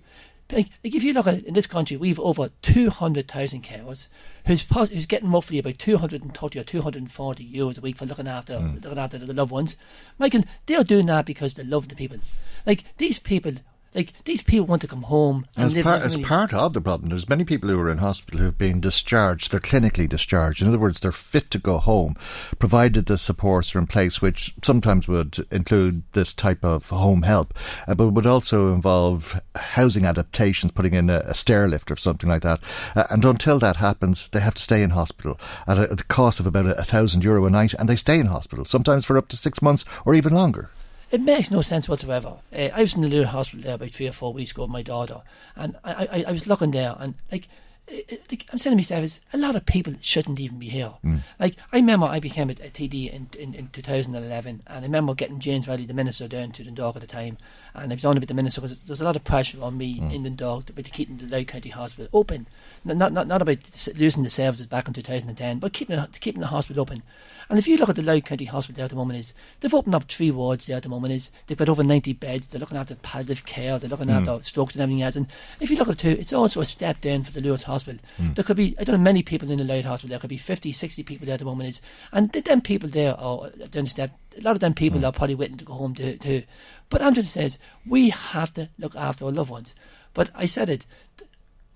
Like, 0.52 0.68
like 0.82 0.94
if 0.94 1.02
you 1.02 1.12
look 1.12 1.26
at 1.26 1.44
in 1.44 1.54
this 1.54 1.66
country, 1.66 1.96
we've 1.96 2.20
over 2.20 2.50
200,000 2.62 3.62
carers 3.62 4.08
who's, 4.46 4.62
pos- 4.62 4.90
who's 4.90 5.06
getting 5.06 5.30
roughly 5.30 5.58
about 5.58 5.78
230 5.78 6.58
or 6.58 6.64
240 6.64 7.52
euros 7.52 7.78
a 7.78 7.80
week 7.80 7.96
for 7.96 8.06
looking 8.06 8.28
after 8.28 8.54
mm. 8.54 8.82
looking 8.82 8.98
after 8.98 9.18
the 9.18 9.32
loved 9.32 9.50
ones. 9.50 9.76
Michael, 10.18 10.44
they 10.66 10.74
are 10.74 10.84
doing 10.84 11.06
that 11.06 11.26
because 11.26 11.54
they 11.54 11.64
love 11.64 11.88
the 11.88 11.96
people. 11.96 12.18
Like 12.66 12.84
these 12.98 13.18
people 13.18 13.54
like 13.94 14.12
these 14.24 14.42
people 14.42 14.66
want 14.66 14.82
to 14.82 14.88
come 14.88 15.02
home. 15.02 15.46
And 15.56 15.66
as, 15.66 15.82
par- 15.82 15.96
as 15.96 16.16
part 16.18 16.52
of 16.52 16.72
the 16.72 16.80
problem, 16.80 17.10
there's 17.10 17.28
many 17.28 17.44
people 17.44 17.68
who 17.68 17.78
are 17.78 17.90
in 17.90 17.98
hospital 17.98 18.40
who 18.40 18.46
have 18.46 18.58
been 18.58 18.80
discharged. 18.80 19.50
They're 19.50 19.60
clinically 19.60 20.08
discharged. 20.08 20.62
In 20.62 20.68
other 20.68 20.78
words, 20.78 21.00
they're 21.00 21.12
fit 21.12 21.50
to 21.50 21.58
go 21.58 21.78
home, 21.78 22.14
provided 22.58 23.06
the 23.06 23.18
supports 23.18 23.74
are 23.74 23.78
in 23.78 23.86
place, 23.86 24.20
which 24.20 24.54
sometimes 24.62 25.06
would 25.06 25.38
include 25.50 26.02
this 26.12 26.34
type 26.34 26.64
of 26.64 26.88
home 26.90 27.22
help, 27.22 27.54
uh, 27.86 27.94
but 27.94 28.10
would 28.10 28.26
also 28.26 28.72
involve 28.72 29.40
housing 29.54 30.04
adaptations, 30.04 30.72
putting 30.72 30.94
in 30.94 31.08
a, 31.08 31.18
a 31.26 31.34
stair 31.34 31.68
lift 31.68 31.90
or 31.90 31.96
something 31.96 32.28
like 32.28 32.42
that. 32.42 32.60
Uh, 32.96 33.04
and 33.10 33.24
until 33.24 33.58
that 33.58 33.76
happens, 33.76 34.28
they 34.30 34.40
have 34.40 34.54
to 34.54 34.62
stay 34.62 34.82
in 34.82 34.90
hospital 34.90 35.38
at, 35.66 35.78
a, 35.78 35.82
at 35.82 35.98
the 35.98 36.04
cost 36.04 36.40
of 36.40 36.46
about 36.46 36.66
a, 36.66 36.78
a 36.78 36.84
thousand 36.84 37.22
euro 37.22 37.46
a 37.46 37.50
night, 37.50 37.74
and 37.74 37.88
they 37.88 37.96
stay 37.96 38.18
in 38.18 38.26
hospital 38.26 38.64
sometimes 38.64 39.04
for 39.04 39.16
up 39.16 39.28
to 39.28 39.36
six 39.36 39.62
months 39.62 39.84
or 40.04 40.14
even 40.14 40.34
longer. 40.34 40.70
It 41.14 41.20
makes 41.20 41.52
no 41.52 41.60
sense 41.60 41.88
whatsoever. 41.88 42.38
Uh, 42.52 42.70
I 42.74 42.80
was 42.80 42.96
in 42.96 43.02
the 43.02 43.06
little 43.06 43.28
hospital 43.28 43.62
there 43.62 43.76
about 43.76 43.92
three 43.92 44.08
or 44.08 44.12
four 44.12 44.32
weeks 44.32 44.50
ago 44.50 44.62
with 44.62 44.72
my 44.72 44.82
daughter, 44.82 45.22
and 45.54 45.76
I, 45.84 46.08
I, 46.10 46.24
I 46.26 46.32
was 46.32 46.48
looking 46.48 46.72
there, 46.72 46.96
and 46.98 47.14
like, 47.30 47.46
like 47.88 48.46
I'm 48.50 48.58
saying 48.58 48.72
to 48.72 48.76
myself, 48.76 49.20
a 49.32 49.38
lot 49.38 49.54
of 49.54 49.64
people 49.64 49.94
shouldn't 50.00 50.40
even 50.40 50.58
be 50.58 50.70
here. 50.70 50.94
Mm. 51.04 51.20
Like 51.38 51.54
I 51.72 51.76
remember 51.76 52.06
I 52.06 52.18
became 52.18 52.50
a, 52.50 52.54
a 52.54 52.68
TD 52.68 53.12
in, 53.12 53.28
in, 53.38 53.54
in 53.54 53.68
2011, 53.68 54.64
and 54.66 54.78
I 54.78 54.82
remember 54.82 55.14
getting 55.14 55.38
James 55.38 55.68
Reilly, 55.68 55.86
the 55.86 55.94
minister, 55.94 56.26
down 56.26 56.50
to 56.50 56.64
Dundalk 56.64 56.96
at 56.96 57.02
the 57.02 57.06
time, 57.06 57.38
and 57.74 57.92
I 57.92 57.94
was 57.94 58.04
on 58.04 58.18
with 58.18 58.26
the 58.26 58.34
minister 58.34 58.60
because 58.60 58.80
there's 58.80 59.00
a 59.00 59.04
lot 59.04 59.14
of 59.14 59.22
pressure 59.22 59.62
on 59.62 59.78
me 59.78 60.00
mm. 60.00 60.12
in 60.12 60.24
Dundalk 60.24 60.68
about 60.70 60.84
keeping 60.86 61.18
the 61.18 61.26
Louth 61.26 61.46
County 61.46 61.70
Hospital 61.70 62.08
open. 62.12 62.48
Not, 62.84 63.12
not, 63.12 63.28
not 63.28 63.40
about 63.40 63.58
losing 63.94 64.24
the 64.24 64.30
services 64.30 64.66
back 64.66 64.88
in 64.88 64.94
2010, 64.94 65.60
but 65.60 65.72
keeping, 65.72 66.04
keeping 66.18 66.40
the 66.40 66.48
hospital 66.48 66.82
open. 66.82 67.04
And 67.48 67.58
if 67.58 67.68
you 67.68 67.76
look 67.76 67.88
at 67.88 67.96
the 67.96 68.02
Louth 68.02 68.24
County 68.24 68.46
Hospital 68.46 68.76
there 68.76 68.84
at 68.84 68.90
the 68.90 68.96
moment, 68.96 69.18
is 69.18 69.34
they've 69.60 69.74
opened 69.74 69.94
up 69.94 70.04
three 70.04 70.30
wards 70.30 70.66
there 70.66 70.76
at 70.76 70.82
the 70.82 70.88
moment. 70.88 71.12
Is 71.12 71.30
they've 71.46 71.58
got 71.58 71.68
over 71.68 71.84
ninety 71.84 72.12
beds. 72.12 72.48
They're 72.48 72.60
looking 72.60 72.76
after 72.76 72.94
palliative 72.96 73.44
care. 73.46 73.78
They're 73.78 73.90
looking 73.90 74.08
mm. 74.08 74.26
after 74.26 74.42
strokes 74.42 74.74
and 74.74 74.82
everything 74.82 75.02
else. 75.02 75.16
And 75.16 75.26
if 75.60 75.70
you 75.70 75.76
look 75.76 75.88
at 75.88 75.94
it 75.94 75.98
too, 75.98 76.20
it's 76.20 76.32
also 76.32 76.60
a 76.60 76.66
step 76.66 77.00
down 77.00 77.22
for 77.22 77.32
the 77.32 77.40
Lourdes 77.40 77.64
Hospital. 77.64 78.00
Mm. 78.18 78.34
There 78.34 78.44
could 78.44 78.56
be 78.56 78.74
I 78.78 78.84
don't 78.84 78.96
know 78.96 79.02
many 79.02 79.22
people 79.22 79.50
in 79.50 79.58
the 79.58 79.64
Louth 79.64 79.84
Hospital. 79.84 80.10
There 80.10 80.20
could 80.20 80.30
be 80.30 80.36
50, 80.36 80.72
60 80.72 81.02
people 81.02 81.26
there 81.26 81.34
at 81.34 81.40
the 81.40 81.44
moment. 81.44 81.68
Is 81.68 81.80
and 82.12 82.30
them 82.32 82.60
people 82.60 82.88
there 82.88 83.18
are 83.18 83.50
down 83.50 83.84
the 83.84 83.90
step. 83.90 84.18
A 84.36 84.40
lot 84.40 84.56
of 84.56 84.60
them 84.60 84.74
people 84.74 85.00
mm. 85.00 85.04
are 85.06 85.12
probably 85.12 85.34
waiting 85.34 85.58
to 85.58 85.64
go 85.64 85.74
home 85.74 85.94
to 85.94 86.16
too. 86.18 86.42
But 86.88 87.02
Andrew 87.02 87.22
says 87.24 87.58
we 87.86 88.10
have 88.10 88.52
to 88.54 88.68
look 88.78 88.96
after 88.96 89.24
our 89.24 89.32
loved 89.32 89.50
ones. 89.50 89.74
But 90.14 90.30
I 90.34 90.46
said 90.46 90.70
it. 90.70 90.86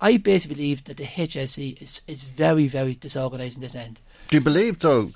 I 0.01 0.17
basically 0.17 0.55
believe 0.55 0.85
that 0.85 0.97
the 0.97 1.05
HSE 1.05 1.81
is, 1.81 2.01
is 2.07 2.23
very, 2.23 2.67
very 2.67 2.95
disorganised 2.95 3.57
in 3.57 3.61
this 3.61 3.75
end. 3.75 3.99
Do 4.29 4.37
you 4.37 4.41
believe, 4.41 4.79
though, 4.79 5.11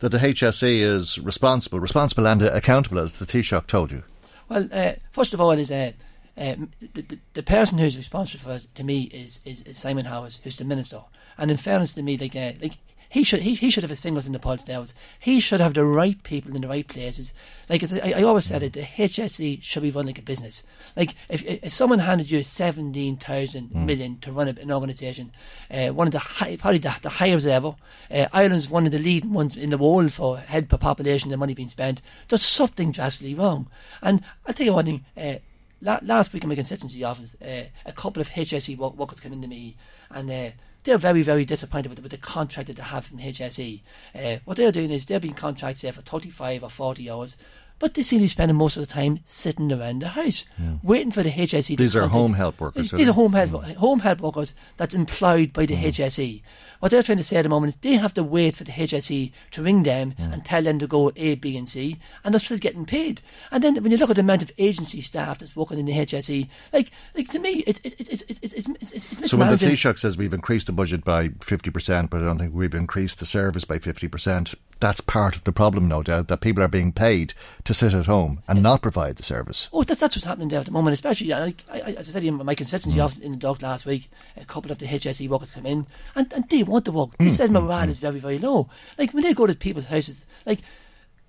that 0.00 0.10
the 0.10 0.18
HSE 0.18 0.80
is 0.80 1.18
responsible, 1.18 1.80
responsible 1.80 2.26
and 2.26 2.42
uh, 2.42 2.50
accountable, 2.52 2.98
as 2.98 3.14
the 3.14 3.24
Taoiseach 3.24 3.66
told 3.66 3.90
you? 3.90 4.02
Well, 4.48 4.68
uh, 4.70 4.92
first 5.12 5.32
of 5.32 5.40
all, 5.40 5.52
is 5.52 5.70
uh, 5.70 5.92
the, 6.36 6.68
the, 6.94 7.18
the, 7.34 7.42
person 7.42 7.78
who's 7.78 7.96
responsible 7.96 8.44
for 8.44 8.56
it, 8.56 8.74
to 8.74 8.84
me 8.84 9.04
is, 9.04 9.40
is, 9.44 9.62
is 9.62 9.78
Simon 9.78 10.04
Howard, 10.04 10.36
who's 10.44 10.56
the 10.56 10.64
minister. 10.64 11.00
And 11.38 11.50
in 11.50 11.56
fairness 11.56 11.94
to 11.94 12.02
me, 12.02 12.18
like 12.18 12.36
uh, 12.36 12.52
like 12.60 12.78
he 13.08 13.22
should 13.22 13.40
he, 13.40 13.54
he 13.54 13.70
should 13.70 13.82
have 13.82 13.90
his 13.90 14.00
fingers 14.00 14.26
in 14.26 14.32
the 14.32 14.38
pulse 14.38 14.66
now. 14.66 14.84
He 15.18 15.40
should 15.40 15.60
have 15.60 15.74
the 15.74 15.84
right 15.84 16.22
people 16.22 16.54
in 16.54 16.62
the 16.62 16.68
right 16.68 16.86
places. 16.86 17.34
Like 17.68 17.82
I, 17.92 18.12
I 18.16 18.22
always 18.22 18.44
said 18.44 18.62
it, 18.62 18.74
the 18.74 18.82
HSE 18.82 19.62
should 19.62 19.82
be 19.82 19.90
run 19.90 20.06
like 20.06 20.18
a 20.18 20.22
business. 20.22 20.62
Like 20.96 21.14
if, 21.28 21.44
if 21.44 21.72
someone 21.72 22.00
handed 22.00 22.30
you 22.30 22.42
seventeen 22.42 23.16
thousand 23.16 23.70
mm. 23.70 23.84
million 23.84 24.18
to 24.20 24.32
run 24.32 24.48
an 24.48 24.72
organisation, 24.72 25.32
uh, 25.70 25.88
one 25.88 26.08
of 26.08 26.12
the 26.12 26.18
high, 26.18 26.56
probably 26.56 26.78
the, 26.78 26.94
the 27.02 27.08
highest 27.08 27.46
level, 27.46 27.78
Uh, 28.10 28.26
Ireland's 28.32 28.70
one 28.70 28.86
of 28.86 28.92
the 28.92 28.98
leading 28.98 29.32
ones 29.32 29.56
in 29.56 29.70
the 29.70 29.78
world 29.78 30.12
for 30.12 30.38
head 30.38 30.68
per 30.68 30.78
population, 30.78 31.30
the 31.30 31.36
money 31.36 31.54
being 31.54 31.68
spent. 31.68 32.00
There's 32.28 32.42
something 32.42 32.92
drastically 32.92 33.34
wrong. 33.34 33.68
And 34.02 34.22
I'll 34.46 34.54
tell 34.54 34.66
you 34.66 34.74
one 34.74 34.84
thing. 34.86 35.04
Uh, 35.16 35.36
last 35.80 36.32
week 36.32 36.42
in 36.42 36.48
my 36.48 36.54
constituency 36.54 37.04
office, 37.04 37.36
uh, 37.40 37.64
a 37.86 37.92
couple 37.92 38.20
of 38.20 38.30
HSE 38.30 38.76
workers 38.76 39.20
came 39.20 39.32
into 39.32 39.48
me 39.48 39.76
and 40.10 40.30
uh, 40.30 40.50
they're 40.88 40.96
very, 40.96 41.20
very 41.20 41.44
disappointed 41.44 41.90
with 41.90 41.96
the, 41.96 42.02
with 42.02 42.12
the 42.12 42.16
contract 42.16 42.68
that 42.68 42.76
they 42.76 42.82
have 42.82 43.04
from 43.04 43.18
HSE. 43.18 43.80
Uh, 44.14 44.36
what 44.46 44.56
they're 44.56 44.72
doing 44.72 44.90
is 44.90 45.04
they're 45.04 45.20
being 45.20 45.34
contracted 45.34 45.82
there 45.82 45.92
for 45.92 46.00
35 46.00 46.64
or 46.64 46.70
40 46.70 47.10
hours, 47.10 47.36
but 47.78 47.92
they 47.92 48.02
seem 48.02 48.20
to 48.20 48.22
be 48.22 48.26
spending 48.28 48.56
most 48.56 48.78
of 48.78 48.86
the 48.86 48.92
time 48.92 49.20
sitting 49.26 49.70
around 49.70 50.00
the 50.00 50.08
house, 50.08 50.46
yeah. 50.58 50.76
waiting 50.82 51.12
for 51.12 51.22
the 51.22 51.30
HSE. 51.30 51.76
These 51.76 51.94
are 51.94 52.08
home 52.08 52.32
help 52.32 52.58
workers. 52.58 52.90
These 52.90 53.10
are 53.10 53.12
home 53.12 53.34
help, 53.34 53.50
mm. 53.50 53.74
home 53.76 54.00
help 54.00 54.20
workers 54.20 54.54
that's 54.78 54.94
employed 54.94 55.52
by 55.52 55.66
the 55.66 55.76
mm. 55.76 55.84
HSE. 55.84 56.42
What 56.80 56.90
they're 56.90 57.02
trying 57.02 57.18
to 57.18 57.24
say 57.24 57.36
at 57.36 57.42
the 57.42 57.48
moment 57.48 57.70
is 57.70 57.76
they 57.76 57.94
have 57.94 58.14
to 58.14 58.22
wait 58.22 58.56
for 58.56 58.64
the 58.64 58.72
HSE 58.72 59.32
to 59.52 59.62
ring 59.62 59.82
them 59.82 60.12
mm. 60.12 60.32
and 60.32 60.44
tell 60.44 60.62
them 60.62 60.78
to 60.78 60.86
go 60.86 61.10
A, 61.16 61.34
B, 61.34 61.56
and 61.56 61.68
C, 61.68 61.98
and 62.24 62.32
they're 62.32 62.38
still 62.38 62.58
getting 62.58 62.84
paid. 62.84 63.20
And 63.50 63.62
then 63.64 63.82
when 63.82 63.90
you 63.90 63.98
look 63.98 64.10
at 64.10 64.16
the 64.16 64.20
amount 64.20 64.42
of 64.42 64.52
agency 64.58 65.00
staff 65.00 65.38
that's 65.38 65.56
working 65.56 65.78
in 65.78 65.86
the 65.86 65.92
HSE, 65.92 66.48
like, 66.72 66.90
like 67.14 67.28
to 67.30 67.38
me, 67.38 67.64
it's 67.66 67.80
it's 67.82 67.94
it's 67.98 68.22
it's 68.28 68.42
it's, 68.42 68.68
it's, 68.80 69.12
it's, 69.12 69.30
So 69.30 69.36
when 69.36 69.50
the 69.50 69.56
Taoiseach 69.56 69.98
says 69.98 70.16
we've 70.16 70.34
increased 70.34 70.66
the 70.66 70.72
budget 70.72 71.04
by 71.04 71.30
fifty 71.40 71.70
percent, 71.70 72.10
but 72.10 72.22
I 72.22 72.24
don't 72.24 72.38
think 72.38 72.54
we've 72.54 72.74
increased 72.74 73.18
the 73.18 73.26
service 73.26 73.64
by 73.64 73.78
fifty 73.78 74.08
percent, 74.08 74.54
that's 74.80 75.00
part 75.00 75.34
of 75.34 75.44
the 75.44 75.52
problem, 75.52 75.88
no 75.88 76.02
doubt, 76.02 76.28
that 76.28 76.40
people 76.40 76.62
are 76.62 76.68
being 76.68 76.92
paid 76.92 77.34
to 77.64 77.74
sit 77.74 77.94
at 77.94 78.06
home 78.06 78.42
and 78.46 78.62
not 78.62 78.82
provide 78.82 79.16
the 79.16 79.22
service. 79.22 79.68
Oh, 79.72 79.82
that's, 79.82 80.00
that's 80.00 80.16
what's 80.16 80.24
happening 80.24 80.48
there 80.48 80.60
at 80.60 80.66
the 80.66 80.72
moment, 80.72 80.94
especially, 80.94 81.32
I, 81.32 81.54
I, 81.70 81.80
as 81.80 82.08
I 82.08 82.12
said 82.12 82.24
in 82.24 82.34
my 82.36 82.54
constituency 82.54 82.98
mm. 82.98 83.04
office 83.04 83.18
in 83.18 83.32
the 83.32 83.38
dock 83.38 83.60
last 83.62 83.86
week, 83.86 84.10
a 84.36 84.44
couple 84.44 84.70
of 84.70 84.78
the 84.78 84.86
HSE 84.86 85.28
workers 85.28 85.50
come 85.50 85.66
in 85.66 85.86
and, 86.14 86.32
and 86.32 86.48
they 86.48 86.62
want 86.68 86.84
to 86.84 86.92
walk. 86.92 87.16
Mm. 87.18 87.30
said 87.30 87.50
morale 87.50 87.86
mm. 87.86 87.90
is 87.90 87.98
very, 87.98 88.18
very 88.18 88.38
low. 88.38 88.68
Like, 88.96 89.12
when 89.12 89.22
they 89.24 89.34
go 89.34 89.46
to 89.46 89.54
people's 89.54 89.86
houses, 89.86 90.26
like, 90.46 90.60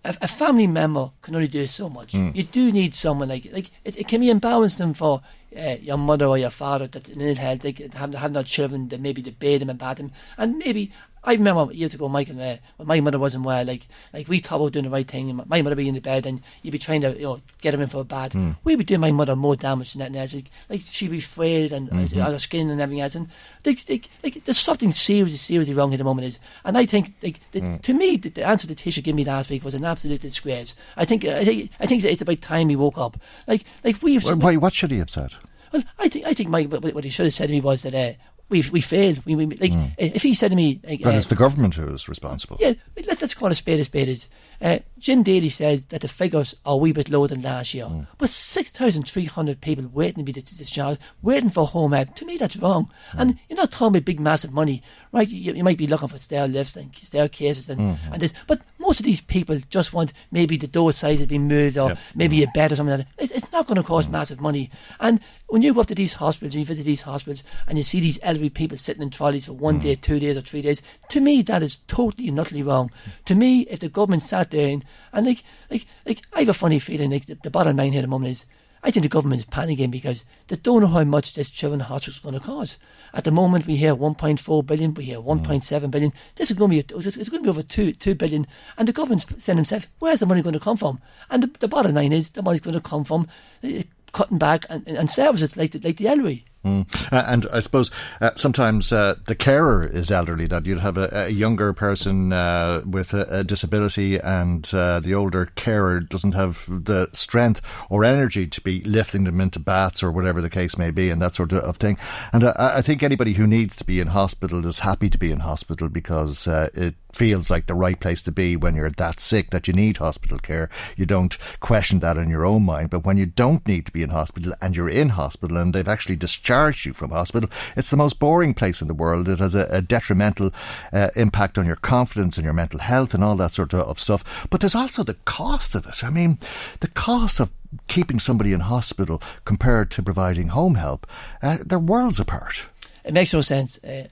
a, 0.05 0.15
a 0.21 0.27
family 0.27 0.67
member 0.67 1.11
can 1.21 1.35
only 1.35 1.47
do 1.47 1.65
so 1.67 1.89
much. 1.89 2.13
Mm. 2.13 2.35
You 2.35 2.43
do 2.43 2.71
need 2.71 2.95
someone 2.95 3.29
like 3.29 3.49
like 3.51 3.71
it, 3.83 3.97
it 3.97 4.07
can 4.07 4.21
be 4.21 4.29
embarrassing 4.29 4.93
for 4.93 5.21
uh, 5.57 5.75
your 5.81 5.97
mother 5.97 6.25
or 6.25 6.37
your 6.37 6.49
father 6.49 6.87
that's 6.87 7.09
in 7.09 7.21
ill 7.21 7.35
health, 7.35 7.63
like 7.63 7.93
have 7.93 8.13
have 8.13 8.31
no 8.31 8.43
children, 8.43 8.89
that 8.89 9.01
maybe 9.01 9.21
they 9.21 9.31
bathe 9.31 9.59
them 9.59 9.69
and 9.69 9.79
bath 9.79 9.97
them, 9.97 10.11
and 10.37 10.57
maybe 10.57 10.91
I 11.29 11.33
remember 11.33 11.71
years 11.71 11.93
ago, 11.93 12.09
Mike, 12.09 12.29
and 12.29 12.41
uh, 12.41 12.57
when 12.77 12.87
my 12.87 12.99
mother 13.01 13.19
wasn't 13.19 13.45
well, 13.45 13.63
like 13.63 13.87
like 14.13 14.27
we 14.27 14.39
thought 14.39 14.55
about 14.55 14.71
doing 14.71 14.85
the 14.85 14.89
right 14.89 15.07
thing. 15.07 15.29
And 15.29 15.47
my 15.47 15.61
mother 15.61 15.75
be 15.75 15.87
in 15.87 15.93
the 15.93 16.01
bed, 16.01 16.25
and 16.25 16.41
you'd 16.63 16.71
be 16.71 16.79
trying 16.79 17.01
to 17.01 17.15
you 17.15 17.21
know 17.21 17.41
get 17.61 17.75
her 17.75 17.81
in 17.81 17.87
for 17.87 18.01
a 18.01 18.03
bath. 18.03 18.33
Mm. 18.33 18.57
We'd 18.63 18.79
be 18.79 18.83
doing 18.83 18.99
my 18.99 19.11
mother 19.11 19.35
more 19.35 19.55
damage 19.55 19.93
than 19.93 19.99
that. 20.11 20.19
And 20.19 20.33
like, 20.33 20.49
like 20.69 20.81
she'd 20.81 21.11
be 21.11 21.19
frayed 21.19 21.71
and 21.71 21.87
mm-hmm. 21.87 22.19
her 22.19 22.39
skin 22.39 22.71
and 22.71 22.81
everything 22.81 23.01
else. 23.01 23.13
And 23.13 23.27
like, 23.63 23.87
like, 23.87 24.09
like 24.23 24.43
there's 24.43 24.57
something 24.57 24.91
seriously 24.91 25.37
seriously 25.37 25.75
wrong 25.75 25.93
at 25.93 25.97
the 25.97 26.03
moment. 26.03 26.25
Is 26.25 26.39
and 26.65 26.75
I 26.75 26.87
think 26.87 27.13
like 27.21 27.39
the, 27.51 27.61
mm. 27.61 27.81
to 27.83 27.93
me 27.93 28.17
the, 28.17 28.29
the 28.29 28.47
answer 28.47 28.65
that 28.65 28.79
Taoiseach 28.79 29.03
gave 29.03 29.13
me 29.13 29.23
last 29.23 29.51
week 29.51 29.63
was 29.63 29.75
an 29.75 29.85
absolute 29.85 30.21
disgrace. 30.21 30.73
I 30.97 31.05
think 31.05 31.25
I 31.25 31.45
think 31.45 31.69
I 31.79 31.85
think 31.85 32.03
it's 32.03 32.23
about 32.23 32.41
time 32.41 32.69
he 32.69 32.75
woke 32.75 32.97
up. 32.97 33.17
Like 33.45 33.65
like 33.83 34.01
we. 34.01 34.17
Well, 34.17 34.35
why? 34.37 34.55
What 34.55 34.73
should 34.73 34.89
he 34.89 34.97
have 34.97 35.11
said? 35.11 35.33
Well, 35.71 35.83
I 35.99 36.09
think 36.09 36.25
I 36.25 36.33
think 36.33 36.49
Mike, 36.49 36.71
what 36.71 37.03
he 37.03 37.11
should 37.11 37.27
have 37.27 37.33
said 37.33 37.47
to 37.47 37.53
me 37.53 37.61
was 37.61 37.83
that 37.83 37.93
uh, 37.93 38.13
we 38.49 38.63
we 38.71 38.81
failed. 38.81 39.23
We, 39.25 39.35
we 39.35 39.45
like 39.45 39.71
mm. 39.71 39.93
if 39.97 40.23
he 40.23 40.33
said 40.33 40.49
to 40.49 40.55
me, 40.55 40.81
like, 40.83 41.01
but 41.01 41.13
uh, 41.13 41.17
it's 41.17 41.27
the 41.27 41.35
government 41.35 41.75
who 41.75 41.87
is 41.93 42.09
responsible. 42.09 42.57
Yeah, 42.59 42.73
let's 42.95 43.21
let's 43.21 43.33
call 43.33 43.51
a 43.51 43.55
spade 43.55 43.79
a 43.79 43.85
spade. 43.85 44.07
Is 44.07 44.27
uh, 44.61 44.79
Jim 44.97 45.23
Daly 45.23 45.49
says 45.49 45.85
that 45.85 46.01
the 46.01 46.07
figures 46.07 46.53
are 46.65 46.73
a 46.73 46.77
wee 46.77 46.91
bit 46.91 47.09
lower 47.09 47.27
than 47.27 47.41
last 47.41 47.73
year, 47.73 47.85
mm. 47.85 48.05
but 48.17 48.29
six 48.29 48.71
thousand 48.71 49.03
three 49.03 49.25
hundred 49.25 49.61
people 49.61 49.87
waiting 49.93 50.25
to 50.25 50.31
be 50.31 50.33
discharged, 50.33 50.99
waiting 51.21 51.49
for 51.49 51.65
home 51.65 51.93
help. 51.93 52.15
To 52.15 52.25
me, 52.25 52.37
that's 52.37 52.57
wrong. 52.57 52.91
Mm. 53.11 53.19
And 53.19 53.39
you're 53.47 53.57
not 53.57 53.71
talking 53.71 53.95
about 53.95 54.05
big, 54.05 54.19
massive 54.19 54.51
money, 54.51 54.83
right? 55.13 55.27
You, 55.27 55.53
you 55.53 55.63
might 55.63 55.77
be 55.77 55.87
looking 55.87 56.09
for 56.09 56.17
stair 56.17 56.47
lifts 56.47 56.75
and 56.75 56.93
staircases 56.95 57.69
and, 57.69 57.79
mm-hmm. 57.79 58.13
and 58.13 58.21
this, 58.21 58.33
but 58.47 58.61
most 58.77 58.99
of 58.99 59.05
these 59.05 59.21
people 59.21 59.59
just 59.69 59.93
want 59.93 60.11
maybe 60.31 60.57
the 60.57 60.67
door 60.67 60.91
size 60.91 61.19
has 61.19 61.27
been 61.27 61.47
moved 61.47 61.77
or 61.77 61.89
yep. 61.89 61.97
maybe 62.15 62.43
a 62.43 62.47
bed 62.47 62.71
or 62.71 62.75
something 62.75 62.97
like 62.97 63.07
that. 63.07 63.23
It's, 63.23 63.31
it's 63.31 63.51
not 63.51 63.67
going 63.67 63.77
to 63.77 63.83
cost 63.83 64.09
mm. 64.09 64.13
massive 64.13 64.41
money. 64.41 64.69
And 64.99 65.21
when 65.47 65.61
you 65.61 65.73
go 65.73 65.81
up 65.81 65.87
to 65.87 65.95
these 65.95 66.13
hospitals 66.13 66.53
and 66.53 66.59
you 66.59 66.65
visit 66.65 66.83
these 66.83 67.01
hospitals 67.01 67.43
and 67.67 67.77
you 67.77 67.83
see 67.83 67.99
these 68.01 68.19
elderly 68.21 68.49
people 68.49 68.77
sitting 68.77 69.01
in 69.01 69.09
trolleys 69.09 69.45
for 69.45 69.53
one 69.53 69.79
mm. 69.79 69.83
day, 69.83 69.95
two 69.95 70.19
days, 70.19 70.37
or 70.37 70.41
three 70.41 70.61
days, 70.61 70.81
to 71.09 71.21
me 71.21 71.41
that 71.43 71.63
is 71.63 71.77
totally 71.87 72.27
and 72.27 72.39
utterly 72.39 72.63
wrong. 72.63 72.91
To 73.25 73.35
me, 73.35 73.61
if 73.61 73.79
the 73.79 73.89
government 73.89 74.23
sat 74.23 74.48
and 74.53 74.83
like, 75.13 75.43
like, 75.69 75.85
like, 76.05 76.21
I 76.33 76.39
have 76.39 76.49
a 76.49 76.53
funny 76.53 76.79
feeling. 76.79 77.11
Like 77.11 77.25
the, 77.25 77.35
the 77.35 77.49
bottom 77.49 77.77
line 77.77 77.91
here 77.91 77.99
at 77.99 78.03
the 78.03 78.07
moment 78.07 78.31
is, 78.31 78.45
I 78.81 78.91
think 78.91 79.03
the 79.03 79.09
government 79.09 79.41
is 79.41 79.45
panicking 79.45 79.91
because 79.91 80.23
they 80.47 80.55
don't 80.55 80.81
know 80.81 80.87
how 80.87 81.03
much 81.03 81.33
this 81.33 81.49
children's 81.49 81.83
hospital 81.83 82.13
is 82.13 82.19
going 82.19 82.33
to 82.35 82.39
cost. 82.39 82.77
At 83.13 83.25
the 83.25 83.31
moment, 83.31 83.67
we 83.67 83.75
hear 83.75 83.95
1.4 83.95 84.65
billion, 84.65 84.93
we 84.93 85.05
hear 85.05 85.17
1.7 85.17 85.91
billion. 85.91 86.13
This 86.35 86.49
is 86.49 86.57
going 86.57 86.71
to 86.71 86.83
be 86.83 86.95
it's 86.95 87.29
going 87.29 87.43
to 87.43 87.43
be 87.43 87.49
over 87.49 87.61
two 87.61 87.91
two 87.93 88.15
billion, 88.15 88.47
and 88.77 88.87
the 88.87 88.93
government's 88.93 89.25
saying 89.37 89.57
themselves, 89.57 89.87
where's 89.99 90.21
the 90.21 90.25
money 90.25 90.41
going 90.41 90.53
to 90.53 90.59
come 90.59 90.77
from? 90.77 91.01
And 91.29 91.43
the, 91.43 91.47
the 91.59 91.67
bottom 91.67 91.93
line 91.93 92.13
is, 92.13 92.31
the 92.31 92.43
money's 92.43 92.61
going 92.61 92.75
to 92.75 92.81
come 92.81 93.03
from 93.03 93.27
uh, 93.63 93.83
cutting 94.13 94.37
back 94.37 94.65
and, 94.69 94.87
and 94.87 95.11
services 95.11 95.57
like 95.57 95.71
the, 95.71 95.79
like 95.79 95.97
the 95.97 96.07
elderly. 96.07 96.45
Mm. 96.65 97.13
Uh, 97.13 97.23
and 97.27 97.47
I 97.53 97.61
suppose 97.61 97.89
uh, 98.19 98.31
sometimes 98.35 98.91
uh, 98.91 99.15
the 99.27 99.35
carer 99.35 99.85
is 99.85 100.11
elderly, 100.11 100.45
that 100.47 100.65
you'd 100.65 100.79
have 100.79 100.97
a, 100.97 101.09
a 101.13 101.29
younger 101.29 101.71
person 101.71 102.33
uh, 102.33 102.81
with 102.85 103.13
a, 103.13 103.39
a, 103.39 103.43
disability, 103.45 104.17
and 104.17 104.69
uh, 104.73 104.99
the 104.99 105.13
older 105.13 105.45
carer 105.55 106.01
doesn't 106.01 106.33
have 106.33 106.65
the 106.67 107.07
strength 107.13 107.61
or 107.89 108.03
energy 108.03 108.45
to 108.45 108.59
be 108.59 108.81
lifting 108.81 109.23
them 109.23 109.39
into 109.39 109.59
baths 109.59 110.03
or 110.03 110.11
whatever 110.11 110.41
the 110.41 110.49
case 110.49 110.77
may 110.77 110.91
be, 110.91 111.09
and 111.09 111.21
that 111.21 111.33
sort 111.33 111.53
of 111.53 111.77
thing. 111.77 111.97
And 112.33 112.43
I 112.43 112.81
think 112.81 113.03
anybody 113.03 113.33
who 113.33 113.47
needs 113.47 113.77
to 113.77 113.85
be 113.85 114.01
in 114.01 114.07
hospital 114.07 114.65
is 114.65 114.79
happy 114.79 115.09
to 115.09 115.17
be 115.17 115.31
in 115.31 115.39
hospital 115.39 115.87
because 115.87 116.45
it 116.45 116.95
feels 117.13 117.49
like 117.49 117.65
the 117.65 117.73
right 117.73 117.99
place 117.99 118.21
to 118.23 118.31
be 118.31 118.55
when 118.55 118.75
you're 118.75 118.89
that 118.89 119.19
sick 119.19 119.49
that 119.49 119.67
you 119.67 119.73
need 119.73 119.97
hospital 119.97 120.37
care. 120.37 120.69
You 120.95 121.05
don't 121.05 121.37
question 121.59 121.99
that 121.99 122.17
in 122.17 122.29
your 122.29 122.45
own 122.45 122.63
mind. 122.63 122.89
But 122.89 123.05
when 123.05 123.17
you 123.17 123.25
don't 123.25 123.67
need 123.67 123.85
to 123.85 123.91
be 123.91 124.03
in 124.03 124.09
hospital 124.09 124.53
and 124.61 124.75
you're 124.75 124.89
in 124.89 125.09
hospital 125.09 125.57
and 125.57 125.73
they've 125.73 125.87
actually 125.87 126.15
discharged 126.15 126.85
you 126.85 126.93
from 126.93 127.11
hospital, 127.11 127.49
it's 127.75 127.89
the 127.89 127.97
most 127.97 128.19
boring 128.19 128.53
place 128.53 128.81
in 128.81 128.87
the 128.87 128.93
world. 128.93 129.27
It 129.27 129.39
has 129.39 129.55
a, 129.55 129.67
a 129.69 129.81
detrimental 129.81 130.51
uh, 130.93 131.09
impact 131.15 131.57
on 131.57 131.65
your 131.65 131.75
confidence 131.75 132.37
and 132.37 132.45
your 132.45 132.53
mental 132.53 132.79
health 132.79 133.13
and 133.13 133.23
all 133.23 133.35
that 133.37 133.51
sort 133.51 133.73
of, 133.73 133.99
stuff. 133.99 134.47
But 134.49 134.61
there's 134.61 134.75
also 134.75 135.03
the 135.03 135.17
cost 135.25 135.75
of 135.75 135.85
it. 135.85 136.03
I 136.03 136.09
mean, 136.09 136.37
the 136.79 136.87
cost 136.87 137.39
of 137.39 137.51
keeping 137.87 138.19
somebody 138.19 138.53
in 138.53 138.61
hospital 138.61 139.21
compared 139.45 139.91
to 139.91 140.03
providing 140.03 140.49
home 140.49 140.75
help, 140.75 141.07
uh, 141.41 141.57
they're 141.65 141.79
worlds 141.79 142.19
apart. 142.19 142.69
It 143.03 143.13
makes 143.13 143.33
no 143.33 143.41
sense. 143.41 143.83
Uh, 143.83 144.07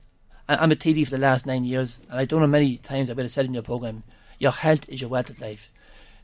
I'm 0.50 0.72
a 0.72 0.76
TD 0.76 1.06
for 1.06 1.12
the 1.12 1.18
last 1.18 1.46
nine 1.46 1.66
years, 1.66 1.98
and 2.10 2.20
I 2.20 2.26
don't 2.26 2.42
know 2.42 2.48
many 2.48 2.78
times 2.78 3.10
I've 3.10 3.18
been 3.18 3.28
said 3.28 3.46
in 3.46 3.54
your 3.54 3.64
program, 3.64 4.04
your 4.40 4.52
health 4.52 4.88
is 4.88 5.02
your 5.02 5.10
wealth 5.10 5.30
of 5.30 5.42
life. 5.42 5.70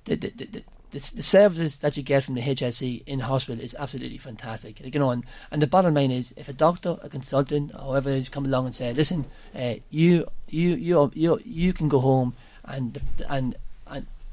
The, 0.06 0.16
the, 0.16 0.30
the, 0.30 0.46
the, 0.46 0.64
the, 0.92 1.00
services 1.00 1.80
that 1.80 1.98
you 1.98 2.04
get 2.04 2.24
from 2.24 2.36
the 2.36 2.42
HSE 2.42 3.04
in 3.06 3.22
hospital 3.22 3.64
is 3.64 3.76
absolutely 3.78 4.18
fantastic. 4.18 4.80
You 4.80 5.00
know, 5.00 5.12
and, 5.12 5.26
and 5.52 5.62
the 5.62 5.68
bottom 5.68 5.94
line 5.94 6.12
is, 6.12 6.34
if 6.38 6.48
a 6.48 6.54
doctor, 6.54 6.98
a 7.02 7.10
consultant, 7.10 7.72
or 7.74 7.80
whoever 7.80 8.10
is 8.12 8.30
come 8.30 8.46
along 8.46 8.68
and 8.68 8.76
say, 8.76 8.94
"Listen, 8.94 9.26
uh, 9.56 9.76
you, 9.90 10.28
you, 10.50 10.76
you, 10.76 11.12
you, 11.14 11.40
you 11.44 11.74
can 11.74 11.90
go 11.90 12.00
home," 12.00 12.34
and 12.66 13.02
and 13.30 13.56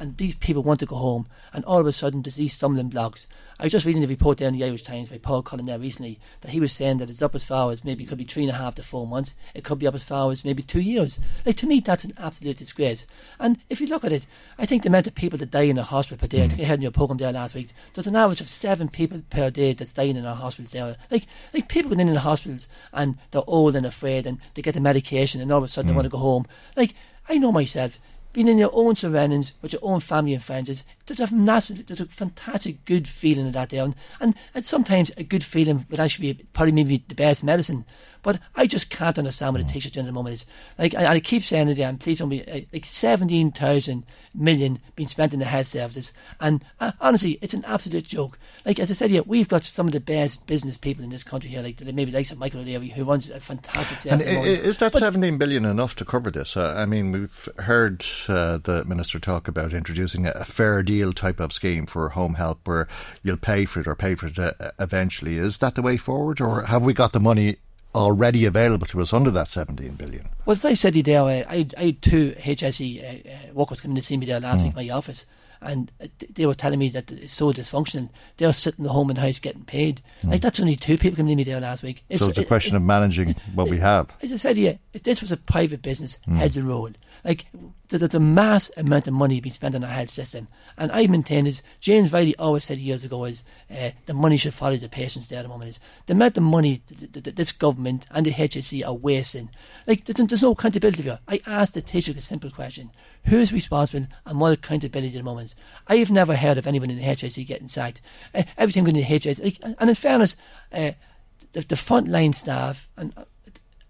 and 0.00 0.16
these 0.16 0.34
people 0.34 0.62
want 0.62 0.80
to 0.80 0.86
go 0.86 0.96
home, 0.96 1.28
and 1.52 1.64
all 1.66 1.78
of 1.78 1.86
a 1.86 1.92
sudden 1.92 2.22
there's 2.22 2.36
these 2.36 2.54
stumbling 2.54 2.88
blocks. 2.88 3.26
I 3.60 3.64
was 3.64 3.72
just 3.72 3.84
reading 3.84 4.00
the 4.00 4.08
report 4.08 4.38
there 4.38 4.48
in 4.48 4.54
the 4.54 4.64
Irish 4.64 4.84
Times 4.84 5.10
by 5.10 5.18
Paul 5.18 5.42
Cullen 5.42 5.66
there 5.66 5.78
recently 5.78 6.18
that 6.40 6.50
he 6.50 6.60
was 6.60 6.72
saying 6.72 6.96
that 6.96 7.10
it's 7.10 7.20
up 7.20 7.34
as 7.34 7.44
far 7.44 7.70
as 7.70 7.84
maybe 7.84 8.04
it 8.04 8.06
could 8.06 8.16
be 8.16 8.24
three 8.24 8.44
and 8.44 8.50
a 8.50 8.54
half 8.54 8.74
to 8.76 8.82
four 8.82 9.06
months. 9.06 9.34
It 9.52 9.64
could 9.64 9.78
be 9.78 9.86
up 9.86 9.94
as 9.94 10.02
far 10.02 10.30
as 10.30 10.46
maybe 10.46 10.62
two 10.62 10.80
years. 10.80 11.20
Like 11.44 11.58
to 11.58 11.66
me, 11.66 11.80
that's 11.80 12.04
an 12.04 12.14
absolute 12.16 12.56
disgrace. 12.56 13.06
And 13.38 13.58
if 13.68 13.78
you 13.78 13.86
look 13.86 14.02
at 14.02 14.12
it, 14.12 14.26
I 14.56 14.64
think 14.64 14.82
the 14.82 14.88
amount 14.88 15.08
of 15.08 15.14
people 15.14 15.38
that 15.38 15.50
die 15.50 15.64
in 15.64 15.76
a 15.76 15.82
hospital 15.82 16.16
per 16.16 16.26
day. 16.26 16.42
I 16.42 16.48
think 16.48 16.62
I 16.62 16.64
heard 16.64 16.78
in 16.78 16.82
your 16.82 16.90
program 16.90 17.18
there 17.18 17.32
last 17.32 17.54
week. 17.54 17.68
There's 17.92 18.06
an 18.06 18.16
average 18.16 18.40
of 18.40 18.48
seven 18.48 18.88
people 18.88 19.20
per 19.28 19.50
day 19.50 19.74
that's 19.74 19.92
dying 19.92 20.16
in 20.16 20.24
our 20.24 20.34
hospitals 20.34 20.72
there. 20.72 20.96
Like 21.10 21.26
like 21.52 21.68
people 21.68 21.90
going 21.90 22.08
in 22.08 22.14
the 22.14 22.20
hospitals 22.20 22.66
and 22.94 23.18
they're 23.30 23.42
old 23.46 23.76
and 23.76 23.84
afraid 23.84 24.26
and 24.26 24.38
they 24.54 24.62
get 24.62 24.72
the 24.72 24.80
medication 24.80 25.42
and 25.42 25.52
all 25.52 25.58
of 25.58 25.64
a 25.64 25.68
sudden 25.68 25.90
mm. 25.90 25.92
they 25.92 25.96
want 25.96 26.06
to 26.06 26.10
go 26.10 26.16
home. 26.16 26.46
Like 26.76 26.94
I 27.28 27.36
know 27.36 27.52
myself 27.52 27.98
being 28.32 28.48
in 28.48 28.58
your 28.58 28.70
own 28.72 28.94
surroundings 28.94 29.54
with 29.60 29.72
your 29.72 29.84
own 29.84 30.00
family 30.00 30.34
and 30.34 30.42
friends 30.42 30.68
is 30.68 30.84
there's 31.06 31.20
a 31.20 31.34
massive, 31.34 31.86
there's 31.86 32.00
a 32.00 32.06
fantastic 32.06 32.84
good 32.84 33.08
feeling 33.08 33.46
in 33.46 33.52
that 33.52 33.70
there, 33.70 33.84
and, 33.84 33.94
and 34.20 34.34
and 34.54 34.64
sometimes 34.64 35.10
a 35.16 35.24
good 35.24 35.42
feeling 35.42 35.86
would 35.90 36.00
actually 36.00 36.32
be 36.32 36.44
probably 36.52 36.72
maybe 36.72 37.04
the 37.08 37.14
best 37.14 37.42
medicine. 37.42 37.84
But 38.22 38.40
I 38.54 38.66
just 38.66 38.90
can't 38.90 39.18
understand 39.18 39.54
what 39.54 39.66
the 39.66 39.72
Taoiseach 39.72 39.92
doing 39.92 40.06
at 40.06 40.08
the 40.08 40.12
moment 40.12 40.34
is. 40.34 40.46
Like, 40.78 40.94
I, 40.94 41.06
I 41.14 41.20
keep 41.20 41.42
saying 41.42 41.68
it 41.68 41.72
again, 41.72 41.96
please 41.98 42.18
don't 42.18 42.28
be, 42.28 42.46
uh, 42.46 42.60
like 42.72 42.84
17,000 42.84 44.04
million 44.34 44.78
being 44.96 45.08
spent 45.08 45.32
in 45.32 45.38
the 45.38 45.44
health 45.44 45.66
services. 45.66 46.12
And 46.40 46.64
uh, 46.80 46.92
honestly, 47.00 47.38
it's 47.40 47.54
an 47.54 47.64
absolute 47.66 48.04
joke. 48.06 48.38
Like, 48.64 48.78
as 48.78 48.90
I 48.90 48.94
said 48.94 49.10
here, 49.10 49.22
we've 49.24 49.48
got 49.48 49.64
some 49.64 49.86
of 49.86 49.92
the 49.92 50.00
best 50.00 50.46
business 50.46 50.76
people 50.76 51.02
in 51.04 51.10
this 51.10 51.22
country 51.24 51.50
here, 51.50 51.62
like 51.62 51.80
maybe 51.80 52.12
like 52.12 52.26
some 52.26 52.38
Michael 52.38 52.60
O'Leary, 52.60 52.88
who 52.88 53.04
runs 53.04 53.28
a 53.30 53.40
fantastic 53.40 54.10
And 54.12 54.20
service. 54.22 54.36
i- 54.36 54.40
i- 54.40 54.68
is 54.68 54.76
that 54.78 54.94
17 54.94 55.38
billion 55.38 55.64
enough 55.64 55.96
to 55.96 56.04
cover 56.04 56.30
this? 56.30 56.56
Uh, 56.56 56.74
I 56.76 56.86
mean, 56.86 57.12
we've 57.12 57.48
heard 57.58 58.04
uh, 58.28 58.58
the 58.58 58.84
minister 58.84 59.18
talk 59.18 59.48
about 59.48 59.72
introducing 59.72 60.26
a, 60.26 60.30
a 60.32 60.44
fair 60.44 60.82
deal 60.82 61.12
type 61.12 61.40
of 61.40 61.52
scheme 61.52 61.86
for 61.86 62.10
home 62.10 62.34
help 62.34 62.66
where 62.68 62.86
you'll 63.22 63.36
pay 63.36 63.64
for 63.64 63.80
it 63.80 63.86
or 63.86 63.94
pay 63.94 64.14
for 64.14 64.26
it 64.28 64.38
uh, 64.38 64.52
eventually. 64.78 65.36
Is 65.38 65.58
that 65.58 65.74
the 65.74 65.82
way 65.82 65.96
forward, 65.96 66.40
or 66.40 66.64
have 66.64 66.82
we 66.82 66.92
got 66.92 67.12
the 67.12 67.20
money 67.20 67.56
already 67.94 68.44
available 68.44 68.86
to 68.88 69.00
us 69.00 69.12
under 69.12 69.30
that 69.32 69.48
17 69.48 69.94
billion? 69.94 70.26
Well, 70.46 70.52
as 70.52 70.64
I 70.64 70.74
said 70.74 70.92
to 70.94 70.98
you 70.98 71.02
there, 71.02 71.22
uh, 71.22 71.44
I, 71.48 71.66
I 71.76 71.84
had 71.86 72.02
two 72.02 72.34
HSE 72.38 73.02
uh, 73.02 73.28
uh, 73.30 73.52
workers 73.54 73.80
coming 73.80 73.96
to 73.96 74.02
see 74.02 74.16
me 74.16 74.26
there 74.26 74.40
last 74.40 74.60
Mm. 74.60 74.64
week 74.64 74.76
in 74.76 74.86
my 74.88 74.94
office, 74.94 75.26
and 75.62 75.90
they 76.34 76.46
were 76.46 76.54
telling 76.54 76.78
me 76.78 76.88
that 76.90 77.10
it's 77.10 77.32
so 77.32 77.52
dysfunctional. 77.52 78.08
They're 78.38 78.52
sitting 78.52 78.84
at 78.86 78.90
home 78.90 79.10
in 79.10 79.16
the 79.16 79.22
house 79.22 79.38
getting 79.38 79.64
paid. 79.64 80.00
Like, 80.24 80.40
that's 80.40 80.58
only 80.60 80.76
two 80.76 80.96
people 80.96 81.16
coming 81.16 81.32
to 81.32 81.36
me 81.36 81.44
there 81.44 81.60
last 81.60 81.82
week. 81.82 82.02
Mm. 82.10 82.18
so 82.18 82.28
it's 82.28 82.38
a 82.38 82.44
question 82.44 82.76
of 82.76 82.82
managing 82.82 83.34
what 83.54 83.68
we 83.68 83.78
have. 83.78 84.10
As 84.22 84.32
I 84.32 84.36
said 84.36 84.54
to 84.56 84.60
you, 84.62 84.78
if 84.94 85.02
this 85.02 85.20
was 85.20 85.32
a 85.32 85.36
private 85.36 85.82
business, 85.82 86.18
Mm. 86.28 86.36
heads 86.36 86.56
will 86.56 86.64
roll. 86.64 86.90
Like, 87.24 87.46
th- 87.90 88.00
there's 88.00 88.14
a 88.14 88.20
mass 88.20 88.70
amount 88.76 89.06
of 89.06 89.12
money 89.12 89.40
being 89.40 89.52
spent 89.52 89.74
on 89.74 89.84
our 89.84 89.90
health 89.90 90.10
system. 90.10 90.48
And 90.78 90.90
I 90.92 91.06
maintain 91.06 91.46
is, 91.46 91.62
James 91.80 92.12
Reilly 92.12 92.34
always 92.36 92.64
said 92.64 92.78
years 92.78 93.04
ago 93.04 93.24
is, 93.24 93.42
uh, 93.70 93.90
the 94.06 94.14
money 94.14 94.36
should 94.36 94.54
follow 94.54 94.76
the 94.76 94.88
patients 94.88 95.28
there 95.28 95.40
at 95.40 95.42
the 95.42 95.48
moment 95.48 95.70
is. 95.70 95.80
The 96.06 96.12
amount 96.12 96.36
of 96.36 96.42
money 96.44 96.82
th- 96.88 97.12
th- 97.12 97.24
th- 97.24 97.36
this 97.36 97.52
government 97.52 98.06
and 98.10 98.24
the 98.24 98.32
HSE 98.32 98.86
are 98.86 98.94
wasting. 98.94 99.50
Like, 99.86 100.04
there's, 100.04 100.26
there's 100.26 100.42
no 100.42 100.52
accountability 100.52 101.02
here. 101.02 101.18
I 101.28 101.40
asked 101.46 101.74
the 101.74 101.82
Taoiseach 101.82 102.16
a 102.16 102.20
simple 102.20 102.50
question. 102.50 102.90
Who's 103.26 103.52
responsible 103.52 104.06
and 104.24 104.40
what 104.40 104.52
accountability 104.52 105.14
at 105.16 105.18
the 105.18 105.22
moment? 105.24 105.54
I 105.88 105.96
have 105.96 106.10
never 106.10 106.36
heard 106.36 106.58
of 106.58 106.66
anyone 106.66 106.90
in 106.90 106.96
the 106.96 107.04
HSE 107.04 107.46
getting 107.46 107.68
sacked. 107.68 108.00
Uh, 108.34 108.44
everything 108.56 108.86
in 108.86 108.94
the 108.94 109.04
HSE, 109.04 109.42
like, 109.44 109.58
and 109.78 109.90
in 109.90 109.94
fairness, 109.94 110.36
uh, 110.72 110.92
the, 111.52 111.60
the 111.62 111.74
frontline 111.74 112.34
staff 112.34 112.88
and 112.96 113.12
uh, 113.16 113.24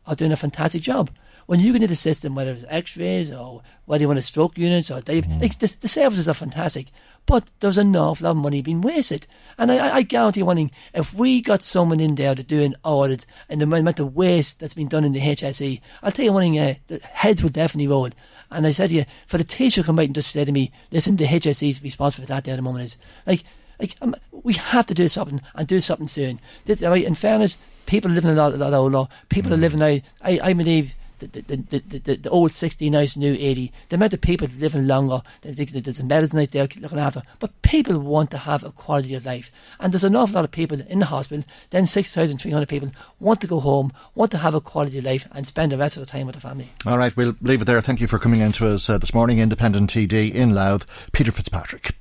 are 0.07 0.17
doing 0.17 0.33
a 0.33 0.37
fantastic 0.37 0.83
job. 0.83 1.11
When 1.51 1.59
you 1.59 1.73
get 1.73 1.83
into 1.83 1.89
the 1.89 1.97
system, 1.97 2.37
whether 2.37 2.53
it's 2.53 2.65
X-rays 2.69 3.33
or 3.33 3.63
whether 3.87 4.03
you 4.03 4.07
want 4.07 4.21
a 4.21 4.23
stroke 4.23 4.57
units 4.57 4.89
or 4.89 5.01
they, 5.01 5.21
like 5.23 5.59
the, 5.59 5.77
the 5.81 5.89
services 5.89 6.29
are 6.29 6.33
fantastic, 6.33 6.93
but 7.27 7.51
there's 7.59 7.77
an 7.77 7.97
awful 7.97 8.27
lot 8.27 8.31
of 8.31 8.37
money 8.37 8.63
being 8.63 8.81
wasted. 8.81 9.27
And 9.59 9.73
I, 9.73 9.97
I, 9.97 10.03
guarantee 10.03 10.45
one 10.45 10.59
thing: 10.59 10.71
if 10.95 11.13
we 11.13 11.41
got 11.41 11.65
someone 11.65 11.99
in 11.99 12.15
there 12.15 12.37
to 12.37 12.45
do 12.45 12.63
an 12.63 12.77
audit 12.85 13.27
and 13.49 13.61
the 13.61 13.65
amount 13.65 13.99
of 13.99 14.15
waste 14.15 14.61
that's 14.61 14.75
been 14.75 14.87
done 14.87 15.03
in 15.03 15.11
the 15.11 15.19
HSE, 15.19 15.81
I'll 16.05 16.13
tell 16.13 16.25
you 16.25 16.33
one 16.33 16.45
thing: 16.45 16.59
uh, 16.61 16.75
the 16.87 17.01
heads 17.01 17.43
would 17.43 17.55
definitely 17.55 17.89
roll. 17.89 18.11
And 18.53 18.65
I 18.65 18.71
said 18.71 18.91
to 18.91 18.95
you, 18.95 19.05
for 19.27 19.37
the 19.37 19.43
Taoiseach 19.43 19.75
to 19.75 19.83
come 19.83 19.99
out 19.99 20.05
and 20.05 20.15
just 20.15 20.31
say 20.31 20.45
to 20.45 20.53
me, 20.53 20.71
"Listen, 20.93 21.17
the 21.17 21.25
HSE 21.25 21.69
is 21.69 21.83
responsible 21.83 22.27
for 22.27 22.29
that." 22.29 22.45
There 22.45 22.55
at 22.55 22.59
the 22.59 22.63
moment 22.63 22.85
is 22.85 22.97
like 23.27 23.43
like 23.81 23.97
um, 24.03 24.15
we 24.31 24.53
have 24.53 24.87
to 24.87 24.95
do 24.95 25.09
something 25.09 25.41
and 25.57 25.67
do 25.67 25.81
something 25.81 26.07
soon. 26.07 26.39
This, 26.67 26.81
right, 26.81 27.05
in 27.05 27.17
fairness, 27.17 27.59
people 27.87 28.09
are 28.09 28.15
living 28.15 28.31
a 28.31 28.35
lot, 28.35 28.55
a 28.55 28.57
lot 28.57 28.73
older. 28.73 29.09
People 29.31 29.53
are 29.53 29.57
living 29.57 29.81
now. 29.81 29.99
I, 30.23 30.41
I 30.41 30.53
believe 30.53 30.95
the 31.21 31.43
the, 31.43 32.01
the, 32.01 32.17
the, 32.17 32.31
old 32.31 32.53
sixty 32.53 32.91
now 32.91 33.01
is 33.01 33.15
the 33.15 33.21
new 33.21 33.35
eighty. 33.35 33.73
The 33.89 33.97
amount 33.97 34.15
of 34.15 34.21
people 34.21 34.49
living 34.59 34.87
longer. 34.87 35.23
There's 35.43 36.01
a 36.01 36.05
medicine 36.05 36.41
out 36.41 36.51
there 36.51 36.69
looking 36.77 36.99
after, 36.99 37.23
but 37.39 37.63
people 37.63 37.99
want 37.99 38.31
to 38.33 38.39
have 38.39 38.65
a 38.65 38.73
quality 38.73 39.15
of 39.15 39.27
life. 39.27 39.51
And 39.79 39.93
there's 39.93 40.05
an 40.05 40.17
awful 40.17 40.37
lot 40.37 40.45
of 40.45 40.51
people 40.51 40.81
in 40.81 40.99
the 40.99 41.07
hospital. 41.07 41.45
Then 41.71 41.87
six 41.87 42.15
thousand 42.15 42.39
three 42.39 42.51
hundred 42.51 42.69
people 42.69 42.91
want 43.19 43.41
to 43.43 43.47
go 43.47 43.61
home, 43.61 43.93
want 44.15 44.31
to 44.33 44.39
have 44.39 44.55
a 44.55 44.61
quality 44.61 44.99
of 44.99 45.05
life, 45.05 45.27
and 45.33 45.47
spend 45.47 45.73
the 45.73 45.79
rest 45.79 45.97
of 45.97 46.01
the 46.01 46.11
time 46.11 46.27
with 46.27 46.35
the 46.35 46.41
family. 46.41 46.71
All 46.87 46.99
right, 46.99 47.17
we'll 47.17 47.37
leave 47.41 47.63
it 47.63 47.67
there. 47.67 47.81
Thank 47.81 48.01
you 48.01 48.07
for 48.07 48.19
coming 48.19 48.41
in 48.41 48.53
to 48.53 48.69
us 48.69 48.89
uh, 48.89 48.99
this 48.99 49.15
morning. 49.15 49.39
Independent 49.39 49.91
TD 49.91 50.33
in 50.33 50.55
Louth, 50.55 50.87
Peter 51.13 51.33
Fitzpatrick. 51.33 51.95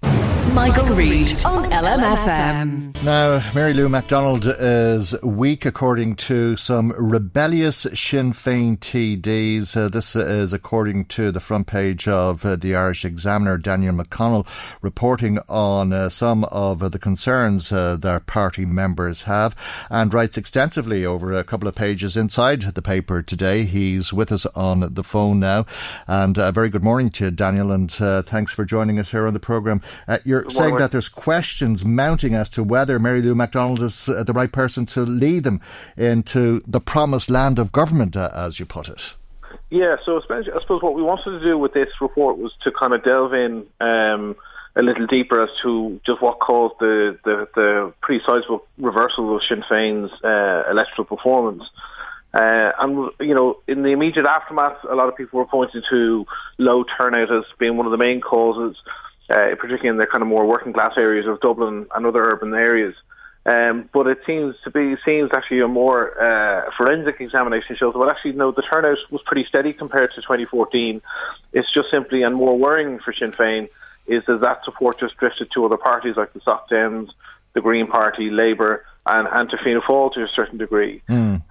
Michael 0.54 0.95
Reade 0.95 1.45
on 1.45 1.66
LMFM. 1.72 3.04
Now, 3.04 3.41
Mary 3.54 3.74
Lou 3.74 3.88
McDonald 3.88 4.45
is 4.45 5.20
weak, 5.22 5.66
according 5.66 6.16
to 6.18 6.58
some 6.58 6.91
rebellious 6.97 7.78
Sinn 7.78 8.34
Féin 8.34 8.78
TDs. 8.78 9.78
Uh, 9.78 9.88
this 9.88 10.16
is 10.16 10.52
according 10.52 11.06
to 11.06 11.32
the 11.32 11.39
front 11.39 11.68
page 11.68 12.08
of 12.08 12.45
uh, 12.45 12.56
the 12.56 12.76
Irish 12.76 13.06
Examiner, 13.06 13.58
Daniel 13.58 13.95
McConnell, 13.95 14.45
reporting 14.82 15.39
on 15.47 15.93
uh, 15.93 16.10
some 16.10 16.43
of 16.45 16.84
uh, 16.84 16.89
the 16.89 17.00
concerns 17.00 17.72
uh, 17.72 17.95
their 17.95 18.20
party 18.20 18.66
members 18.66 19.24
have 19.24 19.56
and 19.89 20.14
writes 20.14 20.38
extensively 20.38 21.06
over 21.06 21.32
a 21.32 21.43
couple 21.43 21.68
of 21.68 21.76
pages 21.76 22.18
inside 22.18 22.62
the 22.62 22.82
paper 22.82 23.22
today. 23.22 23.64
He's 23.64 24.12
with 24.12 24.32
us 24.32 24.45
on 24.47 24.93
the 24.93 25.04
phone 25.04 25.39
now. 25.39 25.66
And 26.08 26.38
a 26.38 26.52
very 26.52 26.70
good 26.70 26.84
morning 26.84 27.10
to 27.12 27.26
you, 27.26 27.32
Daniel, 27.32 27.72
and 27.72 27.95
uh, 28.02 28.24
thanks 28.24 28.52
for 28.52 28.66
joining 28.66 29.00
us 29.00 29.12
here 29.12 29.26
on 29.26 29.34
the 29.34 29.39
programme. 29.39 29.82
Uh, 30.08 30.18
you're 30.44 30.52
saying 30.52 30.78
that 30.78 30.92
there's 30.92 31.10
questions 31.10 31.84
mounting 31.86 32.36
as 32.36 32.50
to 32.52 32.64
whether 32.64 33.00
Mary 33.00 33.22
Lou 33.22 33.36
McDonald 33.36 33.82
is 33.82 34.10
uh, 34.10 34.24
the 34.24 34.34
right 34.34 34.52
person 34.52 34.86
to 34.88 35.02
lead 35.02 35.44
them 35.44 35.62
into 35.98 36.62
the 36.68 36.80
promised 36.80 37.30
land 37.30 37.60
of 37.60 37.72
government, 37.72 38.16
uh, 38.16 38.30
as 38.34 38.60
you 38.60 38.66
put 38.66 38.90
it. 38.90 39.16
Yeah, 39.70 39.98
so 40.06 40.18
especially, 40.18 40.52
I 40.54 40.62
suppose 40.62 40.82
what 40.82 40.96
we 40.96 41.04
wanted 41.04 41.32
to 41.32 41.42
do 41.42 41.58
with 41.58 41.74
this 41.74 41.90
report 42.02 42.38
was 42.38 42.52
to 42.64 42.72
kind 42.72 42.94
of 42.94 43.04
delve 43.04 43.34
in 43.34 43.66
um, 43.80 44.36
a 44.76 44.82
little 44.82 45.08
deeper 45.08 45.44
as 45.44 45.50
to 45.64 46.00
just 46.06 46.22
what 46.22 46.40
caused 46.40 46.76
the, 46.80 47.18
the, 47.24 47.48
the 47.56 47.94
pretty 48.02 48.24
sizable 48.26 48.66
reversal 48.78 49.36
of 49.36 49.42
Sinn 49.48 49.64
Féin's 49.70 50.12
uh, 50.24 50.70
electoral 50.72 51.06
performance. 51.06 51.64
Uh, 52.34 52.72
and, 52.80 53.10
you 53.20 53.34
know, 53.34 53.58
in 53.68 53.82
the 53.82 53.90
immediate 53.90 54.26
aftermath, 54.26 54.78
a 54.90 54.94
lot 54.94 55.10
of 55.10 55.16
people 55.16 55.40
were 55.40 55.46
pointing 55.46 55.82
to 55.90 56.26
low 56.60 56.84
turnout 56.98 57.32
as 57.32 57.44
being 57.58 57.76
one 57.76 57.88
of 57.88 57.92
the 57.92 57.98
main 57.98 58.22
causes, 58.22 58.78
uh, 59.30 59.55
particularly 59.55 59.89
in 59.89 59.97
the 59.97 60.05
kind 60.05 60.21
of 60.21 60.27
more 60.27 60.45
working 60.45 60.73
class 60.73 60.93
areas 60.97 61.27
of 61.27 61.39
Dublin 61.41 61.88
and 61.93 62.05
other 62.05 62.23
urban 62.32 62.53
areas. 62.53 62.95
Um, 63.45 63.89
but 63.93 64.05
it 64.07 64.19
seems 64.27 64.55
to 64.65 64.69
be 64.69 64.95
seems 65.05 65.32
actually 65.34 65.61
a 65.61 65.67
more 65.67 66.11
uh, 66.21 66.69
forensic 66.77 67.21
examination 67.21 67.77
shows 67.80 67.95
well 67.95 68.09
actually 68.09 68.34
no 68.34 68.51
the 68.51 68.61
turnout 68.69 68.97
was 69.11 69.21
pretty 69.25 69.45
steady 69.47 69.71
compared 69.71 70.11
to 70.15 70.21
2014. 70.21 71.01
It's 71.53 71.73
just 71.73 71.88
simply 71.89 72.21
and 72.21 72.36
more 72.36 72.57
worrying 72.57 72.99
for 72.99 73.13
Sinn 73.13 73.32
Féin 73.32 73.69
is 74.07 74.23
that 74.27 74.41
that 74.41 74.65
support 74.65 74.99
just 74.99 75.15
drifted 75.17 75.49
to 75.53 75.65
other 75.65 75.77
parties 75.77 76.15
like 76.17 76.34
the 76.34 76.41
Soc 76.43 76.69
Dems, 76.69 77.09
the 77.53 77.61
Green 77.61 77.88
Party, 77.88 78.30
Labour, 78.30 78.84
and, 79.10 79.28
and 79.32 79.49
to 79.49 79.57
Fianna 79.64 79.82
Fáil 79.82 80.14
to 80.14 80.24
a 80.24 80.28
certain 80.28 80.57
degree. 80.57 81.01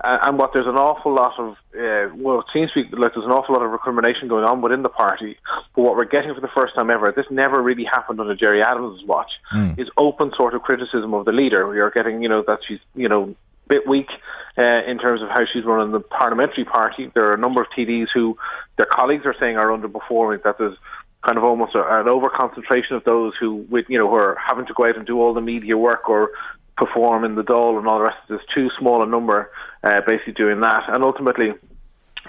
Uh, 0.05 0.19
and 0.23 0.39
what 0.39 0.53
there's 0.53 0.67
an 0.67 0.77
awful 0.77 1.13
lot 1.13 1.35
of, 1.39 1.53
uh, 1.75 2.15
well, 2.15 2.41
it 2.41 2.47
seems 2.53 2.73
to 2.73 2.85
be 2.85 2.97
like 2.97 3.15
there's 3.15 3.27
an 3.27 3.33
awful 3.33 3.55
lot 3.55 3.65
of 3.65 3.71
recrimination 3.71 4.29
going 4.29 4.45
on 4.45 4.63
within 4.63 4.83
the 4.83 4.89
party. 4.89 5.37
But 5.75 5.83
what 5.83 5.97
we're 5.97 6.05
getting 6.05 6.35
for 6.35 6.41
the 6.41 6.55
first 6.55 6.75
time 6.75 6.91
ever, 6.91 7.13
this 7.13 7.27
never 7.31 7.61
really 7.61 7.85
happened 7.85 8.21
under 8.21 8.37
Gerry 8.37 8.63
Adams' 8.63 9.03
watch, 9.05 9.31
is 9.77 9.89
open 9.97 10.33
sort 10.37 10.55
of 10.55 10.63
criticism 10.63 11.15
of 11.15 11.25
the 11.25 11.33
leader. 11.33 11.69
We 11.69 11.81
are 11.81 11.91
getting, 11.91 12.23
you 12.23 12.29
know, 12.29 12.45
that 12.47 12.61
she's, 12.67 12.79
you 12.95 13.09
know, 13.09 13.35
bit 13.69 13.87
weak 13.87 14.09
uh, 14.57 14.83
in 14.87 14.99
terms 14.99 15.23
of 15.23 15.29
how 15.29 15.45
she's 15.53 15.65
running 15.65 15.93
the 15.93 16.01
parliamentary 16.01 16.65
party. 16.65 17.11
There 17.15 17.25
are 17.25 17.35
a 17.35 17.39
number 17.39 17.61
of 17.61 17.69
TDs 17.77 18.07
who 18.13 18.39
their 18.77 18.87
colleagues 18.87 19.27
are 19.27 19.35
saying 19.39 19.57
are 19.57 19.69
underperforming. 19.69 20.43
That 20.43 20.59
there's 20.59 20.77
kind 21.25 21.37
of 21.37 21.45
almost 21.45 21.75
a, 21.75 22.01
an 22.01 22.09
over 22.09 22.31
concentration 22.31 22.97
of 22.97 23.05
those 23.05 23.35
who, 23.39 23.67
with 23.71 23.87
you 23.89 23.99
know, 23.99 24.09
who 24.09 24.15
are 24.15 24.39
having 24.45 24.67
to 24.67 24.75
go 24.75 24.87
out 24.87 24.97
and 24.97 25.07
do 25.07 25.21
all 25.21 25.35
the 25.35 25.41
media 25.41 25.77
work 25.77 26.09
or 26.09 26.31
perform 26.79 27.25
in 27.25 27.35
the 27.35 27.43
Dáil 27.43 27.79
and 27.79 27.87
all 27.87 27.99
the 27.99 28.05
rest. 28.05 28.19
There's 28.29 28.41
too 28.55 28.69
small 28.79 29.03
a 29.03 29.07
number 29.07 29.51
uh, 29.83 30.01
basically 30.07 30.35
doing 30.35 30.61
that, 30.61 30.85
and 30.89 31.03
ultimately 31.03 31.53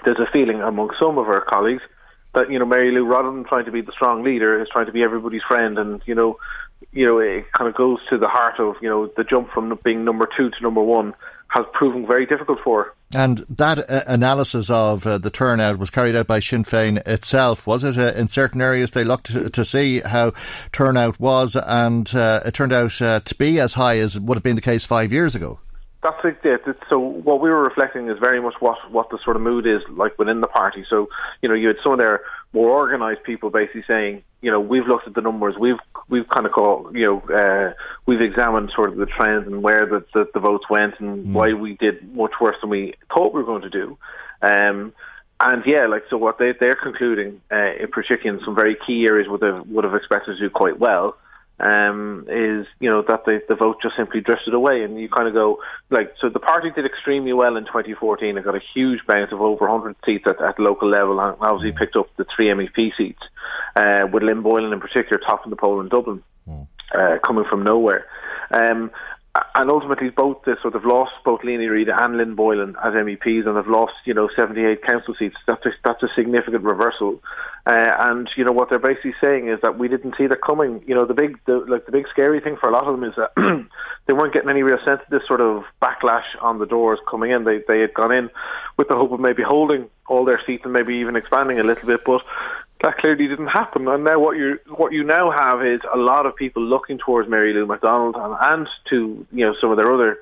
there's 0.04 0.18
a 0.18 0.30
feeling 0.32 0.60
among 0.60 0.90
some 0.98 1.18
of 1.18 1.26
her 1.26 1.44
colleagues 1.48 1.82
that 2.34 2.50
you 2.50 2.58
know 2.58 2.64
Mary 2.64 2.92
Lou, 2.92 3.06
rather 3.06 3.30
than 3.30 3.44
trying 3.44 3.64
to 3.64 3.72
be 3.72 3.80
the 3.80 3.92
strong 3.92 4.22
leader, 4.22 4.60
is 4.60 4.68
trying 4.70 4.86
to 4.86 4.92
be 4.92 5.02
everybody's 5.02 5.42
friend, 5.46 5.78
and 5.78 6.02
you 6.06 6.14
know, 6.14 6.38
you 6.92 7.06
know, 7.06 7.18
it 7.18 7.44
kind 7.56 7.68
of 7.68 7.76
goes 7.76 7.98
to 8.10 8.18
the 8.18 8.28
heart 8.28 8.58
of 8.58 8.76
you 8.82 8.88
know 8.88 9.10
the 9.16 9.24
jump 9.24 9.50
from 9.50 9.78
being 9.84 10.04
number 10.04 10.28
two 10.36 10.50
to 10.50 10.62
number 10.62 10.82
one 10.82 11.14
has 11.50 11.66
proven 11.72 12.06
very 12.06 12.26
difficult 12.26 12.58
for 12.62 12.84
her. 12.84 12.94
And 13.12 13.38
that 13.50 13.90
uh, 13.90 14.02
analysis 14.06 14.70
of 14.70 15.04
uh, 15.04 15.18
the 15.18 15.30
turnout 15.30 15.78
was 15.78 15.90
carried 15.90 16.14
out 16.14 16.28
by 16.28 16.38
Sinn 16.38 16.62
Féin 16.62 17.06
itself, 17.08 17.66
was 17.66 17.82
it? 17.82 17.98
Uh, 17.98 18.12
in 18.16 18.28
certain 18.28 18.62
areas, 18.62 18.92
they 18.92 19.02
looked 19.02 19.32
to, 19.32 19.50
to 19.50 19.64
see 19.64 19.98
how 20.00 20.32
turnout 20.70 21.18
was, 21.18 21.56
and 21.56 22.14
uh, 22.14 22.40
it 22.46 22.54
turned 22.54 22.72
out 22.72 23.02
uh, 23.02 23.18
to 23.20 23.34
be 23.34 23.58
as 23.58 23.74
high 23.74 23.98
as 23.98 24.18
would 24.18 24.36
have 24.36 24.44
been 24.44 24.54
the 24.54 24.62
case 24.62 24.86
five 24.86 25.12
years 25.12 25.34
ago. 25.34 25.58
That's 26.02 26.24
it. 26.24 26.38
it. 26.44 26.76
So 26.88 26.98
what 26.98 27.40
we 27.40 27.50
were 27.50 27.62
reflecting 27.62 28.08
is 28.08 28.18
very 28.18 28.40
much 28.40 28.54
what 28.60 28.78
what 28.90 29.10
the 29.10 29.18
sort 29.22 29.36
of 29.36 29.42
mood 29.42 29.66
is 29.66 29.82
like 29.90 30.18
within 30.18 30.40
the 30.40 30.46
party. 30.46 30.84
So 30.88 31.08
you 31.42 31.48
know, 31.48 31.54
you 31.54 31.66
had 31.66 31.76
some 31.82 31.92
of 31.92 31.98
their 31.98 32.22
more 32.52 32.70
organised 32.70 33.22
people 33.22 33.50
basically 33.50 33.84
saying, 33.86 34.22
you 34.42 34.50
know, 34.50 34.60
we've 34.60 34.86
looked 34.86 35.06
at 35.06 35.14
the 35.14 35.20
numbers, 35.20 35.54
we've 35.58 35.78
we've 36.08 36.28
kind 36.28 36.46
of 36.46 36.52
called, 36.52 36.94
you 36.94 37.06
know, 37.06 37.20
uh, 37.34 37.74
we've 38.06 38.20
examined 38.20 38.72
sort 38.74 38.90
of 38.90 38.96
the 38.96 39.06
trends 39.06 39.46
and 39.46 39.62
where 39.62 39.86
the 39.86 40.04
the, 40.14 40.26
the 40.34 40.40
votes 40.40 40.68
went 40.68 40.94
and 40.98 41.34
why 41.34 41.52
we 41.52 41.74
did 41.76 42.14
much 42.14 42.32
worse 42.40 42.56
than 42.60 42.70
we 42.70 42.94
thought 43.12 43.32
we 43.32 43.40
were 43.40 43.46
going 43.46 43.62
to 43.62 43.70
do. 43.70 43.98
Um, 44.42 44.92
and 45.38 45.62
yeah, 45.64 45.86
like 45.86 46.04
so, 46.10 46.16
what 46.18 46.38
they 46.38 46.52
they're 46.58 46.76
concluding, 46.76 47.40
uh, 47.50 47.72
in 47.80 47.88
particular 47.88 48.36
in 48.36 48.44
some 48.44 48.54
very 48.54 48.76
key 48.86 49.04
areas, 49.04 49.28
would 49.28 49.42
have 49.42 49.66
would 49.68 49.84
have 49.84 49.94
expected 49.94 50.36
to 50.36 50.40
do 50.40 50.50
quite 50.50 50.78
well. 50.78 51.16
Um, 51.60 52.26
is 52.28 52.66
you 52.80 52.88
know 52.88 53.02
that 53.06 53.24
the 53.26 53.40
the 53.48 53.54
vote 53.54 53.76
just 53.82 53.96
simply 53.96 54.20
drifted 54.20 54.54
away, 54.54 54.82
and 54.82 54.98
you 54.98 55.08
kind 55.08 55.28
of 55.28 55.34
go 55.34 55.58
like 55.90 56.14
so. 56.20 56.28
The 56.28 56.40
party 56.40 56.70
did 56.70 56.86
extremely 56.86 57.32
well 57.32 57.56
in 57.56 57.64
2014. 57.64 58.36
It 58.36 58.44
got 58.44 58.54
a 58.54 58.60
huge 58.74 59.00
bounce 59.06 59.32
of 59.32 59.40
over 59.40 59.68
100 59.68 59.96
seats 60.04 60.24
at, 60.26 60.40
at 60.40 60.58
local 60.58 60.88
level, 60.88 61.20
and 61.20 61.36
obviously 61.40 61.78
picked 61.78 61.96
up 61.96 62.08
the 62.16 62.24
three 62.34 62.46
MEP 62.46 62.96
seats, 62.96 63.22
uh, 63.76 64.06
with 64.12 64.22
Lynn 64.22 64.42
Boylan 64.42 64.72
in 64.72 64.80
particular 64.80 65.18
topping 65.18 65.50
the 65.50 65.56
poll 65.56 65.80
in 65.80 65.88
Dublin, 65.88 66.22
uh, 66.94 67.18
coming 67.24 67.44
from 67.48 67.62
nowhere. 67.62 68.06
Um, 68.50 68.90
and 69.54 69.70
ultimately 69.70 70.10
both 70.10 70.42
this 70.44 70.56
so 70.62 70.70
they've 70.70 70.84
lost 70.84 71.12
both 71.24 71.40
Liadh 71.40 71.58
Ní 71.58 71.68
Riada 71.68 71.98
and 71.98 72.16
Lynn 72.16 72.34
Boylan 72.34 72.76
as 72.82 72.94
MEPs 72.94 73.46
and 73.46 73.56
they've 73.56 73.66
lost 73.66 73.94
you 74.04 74.14
know 74.14 74.28
78 74.34 74.82
council 74.82 75.14
seats. 75.18 75.36
That's 75.46 75.64
a, 75.66 75.70
that's 75.84 76.02
a 76.02 76.08
significant 76.14 76.64
reversal. 76.64 77.20
Uh, 77.66 77.92
and 77.98 78.28
you 78.36 78.44
know 78.44 78.52
what 78.52 78.70
they're 78.70 78.78
basically 78.78 79.14
saying 79.20 79.48
is 79.48 79.60
that 79.62 79.78
we 79.78 79.88
didn't 79.88 80.14
see 80.16 80.26
that 80.26 80.42
coming. 80.42 80.82
You 80.86 80.94
know 80.94 81.04
the 81.04 81.14
big 81.14 81.38
the, 81.46 81.64
like 81.68 81.86
the 81.86 81.92
big 81.92 82.06
scary 82.10 82.40
thing 82.40 82.56
for 82.60 82.68
a 82.68 82.72
lot 82.72 82.84
of 82.84 82.98
them 82.98 83.08
is 83.08 83.14
that 83.16 83.32
they 84.06 84.12
weren't 84.12 84.32
getting 84.32 84.50
any 84.50 84.62
real 84.62 84.78
sense 84.84 85.00
of 85.04 85.10
this 85.10 85.26
sort 85.26 85.40
of 85.40 85.64
backlash 85.82 86.28
on 86.40 86.58
the 86.58 86.66
doors 86.66 86.98
coming 87.10 87.30
in. 87.30 87.44
They 87.44 87.60
they 87.66 87.80
had 87.80 87.94
gone 87.94 88.12
in 88.12 88.30
with 88.76 88.88
the 88.88 88.96
hope 88.96 89.12
of 89.12 89.20
maybe 89.20 89.42
holding 89.42 89.88
all 90.08 90.24
their 90.24 90.40
seats 90.46 90.64
and 90.64 90.72
maybe 90.72 90.94
even 90.94 91.16
expanding 91.16 91.60
a 91.60 91.62
little 91.62 91.86
bit 91.86 92.00
but 92.04 92.22
that 92.82 92.98
clearly 92.98 93.28
didn't 93.28 93.48
happen. 93.48 93.86
And 93.88 94.04
now 94.04 94.18
what 94.18 94.36
you 94.36 94.58
what 94.68 94.92
you 94.92 95.04
now 95.04 95.30
have 95.30 95.64
is 95.64 95.80
a 95.92 95.98
lot 95.98 96.26
of 96.26 96.36
people 96.36 96.62
looking 96.62 96.98
towards 96.98 97.28
Mary 97.28 97.52
Lou 97.52 97.66
McDonald 97.66 98.16
and, 98.16 98.34
and 98.40 98.68
to 98.90 99.26
you 99.32 99.46
know 99.46 99.54
some 99.60 99.70
of 99.70 99.76
their 99.76 99.92
other 99.92 100.18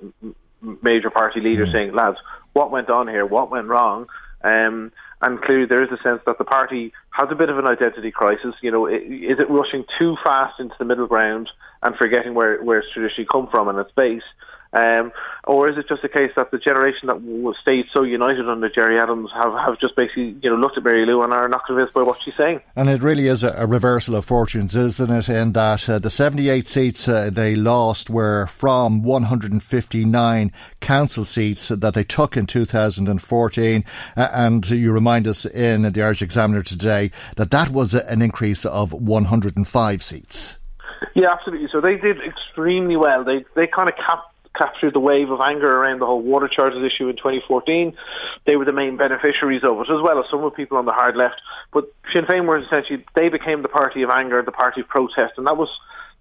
major 0.83 1.11
party 1.11 1.41
leaders 1.41 1.69
mm. 1.69 1.73
saying, 1.73 1.95
lads, 1.95 2.19
what 2.53 2.71
went 2.71 2.91
on 2.91 3.09
here? 3.09 3.25
What 3.25 3.51
went 3.51 3.69
wrong? 3.69 4.07
Um, 4.43 4.93
and 5.21 5.41
clearly 5.41 5.67
there 5.67 5.83
is 5.83 5.91
a 5.91 6.03
sense 6.03 6.21
that 6.27 6.39
the 6.39 6.45
party 6.45 6.93
has 7.11 7.29
a 7.31 7.35
bit 7.35 7.49
of 7.49 7.59
an 7.59 7.67
identity 7.67 8.11
crisis. 8.11 8.55
You 8.63 8.71
know, 8.71 8.87
is 8.87 9.39
it 9.39 9.51
rushing 9.51 9.85
too 9.99 10.17
fast 10.23 10.61
into 10.61 10.75
the 10.79 10.85
middle 10.85 11.07
ground 11.07 11.51
and 11.83 11.97
forgetting 11.97 12.35
where, 12.35 12.63
where 12.63 12.79
it's 12.79 12.93
traditionally 12.93 13.27
come 13.31 13.49
from 13.51 13.69
and 13.69 13.79
its 13.79 13.91
base? 13.93 14.23
Um, 14.73 15.13
or 15.45 15.69
is 15.71 15.79
it 15.79 15.87
just 15.89 16.05
a 16.05 16.09
case 16.09 16.31
that 16.37 16.51
the 16.51 16.59
generation 16.59 17.07
that 17.07 17.55
stayed 17.63 17.87
so 17.93 18.03
united 18.03 18.49
under 18.49 18.69
Gerry 18.69 19.01
Adams 19.01 19.31
have, 19.35 19.55
have 19.55 19.81
just 19.81 19.97
basically 19.97 20.37
you 20.43 20.51
know 20.51 20.57
looked 20.57 20.77
at 20.77 20.85
Mary 20.85 21.07
Lou 21.07 21.23
and 21.23 21.33
are 21.33 21.49
not 21.49 21.65
convinced 21.67 21.95
by 21.95 22.03
what 22.03 22.19
she's 22.23 22.35
saying? 22.37 22.61
And 22.77 22.91
it 22.91 23.03
really 23.03 23.29
is 23.29 23.43
a, 23.43 23.55
a 23.57 23.67
reversal 23.67 24.15
of 24.15 24.27
fortunes, 24.27 24.77
isn't 24.77 25.11
it? 25.11 25.29
In 25.31 25.53
that 25.53 25.89
uh, 25.89 25.99
the 25.99 26.11
78 26.11 26.67
seats 26.67 27.09
uh, 27.09 27.31
they 27.33 27.55
lost 27.55 28.11
were 28.11 28.47
from 28.47 29.03
159 29.03 30.53
council 30.81 31.25
seats 31.25 31.69
that 31.69 31.95
they 31.95 32.05
took 32.05 32.37
in 32.37 32.47
2014, 32.47 33.85
uh, 34.17 34.29
and 34.33 34.69
you 34.69 34.93
remind 34.93 35.27
us 35.27 35.47
in 35.47 35.83
the 35.83 36.03
Irish 36.03 36.21
Examiner 36.21 36.63
today 36.63 37.11
that 37.37 37.51
that 37.51 37.71
was 37.71 37.95
an 37.95 38.21
increase 38.21 38.67
of 38.67 38.93
105 38.93 40.03
seats. 40.03 40.59
Yeah, 41.15 41.29
absolutely. 41.33 41.69
So 41.73 41.81
they 41.81 41.97
did 41.97 42.19
extremely 42.21 42.97
well. 42.97 43.25
They 43.25 43.45
they 43.55 43.67
kind 43.67 43.89
of 43.89 43.95
capped 43.97 44.33
captured 44.59 44.95
the 44.95 45.01
wave 45.01 45.31
of 45.31 45.41
anger 45.41 45.71
around 45.71 46.01
the 46.01 46.07
whole 46.07 46.21
water 46.21 46.49
charges 46.49 46.83
issue 46.83 47.09
in 47.09 47.17
2014. 47.17 47.97
They 48.47 48.57
were 48.57 48.65
the 48.65 48.73
main 48.73 48.97
beneficiaries 48.97 49.63
of 49.65 49.79
it, 49.79 49.91
as 49.91 50.03
well 50.03 50.19
as 50.19 50.27
some 50.31 50.43
of 50.43 50.53
the 50.53 50.57
people 50.57 50.77
on 50.77 50.85
the 50.85 50.93
hard 50.93 51.17
left. 51.17 51.41
But 51.73 51.85
Sinn 52.13 52.25
Féin 52.25 52.47
were 52.47 52.59
essentially, 52.59 53.05
they 53.15 53.29
became 53.29 53.63
the 53.63 53.69
party 53.69 54.03
of 54.03 54.11
anger, 54.11 54.43
the 54.43 54.53
party 54.53 54.81
of 54.81 54.89
protest, 54.89 55.35
and 55.37 55.47
that 55.47 55.57
was 55.57 55.71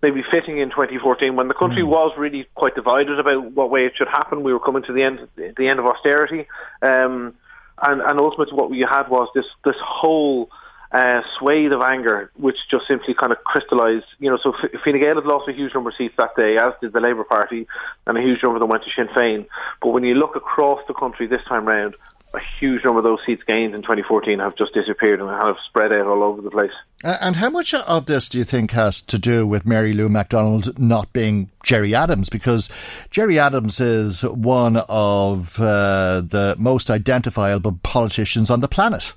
maybe 0.02 0.24
fitting 0.30 0.60
in 0.60 0.70
2014 0.70 1.36
when 1.36 1.48
the 1.48 1.54
country 1.54 1.82
mm. 1.82 1.88
was 1.88 2.14
really 2.18 2.48
quite 2.54 2.76
divided 2.76 3.20
about 3.20 3.52
what 3.54 3.72
way 3.72 3.86
it 3.86 3.94
should 3.98 4.08
happen. 4.08 4.44
We 4.44 4.54
were 4.54 4.60
coming 4.60 4.84
to 4.84 4.94
the 4.94 5.04
end, 5.04 5.28
the 5.36 5.68
end 5.68 5.80
of 5.80 5.86
austerity. 5.86 6.48
Um, 6.82 7.34
and, 7.82 8.02
and 8.02 8.20
ultimately 8.20 8.56
what 8.56 8.70
we 8.70 8.86
had 8.88 9.10
was 9.10 9.28
this, 9.34 9.46
this 9.66 9.76
whole 9.84 10.50
uh, 10.92 11.22
swathe 11.38 11.72
of 11.72 11.82
anger, 11.82 12.32
which 12.36 12.58
just 12.72 12.88
simply 12.88 13.14
kind 13.14 13.32
of 13.32 13.40
crystallised. 13.44 14.06
You 14.20 14.30
know, 14.30 14.38
so 14.42 14.54
Fine 14.84 15.00
Gael 15.00 15.16
had 15.16 15.26
lost 15.26 15.50
a 15.50 15.54
huge 15.54 15.74
number 15.74 15.90
of 15.90 15.96
seats 15.98 16.16
that 16.18 16.36
day, 16.36 16.58
as 16.58 16.74
did 16.82 16.94
the 16.94 17.00
Labour 17.00 17.24
Party, 17.24 17.68
and 18.06 18.18
a 18.18 18.22
huge 18.22 18.42
number 18.44 18.58
of 18.58 18.62
them 18.62 18.70
went 18.70 18.84
to 18.84 18.90
Sinn 18.96 19.08
Féin. 19.08 19.48
But 19.82 19.90
when 19.90 20.04
you 20.04 20.16
look 20.16 20.36
across 20.36 20.80
the 20.88 20.94
country 20.94 21.28
this 21.28 21.44
time 21.48 21.66
round, 21.66 21.96
a 22.34 22.40
huge 22.60 22.84
number 22.84 23.00
of 23.00 23.04
those 23.04 23.20
seats 23.26 23.42
gained 23.48 23.74
in 23.74 23.82
2014 23.82 24.40
have 24.40 24.56
just 24.58 24.74
disappeared 24.74 25.22
and 25.22 25.30
have 25.30 25.56
spread 25.68 25.92
out 25.92 26.08
all 26.08 26.24
over 26.24 26.42
the 26.42 26.52
place. 26.52 26.72
and 27.04 27.38
how 27.38 27.50
much 27.50 27.74
of 27.74 28.06
this 28.06 28.28
do 28.28 28.38
you 28.38 28.44
think 28.44 28.72
has 28.72 29.02
to 29.02 29.18
do 29.18 29.48
with 29.48 29.66
Mary 29.66 29.94
Lou 29.94 30.10
McDonald 30.10 30.78
not 30.78 31.12
being 31.14 31.50
Gerry 31.64 31.96
Adams? 31.96 32.30
Because 32.30 32.70
Gerry 33.12 33.40
Adams 33.40 33.80
is 33.80 34.24
one 34.24 34.78
of 34.90 35.60
uh, 35.60 36.22
the 36.22 36.56
most 36.60 36.90
identifiable 36.90 37.80
politicians 37.82 38.50
on 38.50 38.60
the 38.60 38.68
planet. 38.68 39.14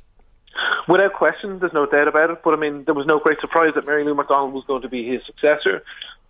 Without 0.88 1.14
question, 1.14 1.58
there's 1.58 1.72
no 1.72 1.86
doubt 1.86 2.08
about 2.08 2.30
it. 2.30 2.40
But 2.42 2.54
I 2.54 2.56
mean, 2.56 2.84
there 2.84 2.94
was 2.94 3.06
no 3.06 3.18
great 3.18 3.40
surprise 3.40 3.72
that 3.74 3.86
Mary 3.86 4.04
Lou 4.04 4.14
McDonald 4.14 4.52
was 4.52 4.64
going 4.66 4.82
to 4.82 4.88
be 4.88 5.06
his 5.06 5.20
successor. 5.26 5.82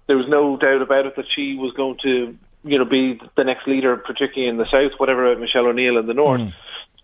There 0.06 0.16
was 0.16 0.26
no 0.28 0.56
doubt 0.56 0.82
about 0.82 1.06
it 1.06 1.16
that 1.16 1.26
she 1.34 1.56
was 1.56 1.72
going 1.74 1.98
to, 2.02 2.36
you 2.64 2.78
know, 2.78 2.84
be 2.84 3.20
the 3.36 3.44
next 3.44 3.66
leader, 3.66 3.96
particularly 3.96 4.48
in 4.48 4.56
the 4.56 4.66
south. 4.66 4.98
Whatever 4.98 5.34
Michelle 5.36 5.66
O'Neill 5.66 5.98
in 5.98 6.06
the 6.06 6.14
north, 6.14 6.40
mm. 6.40 6.52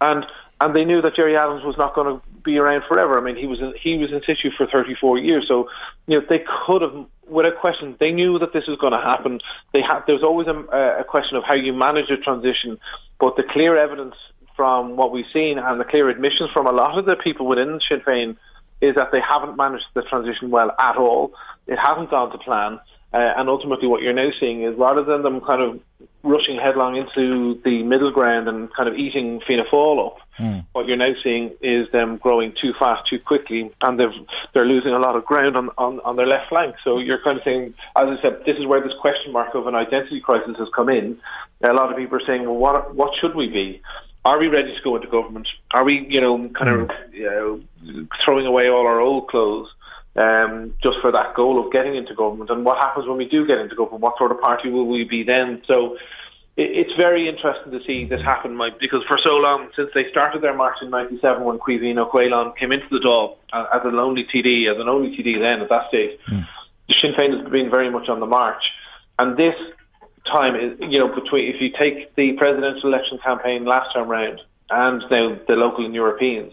and 0.01 0.25
and 0.61 0.75
they 0.75 0.85
knew 0.85 1.03
that 1.03 1.15
Gerry 1.15 1.37
Adams 1.37 1.65
was 1.65 1.77
not 1.77 1.95
going 1.95 2.17
to 2.17 2.23
be 2.43 2.57
around 2.57 2.83
forever. 2.89 3.19
I 3.19 3.23
mean, 3.23 3.37
he 3.37 3.47
was 3.47 3.61
in, 3.61 3.75
he 3.81 3.99
was 3.99 4.11
in 4.11 4.21
situ 4.21 4.51
for 4.57 4.67
34 4.67 5.19
years, 5.19 5.45
so 5.47 5.69
you 6.07 6.19
know 6.19 6.25
they 6.29 6.41
could 6.67 6.81
have, 6.81 7.07
without 7.29 7.61
question, 7.61 7.97
they 8.01 8.11
knew 8.11 8.39
that 8.39 8.53
this 8.53 8.65
was 8.67 8.79
going 8.79 8.93
to 8.93 9.01
happen. 9.01 9.41
They 9.73 9.83
had 9.83 10.01
there 10.07 10.15
was 10.15 10.25
always 10.25 10.49
a, 10.49 10.57
a 11.01 11.05
question 11.05 11.37
of 11.37 11.45
how 11.45 11.55
you 11.55 11.73
manage 11.73 12.11
a 12.11 12.17
transition, 12.17 12.79
but 13.21 13.37
the 13.37 13.43
clear 13.43 13.77
evidence 13.77 14.15
from 14.57 14.97
what 14.97 15.13
we've 15.13 15.27
seen 15.33 15.59
and 15.59 15.79
the 15.79 15.85
clear 15.85 16.09
admissions 16.09 16.51
from 16.53 16.67
a 16.67 16.73
lot 16.73 16.99
of 16.99 17.05
the 17.05 17.17
people 17.23 17.47
within 17.47 17.79
Sinn 17.89 18.01
Féin 18.01 18.37
is 18.81 18.95
that 18.95 19.13
they 19.13 19.21
haven't 19.21 19.57
managed 19.57 19.87
the 19.95 20.03
transition 20.03 20.51
well 20.51 20.71
at 20.79 20.97
all. 20.97 21.33
It 21.67 21.77
hasn't 21.77 22.11
gone 22.11 22.31
to 22.33 22.39
plan. 22.39 22.81
Uh, 23.13 23.33
and 23.39 23.49
ultimately, 23.49 23.89
what 23.89 24.03
you're 24.03 24.13
now 24.13 24.29
seeing 24.39 24.63
is 24.63 24.77
rather 24.77 25.03
than 25.03 25.23
them 25.23 25.41
kind 25.41 25.63
of 25.63 25.81
rushing 26.23 26.59
headlong 26.63 26.97
into 26.97 27.59
the 27.65 27.83
middle 27.85 28.11
ground 28.11 28.49
and 28.49 28.69
kind 28.75 28.89
of 28.89 28.97
eating 28.97 29.41
Fianna 29.47 29.63
Fáil 29.73 30.07
up, 30.07 30.19
mm. 30.39 30.67
what 30.73 30.87
you're 30.87 30.97
now 30.97 31.13
seeing 31.23 31.55
is 31.63 31.91
them 31.93 32.19
growing 32.19 32.53
too 32.61 32.73
fast, 32.79 33.09
too 33.09 33.19
quickly, 33.19 33.71
and 33.81 33.99
they've, 33.99 34.27
they're 34.53 34.67
losing 34.67 34.93
a 34.93 34.99
lot 34.99 35.15
of 35.15 35.25
ground 35.25 35.57
on, 35.57 35.71
on, 35.79 36.01
on 36.01 36.17
their 36.17 36.27
left 36.27 36.49
flank. 36.49 36.75
So 36.83 36.99
you're 36.99 37.23
kind 37.23 37.39
of 37.39 37.45
saying, 37.45 37.75
as 37.97 38.09
I 38.09 38.17
said, 38.21 38.41
this 38.45 38.59
is 38.59 38.67
where 38.67 38.83
this 38.83 38.93
question 39.01 39.33
mark 39.33 39.55
of 39.55 39.67
an 39.67 39.77
identity 39.77 40.21
crisis 40.21 40.57
has 40.59 40.69
come 40.75 40.89
in. 40.89 41.17
A 41.63 41.73
lot 41.73 41.91
of 41.91 41.97
people 41.97 42.19
are 42.19 42.27
saying, 42.27 42.45
well, 42.45 42.57
what, 42.57 42.95
what 42.95 43.13
should 43.19 43.35
we 43.35 43.49
be? 43.49 43.81
Are 44.27 44.41
we 44.41 44.49
ready 44.49 44.75
to 44.75 44.83
go 44.83 44.97
into 44.97 45.07
government? 45.07 45.47
Are 45.71 45.85
we, 45.85 46.05
you 46.09 46.21
know, 46.21 46.49
kind 46.49 46.69
of 46.69 46.91
you 47.13 47.25
know, 47.25 48.09
throwing 48.25 48.45
away 48.45 48.69
all 48.69 48.85
our 48.85 49.01
old 49.01 49.29
clothes 49.29 49.69
um, 50.17 50.75
just 50.83 50.97
for 51.01 51.13
that 51.13 51.35
goal 51.35 51.65
of 51.65 51.73
getting 51.73 51.95
into 51.95 52.13
government? 52.13 52.51
And 52.51 52.65
what 52.65 52.77
happens 52.77 53.07
when 53.07 53.19
we 53.19 53.29
do 53.29 53.47
get 53.47 53.59
into 53.59 53.77
government? 53.77 54.03
What 54.03 54.19
sort 54.19 54.33
of 54.33 54.41
party 54.41 54.69
will 54.69 54.89
we 54.89 55.05
be 55.05 55.23
then? 55.23 55.63
So 55.69 55.97
it, 56.57 56.71
it's 56.75 56.97
very 56.97 57.29
interesting 57.29 57.71
to 57.71 57.81
see 57.87 58.05
this 58.05 58.21
happen, 58.21 58.57
Mike, 58.57 58.81
because 58.81 59.05
for 59.07 59.17
so 59.23 59.37
long, 59.37 59.71
since 59.77 59.91
they 59.95 60.11
started 60.11 60.43
their 60.43 60.57
march 60.57 60.79
in 60.83 60.91
'97 60.91 61.45
when 61.45 61.59
Ó 61.59 62.11
Caoláin 62.11 62.57
came 62.57 62.73
into 62.73 62.89
the 62.91 62.99
Dáil 62.99 63.37
as 63.53 63.83
an 63.85 63.95
only 63.95 64.25
TD, 64.25 64.69
as 64.69 64.81
an 64.81 64.89
only 64.89 65.17
TD 65.17 65.39
then 65.39 65.63
at 65.63 65.69
that 65.69 65.87
stage, 65.89 66.19
mm. 66.29 66.45
Sinn 67.01 67.13
Féin 67.17 67.39
has 67.41 67.49
been 67.49 67.71
very 67.71 67.91
much 67.91 68.09
on 68.09 68.19
the 68.19 68.27
march. 68.27 68.63
And 69.21 69.37
this 69.37 69.55
time 70.27 70.55
is, 70.57 70.79
you 70.81 70.99
know, 70.99 71.09
between 71.09 71.55
if 71.55 71.61
you 71.61 71.71
take 71.71 72.15
the 72.17 72.33
presidential 72.39 72.93
election 72.93 73.19
campaign 73.25 73.65
last 73.65 73.93
time 73.95 74.09
round 74.09 74.41
and 74.71 75.03
now 75.11 75.39
the 75.47 75.55
local 75.55 75.85
and 75.85 75.95
Europeans, 75.95 76.53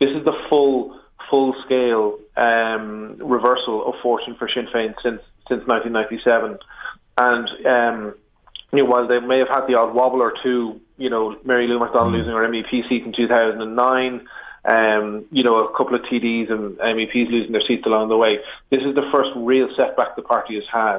this 0.00 0.10
is 0.10 0.24
the 0.24 0.32
full 0.48 0.98
full 1.30 1.54
scale 1.64 2.18
um, 2.36 3.16
reversal 3.18 3.86
of 3.86 3.94
fortune 4.02 4.34
for 4.38 4.48
Sinn 4.48 4.66
Féin 4.72 4.94
since 5.02 5.20
since 5.48 5.66
1997, 5.66 6.58
and 7.18 7.48
um, 7.66 8.14
you 8.72 8.78
know 8.78 8.90
while 8.90 9.08
they 9.08 9.20
may 9.20 9.38
have 9.38 9.48
had 9.48 9.66
the 9.66 9.74
odd 9.74 9.94
wobble 9.94 10.22
or 10.22 10.32
two, 10.42 10.80
you 10.96 11.10
know 11.10 11.36
Mary 11.44 11.66
Lou 11.66 11.78
McDonald 11.78 12.14
mm. 12.14 12.18
losing 12.18 12.32
her 12.32 12.48
MEP 12.48 12.88
seat 12.88 13.04
in 13.04 13.12
2009. 13.12 14.26
Um, 14.64 15.24
you 15.30 15.44
know, 15.44 15.64
a 15.64 15.74
couple 15.74 15.94
of 15.94 16.02
TDs 16.02 16.50
and 16.50 16.76
MEPs 16.76 17.30
losing 17.30 17.52
their 17.52 17.62
seats 17.66 17.86
along 17.86 18.08
the 18.08 18.18
way. 18.18 18.38
This 18.70 18.80
is 18.80 18.94
the 18.94 19.08
first 19.10 19.30
real 19.36 19.68
setback 19.76 20.14
the 20.16 20.20
party 20.20 20.56
has 20.56 20.64
had. 20.70 20.98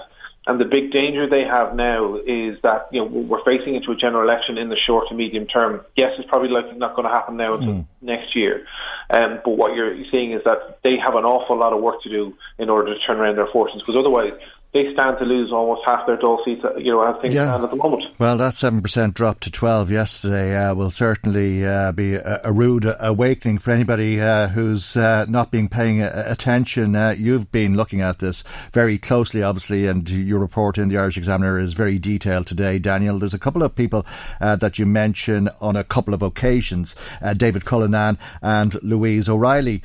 And 0.49 0.59
the 0.59 0.65
big 0.65 0.91
danger 0.91 1.29
they 1.29 1.43
have 1.43 1.75
now 1.75 2.15
is 2.15 2.57
that 2.63 2.89
you 2.91 2.99
know 2.99 3.05
we're 3.05 3.45
facing 3.45 3.75
into 3.75 3.91
a 3.91 3.95
general 3.95 4.23
election 4.27 4.57
in 4.57 4.69
the 4.69 4.75
short 4.75 5.07
to 5.09 5.13
medium 5.13 5.45
term. 5.45 5.85
Yes, 5.95 6.13
it's 6.17 6.27
probably 6.27 6.49
likely 6.49 6.75
not 6.75 6.95
going 6.95 7.07
to 7.07 7.13
happen 7.13 7.37
now 7.37 7.53
until 7.53 7.73
mm. 7.73 7.85
next 8.01 8.35
year. 8.35 8.65
Um, 9.11 9.41
but 9.45 9.51
what 9.51 9.75
you're 9.75 9.93
seeing 10.09 10.33
is 10.33 10.41
that 10.45 10.79
they 10.83 10.97
have 10.97 11.13
an 11.13 11.23
awful 11.23 11.55
lot 11.55 11.71
of 11.71 11.83
work 11.83 12.01
to 12.01 12.09
do 12.09 12.33
in 12.57 12.67
order 12.67 12.91
to 12.91 12.99
turn 13.05 13.17
around 13.17 13.35
their 13.35 13.45
fortunes. 13.45 13.83
Because 13.83 13.95
otherwise, 13.95 14.33
they 14.71 14.93
stand 14.93 15.17
to 15.17 15.25
lose 15.25 15.51
almost 15.51 15.81
half 15.83 16.05
their 16.05 16.17
Dáil 16.17 16.45
seats, 16.45 16.61
you 16.77 16.91
know, 16.91 17.01
as 17.01 17.19
things 17.21 17.33
yeah. 17.33 17.45
stand 17.45 17.63
at 17.63 17.71
the 17.71 17.75
moment. 17.75 18.03
Well, 18.19 18.37
that 18.37 18.53
7% 18.53 19.13
drop 19.15 19.39
to 19.39 19.51
12 19.51 19.89
yesterday 19.89 20.55
uh, 20.55 20.75
will 20.75 20.91
certainly 20.91 21.65
uh, 21.65 21.91
be 21.91 22.13
a, 22.13 22.41
a, 22.43 22.53
rude 22.53 22.85
awakening 22.99 23.57
for 23.57 23.71
anybody 23.71 24.21
uh, 24.21 24.49
who's 24.49 24.95
uh, 24.95 25.25
not 25.27 25.49
been 25.49 25.69
paying 25.69 26.03
attention. 26.03 26.95
Uh, 26.95 27.15
you've 27.17 27.51
been 27.51 27.75
looking 27.75 28.01
at 28.01 28.19
this 28.19 28.43
very 28.71 28.99
closely, 28.99 29.41
obviously, 29.41 29.87
and 29.87 30.07
your 30.07 30.37
report 30.37 30.77
in 30.77 30.89
the 30.89 30.99
Irish 30.99 31.17
Examiner 31.17 31.57
is 31.57 31.73
very 31.73 31.97
detailed 31.97 32.45
today, 32.45 32.77
Daniel. 32.77 33.17
There's 33.17 33.33
a 33.33 33.39
couple 33.39 33.63
of 33.63 33.75
people 33.75 34.05
uh, 34.39 34.55
that 34.57 34.77
you 34.77 34.85
mention 34.85 35.49
on 35.59 35.77
a 35.77 35.83
couple 35.83 36.13
of 36.13 36.21
occasions, 36.21 36.95
David 37.37 37.65
Cullinane 37.65 38.19
and 38.43 38.81
Louise 38.83 39.27
O'Reilly. 39.27 39.81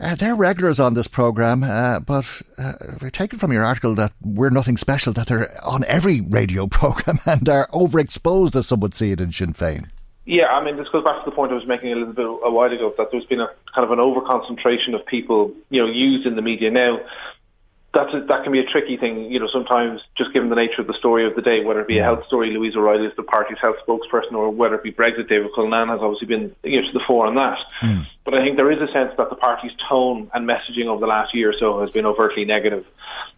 Uh, 0.00 0.14
they're 0.14 0.36
regulars 0.36 0.78
on 0.78 0.94
this 0.94 1.08
programme, 1.08 1.64
uh, 1.64 1.98
but 1.98 2.40
uh, 2.56 2.74
we 3.02 3.10
take 3.10 3.32
it 3.32 3.40
from 3.40 3.52
your 3.52 3.64
article 3.64 3.96
that 3.96 4.12
we're 4.22 4.50
nothing 4.50 4.76
special, 4.76 5.12
that 5.12 5.26
they're 5.26 5.52
on 5.64 5.84
every 5.84 6.20
radio 6.20 6.66
programme 6.68 7.18
and 7.26 7.48
are 7.48 7.68
overexposed, 7.68 8.54
as 8.54 8.68
some 8.68 8.80
would 8.80 8.94
see 8.94 9.10
it 9.10 9.20
in 9.20 9.32
Sinn 9.32 9.52
Féin. 9.52 9.88
Yeah, 10.24 10.46
I 10.46 10.62
mean, 10.62 10.76
this 10.76 10.86
goes 10.92 11.02
back 11.02 11.24
to 11.24 11.30
the 11.30 11.34
point 11.34 11.52
I 11.52 11.54
was 11.54 11.66
making 11.66 11.90
a 11.90 11.96
little 11.96 12.12
bit 12.12 12.26
a 12.26 12.50
while 12.50 12.70
ago 12.70 12.92
that 12.98 13.08
there's 13.10 13.24
been 13.24 13.40
a 13.40 13.48
kind 13.74 13.84
of 13.84 13.90
an 13.90 13.98
over 13.98 14.20
concentration 14.20 14.94
of 14.94 15.04
people, 15.06 15.52
you 15.70 15.80
know, 15.80 15.90
used 15.90 16.26
in 16.26 16.36
the 16.36 16.42
media 16.42 16.70
now 16.70 16.98
that's 17.98 18.14
a, 18.14 18.26
that 18.26 18.44
can 18.44 18.52
be 18.52 18.60
a 18.60 18.64
tricky 18.64 18.96
thing, 18.96 19.30
you 19.30 19.40
know. 19.40 19.48
Sometimes, 19.52 20.00
just 20.16 20.32
given 20.32 20.48
the 20.48 20.54
nature 20.54 20.80
of 20.80 20.86
the 20.86 20.94
story 20.94 21.26
of 21.26 21.34
the 21.34 21.42
day, 21.42 21.64
whether 21.64 21.80
it 21.80 21.88
be 21.88 21.98
a 21.98 22.02
health 22.02 22.24
story, 22.26 22.50
Louise 22.50 22.76
O'Reilly 22.76 23.06
is 23.06 23.12
the 23.16 23.22
party's 23.22 23.58
health 23.60 23.76
spokesperson, 23.86 24.32
or 24.32 24.50
whether 24.50 24.76
it 24.76 24.82
be 24.82 24.92
Brexit, 24.92 25.28
David 25.28 25.50
Cullinane 25.54 25.88
has 25.88 26.00
obviously 26.00 26.28
been 26.28 26.54
you 26.62 26.80
know, 26.80 26.86
to 26.86 26.92
the 26.92 27.04
fore 27.06 27.26
on 27.26 27.34
that. 27.34 27.58
Mm. 27.82 28.06
But 28.24 28.34
I 28.34 28.44
think 28.44 28.56
there 28.56 28.70
is 28.70 28.78
a 28.80 28.92
sense 28.92 29.12
that 29.18 29.30
the 29.30 29.36
party's 29.36 29.72
tone 29.88 30.30
and 30.32 30.48
messaging 30.48 30.86
over 30.86 31.00
the 31.00 31.06
last 31.06 31.34
year 31.34 31.50
or 31.50 31.54
so 31.58 31.80
has 31.80 31.90
been 31.90 32.06
overtly 32.06 32.44
negative. 32.44 32.86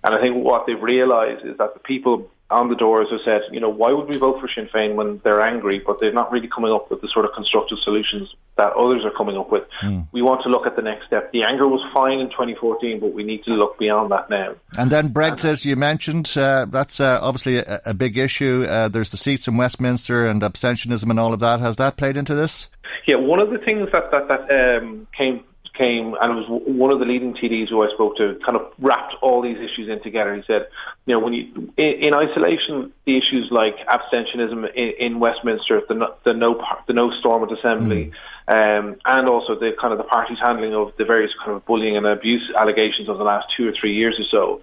And 0.05 0.15
I 0.15 0.21
think 0.21 0.45
what 0.45 0.67
they've 0.67 0.81
realised 0.81 1.47
is 1.47 1.57
that 1.59 1.75
the 1.75 1.81
people 1.81 2.31
on 2.51 2.69
the 2.69 2.75
doors 2.75 3.09
have 3.11 3.21
said, 3.25 3.43
you 3.53 3.61
know, 3.61 3.69
why 3.69 3.93
would 3.93 4.09
we 4.09 4.17
vote 4.17 4.41
for 4.41 4.49
Sinn 4.53 4.69
Féin 4.75 4.95
when 4.95 5.21
they're 5.23 5.41
angry, 5.41 5.81
but 5.85 5.99
they're 6.01 6.13
not 6.13 6.33
really 6.33 6.49
coming 6.49 6.73
up 6.73 6.91
with 6.91 7.01
the 7.01 7.09
sort 7.13 7.25
of 7.25 7.33
constructive 7.35 7.79
solutions 7.85 8.29
that 8.57 8.73
others 8.73 9.05
are 9.05 9.13
coming 9.17 9.37
up 9.37 9.51
with. 9.51 9.65
Mm. 9.83 10.09
We 10.13 10.23
want 10.23 10.43
to 10.43 10.49
look 10.49 10.67
at 10.67 10.77
the 10.77 10.83
next 10.83 11.07
step. 11.07 11.33
The 11.33 11.43
anger 11.43 11.69
was 11.69 11.81
fine 11.95 12.19
in 12.19 12.29
2014, 12.31 13.01
but 13.01 13.13
we 13.13 13.23
need 13.23 13.45
to 13.45 13.53
look 13.53 13.79
beyond 13.79 14.11
that 14.11 14.29
now. 14.29 14.55
And 14.77 14.91
then 14.91 15.11
Brexit, 15.11 15.65
you 15.65 15.77
mentioned, 15.77 16.33
uh, 16.37 16.67
that's 16.69 17.01
uh, 17.01 17.21
obviously 17.23 17.59
a, 17.59 17.81
a, 17.87 17.95
big 17.95 18.19
issue. 18.19 18.67
Uh, 18.69 18.89
there's 18.89 19.11
the 19.11 19.17
seats 19.17 19.47
in 19.49 19.57
Westminster 19.57 20.27
and 20.27 20.43
abstentionism 20.43 21.11
and 21.11 21.21
all 21.21 21.33
of 21.33 21.41
that. 21.41 21.61
Has 21.61 21.77
that 21.77 21.97
played 21.97 22.17
into 22.17 22.35
this? 22.35 22.69
Yeah, 23.07 23.17
one 23.17 23.39
of 23.39 23.51
the 23.51 23.59
things 23.59 23.89
that 23.93 24.11
that, 24.11 24.29
that 24.29 24.83
um, 24.83 25.07
came 25.17 25.45
came 25.81 26.13
and 26.21 26.29
it 26.33 26.37
was 26.37 26.63
one 26.67 26.93
of 26.93 26.99
the 27.01 27.07
leading 27.07 27.33
TDs 27.33 27.71
who 27.71 27.83
I 27.83 27.89
spoke 27.95 28.17
to 28.19 28.39
kind 28.45 28.57
of 28.57 28.69
wrapped 28.79 29.15
all 29.23 29.41
these 29.41 29.57
issues 29.57 29.89
in 29.89 30.03
together. 30.03 30.35
He 30.37 30.43
said, 30.47 30.69
you 31.07 31.15
know, 31.15 31.21
when 31.21 31.33
you 31.33 31.73
in, 31.79 32.13
in 32.13 32.15
isolation, 32.15 32.93
the 33.07 33.17
issues 33.17 33.49
like 33.51 33.75
abstentionism 33.89 34.69
in, 34.77 34.93
in 35.01 35.21
Westminster, 35.21 35.81
the 35.89 35.95
no, 35.95 36.15
the 36.25 36.35
no 36.35 36.63
the 36.87 36.93
no 36.93 37.11
Stormont 37.19 37.51
Assembly, 37.51 38.13
mm. 38.47 38.53
um, 38.53 38.97
and 39.07 39.29
also 39.29 39.59
the 39.59 39.73
kind 39.81 39.93
of 39.93 39.99
the 39.99 40.05
party's 40.05 40.39
handling 40.39 40.75
of 40.75 40.93
the 40.99 41.05
various 41.05 41.33
kind 41.43 41.57
of 41.57 41.65
bullying 41.65 41.97
and 41.97 42.07
abuse 42.07 42.53
allegations 42.57 43.09
of 43.09 43.17
the 43.17 43.25
last 43.25 43.47
two 43.57 43.67
or 43.67 43.73
three 43.73 43.95
years 43.95 44.21
or 44.21 44.29
so. 44.31 44.61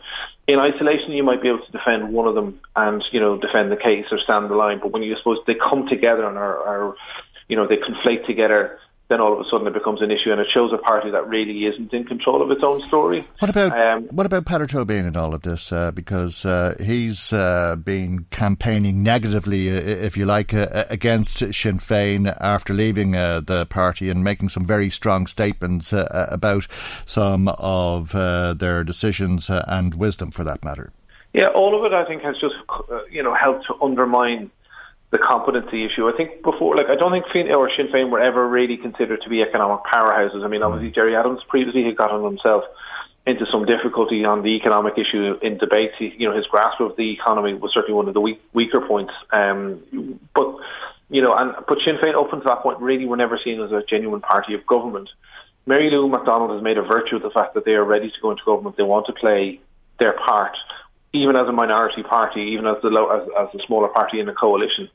In 0.47 0.59
isolation, 0.59 1.11
you 1.11 1.23
might 1.23 1.41
be 1.41 1.49
able 1.49 1.65
to 1.65 1.71
defend 1.71 2.13
one 2.13 2.27
of 2.27 2.35
them 2.35 2.59
and 2.75 3.03
you 3.11 3.19
know 3.19 3.37
defend 3.37 3.71
the 3.71 3.75
case 3.75 4.05
or 4.11 4.19
stand 4.19 4.51
the 4.51 4.55
line. 4.55 4.79
But 4.79 4.91
when 4.91 5.01
you 5.01 5.15
suppose 5.17 5.39
they 5.47 5.55
come 5.55 5.87
together 5.89 6.25
and 6.25 6.37
are, 6.37 6.57
are 6.61 6.95
you 7.49 7.57
know 7.57 7.67
they 7.67 7.77
conflate 7.77 8.27
together 8.27 8.79
then 9.09 9.21
all 9.21 9.33
of 9.33 9.39
a 9.39 9.43
sudden 9.49 9.67
it 9.67 9.73
becomes 9.73 10.01
an 10.01 10.11
issue, 10.11 10.31
and 10.31 10.41
it 10.41 10.47
shows 10.53 10.71
a 10.73 10.77
party 10.77 11.09
that 11.11 11.27
really 11.27 11.65
isn't 11.65 11.93
in 11.93 12.03
control 12.03 12.41
of 12.41 12.51
its 12.51 12.61
own 12.63 12.81
story. 12.81 13.25
What 13.39 13.49
about 13.49 13.71
um, 13.71 14.03
what 14.07 14.25
about 14.25 14.45
Peadar 14.45 14.67
Tóibín 14.67 15.07
in 15.07 15.15
all 15.15 15.33
of 15.33 15.43
this? 15.43 15.71
Uh, 15.71 15.91
because 15.91 16.45
uh, 16.45 16.75
he's 16.79 17.31
uh, 17.31 17.77
been 17.77 18.25
campaigning 18.31 19.03
negatively, 19.03 19.69
if 19.69 20.17
you 20.17 20.25
like, 20.25 20.53
uh, 20.53 20.85
against 20.89 21.37
Sinn 21.37 21.79
Féin 21.79 22.35
after 22.41 22.73
leaving 22.73 23.15
uh, 23.15 23.39
the 23.39 23.65
party 23.65 24.09
and 24.09 24.23
making 24.23 24.49
some 24.49 24.65
very 24.65 24.89
strong 24.89 25.25
statements 25.25 25.93
uh, 25.93 26.27
about 26.29 26.67
some 27.05 27.47
of 27.57 28.11
their 28.11 28.83
decisions 28.83 29.49
and 29.49 29.95
wisdom, 29.95 30.31
for 30.31 30.43
that 30.43 30.63
matter. 30.63 30.91
Yeah, 31.33 31.49
all 31.53 31.77
of 31.77 31.85
it, 31.85 31.95
I 31.95 32.05
think, 32.05 32.23
has 32.23 32.35
just 32.39 32.55
you 33.09 33.23
know 33.23 33.33
helped 33.33 33.67
to 33.67 33.75
undermine 33.81 34.51
the 35.11 35.17
competency 35.17 35.85
issue. 35.85 36.07
I 36.07 36.11
think 36.15 36.43
before, 36.43 36.75
like, 36.75 36.87
I 36.89 36.95
don't 36.95 37.11
think 37.11 37.25
Fine 37.31 37.49
or 37.51 37.69
Sinn 37.75 37.87
Féin 37.87 38.09
were 38.09 38.19
ever 38.19 38.47
really 38.47 38.75
considered 38.75 39.21
to 39.23 39.29
be 39.29 39.41
economic 39.41 39.85
powerhouses. 39.85 40.43
I 40.43 40.47
mean, 40.47 40.63
obviously, 40.63 40.91
Gerry 40.91 41.15
Adams 41.15 41.39
previously 41.47 41.85
had 41.85 41.95
gotten 41.95 42.23
himself 42.23 42.63
into 43.25 43.45
some 43.51 43.65
difficulty 43.65 44.23
on 44.25 44.41
the 44.41 44.55
economic 44.55 44.93
issue 44.97 45.35
in 45.41 45.57
debates. 45.57 45.93
He, 45.97 46.13
you 46.17 46.27
know, 46.27 46.35
his 46.35 46.45
grasp 46.47 46.79
of 46.81 46.95
the 46.97 47.11
economy 47.11 47.53
was 47.53 47.71
certainly 47.73 47.95
one 47.95 48.07
of 48.07 48.13
the 48.13 48.21
weak, 48.21 48.41
weaker 48.53 48.81
points. 48.81 49.13
Um, 49.31 50.19
but 50.35 50.55
you 51.09 51.21
know, 51.21 51.33
and 51.37 51.55
but 51.67 51.77
Sinn 51.85 51.97
Féin 52.03 52.15
up 52.15 52.33
until 52.33 52.51
that 52.51 52.61
point 52.61 52.79
really 52.79 53.05
were 53.05 53.17
never 53.17 53.39
seen 53.41 53.61
as 53.61 53.71
a 53.71 53.83
genuine 53.89 54.21
party 54.21 54.53
of 54.53 54.65
government. 54.65 55.09
Mary 55.65 55.89
Lou 55.89 56.07
McDonald 56.07 56.51
has 56.51 56.63
made 56.63 56.77
a 56.77 56.81
virtue 56.81 57.17
of 57.17 57.21
the 57.21 57.29
fact 57.29 57.53
that 57.53 57.65
they 57.65 57.73
are 57.73 57.83
ready 57.83 58.09
to 58.09 58.15
go 58.21 58.31
into 58.31 58.43
government. 58.45 58.77
They 58.77 58.83
want 58.83 59.05
to 59.07 59.13
play 59.13 59.59
their 59.99 60.13
part 60.13 60.55
even 61.13 61.35
as 61.35 61.47
a 61.47 61.51
minority 61.51 62.03
party, 62.03 62.41
even 62.53 62.67
as 62.67 62.77
the 62.81 62.89
low, 62.89 63.09
as, 63.09 63.27
as 63.39 63.59
a 63.59 63.65
smaller 63.65 63.87
party 63.87 64.19
in 64.19 64.27
a 64.29 64.33
coalition. 64.33 64.89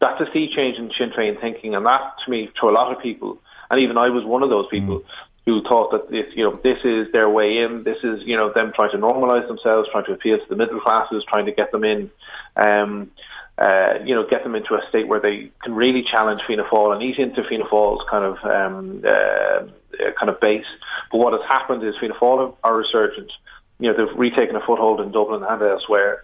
That's 0.00 0.20
a 0.20 0.26
sea 0.32 0.50
change 0.54 0.78
in 0.78 0.90
Sinn 0.98 1.10
Féin 1.10 1.40
thinking, 1.40 1.74
and 1.74 1.84
that 1.86 2.14
to 2.24 2.30
me, 2.30 2.50
to 2.60 2.68
a 2.68 2.72
lot 2.72 2.94
of 2.94 3.02
people, 3.02 3.38
and 3.70 3.80
even 3.80 3.98
I 3.98 4.08
was 4.08 4.24
one 4.24 4.42
of 4.42 4.50
those 4.50 4.66
people. 4.70 5.00
Mm. 5.00 5.04
Who 5.46 5.62
thought 5.62 5.92
that 5.92 6.10
this, 6.10 6.26
you 6.36 6.44
know, 6.44 6.60
this 6.62 6.76
is 6.84 7.10
their 7.10 7.30
way 7.30 7.56
in? 7.56 7.82
This 7.82 7.96
is, 8.04 8.20
you 8.26 8.36
know, 8.36 8.52
them 8.52 8.70
trying 8.76 8.90
to 8.90 8.98
normalise 8.98 9.48
themselves, 9.48 9.88
trying 9.90 10.04
to 10.04 10.12
appeal 10.12 10.36
to 10.36 10.44
the 10.46 10.56
middle 10.56 10.78
classes, 10.78 11.24
trying 11.26 11.46
to 11.46 11.52
get 11.52 11.72
them 11.72 11.84
in, 11.84 12.10
um, 12.54 13.10
uh, 13.56 13.94
you 14.04 14.14
know, 14.14 14.26
get 14.28 14.42
them 14.44 14.54
into 14.54 14.74
a 14.74 14.82
state 14.90 15.08
where 15.08 15.20
they 15.20 15.50
can 15.64 15.74
really 15.74 16.02
challenge 16.02 16.42
Fianna 16.46 16.64
Fáil 16.64 16.92
and 16.92 17.02
eat 17.02 17.16
into 17.16 17.42
Fianna 17.42 17.64
Fáil's 17.64 18.04
kind 18.10 18.24
of 18.26 18.36
um, 18.44 19.02
uh, 19.06 20.10
kind 20.20 20.28
of 20.28 20.38
base. 20.38 20.66
But 21.10 21.16
what 21.16 21.32
has 21.32 21.42
happened 21.48 21.82
is 21.82 21.94
Fianna 21.98 22.14
Fáil 22.20 22.54
are 22.62 22.76
resurgent 22.76 23.32
you 23.78 23.90
know, 23.90 23.96
they've 23.96 24.18
retaken 24.18 24.56
a 24.56 24.60
foothold 24.60 25.00
in 25.00 25.12
Dublin 25.12 25.42
and 25.42 25.62
elsewhere. 25.62 26.22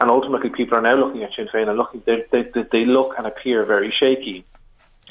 And 0.00 0.10
ultimately, 0.10 0.50
people 0.50 0.76
are 0.76 0.82
now 0.82 0.96
looking 0.96 1.22
at 1.22 1.34
Sinn 1.34 1.48
Féin 1.52 1.68
and 1.68 1.78
looking, 1.78 2.02
they, 2.04 2.24
they, 2.30 2.62
they 2.72 2.84
look 2.84 3.14
and 3.16 3.26
appear 3.26 3.64
very 3.64 3.94
shaky. 3.98 4.44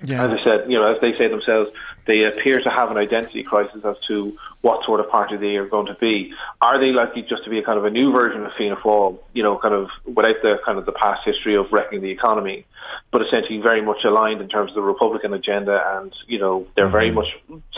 Yeah. 0.01 0.25
As 0.25 0.31
I 0.31 0.43
said, 0.43 0.69
you 0.69 0.77
know, 0.77 0.93
as 0.93 0.99
they 0.99 1.15
say 1.17 1.29
themselves, 1.29 1.71
they 2.05 2.25
appear 2.25 2.59
to 2.61 2.69
have 2.69 2.91
an 2.91 2.97
identity 2.97 3.43
crisis 3.43 3.85
as 3.85 3.97
to 4.07 4.37
what 4.61 4.83
sort 4.85 4.99
of 4.99 5.09
party 5.09 5.37
they 5.37 5.55
are 5.55 5.65
going 5.65 5.85
to 5.85 5.93
be. 5.93 6.33
Are 6.61 6.79
they 6.79 6.91
likely 6.91 7.21
just 7.21 7.43
to 7.45 7.49
be 7.49 7.59
a 7.59 7.63
kind 7.63 7.77
of 7.77 7.85
a 7.85 7.89
new 7.89 8.11
version 8.11 8.45
of 8.45 8.51
Fianna 8.53 8.75
Fáil, 8.75 9.19
you 9.33 9.43
know, 9.43 9.57
kind 9.57 9.73
of 9.73 9.89
without 10.05 10.41
the 10.41 10.57
kind 10.65 10.77
of 10.77 10.85
the 10.85 10.91
past 10.91 11.21
history 11.25 11.55
of 11.55 11.71
wrecking 11.71 12.01
the 12.01 12.11
economy, 12.11 12.65
but 13.11 13.21
essentially 13.21 13.59
very 13.59 13.81
much 13.81 14.03
aligned 14.03 14.41
in 14.41 14.49
terms 14.49 14.71
of 14.71 14.75
the 14.75 14.81
Republican 14.81 15.33
agenda, 15.33 15.81
and 15.95 16.13
you 16.27 16.39
know, 16.39 16.67
they're 16.75 16.85
mm-hmm. 16.85 16.91
very 16.91 17.11
much 17.11 17.27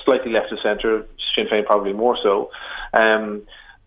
slightly 0.04 0.32
left 0.32 0.52
of 0.52 0.60
centre. 0.64 1.06
Sinn 1.36 1.48
Féin 1.48 1.66
probably 1.66 1.94
more 1.94 2.18
so. 2.24 2.50
Um, 2.94 3.44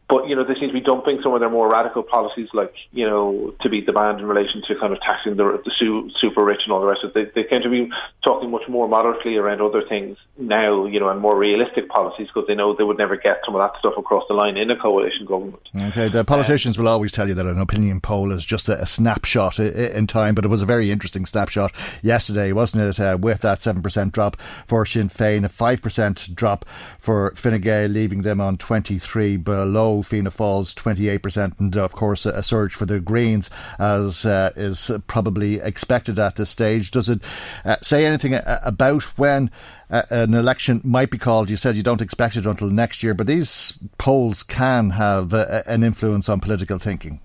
but 0.09 0.27
you 0.27 0.35
know 0.35 0.45
they 0.45 0.55
seem 0.55 0.69
to 0.69 0.73
be 0.73 0.81
dumping 0.81 1.21
some 1.23 1.35
of 1.35 1.41
their 1.41 1.51
more 1.51 1.71
radical 1.71 2.03
policies, 2.03 2.49
like 2.55 2.73
you 2.93 3.07
know 3.07 3.53
to 3.61 3.69
beat 3.69 3.87
the 3.87 3.93
band 3.93 4.21
in 4.21 4.27
relation 4.27 4.63
to 4.67 4.75
kind 4.81 4.93
of 4.93 5.01
taxing 5.01 5.37
the, 5.37 5.61
the 5.65 5.73
su- 5.79 6.11
super 6.21 6.43
rich 6.43 6.61
and 6.65 6.73
all 6.73 6.81
the 6.81 6.87
rest 6.87 7.05
of 7.05 7.15
it. 7.15 7.35
They, 7.35 7.43
they 7.43 7.49
tend 7.49 7.65
to 7.65 7.71
be 7.71 7.91
talking 8.25 8.51
much 8.51 8.63
more 8.69 8.89
moderately 8.89 9.37
around 9.37 9.61
other 9.61 9.83
things 9.87 10.17
now, 10.39 10.87
you 10.87 10.99
know, 10.99 11.11
and 11.11 11.21
more 11.21 11.37
realistic 11.37 11.89
policies 11.89 12.29
because 12.29 12.47
they 12.49 12.55
know 12.55 12.75
they 12.75 12.85
would 12.85 12.97
never 12.97 13.17
get 13.17 13.41
some 13.45 13.55
of 13.55 13.61
that 13.61 13.79
stuff 13.79 13.95
across 13.99 14.25
the 14.29 14.35
line 14.35 14.57
in 14.57 14.71
a 14.71 14.77
coalition 14.77 15.27
government. 15.27 15.63
Okay, 15.77 16.09
the 16.09 16.25
politicians 16.25 16.79
um, 16.79 16.85
will 16.85 16.91
always 16.91 17.13
tell 17.13 17.29
you 17.29 17.35
that 17.35 17.47
an 17.47 17.59
opinion 17.59 18.01
poll 18.01 18.33
is 18.33 18.47
just 18.47 18.69
a, 18.69 18.81
a, 18.81 18.87
snapshot 18.87 19.59
in 19.59 20.07
time, 20.07 20.35
but 20.35 20.45
it 20.45 20.49
was 20.49 20.63
a 20.63 20.67
very 20.67 20.91
interesting 20.91 21.27
snapshot 21.27 21.73
yesterday, 22.03 22.53
wasn't 22.53 22.83
it? 22.83 22.99
Uh, 22.99 23.19
with 23.21 23.43
that 23.43 23.61
seven 23.61 23.83
percent 23.83 24.15
drop 24.15 24.41
for 24.67 24.87
Sinn 24.87 25.09
Féin, 25.09 25.45
a 25.45 25.49
five 25.49 25.83
percent 25.83 26.35
drop 26.35 26.65
for 26.99 27.33
Fine 27.35 27.61
Gael, 27.61 27.91
leaving 27.91 28.23
them 28.23 28.41
on 28.41 28.57
twenty 28.57 28.99
three 28.99 29.37
below. 29.37 29.98
Fianna 30.03 30.31
Fáil's 30.31 30.75
28%, 30.75 31.59
and 31.59 31.77
of 31.77 31.93
course 31.93 32.27
a 32.27 32.43
surge 32.43 32.75
for 32.75 32.87
the 32.87 33.01
Greens, 33.01 33.51
as 33.79 34.25
uh, 34.25 34.51
is 34.57 34.91
probably 35.07 35.61
expected 35.61 36.19
at 36.19 36.37
this 36.37 36.51
stage. 36.51 36.91
Does 36.91 37.09
it 37.09 37.23
uh, 37.65 37.77
say 37.83 38.05
anything 38.05 38.35
uh, 38.35 38.61
about 38.65 39.05
when 39.19 39.51
uh, 39.91 40.03
an 40.11 40.35
election 40.35 40.81
might 40.85 41.11
be 41.11 41.19
called? 41.19 41.51
You 41.51 41.57
said 41.57 41.77
you 41.77 41.83
don't 41.83 42.03
expect 42.03 42.37
it 42.37 42.47
until 42.47 42.69
next 42.69 43.03
year, 43.03 43.15
but 43.15 43.27
these 43.27 43.79
polls 43.99 44.43
can 44.43 44.91
have 44.91 45.35
uh, 45.35 45.63
an 45.67 45.83
influence 45.83 46.29
on 46.29 46.41
political 46.41 46.79
thinking. 46.79 47.21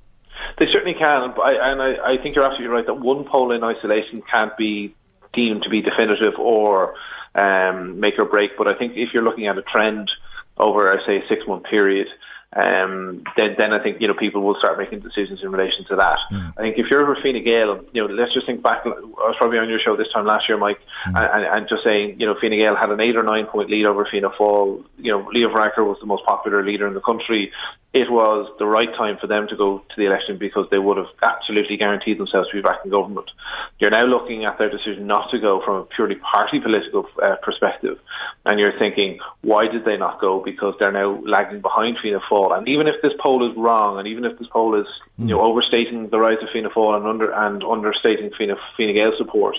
They 0.60 0.68
certainly 0.72 0.94
can, 0.98 1.34
and 1.36 1.82
I, 1.82 2.14
I 2.14 2.22
think 2.22 2.36
you're 2.36 2.46
absolutely 2.46 2.76
right 2.76 2.86
that 2.86 3.00
one 3.00 3.26
poll 3.26 3.52
in 3.52 3.64
isolation 3.64 4.22
can't 4.30 4.56
be 4.56 4.96
deemed 5.34 5.64
to 5.64 5.70
be 5.70 5.82
definitive 5.82 6.40
or 6.40 6.94
um, 7.36 8.00
make 8.00 8.20
or 8.20 8.26
break. 8.26 8.52
But 8.58 8.68
I 8.68 8.76
think 8.78 8.94
if 8.96 9.10
you're 9.14 9.24
looking 9.24 9.48
at 9.48 9.58
a 9.58 9.64
trend 9.64 10.12
over, 10.58 11.00
say, 11.06 11.18
a 11.18 11.28
six 11.28 11.42
month 11.48 11.64
period, 11.64 12.08
um, 12.56 13.24
then 13.36 13.56
then 13.58 13.74
I 13.74 13.82
think 13.82 13.98
you 14.00 14.08
know 14.08 14.14
people 14.14 14.42
will 14.42 14.56
start 14.60 14.78
making 14.78 15.00
decisions 15.00 15.42
in 15.42 15.52
relation 15.52 15.86
to 15.90 15.96
that. 15.96 16.20
Mm. 16.32 16.54
I 16.58 16.62
think 16.62 16.78
if 16.78 16.86
you're 16.90 17.02
a 17.02 17.16
Fine 17.22 17.44
Gael, 17.44 17.82
you 17.94 18.06
know, 18.06 18.14
let's 18.14 18.34
just 18.34 18.46
think 18.46 18.62
back. 18.62 18.86
I 18.86 18.90
was 18.90 19.36
probably 19.38 19.58
on 19.58 19.70
your 19.70 19.80
show 19.80 19.98
this 19.98 20.12
time 20.14 20.26
last 20.26 20.48
year, 20.48 20.58
Mike, 20.58 20.78
mm. 21.08 21.18
and, 21.18 21.46
and, 21.46 21.70
just 21.70 21.84
saying, 21.84 22.20
you 22.20 22.28
know, 22.28 22.36
Fine 22.40 22.52
Gael 22.52 22.76
had 22.76 22.92
an 22.92 23.02
eight 23.02 23.16
or 23.16 23.24
nine 23.24 23.48
point 23.48 23.70
lead 23.70 23.86
over 23.86 24.06
Fianna 24.10 24.30
Fáil. 24.30 24.84
You 24.98 25.12
know, 25.12 25.28
Leo 25.34 25.50
Varadkar 25.50 25.86
was 25.86 25.98
the 26.00 26.06
most 26.06 26.26
popular 26.26 26.64
leader 26.64 26.86
in 26.86 26.94
the 26.94 27.02
country. 27.02 27.52
It 27.94 28.10
was 28.10 28.50
the 28.58 28.66
right 28.66 28.90
time 28.98 29.18
for 29.22 29.28
them 29.28 29.48
to 29.50 29.56
go 29.56 29.78
to 29.78 29.96
the 29.98 30.06
election 30.06 30.38
because 30.38 30.66
they 30.72 30.80
would 30.80 30.98
have 30.98 31.14
absolutely 31.22 31.78
guaranteed 31.78 32.18
themselves 32.18 32.50
to 32.50 32.58
be 32.58 32.62
back 32.62 32.80
in 32.84 32.90
government. 32.90 33.30
You're 33.78 33.94
now 33.94 34.06
looking 34.06 34.46
at 34.46 34.58
their 34.58 34.70
decision 34.70 35.06
not 35.06 35.30
to 35.30 35.40
go 35.40 35.62
from 35.64 35.76
a 35.76 35.86
purely 35.86 36.16
party 36.16 36.60
political 36.60 37.06
uh, 37.22 37.36
perspective, 37.44 37.98
and 38.46 38.60
you're 38.60 38.78
thinking, 38.78 39.20
why 39.42 39.68
did 39.68 39.86
they 39.86 39.98
not 39.98 40.20
go? 40.20 40.42
Because 40.44 40.74
they're 40.80 40.92
now 40.92 41.22
lagging 41.26 41.62
behind 41.62 41.98
Fianna 42.02 42.20
Fáil 42.30 42.43
and 42.52 42.68
even 42.68 42.88
if 42.88 42.96
this 43.02 43.14
poll 43.22 43.50
is 43.50 43.56
wrong, 43.58 43.98
and 43.98 44.08
even 44.08 44.26
if 44.26 44.38
this 44.38 44.48
poll 44.52 44.80
is 44.80 44.88
you 45.18 45.28
know 45.28 45.40
hmm. 45.40 45.46
overstating 45.46 46.10
the 46.10 46.20
rise 46.20 46.38
of 46.42 46.50
Fianna 46.52 46.70
Fáil 46.70 46.98
and 46.98 47.08
under 47.08 47.32
and 47.32 47.64
understating 47.64 48.32
Fianna, 48.38 48.56
Fine 48.78 48.94
Gael 48.94 49.14
support, 49.18 49.56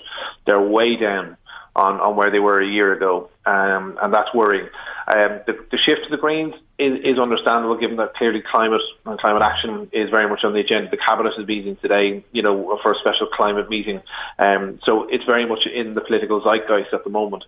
they're 0.46 0.60
way 0.60 0.96
down 0.96 1.36
on, 1.76 2.00
on 2.00 2.16
where 2.16 2.30
they 2.30 2.38
were 2.38 2.60
a 2.60 2.66
year 2.66 2.92
ago, 2.92 3.30
um, 3.46 3.98
and 4.00 4.12
that's 4.12 4.32
worrying. 4.34 4.68
Um, 5.06 5.40
the, 5.46 5.52
the, 5.70 5.78
shift 5.78 6.04
to 6.04 6.10
the 6.10 6.16
greens 6.16 6.54
is, 6.78 6.98
is, 7.04 7.18
understandable, 7.18 7.76
given 7.76 7.96
that 7.96 8.14
clearly 8.14 8.42
climate 8.48 8.80
and 9.04 9.18
climate 9.18 9.42
action 9.42 9.90
is 9.92 10.08
very 10.08 10.28
much 10.28 10.40
on 10.44 10.54
the 10.54 10.60
agenda. 10.60 10.90
The 10.90 10.96
cabinet 10.96 11.34
is 11.38 11.46
meeting 11.46 11.76
today, 11.82 12.24
you 12.32 12.42
know, 12.42 12.78
for 12.82 12.92
a 12.92 12.98
special 13.00 13.26
climate 13.26 13.68
meeting, 13.68 14.00
um, 14.38 14.78
so 14.84 15.06
it's 15.10 15.24
very 15.24 15.46
much 15.46 15.66
in 15.66 15.94
the 15.94 16.00
political 16.00 16.40
zeitgeist 16.40 16.94
at 16.94 17.04
the 17.04 17.10
moment. 17.10 17.44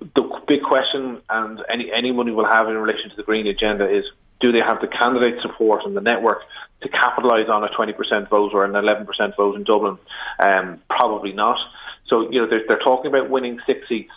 The 0.00 0.22
big 0.46 0.62
question, 0.62 1.20
and 1.28 1.60
any 1.68 1.90
anyone 1.94 2.26
who 2.26 2.34
will 2.34 2.46
have 2.46 2.68
in 2.68 2.76
relation 2.76 3.10
to 3.10 3.16
the 3.16 3.22
green 3.22 3.46
agenda, 3.46 3.84
is 3.88 4.04
do 4.40 4.52
they 4.52 4.60
have 4.60 4.80
the 4.80 4.86
candidate 4.86 5.40
support 5.42 5.82
and 5.84 5.96
the 5.96 6.00
network 6.00 6.38
to 6.82 6.88
capitalise 6.88 7.48
on 7.48 7.64
a 7.64 7.68
20% 7.68 8.28
vote 8.28 8.52
or 8.54 8.64
an 8.64 8.72
11% 8.72 9.36
vote 9.36 9.56
in 9.56 9.64
Dublin? 9.64 9.98
Um, 10.38 10.80
probably 10.88 11.32
not. 11.32 11.58
So, 12.06 12.30
you 12.30 12.40
know, 12.40 12.48
they're, 12.48 12.62
they're 12.66 12.78
talking 12.78 13.10
about 13.10 13.30
winning 13.30 13.60
six 13.66 13.88
seats. 13.88 14.12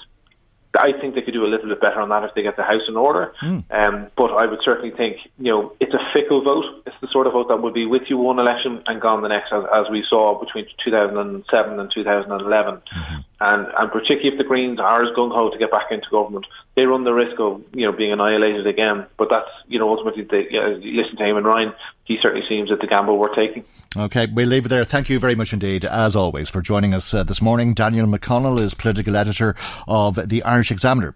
I 0.73 0.93
think 0.99 1.15
they 1.15 1.21
could 1.21 1.33
do 1.33 1.43
a 1.43 1.51
little 1.51 1.67
bit 1.67 1.81
better 1.81 1.99
on 1.99 2.09
that 2.09 2.23
if 2.23 2.33
they 2.33 2.43
get 2.43 2.55
the 2.55 2.63
house 2.63 2.87
in 2.87 2.95
order. 2.95 3.33
Mm. 3.43 3.65
Um, 3.71 4.07
but 4.15 4.31
I 4.31 4.45
would 4.45 4.59
certainly 4.63 4.95
think, 4.95 5.17
you 5.37 5.51
know, 5.51 5.73
it's 5.81 5.93
a 5.93 5.99
fickle 6.13 6.41
vote. 6.43 6.63
It's 6.85 6.95
the 7.01 7.09
sort 7.11 7.27
of 7.27 7.33
vote 7.33 7.49
that 7.49 7.61
would 7.61 7.73
be 7.73 7.85
with 7.85 8.03
you 8.07 8.17
one 8.17 8.39
election 8.39 8.81
and 8.85 9.01
gone 9.01 9.21
the 9.21 9.27
next, 9.27 9.51
as, 9.51 9.63
as 9.73 9.91
we 9.91 10.05
saw 10.09 10.39
between 10.39 10.65
2007 10.85 11.79
and 11.79 11.91
2011. 11.93 12.75
Mm-hmm. 12.75 13.19
And, 13.43 13.65
and 13.75 13.91
particularly 13.91 14.29
if 14.29 14.37
the 14.37 14.43
Greens 14.43 14.79
are 14.79 15.03
as 15.03 15.09
gung 15.17 15.33
ho 15.33 15.49
to 15.49 15.57
get 15.57 15.71
back 15.71 15.87
into 15.89 16.05
government, 16.11 16.45
they 16.75 16.83
run 16.83 17.03
the 17.05 17.11
risk 17.11 17.39
of 17.39 17.63
you 17.73 17.87
know 17.87 17.91
being 17.91 18.11
annihilated 18.11 18.67
again. 18.67 19.07
But 19.17 19.29
that's 19.31 19.49
you 19.67 19.79
know 19.79 19.89
ultimately, 19.89 20.27
you 20.51 20.61
know, 20.61 20.69
listen 20.75 21.17
to 21.17 21.23
Eamon 21.23 21.43
Ryan. 21.43 21.73
He 22.03 22.19
certainly 22.21 22.45
seems 22.47 22.69
that 22.69 22.81
the 22.81 22.87
gamble 22.87 23.17
we're 23.17 23.33
taking. 23.33 23.63
Okay, 23.97 24.27
we'll 24.27 24.47
leave 24.47 24.67
it 24.67 24.69
there. 24.69 24.85
Thank 24.85 25.09
you 25.09 25.17
very 25.19 25.33
much 25.33 25.53
indeed, 25.53 25.85
as 25.85 26.15
always, 26.15 26.49
for 26.49 26.61
joining 26.61 26.93
us 26.93 27.13
uh, 27.15 27.23
this 27.23 27.41
morning. 27.41 27.73
Daniel 27.73 28.05
McConnell 28.05 28.59
is 28.61 28.75
political 28.75 29.15
editor 29.15 29.55
of 29.87 30.29
the 30.29 30.43
Irish 30.43 30.71
Examiner. 30.71 31.11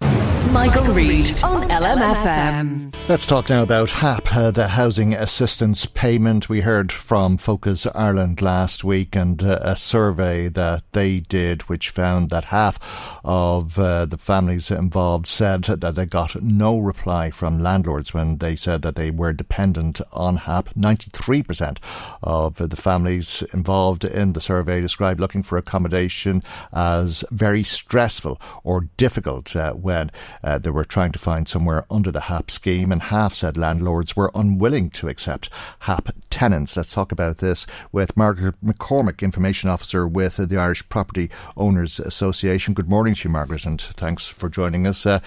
Michael, 0.52 0.84
Reade 0.94 1.42
on 1.42 1.68
LMFM. 1.68 2.94
Let's 3.08 3.26
talk 3.26 3.48
now 3.48 3.62
about 3.62 3.90
HAP, 3.90 4.34
uh, 4.34 4.50
the 4.50 4.66
Housing 4.66 5.14
Assistance 5.14 5.86
Payment. 5.86 6.48
We 6.48 6.62
heard 6.62 6.90
from 6.90 7.36
Focus 7.38 7.86
Ireland 7.94 8.42
last 8.42 8.82
week 8.82 9.14
and 9.14 9.40
uh, 9.42 9.60
a 9.62 9.76
survey 9.76 10.48
that 10.48 10.82
they 10.90 11.20
did, 11.20 11.62
which 11.62 11.90
found 11.90 12.30
that 12.30 12.46
half 12.46 12.80
of 13.24 13.78
uh, 13.78 14.06
the 14.06 14.18
families 14.18 14.72
involved 14.72 15.28
said 15.28 15.62
that 15.62 15.94
they 15.94 16.04
got 16.04 16.42
no 16.42 16.80
reply 16.80 17.30
from 17.30 17.60
landlords 17.60 18.12
when 18.12 18.38
they 18.38 18.56
said 18.56 18.82
that 18.82 18.96
they 18.96 19.12
were 19.12 19.32
dependent 19.32 20.00
on 20.12 20.38
HAP. 20.38 20.70
93% 20.74 21.78
of 22.24 22.56
the 22.56 22.76
families 22.76 23.42
involved 23.54 24.04
in 24.04 24.32
the 24.32 24.40
survey 24.40 24.80
described 24.80 25.20
looking 25.20 25.44
for 25.44 25.58
accommodation 25.58 26.42
as 26.72 27.24
very 27.30 27.62
stressful 27.62 28.40
or 28.64 28.88
difficult 28.96 29.54
uh, 29.54 29.72
when 29.74 30.10
uh, 30.42 30.58
they 30.58 30.70
were 30.70 30.84
trying 30.84 31.12
to 31.12 31.18
find 31.18 31.48
somewhere 31.48 31.84
under 31.90 32.10
the 32.10 32.22
HAP 32.22 32.50
scheme, 32.50 32.92
and 32.92 33.02
half 33.02 33.34
said 33.34 33.56
landlords 33.56 34.16
were 34.16 34.30
unwilling 34.34 34.90
to 34.90 35.08
accept 35.08 35.50
HAP 35.80 36.10
tenants. 36.30 36.76
Let's 36.76 36.92
talk 36.92 37.12
about 37.12 37.38
this 37.38 37.66
with 37.92 38.16
Margaret 38.16 38.54
McCormick, 38.64 39.22
Information 39.22 39.70
Officer 39.70 40.06
with 40.06 40.36
the 40.36 40.56
Irish 40.56 40.86
Property 40.88 41.30
Owners 41.56 41.98
Association. 42.00 42.74
Good 42.74 42.88
morning 42.88 43.14
to 43.14 43.28
you, 43.28 43.30
Margaret, 43.30 43.64
and 43.64 43.80
thanks 43.80 44.26
for 44.26 44.48
joining 44.48 44.86
us. 44.86 45.06
Uh, 45.06 45.20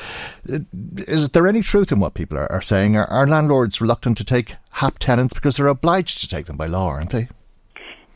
is 0.97 1.29
there 1.29 1.47
any 1.47 1.61
truth 1.61 1.91
in 1.91 1.99
what 1.99 2.13
people 2.13 2.37
are, 2.37 2.51
are 2.51 2.61
saying? 2.61 2.95
Are, 2.95 3.07
are 3.07 3.27
landlords 3.27 3.81
reluctant 3.81 4.17
to 4.17 4.23
take 4.23 4.55
HAP 4.73 4.99
tenants 4.99 5.33
because 5.33 5.57
they're 5.57 5.67
obliged 5.67 6.19
to 6.21 6.27
take 6.27 6.45
them 6.45 6.57
by 6.57 6.67
law, 6.67 6.89
aren't 6.89 7.11
they? 7.11 7.27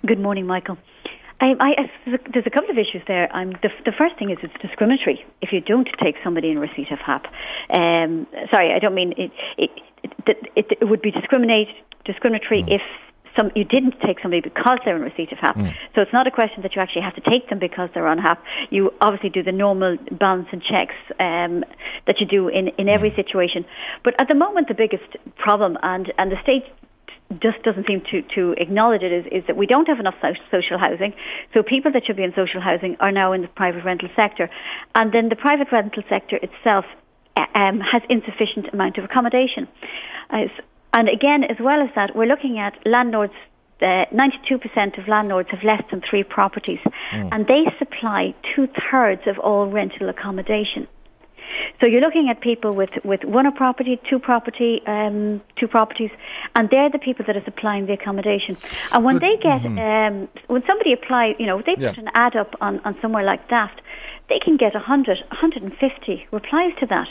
Good 0.06 0.20
morning, 0.20 0.46
Michael. 0.46 0.78
I, 1.44 1.56
I, 1.60 1.72
there's 2.32 2.48
a 2.48 2.50
couple 2.50 2.72
of 2.72 2.78
issues 2.78 3.04
there. 3.06 3.28
the, 3.62 3.70
the, 3.84 3.92
first 3.92 4.18
thing 4.18 4.32
is 4.32 4.38
it's 4.42 4.54
discriminatory 4.62 5.26
if 5.42 5.52
you 5.52 5.60
don't 5.60 5.90
take 6.02 6.16
somebody 6.24 6.50
in 6.50 6.58
receipt 6.58 6.90
of 6.90 7.00
HAP. 7.00 7.26
Um, 7.76 8.28
sorry, 8.50 8.72
I 8.72 8.80
don't 8.80 8.96
mean 8.96 9.14
it. 9.18 9.32
It, 9.58 9.70
it, 10.56 10.68
it 10.80 10.88
would 10.88 11.02
be 11.02 11.12
discriminate, 11.12 11.68
discriminatory 12.06 12.64
mm. 12.64 12.76
if 12.76 12.82
some 13.36 13.52
you 13.56 13.66
didn't 13.66 13.96
take 14.06 14.22
somebody 14.22 14.42
because 14.42 14.80
they're 14.86 14.96
in 14.96 15.02
receipt 15.02 15.32
of 15.34 15.40
HAP. 15.40 15.56
Mm. 15.58 15.74
So 15.96 16.02
it's 16.02 16.14
not 16.14 16.28
a 16.28 16.32
question 16.32 16.62
that 16.64 16.76
you 16.76 16.82
actually 16.82 17.02
have 17.02 17.16
to 17.16 17.30
take 17.30 17.50
them 17.50 17.60
because 17.60 17.90
they're 17.94 18.08
on 18.08 18.20
HAP. 18.20 18.42
You 18.70 18.94
obviously 19.02 19.30
do 19.30 19.44
the 19.44 19.52
normal 19.52 19.98
balance 20.12 20.48
and 20.52 20.62
checks 20.62 20.96
um, 21.20 21.66
that 22.08 22.20
you 22.20 22.26
do 22.26 22.48
in, 22.48 22.70
in 22.78 22.88
every 22.88 23.12
mm. 23.12 23.16
situation. 23.16 23.66
But 24.04 24.16
at 24.22 24.28
the 24.30 24.36
moment, 24.36 24.70
the 24.70 24.76
biggest 24.76 25.18
problem, 25.36 25.78
and, 25.84 26.14
and 26.18 26.32
the 26.32 26.38
state 26.42 26.64
just 27.42 27.64
doesn't 27.64 27.88
seem 27.88 28.02
to, 28.12 28.22
to 28.36 28.54
acknowledge 28.58 29.02
it 29.02 29.12
is, 29.12 29.26
is 29.32 29.44
that 29.48 29.58
we 29.58 29.66
don't 29.66 29.88
have 29.88 30.00
enough 30.00 30.16
social 30.52 30.78
housing. 30.78 31.14
So 31.54 31.64
people 31.64 31.92
that 31.94 32.04
should 32.06 32.18
be 32.18 32.24
in 32.24 32.34
social 32.36 32.62
housing 32.62 32.98
are 33.00 33.12
now 33.12 33.34
in 33.34 33.42
the 33.42 33.48
private 33.48 33.84
rental 33.86 34.10
sector. 34.16 34.50
And 34.96 35.14
then 35.14 35.30
the 35.30 35.36
private 35.36 35.72
rental 35.72 36.04
sector 36.10 36.38
itself 36.38 36.86
um, 37.38 37.80
has 37.80 38.02
insufficient 38.10 38.74
amount 38.74 38.98
of 38.98 39.06
accommodation. 39.06 39.68
Uh, 40.30 40.48
and 40.94 41.10
again, 41.10 41.44
as 41.44 41.58
well 41.60 41.82
as 41.82 41.90
that, 41.96 42.16
we're 42.16 42.28
looking 42.28 42.60
at 42.60 42.78
landlords 42.86 43.34
uh, 43.82 44.06
92% 44.14 44.98
of 44.98 45.08
landlords 45.10 45.50
have 45.52 45.62
less 45.64 45.82
than 45.92 46.02
three 46.10 46.24
properties, 46.24 46.80
mm. 47.12 47.30
and 47.34 47.48
they 47.48 47.66
supply 47.78 48.34
two 48.56 48.68
thirds 48.90 49.22
of 49.28 49.38
all 49.40 49.68
rental 49.68 50.08
accommodation. 50.08 50.88
So 51.82 51.88
you're 51.88 52.02
looking 52.02 52.30
at 52.30 52.42
people 52.42 52.74
with, 52.74 52.92
with 53.04 53.24
one 53.24 53.52
property, 53.54 54.00
two 54.10 54.20
property, 54.20 54.82
um, 54.88 55.42
two 55.60 55.68
properties, 55.68 56.12
and 56.56 56.70
they're 56.70 56.90
the 56.90 57.00
people 57.00 57.26
that 57.26 57.36
are 57.36 57.44
supplying 57.44 57.86
the 57.86 57.94
accommodation. 57.94 58.58
And 58.92 59.04
when 59.04 59.16
but, 59.16 59.22
they 59.22 59.38
get, 59.38 59.62
mm-hmm. 59.62 59.80
um, 59.80 60.30
when 60.48 60.64
somebody 60.66 60.94
apply, 60.94 61.36
you 61.40 61.46
know, 61.46 61.62
they 61.62 61.76
yeah. 61.78 61.90
put 61.90 62.00
an 62.00 62.10
ad 62.14 62.36
up 62.36 62.56
on, 62.62 62.80
on 62.80 62.98
somewhere 63.02 63.24
like 63.24 63.48
Daft, 63.50 63.82
they 64.30 64.40
can 64.40 64.58
get 64.58 64.74
100, 64.74 65.20
150 65.30 66.28
replies 66.32 66.72
to 66.80 66.86
that. 66.88 67.08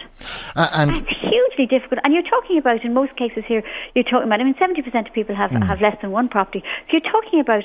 Uh, 0.56 0.68
and 0.72 0.96
That's 0.96 1.08
hugely 1.20 1.66
difficult. 1.66 2.00
And 2.04 2.14
you're 2.14 2.22
talking 2.22 2.58
about, 2.58 2.84
in 2.84 2.94
most 2.94 3.14
cases 3.16 3.44
here, 3.46 3.62
you're 3.94 4.04
talking 4.04 4.26
about, 4.26 4.40
I 4.40 4.44
mean, 4.44 4.54
70% 4.54 5.06
of 5.06 5.12
people 5.12 5.34
have, 5.34 5.50
mm. 5.50 5.66
have 5.66 5.80
less 5.80 5.96
than 6.00 6.10
one 6.10 6.28
property. 6.28 6.64
So 6.86 6.98
you're 6.98 7.12
talking 7.12 7.40
about 7.40 7.64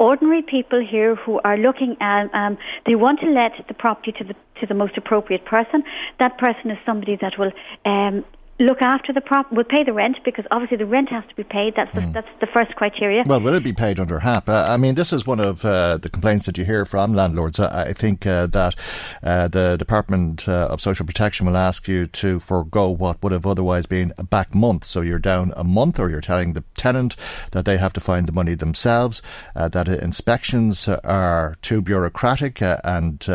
ordinary 0.00 0.42
people 0.42 0.84
here 0.84 1.14
who 1.14 1.38
are 1.44 1.58
looking 1.58 1.96
at 2.00 2.34
um, 2.34 2.56
they 2.86 2.94
want 2.94 3.20
to 3.20 3.26
let 3.26 3.52
the 3.68 3.74
property 3.74 4.12
to 4.12 4.24
the 4.24 4.34
to 4.60 4.66
the 4.66 4.74
most 4.74 4.96
appropriate 4.96 5.44
person. 5.44 5.82
That 6.18 6.38
person 6.38 6.70
is 6.70 6.78
somebody 6.84 7.16
that 7.20 7.34
will 7.38 7.52
um, 7.84 8.24
look 8.60 8.82
after 8.82 9.12
the 9.12 9.20
prop, 9.22 9.50
will 9.50 9.64
pay 9.64 9.82
the 9.82 9.92
rent 9.92 10.18
because 10.24 10.44
obviously 10.50 10.76
the 10.76 10.86
rent 10.86 11.08
has 11.08 11.24
to 11.28 11.34
be 11.34 11.42
paid. 11.42 11.74
That's 11.74 11.92
the, 11.94 12.02
mm. 12.02 12.12
that's 12.12 12.28
the 12.40 12.46
first 12.46 12.76
criteria. 12.76 13.24
Well, 13.26 13.40
will 13.40 13.54
it 13.54 13.64
be 13.64 13.72
paid 13.72 13.98
under 13.98 14.20
HAP? 14.20 14.48
Uh, 14.48 14.66
I 14.68 14.76
mean, 14.76 14.94
this 14.94 15.12
is 15.12 15.26
one 15.26 15.40
of 15.40 15.64
uh, 15.64 15.96
the 15.96 16.10
complaints 16.10 16.46
that 16.46 16.58
you 16.58 16.64
hear 16.64 16.84
from 16.84 17.14
landlords. 17.14 17.58
I, 17.58 17.88
I 17.88 17.92
think 17.94 18.26
uh, 18.26 18.46
that 18.48 18.76
uh, 19.22 19.48
the 19.48 19.76
Department 19.78 20.46
uh, 20.46 20.68
of 20.70 20.80
Social 20.80 21.06
Protection 21.06 21.46
will 21.46 21.56
ask 21.56 21.88
you 21.88 22.06
to 22.06 22.38
forego 22.38 22.88
what 22.90 23.22
would 23.22 23.32
have 23.32 23.46
otherwise 23.46 23.86
been 23.86 24.12
a 24.18 24.22
back 24.22 24.54
month. 24.54 24.84
So 24.84 25.00
you're 25.00 25.18
down 25.18 25.52
a 25.56 25.64
month, 25.64 25.98
or 25.98 26.10
you're 26.10 26.20
telling 26.20 26.52
the 26.52 26.64
tenant 26.76 27.16
that 27.52 27.64
they 27.64 27.78
have 27.78 27.94
to 27.94 28.00
find 28.00 28.28
the 28.28 28.32
money 28.32 28.54
themselves. 28.54 29.22
Uh, 29.56 29.68
that 29.68 29.88
inspections 29.88 30.86
are 30.86 31.56
too 31.62 31.80
bureaucratic 31.80 32.60
and 32.60 33.26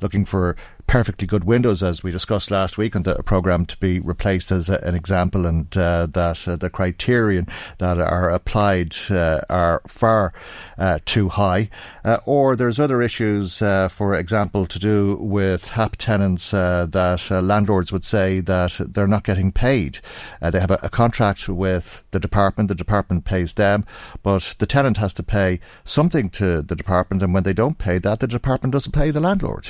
looking 0.00 0.24
for 0.24 0.56
perfectly 0.90 1.24
good 1.24 1.44
windows, 1.44 1.84
as 1.84 2.02
we 2.02 2.10
discussed 2.10 2.50
last 2.50 2.76
week, 2.76 2.96
and 2.96 3.04
the 3.04 3.22
programme 3.22 3.64
to 3.64 3.76
be 3.76 4.00
replaced 4.00 4.50
as 4.50 4.68
a, 4.68 4.76
an 4.84 4.96
example, 4.96 5.46
and 5.46 5.76
uh, 5.76 6.04
that 6.06 6.48
uh, 6.48 6.56
the 6.56 6.68
criterion 6.68 7.46
that 7.78 8.00
are 8.00 8.28
applied 8.28 8.96
uh, 9.08 9.40
are 9.48 9.80
far 9.86 10.32
uh, 10.78 10.98
too 11.04 11.28
high. 11.28 11.70
Uh, 12.04 12.18
or 12.26 12.56
there's 12.56 12.80
other 12.80 13.00
issues, 13.00 13.62
uh, 13.62 13.86
for 13.86 14.16
example, 14.16 14.66
to 14.66 14.80
do 14.80 15.14
with 15.20 15.68
HAP 15.68 15.94
tenants 15.94 16.50
that 16.50 17.30
landlords 17.30 17.92
would 17.92 18.04
say 18.04 18.40
that 18.40 18.80
they're 18.80 19.06
not 19.06 19.22
getting 19.22 19.52
paid. 19.52 20.00
they 20.40 20.58
have 20.58 20.72
a, 20.72 20.80
a 20.82 20.88
contract 20.88 21.48
with 21.48 22.02
the 22.10 22.18
department, 22.18 22.66
the 22.66 22.74
department 22.74 23.24
pays 23.24 23.54
them, 23.54 23.86
but 24.24 24.56
the 24.58 24.66
tenant 24.66 24.96
has 24.96 25.14
to 25.14 25.22
pay 25.22 25.60
something 25.84 26.28
to 26.30 26.62
the 26.62 26.74
department, 26.74 27.22
and 27.22 27.32
when 27.32 27.44
they 27.44 27.52
don't 27.52 27.78
pay 27.78 27.98
that, 27.98 28.18
the 28.18 28.26
department 28.26 28.72
doesn't 28.72 28.90
pay 28.90 29.12
the 29.12 29.20
landlord. 29.20 29.68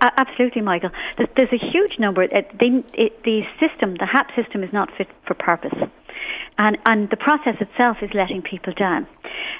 Absolutely, 0.00 0.62
Michael. 0.62 0.90
There's, 1.16 1.52
a 1.52 1.58
huge 1.58 1.98
number. 1.98 2.26
the, 2.26 3.10
the 3.24 3.42
system, 3.58 3.96
the 3.96 4.06
HAP 4.06 4.34
system, 4.34 4.62
is 4.62 4.72
not 4.72 4.88
fit 4.96 5.08
for 5.26 5.34
purpose. 5.34 5.78
And, 6.58 6.78
and 6.86 7.08
the 7.10 7.16
process 7.16 7.56
itself 7.60 7.98
is 8.02 8.10
letting 8.14 8.42
people 8.42 8.72
down. 8.72 9.06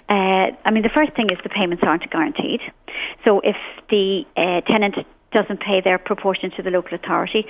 Uh, 0.09 0.53
I 0.65 0.71
mean, 0.73 0.83
the 0.83 0.91
first 0.95 1.15
thing 1.15 1.27
is 1.31 1.39
the 1.43 1.49
payments 1.49 1.83
aren't 1.87 2.09
guaranteed. 2.11 2.61
So 3.27 3.41
if 3.41 3.57
the 3.89 4.25
uh, 4.37 4.61
tenant 4.71 4.97
doesn't 5.33 5.61
pay 5.61 5.81
their 5.81 5.99
proportion 5.99 6.51
to 6.57 6.63
the 6.63 6.71
local 6.71 6.95
authority, 6.95 7.47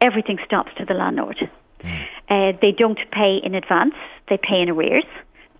everything 0.00 0.38
stops 0.44 0.70
to 0.78 0.84
the 0.84 0.94
landlord. 0.94 1.38
Mm. 1.80 2.02
Uh, 2.28 2.58
they 2.60 2.72
don't 2.72 2.98
pay 3.10 3.40
in 3.42 3.54
advance, 3.54 3.94
they 4.28 4.38
pay 4.38 4.60
in 4.60 4.70
arrears. 4.70 5.04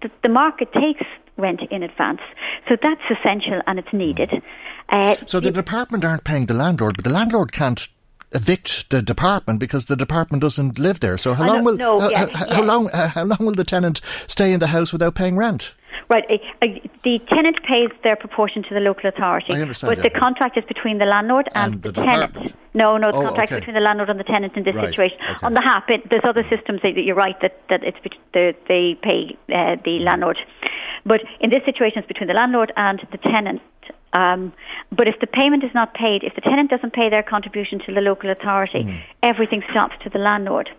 The, 0.03 0.11
the 0.23 0.29
market 0.29 0.73
takes 0.73 1.05
rent 1.37 1.61
in 1.71 1.83
advance. 1.83 2.21
So 2.69 2.77
that's 2.81 3.01
essential 3.11 3.61
and 3.67 3.79
it's 3.79 3.93
needed. 3.93 4.31
Uh, 4.89 5.17
so 5.27 5.41
the, 5.41 5.51
the 5.51 5.63
department 5.63 6.05
aren't 6.05 6.25
paying 6.25 6.47
the 6.47 6.55
landlord, 6.55 6.97
but 6.97 7.05
the 7.05 7.11
landlord 7.11 7.53
can't 7.53 7.89
evict 8.33 8.91
the 8.91 9.01
department 9.01 9.61
because 9.61 9.87
the 9.87 9.97
department 9.97 10.43
doesn't 10.43 10.79
live 10.79 11.01
there. 11.01 11.17
So 11.17 11.35
how 11.35 11.47
long 11.47 11.65
will 11.65 11.77
no, 11.77 12.01
how, 12.01 12.11
yes, 12.11 12.31
how, 12.35 12.47
yes. 12.47 12.55
how 12.55 12.63
long 12.63 12.91
uh, 12.91 13.09
how 13.09 13.25
long 13.25 13.39
will 13.41 13.55
the 13.55 13.65
tenant 13.65 14.01
stay 14.27 14.53
in 14.53 14.61
the 14.61 14.67
house 14.69 14.93
without 14.93 15.15
paying 15.15 15.37
rent? 15.37 15.73
Right. 16.09 16.25
The 17.05 17.19
tenant 17.29 17.63
pays 17.63 17.91
their 18.03 18.17
proportion 18.17 18.63
to 18.65 18.75
the 18.75 18.81
local 18.81 19.09
authority. 19.09 19.53
I 19.53 19.61
understand, 19.61 19.95
But 19.95 20.03
the 20.03 20.11
contract 20.11 20.57
is 20.57 20.65
between 20.65 20.99
the 20.99 21.05
landlord 21.07 21.49
and, 21.55 21.75
And 21.75 21.83
the 21.83 21.93
tenant. 21.93 22.55
No, 22.75 22.97
no, 22.97 23.13
the 23.13 23.19
Oh, 23.19 23.23
contract 23.23 23.53
okay. 23.53 23.57
is 23.57 23.61
between 23.61 23.75
the 23.75 23.81
landlord 23.81 24.11
and 24.11 24.19
the 24.19 24.25
tenant 24.25 24.57
in 24.57 24.65
this 24.65 24.75
Right, 24.75 24.89
situation. 24.89 25.19
okay. 25.31 25.47
On 25.47 25.55
the 25.55 25.63
HAP, 25.63 25.91
it, 25.91 26.11
there's 26.11 26.25
other 26.25 26.43
systems 26.51 26.81
that, 26.83 26.95
that 26.95 27.03
you're 27.03 27.15
right 27.15 27.37
that, 27.41 27.61
that 27.71 27.85
it's 27.85 27.99
the, 28.33 28.55
they 28.69 28.97
pay 29.03 29.37
uh, 29.55 29.77
the 29.85 30.01
landlord. 30.01 30.39
But 31.07 31.21
in 31.41 31.51
this 31.51 31.63
situation, 31.65 31.99
it's 31.99 32.09
between 32.09 32.29
the 32.29 32.35
landlord 32.35 32.73
and 32.77 33.01
the 33.13 33.19
tenant. 33.19 33.61
Um, 34.15 34.53
but 34.97 35.09
if 35.09 35.17
the 35.21 35.27
payment 35.27 35.65
is 35.65 35.71
not 35.75 35.93
paid, 35.95 36.23
if 36.23 36.35
the 36.35 36.41
tenant 36.41 36.71
doesn't 36.71 36.93
pay 36.93 37.11
their 37.11 37.23
contribution 37.23 37.81
to 37.87 37.93
the 37.93 38.01
local 38.01 38.31
authority, 38.31 38.85
Mm. 38.85 39.01
everything 39.23 39.63
stops 39.71 39.95
to 40.05 40.09
the 40.11 40.19
landlord. 40.19 40.71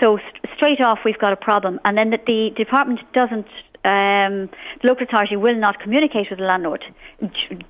So 0.00 0.16
st- 0.18 0.54
straight 0.56 0.80
off, 0.80 1.00
we've 1.04 1.18
got 1.18 1.32
a 1.32 1.36
problem. 1.36 1.78
And 1.84 1.96
then 1.98 2.10
the, 2.10 2.18
the 2.26 2.50
department 2.56 3.00
doesn't, 3.12 3.46
um, 3.84 4.48
the 4.80 4.84
local 4.90 5.04
authority 5.04 5.36
will 5.36 5.54
not 5.54 5.78
communicate 5.80 6.30
with 6.30 6.38
the 6.38 6.44
landlord. 6.46 6.82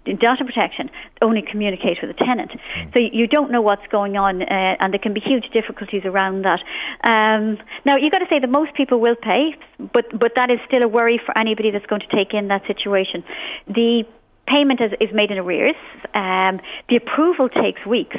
Data 0.04 0.44
protection 0.44 0.90
only 1.20 1.42
communicate 1.42 1.98
with 2.00 2.16
the 2.16 2.24
tenant. 2.24 2.52
So 2.92 2.98
you 3.00 3.26
don't 3.26 3.50
know 3.50 3.60
what's 3.60 3.86
going 3.90 4.16
on, 4.16 4.42
uh, 4.42 4.76
and 4.80 4.92
there 4.92 5.00
can 5.00 5.12
be 5.14 5.20
huge 5.20 5.48
difficulties 5.52 6.02
around 6.04 6.42
that. 6.44 6.60
Um, 7.04 7.58
now 7.84 7.96
you've 7.96 8.12
got 8.12 8.18
to 8.20 8.28
say 8.30 8.38
that 8.38 8.48
most 8.48 8.74
people 8.74 9.00
will 9.00 9.16
pay, 9.16 9.54
but 9.92 10.06
but 10.18 10.32
that 10.36 10.50
is 10.50 10.60
still 10.66 10.82
a 10.82 10.88
worry 10.88 11.20
for 11.24 11.36
anybody 11.36 11.70
that's 11.70 11.86
going 11.86 12.02
to 12.02 12.16
take 12.16 12.34
in 12.34 12.48
that 12.48 12.62
situation. 12.66 13.24
The 13.66 14.04
payment 14.48 14.80
is, 14.80 14.92
is 15.00 15.14
made 15.14 15.30
in 15.30 15.38
arrears. 15.38 15.76
Um, 16.14 16.60
the 16.88 16.96
approval 16.96 17.48
takes 17.48 17.84
weeks. 17.86 18.16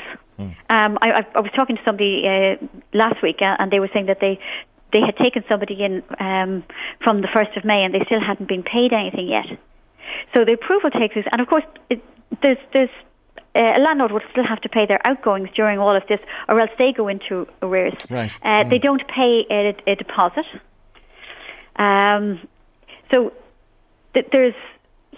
Um, 0.69 0.97
I, 1.01 1.25
I, 1.35 1.39
was 1.41 1.51
talking 1.53 1.75
to 1.75 1.81
somebody 1.83 2.23
uh, 2.23 2.65
last 2.93 3.21
week, 3.21 3.37
uh, 3.41 3.57
and 3.59 3.71
they 3.71 3.81
were 3.81 3.89
saying 3.93 4.05
that 4.05 4.19
they 4.21 4.39
they 4.93 5.01
had 5.01 5.17
taken 5.17 5.43
somebody 5.49 5.83
in 5.83 6.01
um, 6.17 6.63
from 7.03 7.21
the 7.21 7.27
first 7.27 7.57
of 7.57 7.65
May, 7.65 7.83
and 7.83 7.93
they 7.93 8.01
still 8.05 8.21
hadn't 8.21 8.47
been 8.47 8.63
paid 8.63 8.93
anything 8.93 9.27
yet. 9.27 9.47
So 10.33 10.45
the 10.45 10.53
approval 10.53 10.91
takes 10.91 11.15
weeks, 11.15 11.27
and 11.31 11.41
of 11.41 11.47
course, 11.47 11.65
it, 11.89 12.01
there's 12.41 12.57
there's 12.71 12.89
uh, 13.55 13.59
a 13.59 13.79
landlord 13.79 14.11
would 14.11 14.23
still 14.31 14.45
have 14.45 14.61
to 14.61 14.69
pay 14.69 14.85
their 14.85 15.05
outgoings 15.05 15.49
during 15.55 15.79
all 15.79 15.95
of 15.95 16.03
this, 16.07 16.19
or 16.47 16.59
else 16.59 16.71
they 16.77 16.93
go 16.95 17.09
into 17.09 17.45
arrears. 17.61 17.93
Right. 18.09 18.31
Uh, 18.41 18.63
They 18.69 18.77
don't 18.77 19.03
pay 19.07 19.45
a, 19.49 19.75
a 19.91 19.95
deposit. 19.95 20.45
Um, 21.75 22.47
so 23.11 23.33
th- 24.13 24.27
there's 24.31 24.55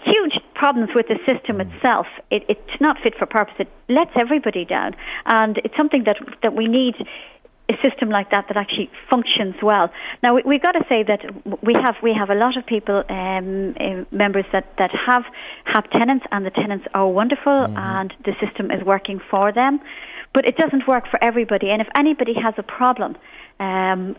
huge 0.04 0.38
problems 0.54 0.90
with 0.94 1.06
the 1.08 1.18
system 1.26 1.60
itself. 1.60 2.06
It, 2.30 2.44
it's 2.48 2.80
not 2.80 2.96
fit 3.02 3.14
for 3.18 3.26
purpose. 3.26 3.54
It 3.58 3.68
lets 3.88 4.12
everybody 4.16 4.64
down, 4.64 4.94
and 5.26 5.58
it's 5.64 5.76
something 5.76 6.04
that 6.04 6.16
that 6.42 6.54
we 6.54 6.68
need 6.68 6.94
a 7.68 7.74
system 7.88 8.10
like 8.10 8.30
that 8.30 8.46
that 8.48 8.56
actually 8.56 8.90
functions 9.10 9.54
well. 9.62 9.90
Now 10.22 10.34
we, 10.34 10.42
we've 10.44 10.62
got 10.62 10.72
to 10.72 10.84
say 10.88 11.02
that 11.04 11.20
we 11.62 11.74
have 11.74 11.96
we 12.02 12.12
have 12.12 12.30
a 12.30 12.34
lot 12.34 12.56
of 12.56 12.66
people 12.66 13.02
um, 13.08 13.74
uh, 13.78 14.04
members 14.10 14.44
that 14.52 14.66
that 14.78 14.90
have 15.06 15.24
have 15.64 15.88
tenants, 15.90 16.26
and 16.30 16.44
the 16.44 16.50
tenants 16.50 16.86
are 16.94 17.08
wonderful, 17.08 17.66
and 17.76 18.12
the 18.24 18.34
system 18.44 18.70
is 18.70 18.84
working 18.84 19.20
for 19.30 19.52
them. 19.52 19.80
But 20.34 20.46
it 20.46 20.56
doesn't 20.56 20.88
work 20.88 21.04
for 21.10 21.22
everybody, 21.22 21.70
and 21.70 21.80
if 21.80 21.88
anybody 21.96 22.34
has 22.34 22.54
a 22.56 22.62
problem. 22.62 23.16
Um, 23.60 24.16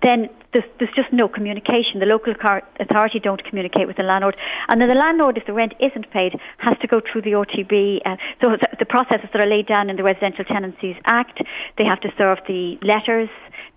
then 0.00 0.28
there's, 0.52 0.64
there's 0.78 0.94
just 0.96 1.12
no 1.12 1.28
communication. 1.28 2.00
The 2.00 2.06
local 2.06 2.34
car- 2.34 2.62
authority 2.80 3.20
don't 3.20 3.42
communicate 3.44 3.86
with 3.86 3.96
the 3.96 4.02
landlord, 4.02 4.36
and 4.68 4.80
then 4.80 4.88
the 4.88 4.94
landlord, 4.94 5.36
if 5.36 5.44
the 5.46 5.52
rent 5.52 5.74
isn't 5.80 6.10
paid, 6.10 6.32
has 6.58 6.76
to 6.80 6.86
go 6.86 7.00
through 7.00 7.22
the 7.22 7.32
RTB. 7.32 8.00
Uh, 8.04 8.16
so 8.40 8.56
the, 8.78 8.86
processes 8.86 9.28
that 9.32 9.40
are 9.40 9.46
laid 9.46 9.66
down 9.66 9.88
in 9.90 9.96
the 9.96 10.02
Residential 10.02 10.44
Tenancies 10.44 10.96
Act, 11.06 11.42
they 11.78 11.84
have 11.84 12.00
to 12.00 12.08
serve 12.18 12.38
the 12.46 12.76
letters, 12.82 13.28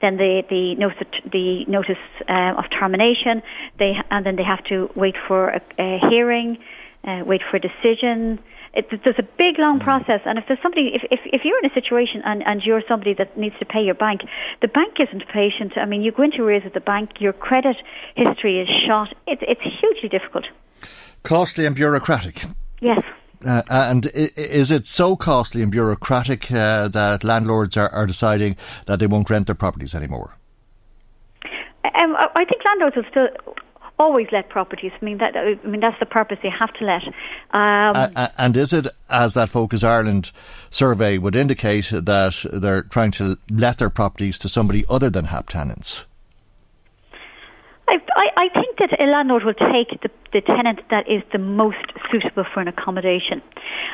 then 0.02 0.18
the 0.18 0.44
the 0.50 0.76
notice 0.76 1.08
the 1.32 1.64
notice 1.68 2.02
uh, 2.28 2.60
of 2.60 2.66
termination, 2.78 3.42
they 3.80 3.94
and 4.12 4.26
then 4.26 4.36
they 4.36 4.44
have 4.44 4.64
to 4.66 4.90
wait 4.96 5.16
for 5.28 5.50
a, 5.50 5.62
a 5.80 6.00
hearing, 6.10 6.58
uh, 7.08 7.22
wait 7.26 7.42
for 7.50 7.58
a 7.58 7.62
decision. 7.62 8.40
It, 8.76 8.90
there's 9.04 9.20
a 9.20 9.28
big 9.38 9.58
long 9.58 9.80
process, 9.80 10.20
and 10.26 10.38
if 10.38 10.46
there's 10.48 10.60
somebody, 10.62 10.92
if, 10.94 11.04
if, 11.10 11.22
if 11.26 11.42
you're 11.46 11.58
in 11.64 11.72
a 11.72 11.74
situation 11.74 12.22
and, 12.26 12.44
and 12.46 12.62
you're 12.62 12.82
somebody 12.88 13.14
that 13.14 13.38
needs 13.38 13.56
to 13.60 13.66
pay 13.66 13.80
your 13.80 13.96
bank, 13.96 14.22
the 14.62 14.68
bank 14.68 14.96
isn't 15.00 15.24
patient. 15.30 15.78
I 15.78 15.86
mean, 15.86 16.02
you 16.02 16.12
go 16.12 16.24
into 16.24 16.44
arrears 16.44 16.64
with 16.66 16.74
the 16.74 16.82
bank, 16.82 17.12
your 17.20 17.32
credit 17.32 17.78
history 18.16 18.60
is 18.60 18.68
shot. 18.86 19.14
It's 19.28 19.42
it's 19.48 19.62
hugely 19.80 20.10
difficult. 20.10 20.46
Costly 21.24 21.66
and 21.66 21.76
bureaucratic. 21.76 22.44
Yes. 22.82 23.02
Uh, 23.46 23.62
and 23.70 24.08
is 24.14 24.72
it 24.72 24.88
so 24.88 25.16
costly 25.16 25.62
and 25.62 25.72
bureaucratic 25.72 26.52
uh, 26.52 26.88
that 26.90 27.24
landlords 27.24 27.78
are, 27.78 27.90
are 27.90 28.08
deciding 28.08 28.56
that 28.88 29.00
they 29.00 29.08
won't 29.08 29.30
rent 29.30 29.46
their 29.48 29.56
properties 29.56 29.94
anymore? 29.94 30.36
Um, 31.44 32.16
I 32.16 32.28
I 32.36 32.46
think 32.46 32.62
landlords 32.66 32.96
will 32.96 33.06
still 33.10 33.56
always 33.98 34.28
let 34.32 34.50
properties. 34.50 34.92
I 35.00 35.06
mean 35.06 35.18
that. 35.20 35.36
I 35.36 35.56
mean 35.68 35.82
that's 35.82 36.00
the 36.00 36.06
purpose. 36.06 36.38
They 36.42 36.50
have 36.50 36.74
to 36.74 36.86
let. 36.86 37.04
Um, 37.52 38.12
a- 38.16 38.32
and 38.38 38.58
is 38.58 38.74
it, 38.74 38.88
as 39.10 39.34
that 39.34 39.50
Focus 39.50 39.84
Ireland 39.84 40.32
survey 40.70 41.18
would 41.18 41.36
indicate, 41.36 41.90
that 41.92 42.46
they're 42.52 42.84
trying 42.84 43.12
to 43.12 43.38
let 43.50 43.78
their 43.78 43.90
properties 43.90 44.38
to 44.40 44.50
somebody 44.50 44.84
other 44.90 45.10
than 45.10 45.26
HAP 45.26 45.50
tenants? 45.50 46.06
I, 47.88 47.98
I, 48.16 48.46
I 48.46 48.50
think 48.50 48.78
that 48.80 49.00
a 49.00 49.06
landlord 49.06 49.44
will 49.46 49.54
take 49.54 50.02
the, 50.02 50.10
the 50.34 50.42
tenant 50.42 50.82
that 50.90 51.08
is 51.08 51.22
the 51.32 51.38
most 51.38 51.86
suitable 52.12 52.44
for 52.52 52.60
an 52.60 52.68
accommodation. 52.68 53.42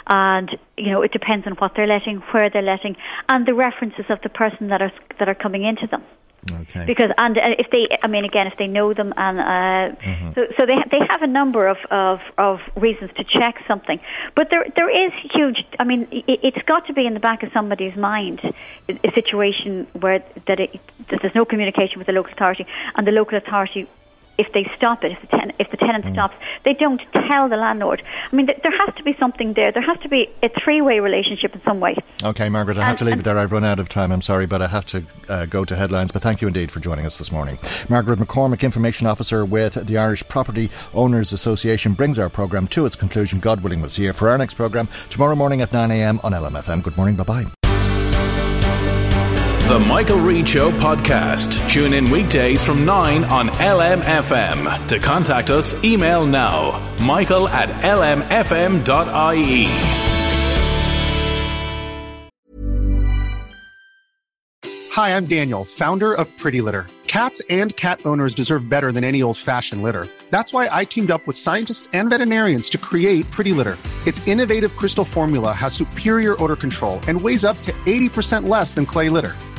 And, 0.07 0.49
you 0.77 0.91
know, 0.91 1.01
it 1.01 1.11
depends 1.11 1.45
on 1.45 1.53
what 1.53 1.73
they're 1.75 1.87
letting, 1.87 2.17
where 2.31 2.49
they're 2.49 2.61
letting, 2.61 2.95
and 3.27 3.45
the 3.45 3.53
references 3.53 4.05
of 4.09 4.19
the 4.23 4.29
person 4.29 4.69
that 4.69 4.81
are, 4.81 4.91
that 5.19 5.27
are 5.27 5.35
coming 5.35 5.65
into 5.65 5.87
them. 5.87 6.03
Okay. 6.49 6.85
Because 6.85 7.11
and 7.17 7.37
uh, 7.37 7.41
if 7.59 7.69
they, 7.69 7.87
I 8.01 8.07
mean, 8.07 8.25
again, 8.25 8.47
if 8.47 8.57
they 8.57 8.67
know 8.67 8.93
them, 8.93 9.13
and 9.15 9.39
uh, 9.39 9.95
Mm-hmm. 10.01 10.33
so 10.33 10.47
so 10.57 10.65
they 10.65 10.75
they 10.89 11.05
have 11.07 11.21
a 11.21 11.27
number 11.27 11.67
of, 11.67 11.77
of 11.91 12.19
of 12.37 12.59
reasons 12.75 13.11
to 13.17 13.23
check 13.23 13.61
something, 13.67 13.99
but 14.35 14.49
there 14.49 14.65
there 14.75 14.89
is 14.89 15.11
huge. 15.31 15.63
I 15.77 15.83
mean, 15.83 16.07
it, 16.11 16.39
it's 16.43 16.61
got 16.65 16.87
to 16.87 16.93
be 16.93 17.05
in 17.05 17.13
the 17.13 17.19
back 17.19 17.43
of 17.43 17.51
somebody's 17.51 17.95
mind 17.95 18.39
a, 18.89 18.93
a 19.03 19.11
situation 19.13 19.87
where 19.99 20.23
that, 20.47 20.59
it, 20.59 20.79
that 21.09 21.21
there's 21.21 21.35
no 21.35 21.45
communication 21.45 21.99
with 21.99 22.07
the 22.07 22.13
local 22.13 22.33
authority, 22.33 22.65
and 22.95 23.05
the 23.05 23.11
local 23.11 23.37
authority. 23.37 23.87
If 24.41 24.47
they 24.53 24.65
stop 24.75 25.03
it, 25.03 25.11
if 25.11 25.21
the, 25.21 25.27
ten, 25.37 25.47
if 25.59 25.69
the 25.69 25.77
tenant 25.77 26.05
Mm. 26.05 26.13
stops, 26.13 26.35
they 26.65 26.73
don't 26.73 27.01
tell 27.27 27.47
the 27.47 27.57
landlord. 27.57 28.01
I 28.31 28.35
mean, 28.35 28.47
th- 28.47 28.59
there 28.63 28.75
has 28.85 28.95
to 28.95 29.03
be 29.03 29.13
something 29.19 29.53
there. 29.53 29.71
There 29.71 29.83
has 29.91 29.99
to 29.99 30.09
be 30.09 30.21
a 30.41 30.49
three-way 30.63 30.99
relationship 30.99 31.53
in 31.53 31.61
some 31.63 31.79
way. 31.79 31.95
Okay, 32.23 32.49
Margaret, 32.49 32.77
I 32.79 32.83
have 32.85 32.97
to 32.99 33.05
leave 33.05 33.19
it 33.19 33.23
there. 33.23 33.37
I've 33.37 33.51
run 33.51 33.63
out 33.63 33.79
of 33.79 33.87
time. 33.87 34.11
I'm 34.11 34.21
sorry, 34.23 34.47
but 34.47 34.61
I 34.61 34.67
have 34.67 34.85
to 34.87 35.03
uh, 35.29 35.45
go 35.45 35.63
to 35.65 35.75
headlines. 35.75 36.11
But 36.11 36.21
thank 36.23 36.41
you 36.41 36.47
indeed 36.47 36.71
for 36.71 36.79
joining 36.79 37.05
us 37.05 37.17
this 37.17 37.31
morning. 37.31 37.59
Margaret 37.87 38.17
McCormick, 38.19 38.61
Information 38.63 39.05
Officer 39.05 39.45
with 39.45 39.75
the 39.85 39.97
Irish 39.97 40.27
Property 40.27 40.71
Owners 40.93 41.31
Association, 41.33 41.93
brings 41.93 42.17
our 42.17 42.29
programme 42.29 42.67
to 42.69 42.85
its 42.87 42.95
conclusion. 42.95 43.39
God 43.39 43.61
willing, 43.61 43.81
we'll 43.81 43.89
see 43.91 44.05
you 44.05 44.13
for 44.13 44.29
our 44.29 44.37
next 44.39 44.55
programme 44.55 44.87
tomorrow 45.11 45.35
morning 45.35 45.61
at 45.61 45.69
9am 45.71 46.23
on 46.23 46.31
LMFM. 46.31 46.81
Good 46.81 46.97
morning. 46.97 47.15
Bye 47.15 47.23
bye. 47.23 47.60
The 49.71 49.79
Michael 49.79 50.19
Reade 50.19 50.49
Show 50.49 50.69
podcast. 50.69 51.69
Tune 51.69 51.93
in 51.93 52.11
weekdays 52.11 52.61
from 52.61 52.83
9 52.83 53.23
on 53.23 53.47
LMFM. 53.47 54.85
To 54.89 54.99
contact 54.99 55.49
us, 55.49 55.81
email 55.81 56.25
now 56.25 56.93
michael 56.99 57.47
at 57.47 57.69
lmfm.ie. 57.81 58.83
Hi, 64.91 65.15
I'm 65.15 65.25
Daniel, 65.25 65.63
founder 65.63 66.13
of 66.13 66.27
Pretty 66.37 66.59
Litter. 66.59 66.85
Cats 67.07 67.41
and 67.49 67.73
cat 67.77 68.01
owners 68.03 68.35
deserve 68.35 68.67
better 68.67 68.91
than 68.91 69.05
any 69.05 69.21
old 69.21 69.37
fashioned 69.37 69.83
litter. 69.83 70.05
That's 70.31 70.51
why 70.51 70.67
I 70.69 70.83
teamed 70.83 71.11
up 71.11 71.25
with 71.25 71.37
scientists 71.37 71.87
and 71.93 72.09
veterinarians 72.09 72.67
to 72.71 72.77
create 72.77 73.23
Pretty 73.31 73.53
Litter. 73.53 73.77
Its 74.05 74.27
innovative 74.27 74.75
crystal 74.75 75.05
formula 75.05 75.53
has 75.53 75.73
superior 75.73 76.35
odor 76.43 76.57
control 76.57 76.99
and 77.07 77.21
weighs 77.21 77.45
up 77.45 77.57
to 77.61 77.71
80% 77.85 78.49
less 78.49 78.75
than 78.75 78.85
clay 78.85 79.07
litter. 79.07 79.33